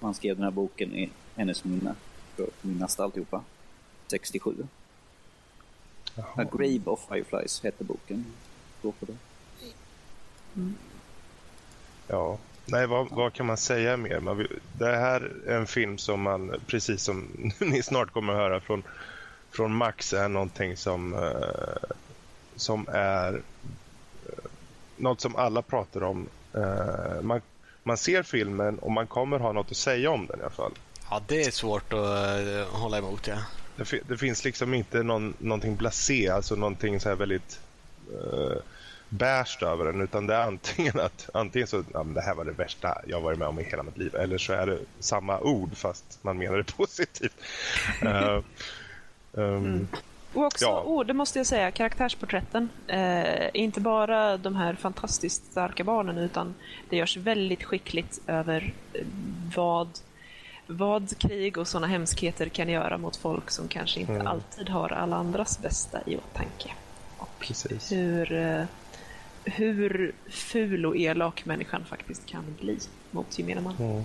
Han 0.00 0.14
skrev 0.14 0.36
den 0.36 0.44
här 0.44 0.50
boken 0.50 0.94
i 0.94 1.10
hennes 1.36 1.64
minne, 1.64 1.94
för 2.36 2.42
att 2.42 2.64
minnas 2.64 3.00
alltihopa. 3.00 3.44
67. 4.06 4.66
A 6.18 6.22
Jaha. 6.36 6.44
Grave 6.52 6.82
of 6.84 7.08
Fireflies 7.08 7.62
hette 7.62 7.84
boken. 7.84 8.26
Gå 8.82 8.92
på 8.92 9.06
det. 9.06 9.16
Ja. 12.06 12.38
Nej, 12.66 12.86
vad, 12.86 13.10
vad 13.10 13.32
kan 13.32 13.46
man 13.46 13.56
säga 13.56 13.96
mer? 13.96 14.20
Man 14.20 14.36
vill, 14.36 14.60
det 14.78 14.96
här 14.96 15.32
är 15.46 15.56
en 15.56 15.66
film 15.66 15.98
som 15.98 16.22
man, 16.22 16.54
precis 16.66 17.02
som 17.02 17.28
ni 17.58 17.82
snart 17.82 18.10
kommer 18.10 18.32
att 18.32 18.38
höra 18.38 18.60
från, 18.60 18.82
från 19.50 19.74
Max, 19.74 20.12
är 20.12 20.28
någonting 20.28 20.76
som, 20.76 21.14
eh, 21.14 21.90
som 22.56 22.88
är 22.92 23.34
eh, 24.26 24.44
något 24.96 25.20
som 25.20 25.36
alla 25.36 25.62
pratar 25.62 26.02
om. 26.02 26.28
Eh, 26.54 27.22
man, 27.22 27.40
man 27.82 27.96
ser 27.96 28.22
filmen 28.22 28.78
och 28.78 28.92
man 28.92 29.06
kommer 29.06 29.38
ha 29.38 29.52
något 29.52 29.70
att 29.70 29.76
säga 29.76 30.10
om 30.10 30.26
den 30.26 30.38
i 30.40 30.42
alla 30.42 30.50
fall. 30.50 30.72
Ja, 31.10 31.22
det 31.26 31.42
är 31.42 31.50
svårt 31.50 31.92
att 31.92 31.98
eh, 31.98 32.80
hålla 32.80 32.98
emot. 32.98 33.26
Ja. 33.26 33.36
Det, 33.78 34.00
det 34.08 34.16
finns 34.18 34.44
liksom 34.44 34.74
inte 34.74 35.02
någon, 35.02 35.34
någonting 35.38 35.76
blasé, 35.76 36.28
alltså 36.28 36.54
någonting 36.56 37.00
så 37.00 37.08
här 37.08 37.16
väldigt 37.16 37.60
uh, 38.12 38.56
bärst 39.08 39.62
över 39.62 39.84
den, 39.84 40.00
utan 40.00 40.26
det 40.26 40.34
är 40.34 40.42
antingen 40.42 41.00
att 41.00 41.30
antingen 41.34 41.68
så, 41.68 41.84
ja, 41.92 42.02
det 42.04 42.20
här 42.20 42.34
var 42.34 42.44
det 42.44 42.52
värsta 42.52 42.98
jag 43.06 43.20
varit 43.20 43.38
med 43.38 43.48
om 43.48 43.60
i 43.60 43.62
hela 43.64 43.82
mitt 43.82 43.98
liv, 43.98 44.14
eller 44.14 44.38
så 44.38 44.52
är 44.52 44.66
det 44.66 44.78
samma 44.98 45.40
ord 45.40 45.76
fast 45.76 46.18
man 46.22 46.38
menar 46.38 46.56
det 46.56 46.72
positivt. 46.76 47.36
Eh, 48.02 48.40
um, 49.32 49.88
Och 50.34 50.44
också, 50.44 50.64
Ja. 50.64 50.82
oh, 50.86 51.06
det 51.06 51.12
måste 51.14 51.38
jag 51.38 51.46
säga, 51.46 51.70
karaktärsporträtten. 51.70 52.68
Eh, 52.86 53.48
inte 53.54 53.80
bara 53.80 54.36
de 54.36 54.56
här 54.56 54.74
fantastiskt 54.74 55.50
starka 55.50 55.84
barnen 55.84 56.18
utan 56.18 56.54
det 56.90 56.96
görs 56.96 57.16
väldigt 57.16 57.64
skickligt 57.64 58.20
över 58.26 58.74
eh, 58.92 59.06
vad, 59.56 59.88
vad 60.70 61.18
krig 61.18 61.58
och 61.58 61.68
sådana 61.68 61.86
hemskheter 61.86 62.48
kan 62.48 62.68
göra 62.68 62.98
mot 62.98 63.16
folk 63.16 63.50
som 63.50 63.68
kanske 63.68 64.00
inte 64.00 64.12
Mm. 64.12 64.26
alltid 64.26 64.68
har 64.68 64.92
alla 64.92 65.16
andras 65.16 65.58
bästa 65.62 65.98
i 66.06 66.16
åtanke. 66.16 66.72
Och 67.18 67.28
Precis. 67.38 67.92
hur, 67.92 68.32
eh, 68.32 68.64
hur 69.44 70.12
ful 70.30 70.86
och 70.86 70.96
elak 70.96 71.44
människan 71.44 71.84
faktiskt 71.84 72.26
kan 72.26 72.44
bli 72.60 72.78
mot 73.10 73.38
gemene 73.38 73.60
man. 73.60 73.76
Mm. 73.78 74.04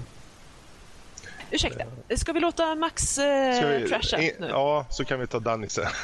Ursäkta, 1.52 1.84
ska 2.16 2.34
vi 2.34 2.40
låta 2.40 2.76
Max 2.76 3.18
eh, 3.18 3.68
vi- 3.68 3.88
trasha 3.88 4.20
i- 4.22 4.36
nu? 4.40 4.48
Ja, 4.48 4.86
så 4.90 5.06
kan 5.06 5.20
vi 5.20 5.28
ta 5.28 5.40
Danny 5.40 5.70
sen. 5.70 5.86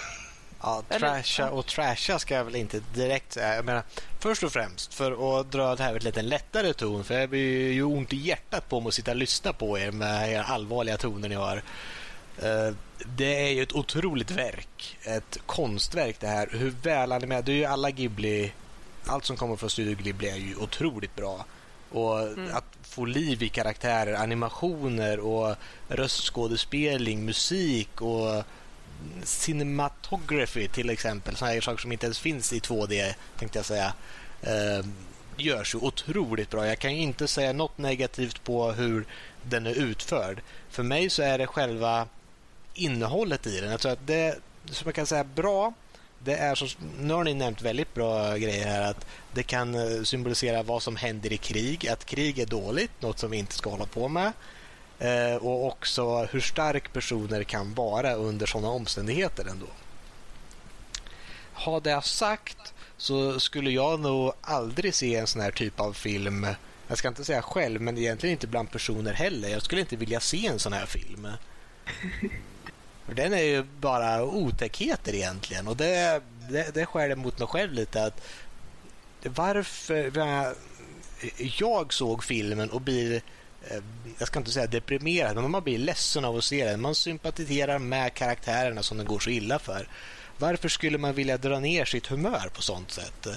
Ja, 0.61 0.84
trasha 0.90 1.49
och 1.49 1.65
trasha 1.65 2.19
ska 2.19 2.36
jag 2.36 2.45
väl 2.45 2.56
inte 2.56 2.81
direkt 2.94 3.34
säga. 3.34 3.56
Jag 3.56 3.65
menar, 3.65 3.84
först 4.19 4.44
och 4.44 4.52
främst, 4.52 4.94
för 4.94 5.40
att 5.40 5.52
dra 5.52 5.76
det 5.76 5.84
här 5.84 5.94
med 5.94 6.03
lite 6.03 6.22
lättare 6.22 6.73
ton, 6.73 7.03
för 7.03 7.19
jag 7.19 7.30
blir 7.30 7.72
ju 7.72 7.84
ont 7.84 8.14
i 8.14 8.18
hjärtat 8.18 8.69
på 8.69 8.80
mig 8.80 8.88
att 8.88 8.94
sitta 8.94 9.11
och 9.11 9.18
lyssna 9.18 9.53
på 9.53 9.80
er 9.80 9.91
med 9.91 10.31
era 10.31 10.44
allvarliga 10.44 10.98
toner 10.98 11.30
ni 11.30 11.36
har. 11.36 11.61
Eh, 12.41 12.73
Det 13.18 13.48
är 13.48 13.49
ju 13.49 13.64
ett 13.64 13.73
otroligt 13.76 14.31
verk. 14.31 14.98
Ett 15.03 15.38
konstverk 15.45 16.15
det 16.19 16.27
här. 16.27 16.49
Hur 16.52 16.69
väl 16.69 17.11
animerat. 17.11 17.45
Det 17.45 17.52
är 17.52 17.56
ju 17.56 17.65
alla 17.65 17.91
Ghibli... 17.91 18.53
Allt 19.06 19.26
som 19.26 19.38
kommer 19.38 19.56
från 19.56 19.69
Studio 19.69 19.95
Ghibli 19.95 20.30
är 20.30 20.36
ju 20.36 20.56
otroligt 20.56 21.15
bra. 21.15 21.45
Och 21.91 22.19
att 22.53 22.65
få 22.81 23.06
liv 23.06 23.44
i 23.44 23.49
karaktärer, 23.49 24.14
animationer 24.14 25.19
och 25.19 25.56
röstskådespelning, 25.88 27.26
musik 27.26 28.02
och 28.02 28.44
cinematography 29.23 30.67
till 30.67 30.89
exempel, 30.89 31.35
sådana 31.35 31.53
här 31.53 31.61
saker 31.61 31.81
som 31.81 31.91
inte 31.91 32.05
ens 32.05 32.19
finns 32.19 32.53
i 32.53 32.59
2D 32.59 33.13
tänkte 33.39 33.59
jag 33.59 33.65
säga, 33.65 33.93
eh, 34.41 34.85
görs 35.38 35.76
ju 35.76 35.80
otroligt 35.80 36.49
bra. 36.49 36.67
Jag 36.67 36.80
kan 36.80 36.91
inte 36.91 37.27
säga 37.27 37.53
något 37.53 37.77
negativt 37.77 38.43
på 38.43 38.71
hur 38.71 39.05
den 39.43 39.67
är 39.67 39.73
utförd. 39.73 40.41
För 40.69 40.84
mig 40.84 41.09
så 41.09 41.21
är 41.21 41.38
det 41.38 41.47
själva 41.47 42.07
innehållet 42.73 43.47
i 43.47 43.59
den. 43.59 43.71
Jag 43.71 43.80
tror 43.80 43.91
att 43.91 44.07
det 44.07 44.39
som 44.71 44.88
jag 44.88 44.95
kan 44.95 45.05
säga 45.05 45.23
bra 45.23 45.73
det 46.23 46.35
är 46.35 46.55
så, 46.55 46.67
nu 46.99 47.13
har 47.13 47.23
ni 47.23 47.34
nämnt 47.34 47.61
väldigt 47.61 47.93
bra 47.93 48.38
grejer 48.38 48.67
här. 48.67 48.81
Att 48.81 49.05
det 49.34 49.43
kan 49.43 49.76
eh, 49.76 50.03
symbolisera 50.03 50.63
vad 50.63 50.84
som 50.84 50.95
händer 50.95 51.34
i 51.34 51.38
krig. 51.38 51.88
Att 51.88 52.05
krig 52.05 52.39
är 52.39 52.45
dåligt, 52.45 52.91
något 53.01 53.19
som 53.19 53.31
vi 53.31 53.38
inte 53.38 53.53
ska 53.53 53.69
hålla 53.69 53.85
på 53.85 54.07
med. 54.07 54.31
Eh, 54.99 55.35
och 55.35 55.65
också 55.65 56.26
hur 56.26 56.39
stark 56.39 56.93
personer 56.93 57.43
kan 57.43 57.73
vara 57.73 58.13
under 58.13 58.45
sådana 58.45 58.69
omständigheter 58.69 59.45
ändå. 59.49 59.67
Har 61.53 61.81
det 61.81 62.01
sagt 62.01 62.73
så 62.97 63.39
skulle 63.39 63.71
jag 63.71 63.99
nog 63.99 64.34
aldrig 64.41 64.95
se 64.95 65.15
en 65.15 65.27
sån 65.27 65.41
här 65.41 65.51
typ 65.51 65.80
av 65.80 65.93
film. 65.93 66.47
Jag 66.88 66.97
ska 66.97 67.07
inte 67.07 67.26
säga 67.26 67.41
själv, 67.41 67.81
men 67.81 67.97
egentligen 67.97 68.31
inte 68.31 68.47
bland 68.47 68.71
personer 68.71 69.13
heller. 69.13 69.49
Jag 69.49 69.61
skulle 69.61 69.81
inte 69.81 69.95
vilja 69.95 70.19
se 70.19 70.47
en 70.47 70.59
sån 70.59 70.73
här 70.73 70.85
film. 70.85 71.27
Den 73.15 73.34
är 73.34 73.43
ju 73.43 73.63
bara 73.63 74.23
otäckheter 74.23 75.15
egentligen 75.15 75.67
och 75.67 75.77
det, 75.77 76.21
det, 76.49 76.73
det 76.73 76.85
skär 76.85 77.09
emot 77.09 77.39
mig 77.39 77.47
själv 77.47 77.73
lite. 77.73 78.03
att 78.03 78.21
Varför... 79.23 80.11
Jag 81.59 81.93
såg 81.93 82.23
filmen 82.23 82.69
och 82.69 82.81
blir 82.81 83.21
Eh, 83.68 83.84
jag 84.18 84.27
ska 84.27 84.40
inte 84.40 84.52
säga 84.52 84.68
deprimerad, 84.68 85.36
men 85.36 85.52
man 85.52 85.64
blir 85.64 85.77
ledsen 85.77 86.26
av 86.26 86.38
att 86.38 86.44
se 86.44 86.65
den. 86.65 86.81
Man 86.81 86.95
sympatiserar 86.95 87.80
med 87.80 88.14
karaktärerna 88.14 88.84
som 88.84 88.98
det 88.98 89.03
går 89.03 89.19
så 89.19 89.30
illa 89.30 89.60
för. 89.60 89.88
Varför 90.38 90.69
skulle 90.69 90.98
man 90.98 91.14
vilja 91.14 91.38
dra 91.38 91.60
ner 91.60 91.86
sitt 91.86 92.07
humör 92.07 92.49
på 92.53 92.61
sånt 92.61 92.91
sätt? 92.91 93.27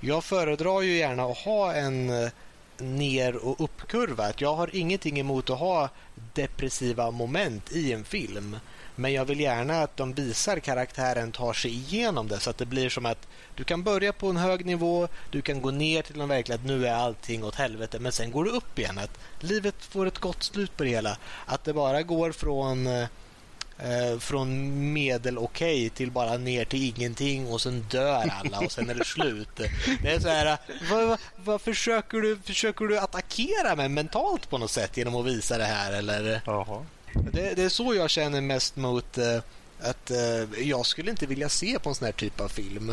Jag 0.00 0.24
föredrar 0.24 0.80
ju 0.80 0.96
gärna 0.96 1.24
att 1.24 1.38
ha 1.38 1.74
en 1.74 2.10
eh, 2.10 2.30
ner 2.78 3.36
och 3.36 3.64
uppkurva. 3.64 4.32
Jag 4.36 4.54
har 4.54 4.76
ingenting 4.76 5.20
emot 5.20 5.50
att 5.50 5.58
ha 5.58 5.88
depressiva 6.34 7.10
moment 7.10 7.72
i 7.72 7.92
en 7.92 8.04
film. 8.04 8.56
Men 8.96 9.12
jag 9.12 9.24
vill 9.24 9.40
gärna 9.40 9.82
att 9.82 9.96
de 9.96 10.12
visar 10.12 10.58
karaktären 10.58 11.32
tar 11.32 11.52
sig 11.52 11.70
igenom 11.70 12.28
det 12.28 12.40
så 12.40 12.50
att 12.50 12.58
det 12.58 12.66
blir 12.66 12.88
som 12.88 13.06
att 13.06 13.28
du 13.54 13.64
kan 13.64 13.82
börja 13.82 14.12
på 14.12 14.28
en 14.28 14.36
hög 14.36 14.66
nivå, 14.66 15.08
du 15.30 15.42
kan 15.42 15.62
gå 15.62 15.70
ner 15.70 16.02
till 16.02 16.20
en 16.20 16.28
verklighet, 16.28 16.64
nu 16.64 16.86
är 16.86 16.94
allting 16.94 17.44
åt 17.44 17.54
helvete, 17.54 17.98
men 17.98 18.12
sen 18.12 18.30
går 18.30 18.44
du 18.44 18.50
upp 18.50 18.78
igen. 18.78 18.98
Att 18.98 19.18
livet 19.40 19.74
får 19.78 20.06
ett 20.06 20.18
gott 20.18 20.42
slut 20.42 20.76
på 20.76 20.84
det 20.84 20.90
hela. 20.90 21.16
Att 21.46 21.64
det 21.64 21.72
bara 21.72 22.02
går 22.02 22.32
från 22.32 22.86
eh, 22.86 24.18
från 24.18 24.92
medel 24.92 25.38
okej 25.38 25.86
okay 25.86 25.90
till 25.90 26.10
bara 26.10 26.36
ner 26.36 26.64
till 26.64 26.88
ingenting 26.88 27.46
och 27.46 27.60
sen 27.60 27.86
dör 27.90 28.30
alla 28.40 28.58
och 28.58 28.72
sen 28.72 28.90
är 28.90 28.94
det 28.94 29.04
slut. 29.04 29.60
Det 30.02 30.12
är 30.12 30.20
så 30.20 30.28
här, 30.28 30.58
vad, 30.90 31.08
vad, 31.08 31.18
vad 31.36 31.60
försöker, 31.60 32.18
du, 32.18 32.38
försöker 32.44 32.84
du 32.84 32.98
attackera 32.98 33.76
mig 33.76 33.88
mentalt 33.88 34.50
på 34.50 34.58
något 34.58 34.70
sätt 34.70 34.96
genom 34.96 35.16
att 35.16 35.26
visa 35.26 35.58
det 35.58 35.64
här 35.64 35.92
eller? 35.92 36.42
Jaha. 36.46 36.86
Det, 37.14 37.54
det, 37.54 37.62
är 37.62 37.68
så 37.68 37.94
jag 37.94 38.10
känner 38.10 38.40
mest 38.40 38.76
mot 38.76 39.18
uh, 39.18 39.40
att 39.80 40.10
uh, 40.10 40.62
jag 40.68 40.86
skulle 40.86 41.10
inte 41.10 41.26
vilja 41.26 41.48
se 41.48 41.78
på 41.78 41.88
en 41.88 41.94
sån 41.94 42.06
här 42.06 42.12
typ 42.12 42.40
av 42.40 42.48
film. 42.48 42.92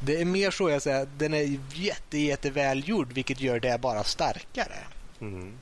Det 0.00 0.20
är 0.20 0.24
mer 0.24 0.50
så 0.50 0.70
jag 0.70 0.82
säger, 0.82 1.08
den 1.18 1.34
är 1.34 1.58
jätte, 1.74 2.18
jätte 2.18 2.50
välgjord 2.50 3.12
vilket 3.12 3.40
gör 3.40 3.60
det 3.60 3.80
bara 3.80 4.04
starkare. 4.04 4.78
Mm. 5.20 5.52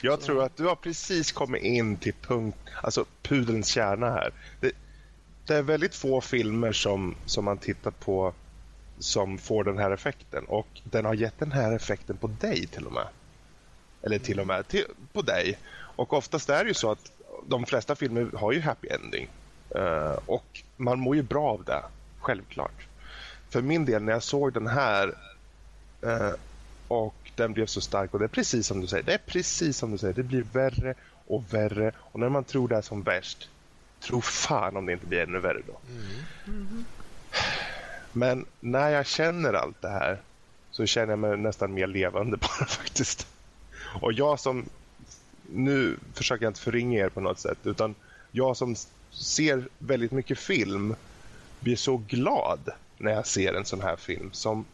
Jag 0.00 0.20
tror 0.20 0.42
att 0.42 0.56
du 0.56 0.66
har 0.66 0.76
precis 0.76 1.32
kommit 1.32 1.62
in 1.62 1.96
till 1.96 2.14
punkt, 2.22 2.58
alltså 2.82 3.04
pudelns 3.22 3.68
kärna 3.68 4.10
här. 4.10 4.32
Det, 4.60 4.72
det, 5.46 5.54
är 5.54 5.62
väldigt 5.62 5.94
få 5.94 6.20
filmer 6.20 6.72
som, 6.72 7.14
som 7.26 7.44
man 7.44 7.58
tittar 7.58 7.90
på 7.90 8.34
som 8.98 9.38
får 9.38 9.64
den 9.64 9.78
här 9.78 9.90
effekten 9.90 10.44
och 10.44 10.68
den 10.84 11.04
har 11.04 11.14
gett 11.14 11.38
den 11.38 11.52
här 11.52 11.72
effekten 11.72 12.16
på 12.16 12.26
dig 12.26 12.66
till 12.66 12.86
och 12.86 12.92
med. 12.92 13.06
Eller 14.02 14.18
till 14.18 14.40
och 14.40 14.46
med 14.46 14.68
till, 14.68 14.84
på 15.12 15.22
dig. 15.22 15.58
Och 15.98 16.12
oftast 16.12 16.48
är 16.48 16.64
det 16.64 16.68
ju 16.68 16.74
så 16.74 16.90
att 16.90 17.12
de 17.46 17.66
flesta 17.66 17.94
filmer 17.94 18.30
har 18.36 18.52
ju 18.52 18.60
happy 18.60 18.88
ending. 18.88 19.28
Uh, 19.76 20.18
och 20.26 20.62
man 20.76 20.98
mår 20.98 21.16
ju 21.16 21.22
bra 21.22 21.50
av 21.50 21.64
det, 21.64 21.82
självklart. 22.18 22.86
För 23.50 23.62
min 23.62 23.84
del, 23.84 24.02
när 24.02 24.12
jag 24.12 24.22
såg 24.22 24.52
den 24.52 24.66
här 24.66 25.08
uh, 26.06 26.32
och 26.88 27.14
den 27.34 27.52
blev 27.52 27.66
så 27.66 27.80
stark 27.80 28.14
och 28.14 28.18
det 28.18 28.26
är 28.26 28.28
precis 28.28 28.66
som 28.66 28.80
du 28.80 28.86
säger, 28.86 29.04
det 29.04 29.14
är 29.14 29.20
precis 29.26 29.76
som 29.76 29.92
du 29.92 29.98
säger, 29.98 30.14
det 30.14 30.22
blir 30.22 30.42
värre 30.52 30.94
och 31.26 31.54
värre 31.54 31.92
och 31.98 32.20
när 32.20 32.28
man 32.28 32.44
tror 32.44 32.68
det 32.68 32.76
är 32.76 32.82
som 32.82 33.02
värst, 33.02 33.48
tro 34.00 34.20
fan 34.20 34.76
om 34.76 34.86
det 34.86 34.92
inte 34.92 35.06
blir 35.06 35.22
ännu 35.22 35.38
värre 35.38 35.62
då. 35.66 35.78
Mm. 35.90 36.24
Mm. 36.46 36.84
Men 38.12 38.46
när 38.60 38.88
jag 38.88 39.06
känner 39.06 39.52
allt 39.52 39.82
det 39.82 39.90
här 39.90 40.20
så 40.70 40.86
känner 40.86 41.12
jag 41.12 41.18
mig 41.18 41.36
nästan 41.36 41.74
mer 41.74 41.86
levande 41.86 42.36
bara 42.40 42.66
faktiskt. 42.66 43.26
Och 44.00 44.12
jag 44.12 44.40
som 44.40 44.68
nu 45.52 45.96
försöker 46.14 46.44
jag 46.44 46.50
inte 46.50 46.60
förringa 46.60 47.04
er 47.04 47.08
på 47.08 47.20
något 47.20 47.38
sätt 47.38 47.58
utan 47.64 47.94
jag 48.32 48.56
som 48.56 48.76
ser 49.10 49.68
väldigt 49.78 50.12
mycket 50.12 50.38
film 50.38 50.94
blir 51.60 51.76
så 51.76 51.96
glad 51.96 52.70
när 52.98 53.12
jag 53.12 53.26
ser 53.26 53.54
en 53.54 53.64
sån 53.64 53.80
här 53.80 53.96
film 53.96 54.30
som 54.32 54.64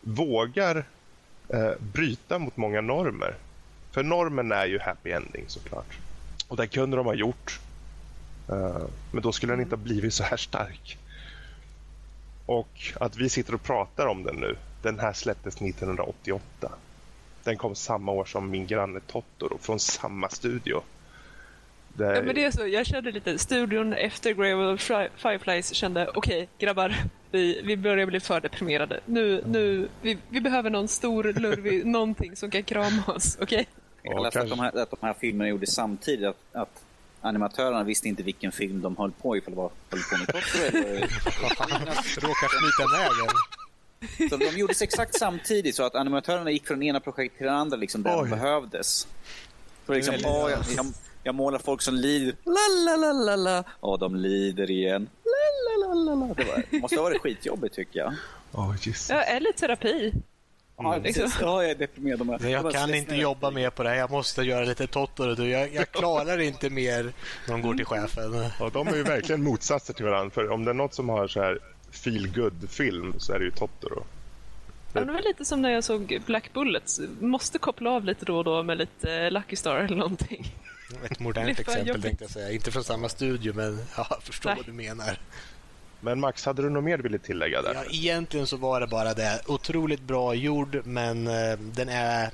vågar 0.00 0.84
eh, 1.48 1.72
bryta 1.78 2.38
mot 2.38 2.56
många 2.56 2.80
normer. 2.80 3.34
För 3.90 4.02
normen 4.02 4.52
är 4.52 4.66
ju 4.66 4.78
happy 4.78 5.10
ending 5.10 5.44
såklart. 5.48 5.98
Och 6.48 6.56
det 6.56 6.66
kunde 6.66 6.96
de 6.96 7.06
ha 7.06 7.14
gjort. 7.14 7.60
Eh, 8.48 8.84
men 9.10 9.22
då 9.22 9.32
skulle 9.32 9.52
den 9.52 9.60
inte 9.60 9.76
ha 9.76 9.82
blivit 9.82 10.14
så 10.14 10.24
här 10.24 10.36
stark. 10.36 10.98
Och 12.46 12.92
att 13.00 13.16
vi 13.16 13.28
sitter 13.28 13.54
och 13.54 13.62
pratar 13.62 14.06
om 14.06 14.22
den 14.22 14.36
nu. 14.36 14.56
Den 14.82 14.98
här 14.98 15.12
släpptes 15.12 15.56
1988. 15.56 16.72
Den 17.44 17.56
kom 17.56 17.74
samma 17.74 18.12
år 18.12 18.24
som 18.24 18.50
min 18.50 18.66
granne 18.66 19.00
Totoro 19.00 19.58
från 19.58 19.80
samma 19.80 20.28
studio. 20.28 20.82
Det... 21.94 22.04
Ja, 22.04 22.22
men 22.22 22.34
det 22.34 22.44
är 22.44 22.50
så, 22.50 22.66
jag 22.66 22.86
kände 22.86 23.12
lite, 23.12 23.38
studion 23.38 23.92
efter 23.92 24.32
Grave 24.32 24.72
of 24.72 24.80
Fireflies 25.16 25.74
kände 25.74 26.08
okej 26.14 26.42
okay, 26.42 26.46
grabbar, 26.58 26.96
vi, 27.30 27.62
vi 27.64 27.76
börjar 27.76 28.06
bli 28.06 28.20
för 28.20 28.40
deprimerade. 28.40 29.00
Nu, 29.06 29.42
nu, 29.46 29.88
vi, 30.02 30.18
vi 30.28 30.40
behöver 30.40 30.70
någon 30.70 30.88
stor 30.88 31.24
lurvig, 31.24 31.86
någonting 31.86 32.36
som 32.36 32.50
kan 32.50 32.62
krama 32.62 33.02
oss, 33.06 33.38
okej? 33.40 33.66
Okay? 34.00 34.12
Jag 34.12 34.22
läste 34.22 34.40
att 34.40 34.48
de, 34.48 34.60
här, 34.60 34.78
att 34.82 34.90
de 34.90 34.98
här 35.00 35.14
filmerna 35.14 35.48
gjordes 35.48 35.74
samtidigt, 35.74 36.28
att, 36.28 36.36
att 36.52 36.84
animatörerna 37.20 37.84
visste 37.84 38.08
inte 38.08 38.22
vilken 38.22 38.52
film 38.52 38.82
de 38.82 38.96
höll 38.96 39.12
på 39.12 39.36
ifall 39.36 39.54
det 39.54 39.56
var 39.56 39.70
höll 39.90 40.00
på 40.10 40.16
med 40.18 40.26
Totoro 40.42 40.78
eller... 40.78 41.00
Råkar 42.20 42.48
smita 42.48 43.26
den. 43.26 43.61
Så 44.30 44.36
de 44.36 44.58
gjordes 44.58 44.82
exakt 44.82 45.14
samtidigt 45.14 45.76
så 45.76 45.82
att 45.82 45.94
animatörerna 45.94 46.50
gick 46.50 46.66
från 46.66 46.82
ena 46.82 47.00
projektet 47.00 47.38
till 47.38 47.46
det 47.46 47.52
andra 47.52 47.76
liksom 47.76 48.02
där 48.02 48.22
Oj. 48.22 48.30
de 48.30 48.30
behövdes. 48.30 49.06
Så 49.86 49.92
liksom, 49.92 50.14
åh, 50.24 50.50
jag, 50.50 50.60
jag, 50.76 50.86
jag, 51.22 51.34
målar 51.34 51.58
folk 51.58 51.82
som 51.82 51.94
lider. 51.94 52.36
La, 52.44 52.90
la, 52.90 52.96
la, 52.96 53.12
la, 53.12 53.36
la. 53.36 53.64
Åh, 53.80 53.98
de 53.98 54.16
lider 54.16 54.70
igen. 54.70 55.08
La, 55.24 55.86
la, 55.86 55.94
la, 55.94 56.14
la. 56.14 56.34
Det 56.34 56.44
var, 56.44 56.80
måste 56.80 56.96
ha 56.96 57.02
varit 57.02 57.20
skitjobbigt 57.20 57.74
tycker 57.74 58.00
jag. 58.00 58.14
Oh, 58.52 58.74
Jesus. 58.82 59.10
ja, 59.10 59.22
eller 59.22 59.52
terapi. 59.52 60.12
Ja, 60.76 60.96
liksom. 60.96 61.30
ja, 61.40 61.62
jag 61.62 61.70
är 61.70 61.74
deprimerad. 61.74 62.26
Men 62.26 62.50
jag 62.50 62.72
kan 62.72 62.94
inte 62.94 63.14
jobba 63.14 63.50
mer 63.50 63.70
på 63.70 63.82
det 63.82 63.88
här. 63.88 63.96
Jag 63.96 64.10
måste 64.10 64.42
göra 64.42 64.64
lite 64.64 64.86
Totoro. 64.86 65.44
Jag, 65.44 65.74
jag 65.74 65.90
klarar 65.90 66.40
inte 66.40 66.70
mer 66.70 67.02
när 67.46 67.52
de 67.52 67.62
går 67.62 67.74
till 67.74 67.84
chefen. 67.84 68.50
Ja, 68.60 68.70
de 68.72 68.88
är 68.88 68.96
ju 68.96 69.02
verkligen 69.02 69.42
motsatser 69.42 69.94
till 69.94 70.04
varandra. 70.04 70.30
För 70.30 70.50
om 70.50 70.64
det 70.64 70.70
är 70.70 70.74
något 70.74 70.94
som 70.94 71.08
har 71.08 71.28
så 71.28 71.42
här 71.42 71.58
feel 71.92 72.28
good 72.34 72.70
film 72.70 73.14
så 73.18 73.32
är 73.32 73.38
det 73.38 73.44
ju 73.44 73.50
Totoro. 73.50 74.04
Ja, 74.92 75.00
det 75.00 75.12
var 75.12 75.22
lite 75.22 75.44
som 75.44 75.62
när 75.62 75.70
jag 75.70 75.84
såg 75.84 76.22
Black 76.26 76.52
Bullets. 76.52 77.00
Måste 77.20 77.58
koppla 77.58 77.90
av 77.90 78.04
lite 78.04 78.24
då 78.24 78.38
och 78.38 78.44
då 78.44 78.62
med 78.62 78.78
lite 78.78 79.30
Lucky 79.30 79.56
Star 79.56 79.76
eller 79.76 79.96
någonting. 79.96 80.56
Ett 81.10 81.20
modernt 81.20 81.60
exempel 81.60 82.02
tänkte 82.02 82.24
jag 82.24 82.30
säga. 82.30 82.50
Inte 82.50 82.70
från 82.70 82.84
samma 82.84 83.08
studio 83.08 83.54
men 83.54 83.78
jag 83.96 84.22
förstår 84.22 84.50
Nej. 84.50 84.56
vad 84.56 84.66
du 84.66 84.72
menar. 84.72 85.18
Men 86.00 86.20
Max, 86.20 86.46
hade 86.46 86.62
du 86.62 86.70
något 86.70 86.84
mer 86.84 86.96
du 86.96 87.02
ville 87.02 87.18
tillägga 87.18 87.62
där? 87.62 87.74
Ja, 87.74 87.84
egentligen 87.90 88.46
så 88.46 88.56
var 88.56 88.80
det 88.80 88.86
bara 88.86 89.14
det. 89.14 89.40
Otroligt 89.46 90.00
bra 90.00 90.34
gjord 90.34 90.86
men 90.86 91.26
uh, 91.26 91.58
den 91.58 91.88
är... 91.88 92.30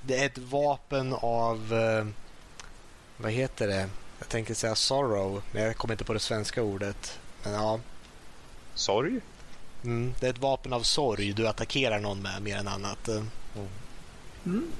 Det 0.00 0.18
är 0.18 0.26
ett 0.26 0.38
vapen 0.38 1.12
av... 1.12 1.72
Uh, 1.72 2.06
vad 3.16 3.32
heter 3.32 3.68
det? 3.68 3.88
Jag 4.18 4.28
tänker 4.28 4.54
säga 4.54 4.74
sorrow, 4.74 5.42
men 5.52 5.62
jag 5.62 5.76
kommer 5.76 5.94
inte 5.94 6.04
på 6.04 6.12
det 6.12 6.18
svenska 6.18 6.62
ordet. 6.62 7.18
Men 7.42 7.52
ja. 7.52 7.80
Sorg? 8.74 9.20
Mm, 9.84 10.14
det 10.20 10.26
är 10.26 10.30
ett 10.30 10.38
vapen 10.38 10.72
av 10.72 10.80
sorg 10.80 11.32
du 11.32 11.48
attackerar 11.48 12.00
någon 12.00 12.22
med 12.22 12.42
mer 12.42 12.56
än 12.56 12.68
annat. 12.68 13.08
Mm. 13.08 13.28
Mm. 14.46 14.72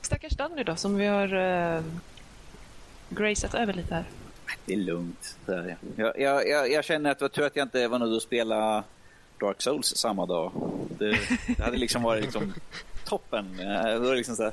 Stackars 0.00 0.36
Danny 0.36 0.62
då, 0.62 0.76
som 0.76 0.96
vi 0.96 1.06
har 1.06 1.34
uh, 1.34 1.82
graceat 3.08 3.54
över 3.54 3.72
lite 3.72 3.94
här. 3.94 4.04
Det 4.64 4.72
är 4.72 4.78
lugnt. 4.78 5.38
Jag, 5.96 6.20
jag, 6.20 6.48
jag, 6.48 6.70
jag 6.70 6.84
känner 6.84 7.10
att 7.10 7.18
det 7.18 7.24
var 7.24 7.28
tur 7.28 7.46
att 7.46 7.56
jag 7.56 7.64
inte 7.64 7.88
var 7.88 7.98
nöjd 7.98 8.14
att 8.14 8.22
spela 8.22 8.84
Dark 9.40 9.62
Souls 9.62 9.96
samma 9.96 10.26
dag. 10.26 10.52
Det, 10.98 11.18
det 11.56 11.62
hade 11.62 11.76
liksom 11.76 12.02
varit 12.02 12.24
liksom 12.24 12.54
toppen. 13.04 13.60
Eh, 13.60 14.00
det 14.00 14.14
liksom 14.14 14.36
så 14.36 14.42
här... 14.42 14.52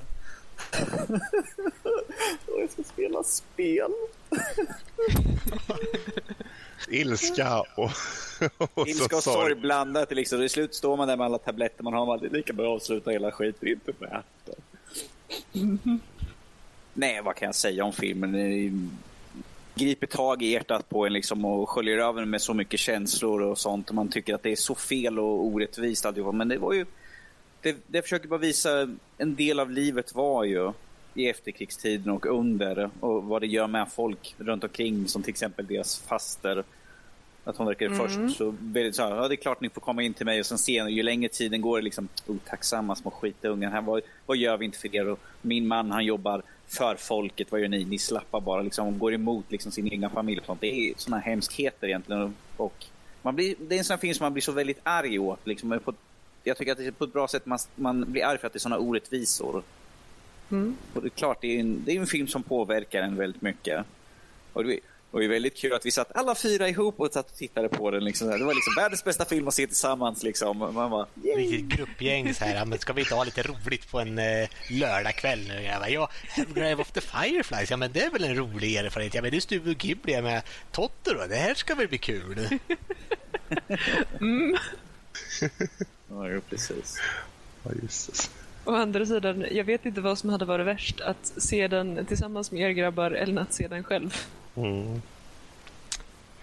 Jag 2.58 2.72
ska 2.72 2.84
spela 2.84 3.24
spel. 3.24 3.92
Ilska 6.90 7.64
och, 7.76 7.92
och 8.74 8.88
Ilska 8.88 9.16
och 9.16 9.24
så 9.24 9.34
sorg 9.34 9.56
blandat. 9.56 10.12
Liksom. 10.12 10.40
Till 10.40 10.50
slut 10.50 10.76
står 10.76 10.98
man 10.98 11.08
där 11.08 11.18
med 11.18 11.26
alla 11.26 11.38
tabletter 11.38 11.84
man 11.84 11.94
har. 11.94 12.06
Man 12.06 12.26
är 12.26 12.30
lika 12.30 12.54
bra 12.54 12.76
att 12.76 12.82
avsluta 12.82 13.12
hela 13.12 13.32
skiten. 13.32 13.70
Inte 13.70 13.92
med 14.00 14.10
äta. 14.10 14.54
Nej, 16.94 17.22
vad 17.24 17.36
kan 17.36 17.46
jag 17.46 17.56
säga 17.56 17.86
om 17.86 17.94
filmen? 17.94 18.32
Det 18.32 18.72
griper 19.76 20.08
tag 20.08 20.44
i 20.44 20.52
hjärtat 20.52 20.90
på 20.90 21.06
en 21.06 21.14
liksom 21.14 21.46
och 21.46 21.70
sköljer 21.70 21.98
över 21.98 22.26
med 22.26 22.42
så 22.42 22.54
mycket 22.54 22.80
känslor 22.80 23.42
och 23.42 23.58
sånt. 23.58 23.90
Och 23.90 23.96
man 23.96 24.10
tycker 24.10 24.36
att 24.36 24.44
det 24.44 24.52
är 24.52 24.56
så 24.56 24.76
fel 24.76 25.20
och 25.20 25.46
orättvist 25.46 26.06
alltihopa. 26.06 26.32
Men 26.32 26.48
det 26.48 26.58
var 26.58 26.74
ju... 26.74 26.86
Det, 27.62 27.78
det 27.88 28.02
försöker 28.02 28.28
bara 28.28 28.40
visa 28.40 28.90
en 29.18 29.36
del 29.36 29.60
av 29.60 29.72
livet 29.72 30.16
var 30.16 30.44
ju 30.44 30.72
i 31.14 31.30
efterkrigstiden 31.30 32.12
och 32.12 32.26
under 32.26 32.90
och 33.00 33.24
vad 33.24 33.42
det 33.42 33.48
gör 33.48 33.68
med 33.68 33.92
folk 33.92 34.36
runt 34.38 34.64
omkring 34.64 35.08
som 35.08 35.24
till 35.24 35.30
exempel 35.30 35.68
deras 35.68 36.00
faster. 36.00 36.64
Att 37.46 37.58
hon 37.58 37.68
verkar 37.68 37.90
först 37.90 38.38
så 38.38 38.56
väldigt 38.60 38.96
så 38.96 39.04
här, 39.04 39.16
ja 39.16 39.28
det 39.28 39.34
är 39.34 39.38
klart 39.38 39.62
ni 39.62 39.70
får 39.70 39.82
komma 39.82 40.04
in 40.04 40.14
till 40.14 40.26
mig 40.26 40.40
och 40.40 40.46
sen 40.46 40.58
se 40.58 40.72
ju 40.72 41.04
längre 41.04 41.30
tiden 41.30 41.62
går 41.62 41.78
det 41.78 41.84
liksom 41.84 42.08
otacksamma 42.28 42.96
små 42.96 43.12
skitungar 43.12 43.72
här. 43.72 43.82
Vad, 43.82 44.02
vad 44.26 44.38
gör 44.38 44.58
vi 44.58 44.66
inte 44.66 44.78
för 44.78 44.96
er? 44.96 45.08
Och 45.08 45.20
min 45.42 45.68
man 45.68 45.92
han 45.92 46.06
jobbar 46.06 46.42
för 46.68 46.96
folket, 46.96 47.52
vad 47.52 47.62
gör 47.62 47.68
ni? 47.68 47.86
Ni 47.86 47.98
slappar 47.98 48.42
bara 48.42 48.62
liksom 48.62 48.88
och 48.88 49.00
går 49.00 49.14
emot 49.14 49.46
liksom 49.50 49.72
sin 49.72 49.94
egna 49.94 50.10
familj 50.10 50.40
och 50.40 50.46
sånt. 50.46 50.62
Det 50.62 50.90
är 50.90 50.94
såna 50.98 51.20
hemskheter 51.20 51.88
egentligen 51.88 52.36
och 52.58 52.86
man 53.22 53.36
blir, 53.36 53.56
det 53.60 53.76
är 53.76 53.80
en 53.80 53.86
sån 53.86 53.98
film 53.98 54.14
som 54.14 54.26
man 54.26 54.34
blir 54.34 54.42
så 54.42 54.52
väldigt 54.52 54.80
arg 54.84 55.20
åt 55.20 55.48
liksom. 55.48 55.80
På, 55.86 55.94
jag 56.44 56.58
tycker 56.58 56.72
att 56.72 56.78
det 56.78 56.86
är 56.86 56.92
på 56.92 57.04
ett 57.04 57.14
bra 57.14 57.28
sätt 57.28 57.46
man, 57.46 57.60
man 57.76 58.12
blir 58.12 58.26
arg 58.26 58.38
för 58.38 58.48
att 58.48 58.54
det 58.54 58.58
är 58.58 58.60
såna 58.60 58.78
orättvisor. 58.78 59.64
Och 60.94 61.02
det 61.02 61.08
är 61.08 61.10
klart, 61.10 61.42
det 61.42 61.56
är, 61.56 61.60
en, 61.60 61.84
det 61.86 61.92
är 61.92 62.00
en 62.00 62.08
film 62.08 62.28
som 62.28 62.44
påverkar 62.44 63.02
en 63.02 63.16
väldigt 63.16 63.42
mycket. 63.42 63.86
Och 64.54 64.64
det, 64.64 64.80
och 65.14 65.20
det 65.20 65.26
är 65.26 65.30
väldigt 65.30 65.58
kul 65.58 65.74
att 65.74 65.86
vi 65.86 65.92
satt 65.92 66.16
alla 66.16 66.36
fyra 66.36 66.70
ihop 66.70 67.00
och 67.00 67.14
satt 67.14 67.32
och 67.32 67.38
tittade 67.38 67.70
på 67.70 67.92
den. 67.92 68.04
Liksom. 68.04 68.28
Det 68.28 68.46
var 68.46 68.54
liksom 68.54 68.74
världens 68.78 69.04
bästa 69.04 69.26
film 69.26 69.48
att 69.48 69.54
se 69.54 69.68
tillsammans. 69.68 70.24
Liksom. 70.24 70.58
Man 70.58 70.90
bara, 70.92 71.08
Riktigt 71.36 71.66
gruppgäng 71.66 72.34
så 72.34 72.46
här. 72.46 72.56
Ja, 72.56 72.66
men 72.66 72.80
ska 72.80 72.94
vi 72.94 73.02
inte 73.02 73.16
ha 73.16 73.24
lite 73.24 73.44
roligt 73.44 73.92
på 73.92 74.00
en 74.00 74.20
eh, 74.20 74.50
lördagkväll 74.70 75.48
nu? 75.48 75.62
Jag 75.62 75.80
bara, 75.80 75.90
ja, 75.90 76.10
Grave 76.56 76.76
of 76.76 76.92
the 76.92 77.02
Fireflies, 77.02 77.72
ja 77.72 77.78
men 77.78 77.92
det 77.92 78.02
är 78.02 78.10
väl 78.10 78.24
en 78.24 78.36
rolig 78.36 78.76
erfarenhet. 78.76 79.14
Ja 79.14 79.22
men 79.22 79.32
det 79.32 79.38
är 79.38 79.42
Studio 79.42 79.74
Ghibli 79.74 80.22
med 80.22 80.44
Totoro. 80.72 81.28
Det 81.30 81.36
här 81.36 81.54
ska 81.54 81.76
väl 81.76 81.88
bli 81.88 81.98
kul? 81.98 82.60
ja, 86.10 86.30
jo, 86.30 86.42
precis. 86.50 87.02
Ja, 87.64 87.72
just 87.82 88.08
det. 88.08 88.43
Å 88.66 88.76
andra 88.76 89.06
sidan, 89.06 89.46
jag 89.52 89.64
vet 89.64 89.86
inte 89.86 90.02
vad 90.02 90.18
som 90.18 90.30
hade 90.30 90.46
varit 90.46 90.66
värst. 90.68 91.02
Att 91.02 91.34
se 91.38 91.68
den 91.68 92.06
tillsammans 92.06 92.52
med 92.52 92.62
er 92.62 92.70
grabbar 92.70 93.12
eller 93.12 93.42
att 93.42 93.54
se 93.54 93.68
den 93.68 93.84
själv. 93.84 94.16
Mm. 94.56 95.02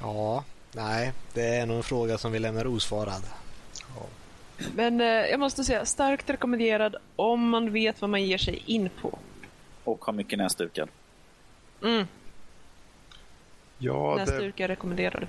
Ja, 0.01 0.45
nej, 0.73 1.13
det 1.35 1.47
är 1.57 1.67
nog 1.67 1.77
en 1.77 1.83
fråga 1.83 2.19
som 2.19 2.33
vi 2.33 2.39
lämnar 2.39 2.67
osvarad. 2.67 3.23
Men 4.75 5.01
eh, 5.01 5.07
jag 5.07 5.41
måste 5.41 5.65
säga, 5.65 5.85
starkt 5.87 6.31
rekommenderad 6.31 6.97
om 7.17 7.49
man 7.49 7.73
vet 7.73 8.01
vad 8.01 8.11
man 8.11 8.23
ger 8.25 8.39
sig 8.39 8.63
in 8.67 8.91
på. 9.03 9.19
Och 9.85 10.05
har 10.05 10.13
mycket 10.13 10.39
näsdukar. 10.39 10.89
Mm, 11.83 12.07
Ja, 13.79 14.15
det, 14.19 14.33
näsdukar 14.33 14.69
rekommenderad. 14.69 15.27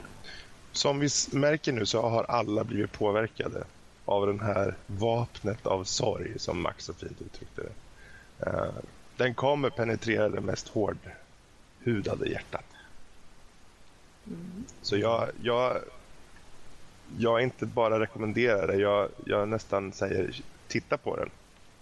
som 0.72 1.00
vi 1.00 1.10
märker 1.32 1.72
nu 1.72 1.86
så 1.86 2.02
har 2.02 2.24
alla 2.24 2.64
blivit 2.64 2.92
påverkade 2.92 3.64
av 4.12 4.28
den 4.28 4.40
här 4.40 4.76
vapnet 4.88 5.66
av 5.66 5.84
sorg 5.84 6.40
som 6.40 6.62
Max 6.62 6.86
så 6.86 6.94
fint 6.94 7.22
uttryckte 7.22 7.62
det. 7.62 7.72
Eh, 8.50 8.74
den 9.18 9.34
kommer 9.34 9.70
penetrera 9.70 10.30
det 10.30 10.42
mest 10.42 10.68
hårdhudade 10.68 12.30
hjärtat. 12.30 12.66
Så 14.82 14.98
jag, 14.98 15.30
jag, 15.42 15.78
jag 17.18 17.44
inte 17.44 17.66
bara 17.66 18.00
rekommenderar 18.00 18.68
det, 18.68 18.76
jag, 18.76 19.10
jag 19.26 19.50
nästan 19.50 19.92
säger 19.92 20.42
titta 20.68 20.98
på 20.98 21.16
den. 21.16 21.30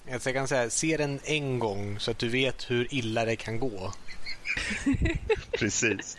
Jag 0.05 0.33
kan 0.33 0.47
säga, 0.47 0.69
se 0.69 0.97
den 0.97 1.19
en 1.23 1.59
gång 1.59 1.99
så 1.99 2.11
att 2.11 2.19
du 2.19 2.29
vet 2.29 2.71
hur 2.71 2.93
illa 2.93 3.25
det 3.25 3.35
kan 3.35 3.59
gå. 3.59 3.93
Precis. 5.51 6.17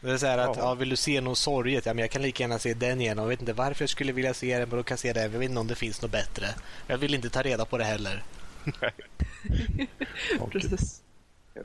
Det 0.00 0.10
är 0.10 0.16
så 0.16 0.26
här 0.26 0.38
att, 0.38 0.56
Ja. 0.56 0.62
ja, 0.62 0.74
vill 0.74 0.88
du 0.88 0.96
se 0.96 1.20
något 1.20 1.38
sorgligt? 1.38 1.86
Ja, 1.86 1.94
men 1.94 2.00
jag 2.00 2.10
kan 2.10 2.22
lika 2.22 2.42
gärna 2.42 2.58
se 2.58 2.74
den 2.74 3.00
igen. 3.00 3.18
Jag 3.18 3.26
vet 3.26 3.40
inte 3.40 3.52
varför 3.52 3.82
jag 3.82 3.90
skulle 3.90 4.12
vilja 4.12 4.34
se 4.34 4.58
den, 4.58 4.68
men 4.68 4.76
då 4.78 4.82
kan 4.82 4.92
jag 4.92 4.98
se 4.98 5.12
den. 5.12 5.22
Jag 5.22 5.38
vet 5.38 5.48
inte 5.48 5.60
om 5.60 5.66
det 5.66 5.74
finns 5.74 6.02
något 6.02 6.10
bättre. 6.10 6.46
Jag 6.86 6.98
vill 6.98 7.14
inte 7.14 7.30
ta 7.30 7.42
reda 7.42 7.64
på 7.64 7.78
det 7.78 7.84
heller. 7.84 8.22
Precis. 10.52 11.02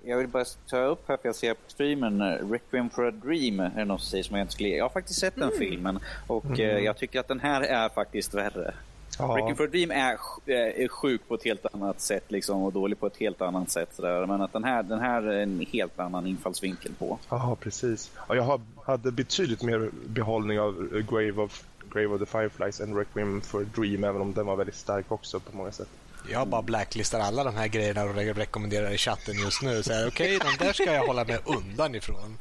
Jag 0.03 0.17
vill 0.17 0.27
bara 0.27 0.45
ta 0.67 0.77
upp 0.77 1.07
här, 1.07 1.17
för 1.17 1.29
jag 1.29 1.35
ser 1.35 1.53
på 1.53 1.59
streamen, 1.67 2.21
eh, 2.21 2.49
Requiem 2.51 2.89
for 2.89 3.07
a 3.07 3.11
Dream 3.11 3.59
är 3.59 3.85
någon 3.85 3.99
som 3.99 4.09
säger 4.09 4.23
som 4.23 4.35
jag 4.35 4.43
inte 4.43 4.53
skulle... 4.53 4.69
Jag 4.69 4.85
har 4.85 4.89
faktiskt 4.89 5.19
sett 5.19 5.35
den 5.35 5.51
filmen 5.57 5.99
och 6.27 6.59
eh, 6.59 6.79
jag 6.79 6.97
tycker 6.97 7.19
att 7.19 7.27
den 7.27 7.39
här 7.39 7.61
är 7.61 7.89
faktiskt 7.89 8.33
värre. 8.33 8.73
Ja, 9.19 9.25
Requiem 9.37 9.55
for 9.55 9.67
Dream 9.67 9.91
är, 9.91 10.13
eh, 10.45 10.83
är 10.83 10.87
sjuk 10.87 11.21
på 11.27 11.35
ett 11.35 11.43
helt 11.43 11.65
annat 11.73 12.01
sätt 12.01 12.23
liksom, 12.27 12.63
och 12.63 12.73
dålig 12.73 12.99
på 12.99 13.07
ett 13.07 13.17
helt 13.17 13.41
annat 13.41 13.69
sätt. 13.71 13.89
Sådär. 13.95 14.25
Men 14.25 14.41
att 14.41 14.53
den 14.53 14.63
här, 14.63 14.83
den 14.83 14.99
här 14.99 15.21
är 15.23 15.43
en 15.43 15.65
helt 15.71 15.99
annan 15.99 16.27
infallsvinkel 16.27 16.91
på. 16.99 17.19
ja, 17.29 17.57
precis. 17.59 18.11
Ja, 18.29 18.35
jag 18.35 18.43
har, 18.43 18.61
hade 18.85 19.11
betydligt 19.11 19.61
mer 19.61 19.89
behållning 20.05 20.59
av 20.59 20.89
eh, 20.95 20.99
Grave 20.99 21.41
of, 21.41 21.63
Grave 21.93 22.07
of 22.07 22.19
the 22.19 22.25
Fireflies 22.25 22.81
än 22.81 22.95
Requiem 22.95 23.41
for 23.41 23.61
a 23.61 23.65
Dream, 23.75 24.03
även 24.03 24.21
om 24.21 24.33
den 24.33 24.45
var 24.45 24.55
väldigt 24.55 24.75
stark 24.75 25.11
också 25.11 25.39
på 25.39 25.57
många 25.57 25.71
sätt. 25.71 25.87
Jag 26.31 26.47
bara 26.47 26.61
blacklistar 26.61 27.19
alla 27.19 27.43
de 27.43 27.55
här 27.55 27.67
grejerna 27.67 28.03
och 28.03 28.09
re- 28.15 28.33
rekommenderar 28.33 28.91
i 28.91 28.97
chatten 28.97 29.35
just 29.39 29.61
nu. 29.61 29.81
Okej, 30.07 30.39
de 30.39 30.65
där 30.65 30.73
ska 30.73 30.93
jag 30.93 31.07
hålla 31.07 31.23
mig 31.23 31.37
undan 31.45 31.95
ifrån. 31.95 32.37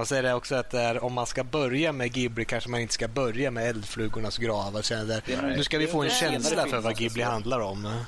Och 0.00 0.08
så 0.08 0.14
är 0.14 0.22
det 0.22 0.34
också 0.34 0.54
att 0.54 0.70
där, 0.70 1.04
om 1.04 1.12
man 1.12 1.26
ska 1.26 1.44
börja 1.44 1.92
med 1.92 2.12
Ghibli 2.12 2.44
kanske 2.44 2.70
man 2.70 2.80
inte 2.80 2.94
ska 2.94 3.08
börja 3.08 3.50
med 3.50 3.68
Eldflugornas 3.68 4.38
grav. 4.38 4.76
Och 4.76 4.82
där, 4.88 5.22
är- 5.32 5.56
nu 5.56 5.64
ska 5.64 5.78
vi 5.78 5.86
få 5.86 6.02
en 6.02 6.10
känsla 6.10 6.66
för 6.66 6.78
vad 6.80 6.96
Ghibli 6.98 7.22
handlar 7.22 7.60
om. 7.60 8.04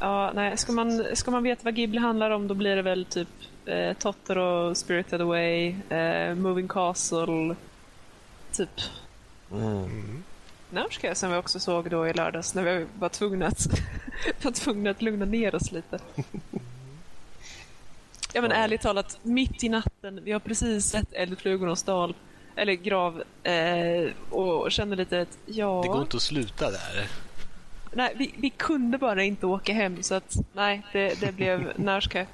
Ja, 0.00 0.32
nej, 0.34 0.56
ska 0.56 0.72
man, 0.72 1.04
ska 1.14 1.30
man 1.30 1.42
veta 1.42 1.60
vad 1.64 1.74
Ghibli 1.74 1.98
handlar 1.98 2.30
om 2.30 2.48
då 2.48 2.54
blir 2.54 2.76
det 2.76 2.82
väl 2.82 3.04
typ 3.04 3.28
eh, 3.66 3.92
Totoro, 3.92 4.74
Spirited 4.74 5.20
Away, 5.20 5.74
eh, 5.88 6.34
Moving 6.34 6.68
Castle, 6.68 7.56
typ 8.52 8.70
Nausicaa 10.70 11.14
som 11.14 11.30
vi 11.32 11.36
också 11.36 11.60
såg 11.60 11.90
då 11.90 12.08
i 12.08 12.12
lördags 12.12 12.54
när 12.54 12.62
vi 12.62 12.86
var 12.98 13.08
tvungna 13.08 13.46
att, 13.46 13.66
var 14.42 14.50
tvungna 14.52 14.90
att 14.90 15.02
lugna 15.02 15.24
ner 15.24 15.54
oss 15.54 15.72
lite. 15.72 15.98
Ja 18.36 18.42
men 18.42 18.52
ärligt 18.52 18.80
talat, 18.80 19.18
mitt 19.22 19.64
i 19.64 19.68
natten, 19.68 20.20
vi 20.24 20.32
har 20.32 20.40
precis 20.40 20.84
sett 20.86 21.12
Eldflugornas 21.12 21.82
dal, 21.82 22.14
eller 22.56 22.72
grav, 22.72 23.22
eh, 23.42 24.10
och 24.30 24.72
känner 24.72 24.96
lite 24.96 25.20
att 25.20 25.38
ja... 25.46 25.80
Det 25.84 25.88
går 25.88 26.00
inte 26.02 26.16
att 26.16 26.22
sluta 26.22 26.70
där. 26.70 27.08
Nej, 27.92 28.14
vi, 28.16 28.34
vi 28.38 28.50
kunde 28.50 28.98
bara 28.98 29.22
inte 29.22 29.46
åka 29.46 29.72
hem 29.72 30.02
så 30.02 30.14
att 30.14 30.36
nej, 30.52 30.82
det, 30.92 31.20
det 31.20 31.32
blev 31.32 31.72
Nausicaa. 31.76 32.26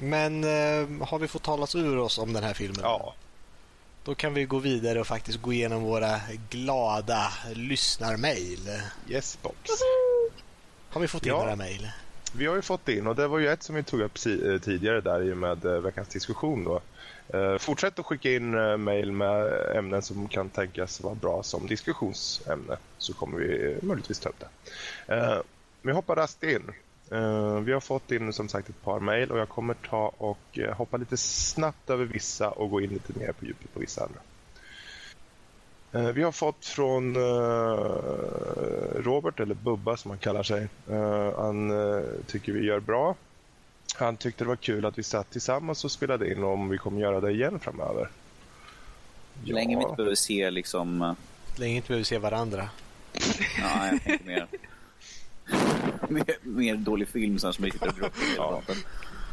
Men 0.00 0.44
eh, 0.44 1.06
har 1.08 1.18
vi 1.18 1.28
fått 1.28 1.42
talas 1.42 1.74
ur 1.74 1.98
oss 1.98 2.18
om 2.18 2.32
den 2.32 2.44
här 2.44 2.54
filmen? 2.54 2.80
Ja, 2.82 3.14
Då 4.04 4.14
kan 4.14 4.34
vi 4.34 4.44
gå 4.44 4.58
vidare 4.58 5.00
och 5.00 5.06
faktiskt 5.06 5.42
gå 5.42 5.52
igenom 5.52 5.82
våra 5.82 6.20
glada 6.50 7.32
lyssnarmail. 7.54 8.68
yes 9.08 9.38
box. 9.42 9.56
Har 10.90 11.00
vi 11.00 11.08
fått 11.08 11.22
in 11.26 11.28
Ja. 11.32 11.38
några 11.38 11.56
mail? 11.56 11.90
Vi 12.32 12.46
har 12.46 12.56
ju 12.56 12.62
fått 12.62 12.88
in, 12.88 13.06
och 13.06 13.16
det 13.16 13.28
var 13.28 13.38
ju 13.38 13.48
ett 13.48 13.62
som 13.62 13.74
vi 13.74 13.82
tog 13.82 14.00
upp 14.00 14.18
eh, 14.26 14.60
tidigare 14.60 15.00
där 15.00 15.22
i 15.22 15.32
och 15.32 15.36
med 15.36 15.64
eh, 15.64 15.80
veckans 15.80 16.08
diskussion. 16.08 16.64
Då. 16.64 16.80
Eh, 17.38 17.58
fortsätt 17.58 17.98
att 17.98 18.06
skicka 18.06 18.32
in 18.32 18.50
mejl 18.84 19.12
med 19.12 19.52
ämnen 19.76 20.02
som 20.02 20.28
kan 20.28 20.50
tänkas 20.50 21.00
vara 21.00 21.14
bra 21.14 21.42
som 21.42 21.66
diskussionsämne, 21.66 22.76
så 22.98 23.14
kommer 23.14 23.38
vi 23.38 23.78
möjligtvis 23.82 24.20
ta 24.20 24.28
upp 24.28 24.40
det. 24.40 25.42
Vi 25.82 25.92
hoppar 25.92 26.16
raskt 26.16 26.42
in. 26.42 26.72
Vi 27.64 27.72
har 27.72 27.80
fått 27.80 28.10
in 28.10 28.32
som 28.32 28.48
sagt 28.48 28.68
ett 28.68 28.82
par 28.82 29.00
mejl 29.00 29.30
och 29.30 29.38
jag 29.38 29.48
kommer 29.48 29.74
ta 29.74 30.08
och 30.08 30.58
hoppa 30.76 30.96
lite 30.96 31.16
snabbt 31.16 31.90
över 31.90 32.04
vissa 32.04 32.50
och 32.50 32.70
gå 32.70 32.80
in 32.80 32.90
lite 32.90 33.18
mer 33.18 33.32
på 33.32 33.44
djupet 33.44 33.74
på 33.74 33.80
vissa 33.80 34.04
andra. 34.04 34.20
Eh, 35.92 36.08
Vi 36.12 36.22
har 36.22 36.32
fått 36.32 36.64
från 36.66 37.16
eh, 37.16 37.22
Robert, 38.94 39.40
eller 39.40 39.54
Bubba 39.54 39.96
som 39.96 40.10
han 40.10 40.18
kallar 40.18 40.42
sig. 40.42 40.68
Eh, 40.90 41.32
Han 41.40 41.70
eh, 41.70 42.04
tycker 42.26 42.52
vi 42.52 42.64
gör 42.64 42.80
bra. 42.80 43.14
Han 43.96 44.16
tyckte 44.16 44.44
det 44.44 44.48
var 44.48 44.56
kul 44.56 44.86
att 44.86 44.98
vi 44.98 45.02
satt 45.02 45.30
tillsammans 45.30 45.84
och 45.84 45.90
spelade 45.90 46.32
in 46.32 46.44
om 46.44 46.68
vi 46.68 46.78
kommer 46.78 47.00
göra 47.00 47.20
det 47.20 47.30
igen 47.30 47.58
framöver. 47.60 48.08
Hur 49.44 49.54
länge 49.54 49.76
vi 49.76 49.82
inte 49.82 49.96
behöver 49.96 50.14
se 50.14 50.50
liksom... 50.50 51.14
Länge 51.56 51.76
inte 51.76 51.88
behöver 51.88 52.04
se 52.04 52.18
varandra. 52.18 52.68
Ja, 53.62 53.86
jag 53.92 54.02
tänker 54.02 54.24
mer... 54.26 54.46
mer, 56.08 56.24
mer 56.42 56.74
dålig 56.76 57.08
film 57.08 57.38
som 57.38 57.52
vi 57.58 57.70
sitter 57.70 57.88
och 57.88 57.96
gråter 57.98 58.22
Ja. 58.36 58.62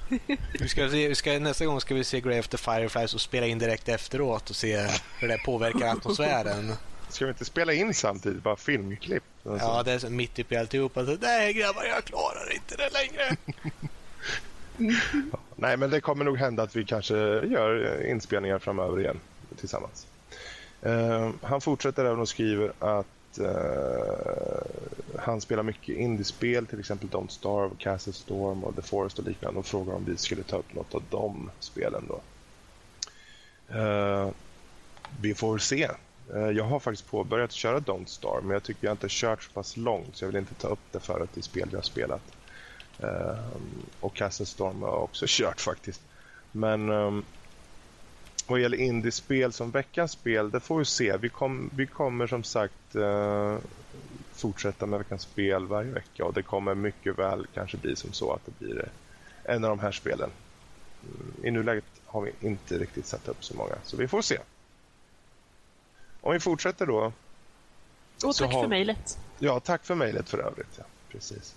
Vi 0.59 0.69
ska 0.69 0.88
vi 0.88 1.15
ska, 1.15 1.39
nästa 1.39 1.65
gång 1.65 1.81
ska 1.81 1.95
vi 1.95 2.03
se 2.03 2.21
Grey 2.21 2.39
After 2.39 2.57
Fireflies 2.57 3.13
och 3.13 3.21
spela 3.21 3.47
in 3.47 3.59
direkt 3.59 3.89
efteråt 3.89 4.49
och 4.49 4.55
se 4.55 4.88
hur 5.19 5.27
det 5.27 5.38
påverkar 5.45 5.88
atmosfären. 5.88 6.73
Ska 7.09 7.25
vi 7.25 7.29
inte 7.29 7.45
spela 7.45 7.73
in 7.73 7.93
samtidigt, 7.93 8.43
bara 8.43 8.55
filmklipp? 8.55 9.23
Alltså. 9.45 9.67
Ja, 9.67 9.84
det 9.84 9.91
är 9.91 9.99
så 9.99 10.09
mitt 10.09 10.39
uppe 10.39 10.55
i 10.55 10.57
alltihopa. 10.57 11.05
Så, 11.05 11.17
Nej 11.21 11.53
grabbar, 11.53 11.84
jag 11.84 12.05
klarar 12.05 12.53
inte 12.53 12.75
det 12.75 12.89
längre. 12.89 13.38
Nej, 15.55 15.77
men 15.77 15.89
det 15.89 16.01
kommer 16.01 16.25
nog 16.25 16.38
hända 16.38 16.63
att 16.63 16.75
vi 16.75 16.85
kanske 16.85 17.15
gör 17.45 18.01
eh, 18.01 18.11
inspelningar 18.11 18.59
framöver 18.59 18.99
igen 18.99 19.19
tillsammans. 19.59 20.07
Eh, 20.81 21.29
han 21.41 21.61
fortsätter 21.61 22.05
även 22.05 22.19
och 22.19 22.29
skriver 22.29 22.73
att 22.79 23.39
eh, 23.39 24.96
han 25.27 25.41
spelar 25.41 25.63
mycket 25.63 25.97
indiespel, 25.97 26.67
till 26.67 26.79
exempel 26.79 27.09
Don't 27.09 27.27
Starve, 27.27 27.75
Castle 27.79 28.13
Storm 28.13 28.63
och 28.63 28.75
The 28.75 28.81
Forest 28.81 29.19
och 29.19 29.25
liknande 29.25 29.59
och 29.59 29.65
frågar 29.65 29.93
om 29.93 30.05
vi 30.05 30.17
skulle 30.17 30.43
ta 30.43 30.57
upp 30.57 30.73
något 30.73 30.95
av 30.95 31.03
de 31.09 31.51
spelen 31.59 32.07
då. 32.07 32.21
Uh, 33.75 34.29
vi 35.21 35.35
får 35.35 35.57
se. 35.57 35.89
Uh, 36.35 36.49
jag 36.51 36.63
har 36.63 36.79
faktiskt 36.79 37.09
påbörjat 37.09 37.51
köra 37.51 37.79
Don't 37.79 38.05
Starve 38.05 38.41
men 38.41 38.51
jag 38.51 38.63
tycker 38.63 38.87
jag 38.87 38.93
inte 38.93 39.07
kört 39.09 39.43
så 39.43 39.51
pass 39.51 39.77
långt 39.77 40.15
så 40.17 40.25
jag 40.25 40.27
vill 40.27 40.37
inte 40.37 40.55
ta 40.55 40.67
upp 40.67 40.91
det 40.91 40.99
förut 40.99 41.37
i 41.37 41.41
spel 41.41 41.69
jag 41.71 41.77
har 41.77 41.83
spelat. 41.83 42.23
Uh, 43.03 43.57
och 43.99 44.15
Castle 44.15 44.45
Storm 44.45 44.81
har 44.81 44.89
jag 44.89 45.03
också 45.03 45.25
kört 45.29 45.61
faktiskt. 45.61 46.01
Men 46.51 46.89
um, 46.89 47.25
vad 48.47 48.59
gäller 48.59 48.77
indiespel 48.77 49.53
som 49.53 49.71
veckans 49.71 50.11
spel, 50.11 50.51
det 50.51 50.59
får 50.59 50.79
vi 50.79 50.85
se. 50.85 51.17
Vi, 51.17 51.29
kom, 51.29 51.69
vi 51.73 51.87
kommer 51.87 52.27
som 52.27 52.43
sagt 52.43 52.95
uh, 52.95 53.57
fortsätta 54.38 54.85
med 54.85 54.99
veckans 54.99 55.22
spel 55.22 55.68
varje 55.68 55.91
vecka 55.91 56.26
och 56.26 56.34
det 56.34 56.43
kommer 56.43 56.76
mycket 56.76 57.19
väl 57.19 57.47
kanske 57.53 57.77
bli 57.77 57.95
som 57.95 58.14
så 58.14 58.34
att 58.34 58.45
det 58.45 58.65
blir 58.65 58.89
en 59.43 59.64
av 59.64 59.69
de 59.69 59.80
här 59.80 59.91
spelen. 59.91 60.30
Mm, 61.03 61.34
I 61.43 61.51
nuläget 61.51 61.85
har 62.05 62.22
vi 62.22 62.31
inte 62.41 62.77
riktigt 62.77 63.05
satt 63.05 63.27
upp 63.27 63.43
så 63.43 63.57
många, 63.57 63.76
så 63.84 63.97
vi 63.97 64.07
får 64.07 64.22
se. 64.22 64.38
Om 66.22 66.34
vi 66.34 66.39
fortsätter 66.39 66.85
då. 66.85 67.14
Och 68.26 68.35
tack 68.35 68.53
har... 68.53 68.61
för 68.61 68.68
mejlet. 68.68 69.19
Ja, 69.39 69.59
tack 69.59 69.85
för 69.85 69.95
mejlet 69.95 70.30
för 70.30 70.38
övrigt. 70.38 70.77
Ja, 70.77 70.84
precis. 71.09 71.55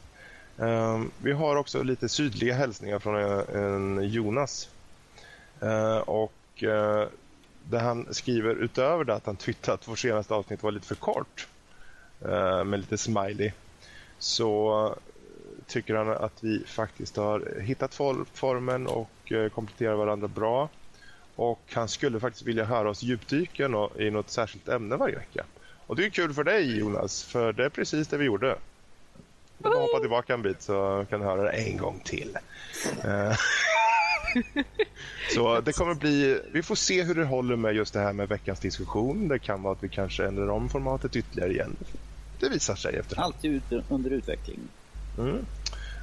Um, 0.57 1.11
vi 1.19 1.33
har 1.33 1.57
också 1.57 1.83
lite 1.83 2.09
sydliga 2.09 2.55
hälsningar 2.55 2.99
från 2.99 3.15
en, 3.15 3.65
en 3.65 4.09
Jonas. 4.09 4.71
Uh, 5.63 5.97
och 5.97 6.63
uh, 6.63 7.07
där 7.65 7.81
han 7.81 8.15
skriver 8.15 8.55
utöver 8.55 9.05
det 9.05 9.15
att 9.15 9.27
han 9.27 9.37
tyckte 9.37 9.73
att 9.73 9.89
vårt 9.89 9.99
senaste 9.99 10.35
avsnitt 10.35 10.63
var 10.63 10.71
lite 10.71 10.87
för 10.87 10.95
kort 10.95 11.49
Eh, 12.25 12.65
med 12.65 12.81
lite 12.81 12.99
smiley 12.99 13.53
så 14.19 14.87
eh, 14.87 14.93
tycker 15.67 15.95
han 15.95 16.09
att 16.09 16.45
vi 16.45 16.65
faktiskt 16.67 17.17
har 17.17 17.61
hittat 17.61 17.95
formen 18.35 18.87
och 18.87 19.33
eh, 19.33 19.49
kompletterar 19.49 19.95
varandra 19.95 20.29
bra. 20.29 20.69
Och 21.37 21.61
han 21.73 21.89
skulle 21.89 22.21
faktiskt 22.21 22.47
vilja 22.47 22.65
höra 22.65 22.91
oss 22.91 23.03
djupdyka 23.03 23.71
i 23.99 24.11
något 24.11 24.31
särskilt 24.31 24.69
ämne 24.69 24.97
varje 24.97 25.17
vecka. 25.17 25.45
Och 25.87 25.97
det 25.97 26.07
är 26.07 26.11
kul 26.11 26.35
för 26.35 26.45
dig 26.45 26.79
Jonas, 26.79 27.25
för 27.25 27.53
det 27.53 27.65
är 27.65 27.69
precis 27.69 28.09
det 28.09 28.17
vi 28.17 28.25
gjorde. 28.25 28.57
Du 29.59 29.65
bara 29.65 29.81
hoppa 29.81 30.01
tillbaka 30.01 30.35
en 30.35 30.43
bit 30.43 30.63
så 30.63 31.07
kan 31.11 31.21
du 31.21 31.27
höra 31.27 31.43
det 31.43 31.51
en 31.51 31.77
gång 31.77 32.01
till. 32.05 32.37
Så 35.35 35.61
det 35.61 35.73
kommer 35.73 35.95
bli... 35.95 36.41
Vi 36.53 36.63
får 36.63 36.75
se 36.75 37.03
hur 37.03 37.15
det 37.15 37.25
håller 37.25 37.57
med 37.57 37.75
just 37.75 37.95
det 37.95 38.01
här 38.01 38.13
med 38.13 38.29
veckans 38.29 38.61
diskussion. 38.61 39.29
Det 39.29 39.39
kan 39.39 39.63
vara 39.63 39.73
att 39.73 39.85
vi 39.85 39.89
kanske 39.89 40.27
ändrar 40.27 40.49
om 40.49 40.69
formatet 40.69 41.17
ytterligare 41.17 41.53
igen. 41.53 41.77
Det 42.41 42.49
visar 42.49 42.75
sig 42.75 42.97
efterhand. 42.97 43.35
Alltid 43.35 43.63
under 43.89 44.11
utveckling. 44.11 44.59
Mm. 45.19 45.47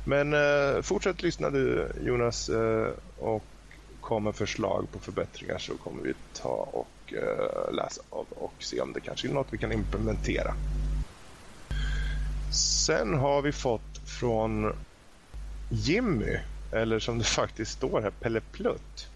Men 0.06 0.34
uh, 0.34 0.82
fortsätt 0.82 1.24
lyssna 1.24 1.50
du 1.50 1.92
Jonas 2.02 2.50
uh, 2.50 2.88
och 3.18 3.44
kom 4.02 4.24
med 4.24 4.36
förslag 4.36 4.88
på 4.92 5.00
förbättringar 5.00 5.58
så 5.58 5.78
kommer 5.78 6.04
vi 6.04 6.14
ta 6.34 6.70
och 6.72 7.14
uh, 7.14 7.76
läsa 7.76 8.02
av 8.10 8.26
och 8.30 8.54
se 8.60 8.82
om 8.82 8.94
det 8.94 9.00
kanske 9.00 9.28
är 9.28 9.34
något 9.34 9.48
vi 9.50 9.58
kan 9.58 9.72
implementera. 9.72 10.54
Sen 12.54 13.14
har 13.14 13.42
vi 13.42 13.52
fått 13.52 13.98
från 14.20 14.74
Jimmy, 15.70 16.38
eller 16.72 17.00
som 17.00 17.18
det 17.18 17.24
faktiskt 17.24 17.72
står 17.72 18.02
här, 18.02 18.10
Pelle 18.10 18.42
Plutt. 18.52 19.10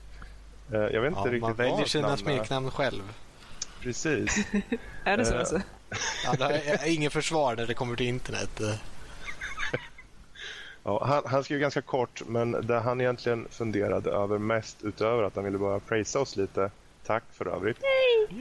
Eh, 0.72 0.80
jag 0.80 1.02
vet 1.02 1.10
inte 1.10 1.22
ja, 1.26 1.26
riktigt 1.26 1.42
man 1.42 1.54
väljer 1.54 1.86
sina 1.86 2.18
smeknamn 2.18 2.72
själv. 2.72 3.04
Precis. 3.82 4.46
är 5.04 5.18
det 5.18 5.26
så 5.26 5.38
alltså? 5.38 5.62
ja, 6.26 6.34
det 6.38 6.70
är 6.70 6.94
ingen 6.94 7.12
försvar 7.12 7.56
när 7.56 7.68
det 7.68 7.74
kommer 7.74 7.96
till 7.96 8.08
internet. 8.08 8.62
Ja, 10.84 11.06
han, 11.06 11.24
han 11.26 11.44
skrev 11.44 11.60
ganska 11.60 11.82
kort, 11.82 12.22
men 12.28 12.52
det 12.52 12.80
han 12.80 13.02
egentligen 13.02 13.48
funderade 13.50 14.12
över 14.12 14.38
mest 14.38 14.84
utöver 14.84 15.24
att 15.24 15.36
han 15.36 15.46
ville 15.46 15.58
bara 15.58 15.80
prisa 15.80 16.20
oss 16.20 16.36
lite, 16.36 16.72
tack 17.06 17.24
för 17.32 17.48
övrigt, 17.48 17.78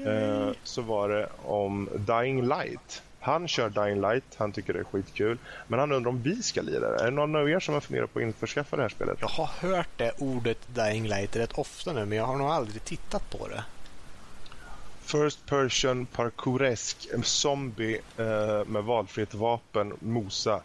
eh, 0.06 0.50
så 0.64 0.82
var 0.82 1.08
det 1.08 1.28
om 1.44 1.88
Dying 1.94 2.48
Light. 2.48 3.02
Han 3.20 3.48
kör 3.48 3.70
Dying 3.70 4.00
Light, 4.00 4.24
han 4.36 4.52
tycker 4.52 4.72
det 4.72 4.78
är 4.78 4.84
skitkul. 4.84 5.38
Men 5.68 5.78
han 5.78 5.92
undrar 5.92 6.10
om 6.10 6.22
vi 6.22 6.42
ska 6.42 6.62
lira 6.62 6.90
det. 6.90 7.00
Är 7.00 7.04
det 7.04 7.10
någon 7.10 7.36
av 7.36 7.50
er 7.50 7.60
som 7.60 7.74
har 7.74 7.80
funderat 7.80 8.12
på 8.12 8.18
att 8.18 8.22
införskaffa 8.22 8.76
det 8.76 8.82
här 8.82 8.88
spelet? 8.88 9.18
Jag 9.20 9.28
har 9.28 9.46
hört 9.46 9.88
det 9.96 10.12
ordet 10.18 10.58
Dying 10.74 11.08
Light 11.08 11.36
rätt 11.36 11.52
ofta 11.52 11.92
nu, 11.92 12.04
men 12.04 12.18
jag 12.18 12.24
har 12.24 12.36
nog 12.36 12.48
aldrig 12.48 12.84
tittat 12.84 13.30
på 13.30 13.48
det. 13.48 13.64
First 15.10 15.46
person 15.46 16.06
parkouresk, 16.06 17.08
en 17.14 17.22
zombie 17.22 18.00
eh, 18.16 18.66
med 18.66 18.84
valfritt 18.84 19.34
vapen, 19.34 19.92
mosa. 20.00 20.62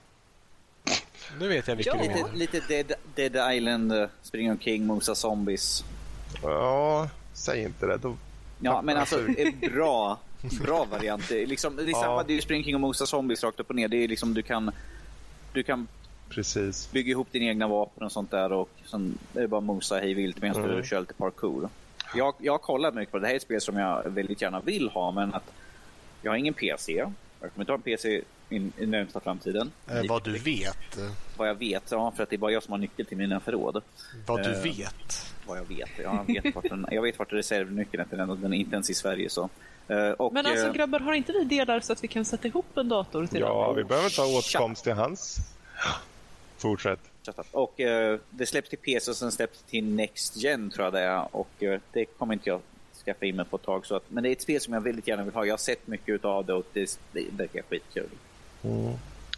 Nu 1.40 1.48
vet 1.48 1.68
jag 1.68 1.76
vilken 1.76 2.06
ja. 2.06 2.28
Lite, 2.34 2.58
lite 2.58 2.68
Dead, 2.68 2.94
Dead 3.16 3.56
Island, 3.56 3.94
uh, 3.94 4.08
springa 4.22 4.52
omkring, 4.52 4.86
mosa 4.86 5.16
zombies. 5.16 5.86
Ja, 6.42 7.10
säg 7.34 7.62
inte 7.62 7.86
det. 7.86 7.98
Då... 7.98 8.18
Ja, 8.60 8.82
men 8.82 8.98
alltså 8.98 9.20
bra 9.72 10.20
bra 10.62 10.86
variant. 10.86 11.30
Det 11.30 11.44
är, 11.44 11.48
liksom, 11.48 11.76
det 11.76 11.84
är 11.84 11.94
samma, 11.94 12.24
det 12.24 12.38
är 12.38 12.42
Spring 12.42 12.64
King 12.64 12.76
och 12.76 12.82
mosa 12.82 13.06
zombies 13.06 13.44
rakt 13.44 13.60
upp 13.60 13.70
och 13.70 13.76
ner. 13.76 13.88
Det 13.88 13.98
är 13.98 14.08
liksom, 14.08 14.34
du 14.34 14.42
kan, 14.42 14.72
du 15.54 15.64
kan 15.64 15.88
Precis. 16.30 16.92
bygga 16.92 17.12
ihop 17.12 17.28
dina 17.32 17.46
egna 17.46 17.68
vapen 17.68 18.04
och 18.04 18.12
sånt 18.12 18.32
där 18.32 18.52
och 18.52 18.70
sen 18.86 19.18
är 19.34 19.42
det 19.42 19.48
bara 19.48 19.62
mosa 19.62 20.00
hej 20.00 20.14
vilt 20.14 20.42
medan 20.42 20.64
mm. 20.64 20.76
du 20.76 20.84
kör 20.84 21.00
lite 21.00 21.14
parkour. 21.14 21.70
Jag, 22.18 22.34
jag 22.40 22.54
har 22.54 22.58
kollat 22.58 22.94
mycket 22.96 23.12
på 23.12 23.18
det. 23.18 23.22
Det 23.22 23.28
här 23.28 23.34
är 23.34 23.38
ett 23.38 23.42
spel 23.42 23.62
som 23.62 23.78
jag 23.78 24.04
väldigt 24.06 24.42
gärna 24.42 24.60
vill 24.60 24.90
ha, 24.90 25.12
men 25.12 25.34
att 25.34 25.54
jag 26.22 26.32
har 26.32 26.38
ingen 26.38 26.54
PC. 26.54 26.94
Jag 26.94 27.14
kommer 27.40 27.60
inte 27.60 27.72
ha 27.72 27.78
en 27.78 27.82
PC 27.82 28.22
i, 28.50 28.56
i 28.78 28.86
närmsta 28.86 29.20
framtiden. 29.20 29.72
Eh, 29.88 30.02
vad 30.10 30.24
du 30.24 30.38
vet? 30.38 30.98
Vad 31.38 31.50
jag 31.50 31.56
vet, 31.56 31.84
ja, 31.92 32.12
för 32.16 32.24
att 32.24 32.30
det 32.30 32.36
är 32.36 32.38
bara 32.38 32.52
jag 32.52 32.64
som 32.64 32.72
har 32.72 32.80
nyckel 32.80 33.06
till 33.06 33.18
mina 33.18 33.40
förråd. 33.40 33.82
Vad 34.26 34.44
du 34.44 34.54
eh, 34.54 34.64
vet? 34.64 35.34
Vad 35.48 35.58
jag 35.58 35.68
vet, 35.68 35.90
ja, 36.04 36.26
jag 36.28 36.44
vet 36.44 36.56
vart, 36.56 36.70
den, 36.70 36.88
jag 36.92 37.02
vet 37.02 37.20
vart 37.20 37.34
reservnyckeln 37.34 38.04
är 38.04 38.08
till 38.08 38.18
den 38.18 38.30
och 38.30 38.38
den 38.38 38.54
är 38.54 38.58
inte 38.58 38.74
ens 38.76 38.90
i 38.90 38.94
Sverige. 38.94 39.30
Så. 39.30 39.50
Eh, 39.88 40.10
och, 40.10 40.34
Men 40.34 40.46
alltså 40.46 40.68
eh, 40.68 40.74
grabbar, 40.74 41.00
har 41.00 41.14
inte 41.14 41.32
vi 41.32 41.44
delar 41.44 41.80
så 41.80 41.94
att 41.94 42.04
vi 42.04 42.08
kan 42.08 42.26
sätta 42.26 42.48
ihop 42.48 42.78
en 42.78 42.90
dator 42.90 43.26
till 43.26 43.40
Ja, 43.40 43.66
dem? 43.68 43.76
vi 43.76 43.84
behöver 43.84 44.10
ta 44.10 44.26
åtkomst 44.26 44.84
till 44.84 44.94
hans. 44.94 45.38
Fortsätt. 46.58 47.00
Och 47.52 47.80
uh, 47.80 48.20
det 48.30 48.46
släpps 48.46 48.70
till 48.70 48.78
PC 48.78 49.12
och 49.12 49.18
sen 49.18 49.32
släpps 49.32 49.62
till 49.62 49.86
Next 49.86 50.38
Gen 50.38 50.70
tror 50.70 50.86
jag 50.86 50.94
det 50.94 51.00
är. 51.00 51.36
Och 51.36 51.50
uh, 51.62 51.80
det 51.92 52.06
kommer 52.06 52.34
inte 52.34 52.50
jag 52.50 52.62
skaffa 53.06 53.26
in 53.26 53.36
mig 53.36 53.46
på 53.46 53.56
ett 53.56 53.64
tag. 53.64 53.86
Så 53.86 53.96
att, 53.96 54.04
men 54.08 54.24
det 54.24 54.30
är 54.30 54.32
ett 54.32 54.42
spel 54.42 54.62
som 54.62 54.74
jag 54.74 54.82
väldigt 54.82 55.08
gärna 55.08 55.24
vill 55.24 55.34
ha. 55.34 55.46
Jag 55.46 55.54
har 55.54 55.58
sett 55.58 55.88
mycket 55.88 56.26
av 56.26 56.46
det 56.46 56.54
och 56.54 56.66
det, 56.74 57.00
det 57.12 57.26
verkar 57.32 57.62
skitkul. 57.62 58.10
Mm. 58.64 58.94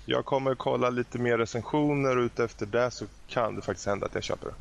Jag 0.06 0.26
kommer 0.26 0.56
kolla 0.56 0.90
lite 0.90 1.18
mer 1.18 1.38
recensioner 1.38 2.26
ut 2.26 2.40
efter 2.40 2.66
det 2.66 2.92
så 2.92 3.06
kan 3.28 3.56
det 3.56 3.62
faktiskt 3.62 3.88
hända 3.88 4.06
att 4.06 4.16
jag 4.16 4.24
köper 4.24 4.48
det. 4.48 4.54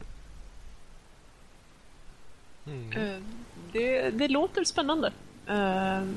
Mm. 2.70 3.24
Det, 3.72 4.10
det 4.10 4.28
låter 4.28 4.64
spännande. 4.64 5.12
Ehm, 5.46 6.14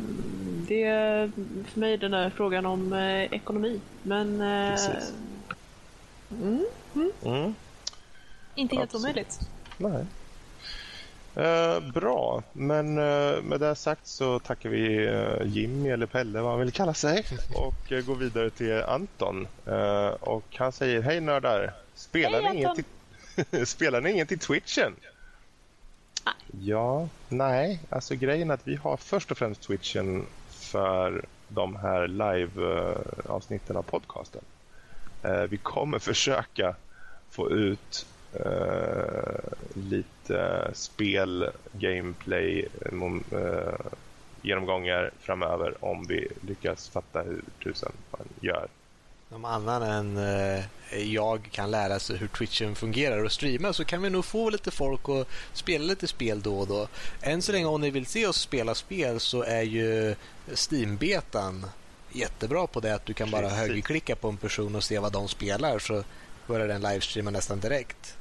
det 0.67 0.83
är 0.83 1.31
för 1.67 1.79
mig 1.79 1.97
den 1.97 2.13
här 2.13 2.29
frågan 2.29 2.65
om 2.65 2.93
eh, 2.93 3.23
ekonomi. 3.23 3.81
Men... 4.03 4.41
Eh, 4.41 4.71
Precis. 4.71 5.13
Mm, 6.31 6.65
mm. 6.95 7.11
Mm. 7.23 7.55
Inte 8.55 8.75
helt 8.75 8.95
Absolut. 8.95 9.03
omöjligt. 9.03 9.39
Nej. 9.77 10.05
Eh, 11.35 11.79
bra, 11.79 12.43
men 12.53 12.97
eh, 12.97 13.41
med 13.41 13.59
det 13.59 13.75
sagt 13.75 14.07
så 14.07 14.39
tackar 14.39 14.69
vi 14.69 15.07
eh, 15.07 15.47
Jimmy 15.47 15.89
eller 15.89 16.05
Pelle 16.05 16.41
vad 16.41 16.51
han 16.51 16.59
vill 16.59 16.71
kalla 16.71 16.93
sig 16.93 17.25
och 17.55 17.91
eh, 17.91 18.05
går 18.05 18.15
vidare 18.15 18.49
till 18.49 18.83
Anton. 18.83 19.47
och 20.19 20.55
han 20.57 20.71
säger 20.71 21.01
hej 21.01 21.21
nördar. 21.21 21.73
Spelar, 21.95 22.41
hej, 22.41 22.51
ni 22.51 22.57
ingen 22.57 22.75
till, 22.75 23.67
spelar 23.67 24.01
ni 24.01 24.11
ingen 24.11 24.27
till 24.27 24.39
Twitchen? 24.39 24.95
Ja, 26.61 27.07
nej. 27.27 27.79
Alltså 27.89 28.15
grejen 28.15 28.49
är 28.49 28.53
att 28.53 28.67
vi 28.67 28.75
har 28.75 28.97
först 28.97 29.31
och 29.31 29.37
främst 29.37 29.61
Twitchen 29.61 30.25
för 30.49 31.25
de 31.47 31.75
här 31.75 32.07
live-avsnitten 32.07 33.77
av 33.77 33.83
podcasten. 33.83 34.41
Eh, 35.23 35.41
vi 35.41 35.57
kommer 35.57 35.99
försöka 35.99 36.75
få 37.29 37.51
ut 37.51 38.05
eh, 38.33 39.39
lite 39.73 40.71
spel, 40.73 41.49
gameplay, 41.71 42.67
eh, 43.31 43.73
genomgångar 44.41 45.11
framöver 45.19 45.85
om 45.85 46.07
vi 46.07 46.27
lyckas 46.41 46.89
fatta 46.89 47.21
hur 47.21 47.41
tusen 47.63 47.91
man 48.11 48.27
gör 48.41 48.67
om 49.31 49.45
annan 49.45 49.83
än 49.83 50.17
eh, 50.17 50.63
jag 51.13 51.49
kan 51.51 51.71
lära 51.71 51.99
sig 51.99 52.17
hur 52.17 52.27
Twitchen 52.27 52.75
fungerar 52.75 53.23
och 53.23 53.31
streama 53.31 53.73
så 53.73 53.85
kan 53.85 54.01
vi 54.01 54.09
nog 54.09 54.25
få 54.25 54.49
lite 54.49 54.71
folk 54.71 55.09
att 55.09 55.27
spela 55.53 55.85
lite 55.85 56.07
spel 56.07 56.41
då 56.41 56.59
och 56.59 56.67
då. 56.67 56.87
Än 57.21 57.41
så 57.41 57.51
länge 57.51 57.65
om 57.65 57.81
ni 57.81 57.89
vill 57.89 58.05
se 58.05 58.27
oss 58.27 58.41
spela 58.41 58.75
spel 58.75 59.19
så 59.19 59.43
är 59.43 59.61
ju 59.61 60.15
Steam-betan 60.47 61.65
jättebra 62.11 62.67
på 62.67 62.79
det 62.79 62.95
att 62.95 63.05
du 63.05 63.13
kan 63.13 63.31
bara 63.31 63.49
högerklicka 63.49 64.15
på 64.15 64.29
en 64.29 64.37
person 64.37 64.75
och 64.75 64.83
se 64.83 64.99
vad 64.99 65.11
de 65.11 65.27
spelar 65.27 65.79
så 65.79 66.03
börjar 66.47 66.67
den 66.67 66.81
livestreama 66.81 67.31
nästan 67.31 67.59
direkt. 67.59 68.17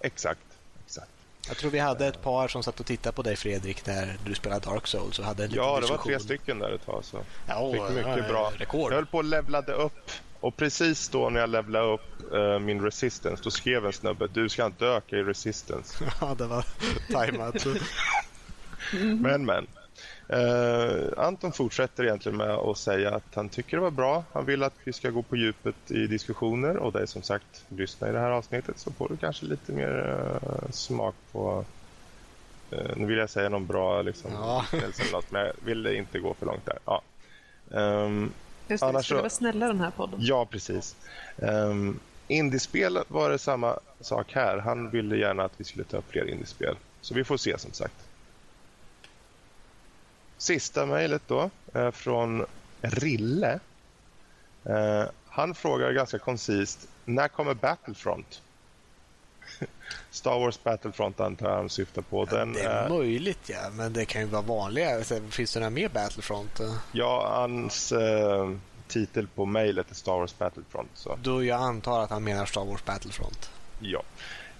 Exakt. 0.00 0.40
exakt. 0.86 1.10
Jag 1.48 1.56
tror 1.56 1.70
vi 1.70 1.78
hade 1.78 2.06
ett 2.06 2.22
par 2.22 2.48
som 2.48 2.62
satt 2.62 2.80
och 2.80 2.86
tittade 2.86 3.16
på 3.16 3.22
dig 3.22 3.36
Fredrik 3.36 3.86
när 3.86 4.16
du 4.24 4.34
spelade 4.34 4.66
Dark 4.70 4.86
Souls 4.86 5.18
och 5.18 5.24
hade 5.24 5.44
en 5.44 5.50
Ja, 5.50 5.64
det 5.64 5.70
var 5.70 5.80
diskussion. 5.80 6.06
tre 6.06 6.20
stycken 6.20 6.58
där 6.58 6.72
ett 6.72 6.86
tag. 6.86 7.04
Så. 7.04 7.18
Ja, 7.46 7.72
Fick 7.72 7.96
mycket 7.96 8.28
bra. 8.28 8.52
Rekord. 8.56 8.92
Jag 8.92 8.96
höll 8.96 9.06
på 9.06 9.18
att 9.18 9.24
levlade 9.24 9.72
upp 9.72 10.10
och 10.40 10.56
precis 10.56 11.08
då 11.08 11.30
när 11.30 11.40
jag 11.40 11.50
levlade 11.50 11.92
upp 11.94 12.32
eh, 12.32 12.58
min 12.58 12.80
resistance 12.84 13.42
då 13.44 13.50
skrev 13.50 13.86
en 13.86 13.92
snubbe 13.92 14.26
du 14.26 14.48
ska 14.48 14.66
inte 14.66 14.86
öka 14.86 15.16
i 15.16 15.22
resistance. 15.22 16.04
Ja, 16.20 16.34
det 16.34 16.46
var 16.46 16.64
tajmat. 17.12 17.66
Men 19.20 19.44
men. 19.46 19.66
Eh, 20.32 21.24
Anton 21.24 21.52
fortsätter 21.52 22.04
egentligen 22.04 22.38
med 22.38 22.50
att 22.50 22.78
säga 22.78 23.14
att 23.14 23.34
han 23.34 23.48
tycker 23.48 23.76
det 23.76 23.82
var 23.82 23.90
bra. 23.90 24.24
Han 24.32 24.44
vill 24.44 24.62
att 24.62 24.74
vi 24.84 24.92
ska 24.92 25.10
gå 25.10 25.22
på 25.22 25.36
djupet 25.36 25.90
i 25.90 26.06
diskussioner 26.06 26.76
och 26.76 26.92
det 26.92 27.02
är 27.02 27.06
som 27.06 27.22
sagt, 27.22 27.64
lyssna 27.68 28.08
i 28.08 28.12
det 28.12 28.18
här 28.18 28.30
avsnittet 28.30 28.78
så 28.78 28.92
får 28.92 29.08
du 29.08 29.16
kanske 29.16 29.46
lite 29.46 29.72
mer 29.72 30.18
eh, 30.42 30.70
smak 30.70 31.14
på 31.32 31.64
eh, 32.70 32.96
nu 32.96 33.06
vill 33.06 33.18
jag 33.18 33.30
säga 33.30 33.48
någon 33.48 33.66
bra 33.66 34.02
liksom, 34.02 34.30
Ja. 34.32 34.64
eller 34.72 35.12
något, 35.12 35.30
men 35.30 35.46
jag 35.46 35.52
ville 35.64 35.94
inte 35.94 36.18
gå 36.18 36.34
för 36.34 36.46
långt 36.46 36.66
där. 36.66 36.78
Ja. 36.84 37.02
Ehm, 37.74 38.32
Just 38.68 38.80
det, 38.82 38.88
Annars 38.88 39.04
skulle 39.04 39.20
vara 39.20 39.30
snälla 39.30 39.66
den 39.66 39.80
här 39.80 39.90
podden. 39.90 40.18
Ja, 40.22 40.46
precis. 40.50 40.96
Um, 41.36 42.00
indiespel 42.28 42.98
var 43.08 43.30
det 43.30 43.38
samma 43.38 43.78
sak 44.00 44.32
här. 44.32 44.58
Han 44.58 44.90
ville 44.90 45.16
gärna 45.16 45.44
att 45.44 45.52
vi 45.56 45.64
skulle 45.64 45.84
ta 45.84 45.96
upp 45.96 46.10
fler 46.10 46.24
indiespel. 46.28 46.76
Så 47.00 47.14
vi 47.14 47.24
får 47.24 47.36
se 47.36 47.58
som 47.58 47.72
sagt. 47.72 47.94
Sista 50.40 50.86
mejlet 50.86 51.22
då 51.26 51.50
är 51.72 51.90
från 51.90 52.46
Rille. 52.80 53.60
Eh, 54.64 55.04
han 55.28 55.54
frågar 55.54 55.92
ganska 55.92 56.18
koncist. 56.18 56.88
När 57.04 57.28
kommer 57.28 57.54
Battlefront? 57.54 58.42
Star 60.10 60.38
Wars 60.38 60.62
Battlefront 60.62 61.20
antar 61.20 61.48
jag 61.48 61.56
han 61.56 61.68
syftar 61.68 62.02
på. 62.02 62.24
Den 62.24 62.52
Det 62.52 62.60
är 62.60 62.88
möjligt, 62.88 63.48
ja. 63.48 63.70
Men 63.72 63.92
det 63.92 64.04
kan 64.04 64.20
ju 64.20 64.26
vara 64.26 64.42
vanliga. 64.42 65.04
Finns 65.30 65.54
det 65.54 65.60
några 65.60 65.70
mer 65.70 65.88
Battlefront? 65.88 66.60
ja, 66.92 67.32
hans 67.34 67.92
eh, 67.92 68.50
titel 68.88 69.26
på 69.26 69.46
mejlet 69.46 69.90
är 69.90 69.94
Star 69.94 70.18
Wars 70.18 70.38
Battlefront. 70.38 70.90
Så. 70.94 71.18
Då 71.22 71.44
jag 71.44 71.60
antar 71.60 72.00
att 72.00 72.10
han 72.10 72.24
menar 72.24 72.46
Star 72.46 72.64
Wars 72.64 72.84
Battlefront. 72.84 73.50
Ja, 73.80 74.02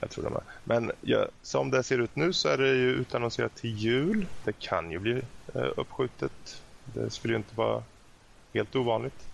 jag 0.00 0.10
tror 0.10 0.24
det 0.24 0.30
med. 0.30 0.42
Men 0.64 0.92
ja, 1.00 1.26
som 1.42 1.70
det 1.70 1.82
ser 1.82 1.98
ut 1.98 2.16
nu 2.16 2.32
så 2.32 2.48
är 2.48 2.58
det 2.58 2.68
ju 2.68 2.90
utannonserat 2.90 3.56
till 3.56 3.76
jul. 3.78 4.26
Det 4.44 4.52
kan 4.52 4.90
ju 4.90 4.98
bli 4.98 5.12
eh, 5.12 5.22
uppskjutet. 5.54 6.62
Det 6.84 7.10
skulle 7.10 7.34
ju 7.34 7.38
inte 7.38 7.56
vara 7.56 7.82
helt 8.54 8.76
ovanligt. 8.76 9.26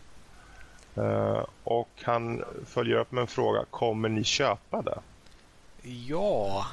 Eh, 0.95 1.45
och 1.65 1.89
han 2.03 2.45
följer 2.67 2.97
upp 2.97 3.13
med 3.13 3.23
en 3.23 3.27
fråga. 3.27 3.65
Kommer 3.71 4.09
ni 4.09 4.25
köpa 4.25 4.83
det? 4.83 4.99
Ja, 5.83 6.67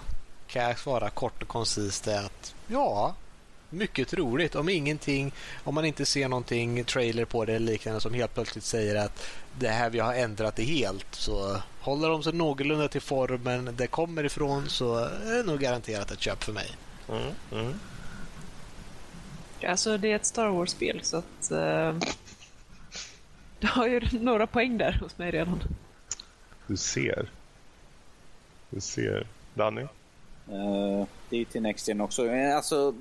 kan 0.47 0.63
jag 0.63 0.79
svara 0.79 1.09
kort 1.09 1.41
och 1.41 1.47
koncist 1.47 2.07
är 2.07 2.25
att 2.25 2.55
ja, 2.67 3.15
mycket 3.69 4.07
troligt. 4.07 4.55
Om 4.55 4.69
ingenting, 4.69 5.33
om 5.63 5.75
man 5.75 5.85
inte 5.85 6.05
ser 6.05 6.27
någonting 6.27 6.83
trailer 6.83 7.25
på 7.25 7.45
det 7.45 7.53
eller 7.53 7.71
liknande 7.71 8.01
som 8.01 8.13
helt 8.13 8.33
plötsligt 8.33 8.63
säger 8.63 8.95
att 8.95 9.27
det 9.59 9.69
här 9.69 9.89
vi 9.89 9.99
har 9.99 10.13
ändrat 10.13 10.55
det 10.55 10.63
helt 10.63 11.15
så 11.15 11.57
håller 11.79 12.09
de 12.09 12.23
sig 12.23 12.33
någorlunda 12.33 12.87
till 12.87 13.01
formen 13.01 13.75
det 13.75 13.87
kommer 13.87 14.23
ifrån 14.23 14.69
så 14.69 14.95
är 14.97 15.37
det 15.37 15.43
nog 15.43 15.59
garanterat 15.59 16.11
ett 16.11 16.19
köp 16.19 16.43
för 16.43 16.53
mig. 16.53 16.75
Mm, 17.09 17.31
mm. 17.51 17.79
Alltså, 19.65 19.97
det 19.97 20.11
är 20.11 20.15
ett 20.15 20.25
Star 20.25 20.47
Wars-spel, 20.47 20.99
så 21.03 21.17
att... 21.17 21.51
Uh, 21.51 21.99
du 23.59 23.67
har 23.67 23.87
ju 23.87 24.01
några 24.11 24.47
poäng 24.47 24.77
där 24.77 24.99
hos 25.01 25.17
mig 25.17 25.31
redan. 25.31 25.63
Du 26.67 26.77
ser. 26.77 27.29
Du 28.69 28.81
ser. 28.81 29.27
Danny? 29.53 29.81
Eh, 29.81 31.07
det 31.29 31.35
är 31.35 31.39
ju 31.39 31.45
till 31.45 31.61
Next 31.61 31.87
Gen 31.87 32.01
också. 32.01 32.25
Eh, 32.27 32.55
Alltså, 32.55 32.93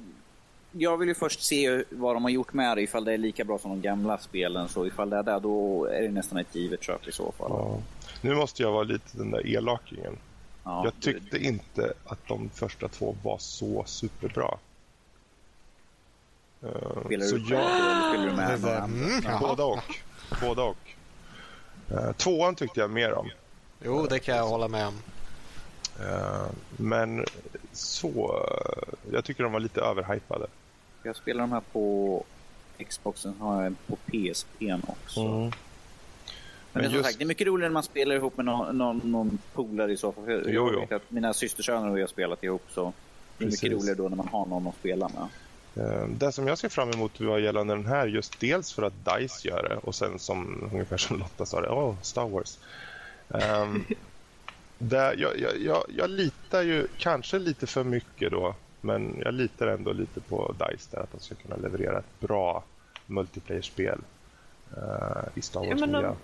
jag 0.72 0.96
vill 0.96 1.08
ju 1.08 1.14
först 1.14 1.42
se 1.42 1.84
vad 1.90 2.16
de 2.16 2.22
har 2.22 2.30
gjort 2.30 2.52
med 2.52 2.76
det. 2.76 2.82
Ifall 2.82 3.04
det 3.04 3.12
är 3.12 3.18
lika 3.18 3.44
bra 3.44 3.58
som 3.58 3.70
de 3.70 3.80
gamla 3.80 4.18
spelen. 4.18 4.68
Så 4.68 4.86
ifall 4.86 5.10
det 5.10 5.16
är 5.16 5.22
det, 5.22 5.38
då 5.38 5.84
är 5.84 6.02
det 6.02 6.10
nästan 6.10 6.38
ett 6.38 6.54
givet 6.54 6.82
köp 6.82 7.08
i 7.08 7.12
så 7.12 7.32
fall. 7.32 7.50
Ja. 7.50 7.78
Nu 8.20 8.34
måste 8.34 8.62
jag 8.62 8.72
vara 8.72 8.82
lite 8.82 9.18
den 9.18 9.30
där 9.30 9.46
elakingen. 9.46 10.16
Ja, 10.64 10.84
Jag 10.84 10.92
tyckte 11.00 11.38
inte 11.38 11.92
att 12.04 12.28
de 12.28 12.48
första 12.54 12.88
två 12.88 13.16
var 13.22 13.38
så 13.38 13.84
superbra. 13.86 14.58
Eh, 16.62 17.04
Spelar 17.06 17.26
så 17.26 17.36
du 17.36 17.54
jag... 17.54 17.64
själv 17.66 17.84
eller 17.84 18.08
spelar 18.08 18.26
du 18.26 18.36
med 18.36 18.60
Det 18.60 18.80
andra? 18.82 19.28
mm. 19.30 19.40
Både 19.40 19.62
och. 19.62 19.78
Både 20.40 20.62
och. 20.62 20.76
Eh, 21.90 22.12
tvåan 22.12 22.54
tyckte 22.54 22.80
jag 22.80 22.90
mer 22.90 23.12
om. 23.12 23.30
Jo, 23.84 24.06
det 24.10 24.18
kan 24.18 24.36
jag 24.36 24.46
hålla 24.46 24.68
med 24.68 24.86
om. 24.86 24.94
Eh, 26.00 26.46
men 26.76 27.24
så... 27.72 28.08
eh, 28.08 29.12
jag 29.12 29.24
tycker 29.24 29.42
de 29.42 29.52
var 29.52 29.60
lite 29.60 29.80
överhypade. 29.80 30.46
Jag 31.02 31.16
spelar 31.16 31.40
de 31.40 31.52
här 31.52 31.62
på 31.72 32.24
Xboxen, 32.88 33.34
har 33.40 33.62
jag 33.62 33.74
på 33.86 33.96
PSP 33.96 34.62
också. 34.86 35.20
Mm. 35.20 35.40
Men, 35.40 35.52
Men 36.72 36.82
det, 36.82 36.86
är 36.86 36.88
som 36.88 36.94
just- 36.96 37.06
sagt, 37.06 37.18
det 37.18 37.24
är 37.24 37.26
mycket 37.26 37.46
roligare 37.46 37.68
när 37.68 37.74
man 37.74 37.82
spelar 37.82 38.14
ihop 38.14 38.36
med 38.36 38.46
någon, 38.46 38.78
någon, 38.78 39.00
någon 39.04 39.38
polare 39.54 39.92
i 39.92 39.96
så 39.96 40.12
fall. 40.12 40.24
Jo, 40.28 40.70
jag 40.72 40.86
jo. 40.90 40.98
mina 41.08 41.34
systersöner 41.34 41.90
och 41.90 41.98
jag 41.98 42.02
har 42.02 42.08
spelat 42.08 42.44
ihop 42.44 42.62
så 42.70 42.92
det 43.38 43.44
är 43.44 43.46
mycket 43.46 43.60
Precis. 43.60 43.78
roligare 43.78 43.94
då 43.96 44.08
när 44.08 44.16
man 44.16 44.28
har 44.28 44.46
någon 44.46 44.66
att 44.66 44.74
spela 44.74 45.08
med. 45.08 45.26
Eh, 45.76 46.06
Det 46.08 46.32
som 46.32 46.46
jag 46.46 46.58
ser 46.58 46.68
fram 46.68 46.90
emot 46.90 47.20
vad 47.20 47.40
gällande 47.40 47.74
den 47.74 47.86
här, 47.86 48.06
just 48.06 48.40
dels 48.40 48.72
för 48.72 48.82
att 48.82 48.92
DICE 49.04 49.48
gör 49.48 49.62
det 49.68 49.76
och 49.76 49.94
sen 49.94 50.18
som 50.18 50.68
ungefär 50.72 50.96
som 50.96 51.18
Lotta 51.18 51.46
sa 51.46 51.60
det, 51.60 51.68
åh, 51.70 51.94
Star 52.02 52.28
Wars. 52.28 52.58
Um, 53.28 53.84
där, 54.78 55.14
jag, 55.18 55.38
jag, 55.38 55.60
jag, 55.60 55.84
jag 55.96 56.10
litar 56.10 56.62
ju 56.62 56.86
kanske 56.98 57.38
lite 57.38 57.66
för 57.66 57.84
mycket 57.84 58.30
då, 58.32 58.54
men 58.80 59.16
jag 59.24 59.34
litar 59.34 59.66
ändå 59.66 59.92
lite 59.92 60.20
på 60.20 60.54
DICE 60.58 60.88
där 60.90 61.02
att 61.02 61.12
de 61.12 61.20
ska 61.20 61.34
kunna 61.34 61.56
leverera 61.56 61.98
ett 61.98 62.20
bra 62.20 62.64
multiplayer-spel 63.06 63.98
eh, 64.76 65.22
i 65.34 65.42
Star 65.42 65.64
Ja, 65.64 65.70
Wars-miljö. 65.70 66.00
men 66.00 66.10
om- 66.10 66.16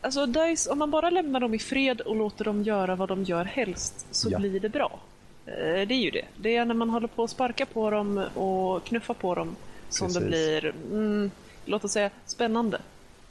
Alltså, 0.00 0.26
DICE, 0.26 0.70
om 0.70 0.78
man 0.78 0.90
bara 0.90 1.10
lämnar 1.10 1.40
dem 1.40 1.54
i 1.54 1.58
fred 1.58 2.00
och 2.00 2.16
låter 2.16 2.44
dem 2.44 2.62
göra 2.62 2.94
vad 2.96 3.08
de 3.08 3.24
gör 3.24 3.44
helst, 3.44 4.06
så 4.10 4.28
Ja. 4.30 4.38
blir 4.38 4.60
det 4.60 4.68
bra. 4.68 5.00
Eh, 5.46 5.86
Det 5.88 5.94
är 5.94 6.00
ju 6.00 6.10
det. 6.10 6.24
Det 6.36 6.56
är 6.56 6.64
när 6.64 6.74
man 6.74 6.90
håller 6.90 7.08
på 7.08 7.24
att 7.24 7.30
sparka 7.30 7.66
på 7.66 7.90
dem 7.90 8.18
och 8.18 8.84
knuffa 8.84 9.14
på 9.14 9.34
dem 9.34 9.56
som 9.88 10.06
Precis. 10.06 10.22
det 10.22 10.28
blir, 10.28 10.66
mm, 10.90 11.30
låt 11.64 11.84
oss 11.84 11.92
säga, 11.92 12.10
spännande. 12.26 12.80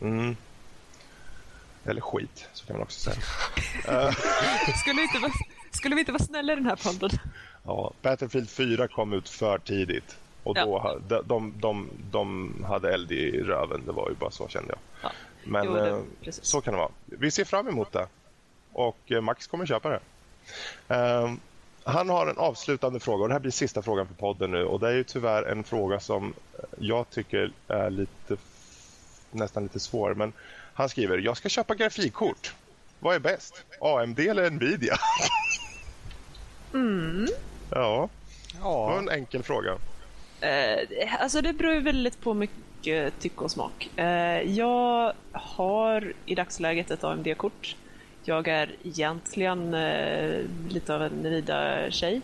Mm. 0.02 0.36
Eller 1.86 2.02
skit, 2.02 2.50
så 2.54 2.66
kan 2.66 2.76
man 2.76 2.84
också 2.84 3.00
säga. 3.00 3.18
Skulle 4.82 4.96
vi 4.96 5.02
inte 5.04 5.20
vara, 5.22 5.32
skulle 5.72 5.96
vi 5.96 6.00
inte 6.02 6.12
vara 6.12 6.24
snälla 6.24 6.54
i 6.54 6.56
den 6.56 6.66
här 6.66 6.76
podden? 6.76 7.10
Ja, 7.64 7.94
Battlefield 8.02 8.50
4 8.50 8.88
kom 8.88 9.14
ut 9.14 9.30
för 9.30 9.58
tidigt. 9.58 10.18
Och 10.44 10.56
då 10.56 10.82
Ja. 10.84 11.00
de, 11.08 11.22
de, 11.28 11.54
de, 11.60 11.90
de 12.12 12.54
hade 12.68 12.94
eld 12.94 13.12
i 13.12 13.32
röven. 13.42 13.82
Det 13.86 13.92
var 13.92 14.10
ju 14.10 14.16
bara 14.16 14.32
så 14.32 14.48
kände 14.48 14.70
jag. 14.74 14.80
Ja. 15.04 15.12
Men 15.44 15.66
Jo, 15.66 15.74
det- 15.74 15.90
eh, 15.90 16.32
så 16.32 16.62
kan 16.62 16.74
det 16.74 16.80
vara. 16.80 16.92
Vi 17.06 17.32
ser 17.32 17.46
fram 17.46 17.68
emot 17.68 17.92
det. 17.92 18.08
Och 18.74 18.98
eh, 19.12 19.22
Max 19.22 19.48
kommer 19.48 19.66
köpa 19.66 19.90
det. 19.90 20.00
Ehm, 20.96 21.40
han 21.86 22.10
har 22.10 22.28
en 22.28 22.38
avslutande 22.38 23.00
fråga 23.00 23.22
och 23.24 23.28
det 23.28 23.34
här 23.36 23.40
blir 23.40 23.52
sista 23.52 23.82
frågan 23.82 24.08
för 24.08 24.14
podden 24.14 24.52
nu. 24.52 24.66
Och 24.66 24.80
det 24.80 24.88
är 24.88 24.94
ju 24.94 25.04
tyvärr 25.04 25.44
en 25.44 25.64
fråga 25.64 26.00
som 26.00 26.34
jag 26.80 27.10
tycker 27.10 27.52
är 27.68 27.90
lite 27.90 28.38
nästan 29.32 29.64
lite 29.64 29.80
svår. 29.80 30.14
Men 30.14 30.34
han 30.74 30.90
skriver, 30.90 31.18
jag 31.18 31.38
ska 31.38 31.50
köpa 31.50 31.76
grafikkort. 31.76 32.54
Vad 33.00 33.16
är 33.16 33.20
bäst? 33.20 33.64
AMD 33.82 34.20
eller 34.20 34.50
Nvidia? 34.50 34.96
Ja, 37.72 38.10
det 38.54 38.60
var 38.60 38.92
Ja, 38.92 38.98
en 39.00 39.10
enkel 39.10 39.44
fråga. 39.44 39.78
Eh, 40.42 41.22
alltså 41.22 41.42
det 41.42 41.54
beror 41.54 41.74
ju 41.74 41.80
väldigt 41.80 42.22
på 42.22 42.34
mycket 42.34 43.20
tycke 43.20 43.44
och 43.44 43.52
smak. 43.52 43.90
Eh, 44.00 44.42
jag 44.42 45.14
har 45.32 46.14
i 46.26 46.36
dagsläget 46.36 46.92
ett 46.92 47.04
AMD-kort. 47.04 47.76
Jag 48.28 48.48
är 48.48 48.76
egentligen 48.84 49.74
eh, 49.74 50.42
lite 50.70 50.96
av 50.96 51.02
en 51.04 51.12
Nvidia-tjej. 51.12 52.16
Um, 52.16 52.22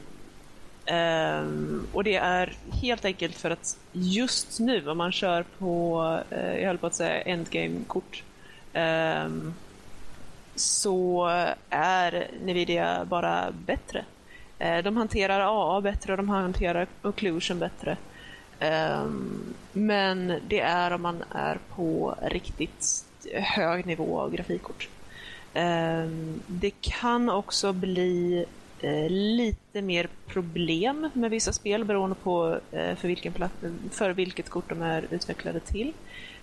ehm, 0.86 1.88
och 1.94 2.04
det 2.04 2.16
är 2.16 2.54
helt 2.82 3.06
enkelt 3.06 3.36
för 3.36 3.52
att 3.52 3.78
just 3.92 4.60
nu, 4.60 4.90
om 4.90 4.98
man 4.98 5.12
kör 5.12 5.46
på, 5.58 6.02
uh, 6.32 6.60
jag 6.60 6.68
höll 6.68 6.78
på 6.78 6.88
att 6.88 6.96
säga 6.96 7.22
endgame-kort, 7.22 8.24
um, 8.74 9.54
så 10.56 11.28
är 11.70 12.28
Nvidia 12.42 13.06
bara 13.06 13.52
bättre. 13.66 14.06
Uh, 14.62 14.78
De 14.84 14.98
hanterar 14.98 15.40
AA 15.40 15.82
bättre 15.82 16.14
och 16.14 16.18
de 16.18 16.30
hanterar 16.30 16.88
occlusion 17.02 17.60
bättre. 17.60 17.98
Um, 18.60 19.54
Men 19.74 20.40
det 20.48 20.60
är 20.60 20.94
om 20.94 21.02
man 21.02 21.24
är 21.32 21.58
på 21.76 22.16
riktigt 22.22 23.06
hög 23.34 23.86
nivå 23.86 24.20
av 24.20 24.32
grafikkort. 24.32 24.90
Ehm, 25.54 26.42
Det 26.48 26.72
kan 26.82 27.30
också 27.30 27.74
bli 27.74 28.46
eh, 28.82 29.10
lite 29.10 29.82
mer 29.82 30.08
problem 30.28 31.10
med 31.14 31.32
vissa 31.32 31.54
spel 31.54 31.86
beroende 31.86 32.16
på 32.16 32.60
eh, 32.72 32.96
för, 32.96 33.08
vilken 33.08 33.34
platt, 33.34 33.52
för 33.92 34.10
vilket 34.12 34.50
kort 34.50 34.70
de 34.70 34.82
är 34.82 35.06
utvecklade 35.10 35.60
till. 35.60 35.94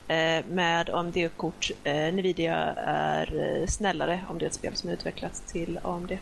eh, 0.08 0.44
med 0.50 0.90
AMD-kort. 0.90 1.70
Eh, 1.84 2.12
Nvidia 2.14 2.56
är 2.84 3.66
snällare 3.68 4.20
om 4.28 4.38
det 4.38 4.44
är 4.44 4.46
ett 4.46 4.54
spel 4.54 4.74
som 4.76 4.88
är 4.90 4.94
utvecklat 4.94 5.42
till 5.46 5.78
AMD. 5.82 6.18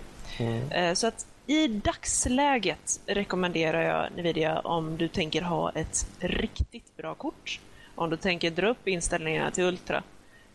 Eh, 0.71 0.95
Så 0.95 1.07
att 1.07 1.27
i 1.47 1.69
dagsläget 1.69 3.01
rekommenderar 3.07 3.83
jag 3.83 4.23
Nvidia 4.23 4.59
om 4.61 4.97
du 4.97 5.09
tänker 5.09 5.43
ha 5.43 5.71
ett 5.71 6.07
riktigt 6.21 6.97
bra 6.97 7.15
kort. 7.15 7.61
Om 7.95 8.11
du 8.11 8.17
tänker 8.17 8.51
dra 8.51 8.69
upp 8.69 8.89
inställningarna 8.89 9.51
till 9.51 9.65
Ultra. 9.65 10.03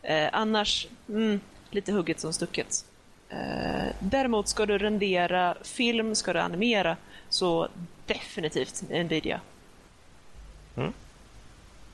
Eh, 0.02 0.30
annars, 0.34 0.88
mm, 1.10 1.40
lite 1.74 1.92
hugget 1.92 2.20
som 2.20 2.34
stucket. 2.34 2.86
Eh, 3.30 3.88
däremot 4.00 4.48
ska 4.48 4.66
du 4.66 4.78
rendera 4.78 5.56
film, 5.62 6.16
ska 6.16 6.34
du 6.34 6.40
animera, 6.40 6.98
så 7.30 7.68
definitivt 8.06 8.82
Nvidia. 8.90 9.42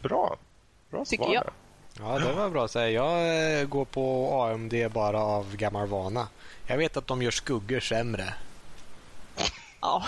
Bra. 0.02 0.38
Bra 0.90 1.06
Tycker 1.06 1.24
svar. 1.24 1.34
jag. 1.34 1.49
Ja, 1.99 2.20
det 2.20 2.34
var 2.34 2.49
bra 2.49 2.66
att 2.66 2.72
säga. 2.72 2.90
Jag 2.90 3.60
eh, 3.62 3.68
går 3.68 3.86
på 3.86 4.34
AMD 4.41 4.74
bara 4.91 5.20
av 5.22 5.56
gammal 5.56 5.88
vana. 5.88 6.28
Jag 6.68 6.78
vet 6.78 6.98
att 6.98 7.08
de 7.08 7.22
gör 7.22 7.32
skuggor 7.32 7.80
sämre. 7.80 8.34
Ja. 9.82 10.04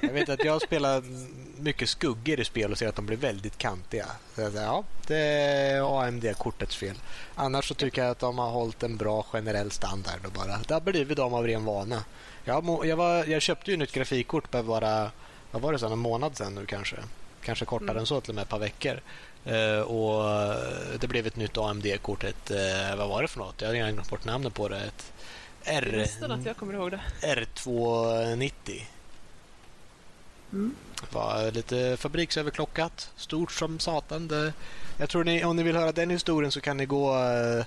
Jag 0.00 0.12
vet 0.12 0.28
att 0.28 0.44
jag 0.44 0.62
spelar 0.62 1.02
mycket 1.62 1.88
skuggor 1.88 2.40
i 2.40 2.44
spel 2.44 2.72
och 2.72 2.78
ser 2.78 2.88
att 2.88 2.96
de 2.96 3.06
blir 3.06 3.16
väldigt 3.16 3.58
kantiga. 3.58 4.06
Så 4.34 4.50
säger, 4.50 4.62
ja, 4.62 4.84
det 5.06 5.16
är 5.16 6.00
AMD-kortets 6.02 6.76
fel. 6.76 6.96
Annars 7.34 7.68
så 7.68 7.74
tycker 7.74 8.02
jag 8.02 8.10
att 8.10 8.18
de 8.18 8.38
har 8.38 8.50
hållit 8.50 8.82
en 8.82 8.96
bra 8.96 9.22
generell 9.22 9.70
standard 9.70 10.26
och 10.26 10.32
bara, 10.32 10.58
det 10.68 10.74
har 10.74 10.80
blivit 10.80 11.16
de 11.16 11.34
av 11.34 11.46
ren 11.46 11.64
vana. 11.64 12.04
Jag, 12.44 12.80
jag, 12.84 12.96
var, 12.96 13.24
jag 13.24 13.42
köpte 13.42 13.70
ju 13.70 13.76
nytt 13.76 13.92
grafikkort 13.92 14.48
för 14.50 14.62
bara, 14.62 15.10
vad 15.50 15.62
var 15.62 15.72
det, 15.72 15.78
sedan, 15.78 15.92
en 15.92 15.98
månad 15.98 16.36
sedan 16.36 16.54
nu 16.54 16.66
kanske. 16.66 16.96
Kanske 17.44 17.64
kortare 17.64 17.98
än 17.98 18.06
så, 18.06 18.20
till 18.20 18.30
och 18.30 18.34
med 18.34 18.42
ett 18.42 18.48
par 18.48 18.58
veckor. 18.58 19.00
Eh, 19.44 19.80
och 19.80 20.54
det 21.00 21.08
blev 21.08 21.26
ett 21.26 21.36
nytt 21.36 21.58
AMD-kort, 21.58 22.24
ett, 22.24 22.50
eh, 22.50 22.96
vad 22.96 23.08
var 23.08 23.22
det 23.22 23.28
för 23.28 23.38
något? 23.38 23.60
Jag 23.60 23.68
har 23.68 23.74
redan 23.74 23.92
glömt 23.92 24.10
bort 24.10 24.24
namnet 24.24 24.54
på 24.54 24.68
det. 24.68 24.76
Ett 24.80 25.12
R, 25.64 25.94
Nästan 25.96 26.30
att 26.30 26.46
jag 26.46 26.56
kommer 26.56 26.74
ihåg 26.74 26.90
det. 26.90 27.00
R290. 27.22 28.82
Mm. 30.52 30.74
var 31.12 31.50
lite 31.52 31.96
fabriksöverklockat, 31.96 33.10
stort 33.16 33.52
som 33.52 33.78
satan. 33.78 34.28
Det, 34.28 34.52
jag 34.98 35.08
tror 35.08 35.24
ni, 35.24 35.44
om 35.44 35.56
ni 35.56 35.62
vill 35.62 35.76
höra 35.76 35.92
den 35.92 36.10
historien 36.10 36.52
så 36.52 36.60
kan 36.60 36.76
ni 36.76 36.86
gå 36.86 37.16
eh, 37.16 37.66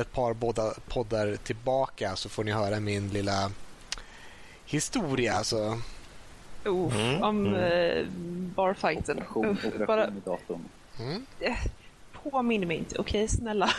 ett 0.00 0.12
par 0.12 0.34
båda 0.34 0.74
poddar 0.88 1.36
tillbaka 1.36 2.16
så 2.16 2.28
får 2.28 2.44
ni 2.44 2.52
höra 2.52 2.80
min 2.80 3.08
lilla 3.08 3.50
historia. 4.64 5.34
Alltså. 5.34 5.80
Oh, 6.64 6.96
Mm, 6.96 7.22
om 7.22 7.46
mm. 7.46 7.54
eh, 7.62 8.06
barfighten. 8.54 9.18
Operation, 9.18 9.46
Uff, 9.50 9.64
operation 9.64 9.86
bara. 10.96 11.04
Mm. 11.06 11.26
påminn 12.12 12.68
mig 12.68 12.76
inte. 12.76 12.98
Okej, 12.98 13.28
snälla. 13.28 13.70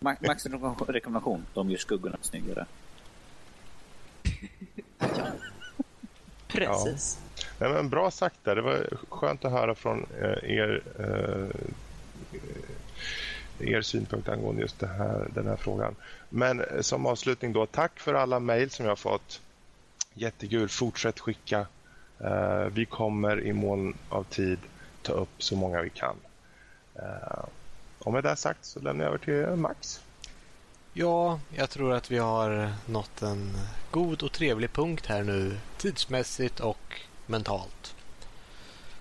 Ma- 0.00 0.26
Max 0.26 0.46
rekommendation. 0.88 1.46
De 1.54 1.70
gör 1.70 1.78
skuggorna 1.78 2.16
snyggare. 2.20 2.66
Precis. 6.52 7.18
Nej, 7.58 7.72
men 7.72 7.88
bra 7.88 8.10
sagt 8.10 8.44
där. 8.44 8.56
Det 8.56 8.62
var 8.62 8.88
skönt 9.10 9.44
att 9.44 9.52
höra 9.52 9.74
från 9.74 10.06
eh, 10.20 10.50
er, 10.50 10.82
eh, 10.98 11.48
eh, 13.60 13.72
er 13.72 13.80
synpunkt 13.80 14.28
angående 14.28 14.62
just 14.62 14.80
det 14.80 14.86
här, 14.86 15.28
den 15.34 15.46
här 15.46 15.56
frågan. 15.56 15.96
Men 16.28 16.62
som 16.80 17.06
avslutning 17.06 17.52
då, 17.52 17.66
tack 17.66 18.00
för 18.00 18.14
alla 18.14 18.40
mejl 18.40 18.70
som 18.70 18.84
jag 18.84 18.90
har 18.90 18.96
fått. 18.96 19.40
Jättekul. 20.14 20.68
Fortsätt 20.68 21.20
skicka. 21.20 21.66
Vi 22.70 22.86
kommer 22.86 23.40
i 23.40 23.52
mån 23.52 23.98
av 24.08 24.24
tid 24.24 24.58
ta 25.02 25.12
upp 25.12 25.42
så 25.42 25.56
många 25.56 25.82
vi 25.82 25.90
kan. 25.90 26.16
Och 27.98 28.12
med 28.12 28.24
det 28.24 28.36
sagt 28.36 28.64
så 28.64 28.80
lämnar 28.80 29.04
jag 29.04 29.14
över 29.14 29.18
till 29.18 29.56
Max. 29.56 30.00
Ja, 30.94 31.40
jag 31.56 31.70
tror 31.70 31.92
att 31.92 32.10
vi 32.10 32.18
har 32.18 32.72
nått 32.86 33.22
en 33.22 33.58
god 33.90 34.22
och 34.22 34.32
trevlig 34.32 34.72
punkt 34.72 35.06
här 35.06 35.22
nu 35.22 35.58
tidsmässigt 35.78 36.60
och 36.60 37.00
mentalt. 37.26 37.94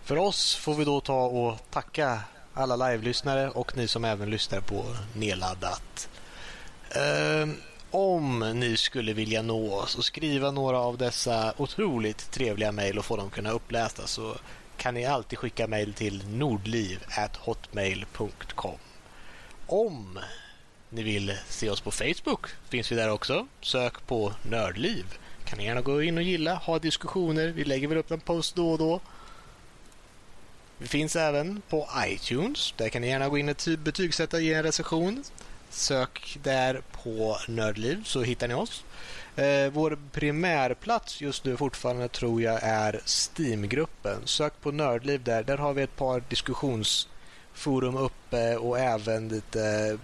För 0.04 0.18
oss 0.18 0.56
får 0.56 0.76
vi 0.76 0.86
då 0.86 1.02
ta 1.02 1.26
och 1.26 1.58
tacka 1.70 2.20
alla 2.54 2.76
live-lyssnare 2.76 3.50
och 3.50 3.78
ni 3.78 3.88
som 3.88 4.06
även 4.06 4.30
lyssnar 4.30 4.62
på 4.62 4.86
nedladdat. 5.14 6.10
Um, 7.44 7.56
om 7.92 8.40
ni 8.40 8.78
skulle 8.78 9.14
vilja 9.14 9.42
nå 9.42 9.74
oss 9.74 9.96
och 9.96 10.06
skriva 10.06 10.52
några 10.52 10.80
av 10.80 10.98
dessa 10.98 11.54
otroligt 11.58 12.32
trevliga 12.32 12.72
mejl 12.72 12.98
och 12.98 13.06
få 13.06 13.18
dem 13.18 13.30
kunna 13.30 13.52
upplästa 13.52 14.08
så 14.08 14.36
kan 14.78 14.94
ni 14.94 15.06
alltid 15.06 15.40
skicka 15.40 15.68
mejl 15.68 15.94
till 15.94 16.28
nordliv.hotmail.com. 16.28 18.78
Om 19.68 20.20
ni 20.94 21.04
vill 21.04 21.38
se 21.50 21.70
oss 21.70 21.82
på 21.82 21.92
Facebook 21.92 22.48
finns 22.70 22.92
vi 22.92 22.96
där 22.96 23.10
också. 23.10 23.48
Sök 23.62 24.08
på 24.08 24.34
Nördliv. 24.44 25.06
Kan 25.46 25.58
ni 25.58 25.66
gärna 25.66 25.82
gå 25.82 26.04
in 26.04 26.18
och 26.18 26.24
gilla, 26.24 26.56
ha 26.56 26.80
diskussioner. 26.80 27.48
Vi 27.48 27.64
lägger 27.64 27.88
väl 27.88 27.98
upp 27.98 28.12
en 28.12 28.20
post 28.20 28.56
då 28.56 28.72
och 28.72 28.78
då. 28.78 29.02
Vi 30.78 30.88
finns 30.88 31.16
även 31.16 31.62
på 31.70 31.90
iTunes. 32.06 32.74
Där 32.78 32.90
kan 32.90 33.02
ni 33.02 33.08
gärna 33.08 33.30
gå 33.30 33.38
in 33.38 33.50
och 33.50 33.56
betygsätta 33.78 34.38
och 34.38 34.44
ge 34.44 34.54
en 34.54 34.64
recension. 34.64 35.24
Sök 35.70 36.38
där 36.44 36.82
på 37.04 37.38
Nördliv 37.48 38.04
så 38.04 38.22
hittar 38.22 38.48
ni 38.48 38.54
oss. 38.54 38.84
Eh, 39.36 39.72
vår 39.72 40.00
primärplats 40.12 41.22
just 41.22 41.46
nu 41.46 41.58
fortfarande 41.58 42.08
tror 42.08 42.42
jag 42.42 42.60
är 42.64 43.02
Steam-gruppen. 43.06 44.22
Sök 44.26 44.62
på 44.62 44.72
Nördliv 44.72 45.24
där. 45.24 45.44
Där 45.44 45.58
har 45.58 45.74
vi 45.74 45.82
ett 45.82 45.96
par 45.96 46.24
diskussionsforum 46.30 47.98
uppe 47.98 48.58
och 48.58 48.80
även 48.80 49.30
lite 49.30 49.98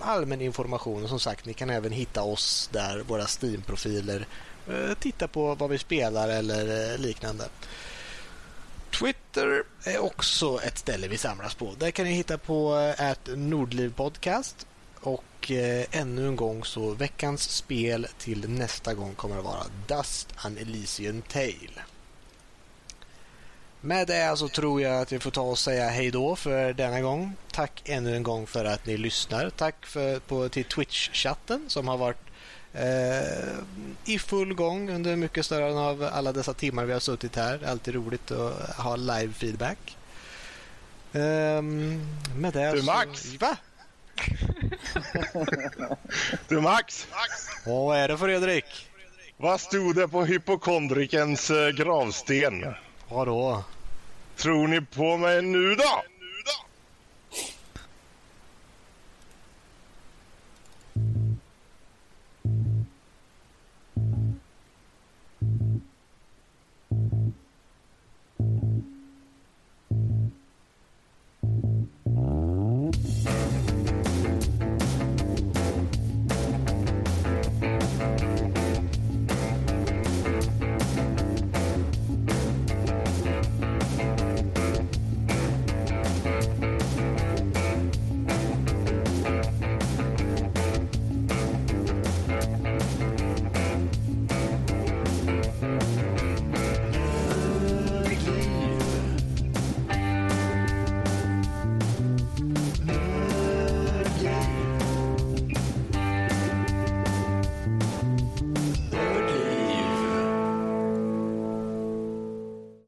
allmän 0.00 0.40
information. 0.40 1.02
Och 1.02 1.08
som 1.08 1.20
sagt, 1.20 1.46
ni 1.46 1.54
kan 1.54 1.70
även 1.70 1.92
hitta 1.92 2.22
oss 2.22 2.70
där, 2.72 2.98
våra 2.98 3.26
Steam-profiler. 3.26 4.26
Eh, 4.68 4.94
titta 4.98 5.28
på 5.28 5.54
vad 5.54 5.70
vi 5.70 5.78
spelar 5.78 6.28
eller 6.28 6.92
eh, 6.92 6.98
liknande. 6.98 7.48
Twitter 8.98 9.62
är 9.84 9.98
också 9.98 10.60
ett 10.62 10.78
ställe 10.78 11.08
vi 11.08 11.18
samlas 11.18 11.54
på. 11.54 11.74
Där 11.78 11.90
kan 11.90 12.04
ni 12.04 12.12
hitta 12.12 12.38
på 12.38 12.78
eh, 12.98 13.10
att 13.10 13.28
Nordliv 13.36 13.94
Podcast. 13.94 14.66
Och 15.00 15.50
eh, 15.50 15.84
ännu 15.90 16.28
en 16.28 16.36
gång 16.36 16.64
så 16.64 16.90
veckans 16.90 17.42
spel 17.50 18.06
till 18.18 18.48
nästa 18.50 18.94
gång 18.94 19.14
kommer 19.14 19.38
att 19.38 19.44
vara 19.44 19.64
Dust 19.86 20.28
an 20.36 20.58
Elysian 20.58 21.22
Tale. 21.22 21.82
Med 23.84 24.06
det 24.06 24.36
så 24.36 24.48
tror 24.48 24.82
jag 24.82 25.00
att 25.00 25.12
vi 25.12 25.18
får 25.18 25.30
ta 25.30 25.40
och 25.40 25.58
säga 25.58 25.88
hej 25.88 26.10
då 26.10 26.36
för 26.36 26.72
denna 26.72 27.00
gång. 27.00 27.32
Tack 27.52 27.82
ännu 27.84 28.16
en 28.16 28.22
gång 28.22 28.46
för 28.46 28.64
att 28.64 28.86
ni 28.86 28.96
lyssnar. 28.96 29.50
Tack 29.50 29.86
för, 29.86 30.18
på, 30.18 30.48
till 30.48 30.64
Twitch-chatten 30.64 31.68
som 31.68 31.88
har 31.88 31.96
varit 31.96 32.24
eh, 32.72 33.48
i 34.04 34.18
full 34.18 34.54
gång 34.54 34.90
under 34.90 35.16
mycket 35.16 35.46
större 35.46 35.74
av 35.74 36.08
alla 36.12 36.32
dessa 36.32 36.54
timmar 36.54 36.84
vi 36.84 36.92
har 36.92 37.00
suttit 37.00 37.36
här. 37.36 37.60
Alltid 37.66 37.94
roligt 37.94 38.30
att 38.30 38.76
ha 38.76 38.96
live 38.96 39.32
feedback. 39.32 39.96
Ehm, 41.12 42.06
med 42.36 42.52
det 42.52 42.72
Du, 42.72 42.78
så... 42.78 42.84
Max! 42.84 43.34
Va? 43.40 43.56
Du 46.48 46.60
Max, 46.60 47.06
Och 47.66 47.84
vad 47.84 47.98
är 47.98 48.08
det 48.08 48.18
Fredrik? 48.18 48.88
vad 49.36 49.60
stod 49.60 49.96
det 49.96 50.08
på 50.08 50.24
hypokondrikens 50.24 51.50
eh, 51.50 51.68
gravsten? 51.68 52.74
Vadå? 53.14 53.64
Tror 54.36 54.68
ni 54.68 54.80
på 54.80 55.16
mig 55.16 55.42
nu 55.42 55.74
då? 55.74 56.02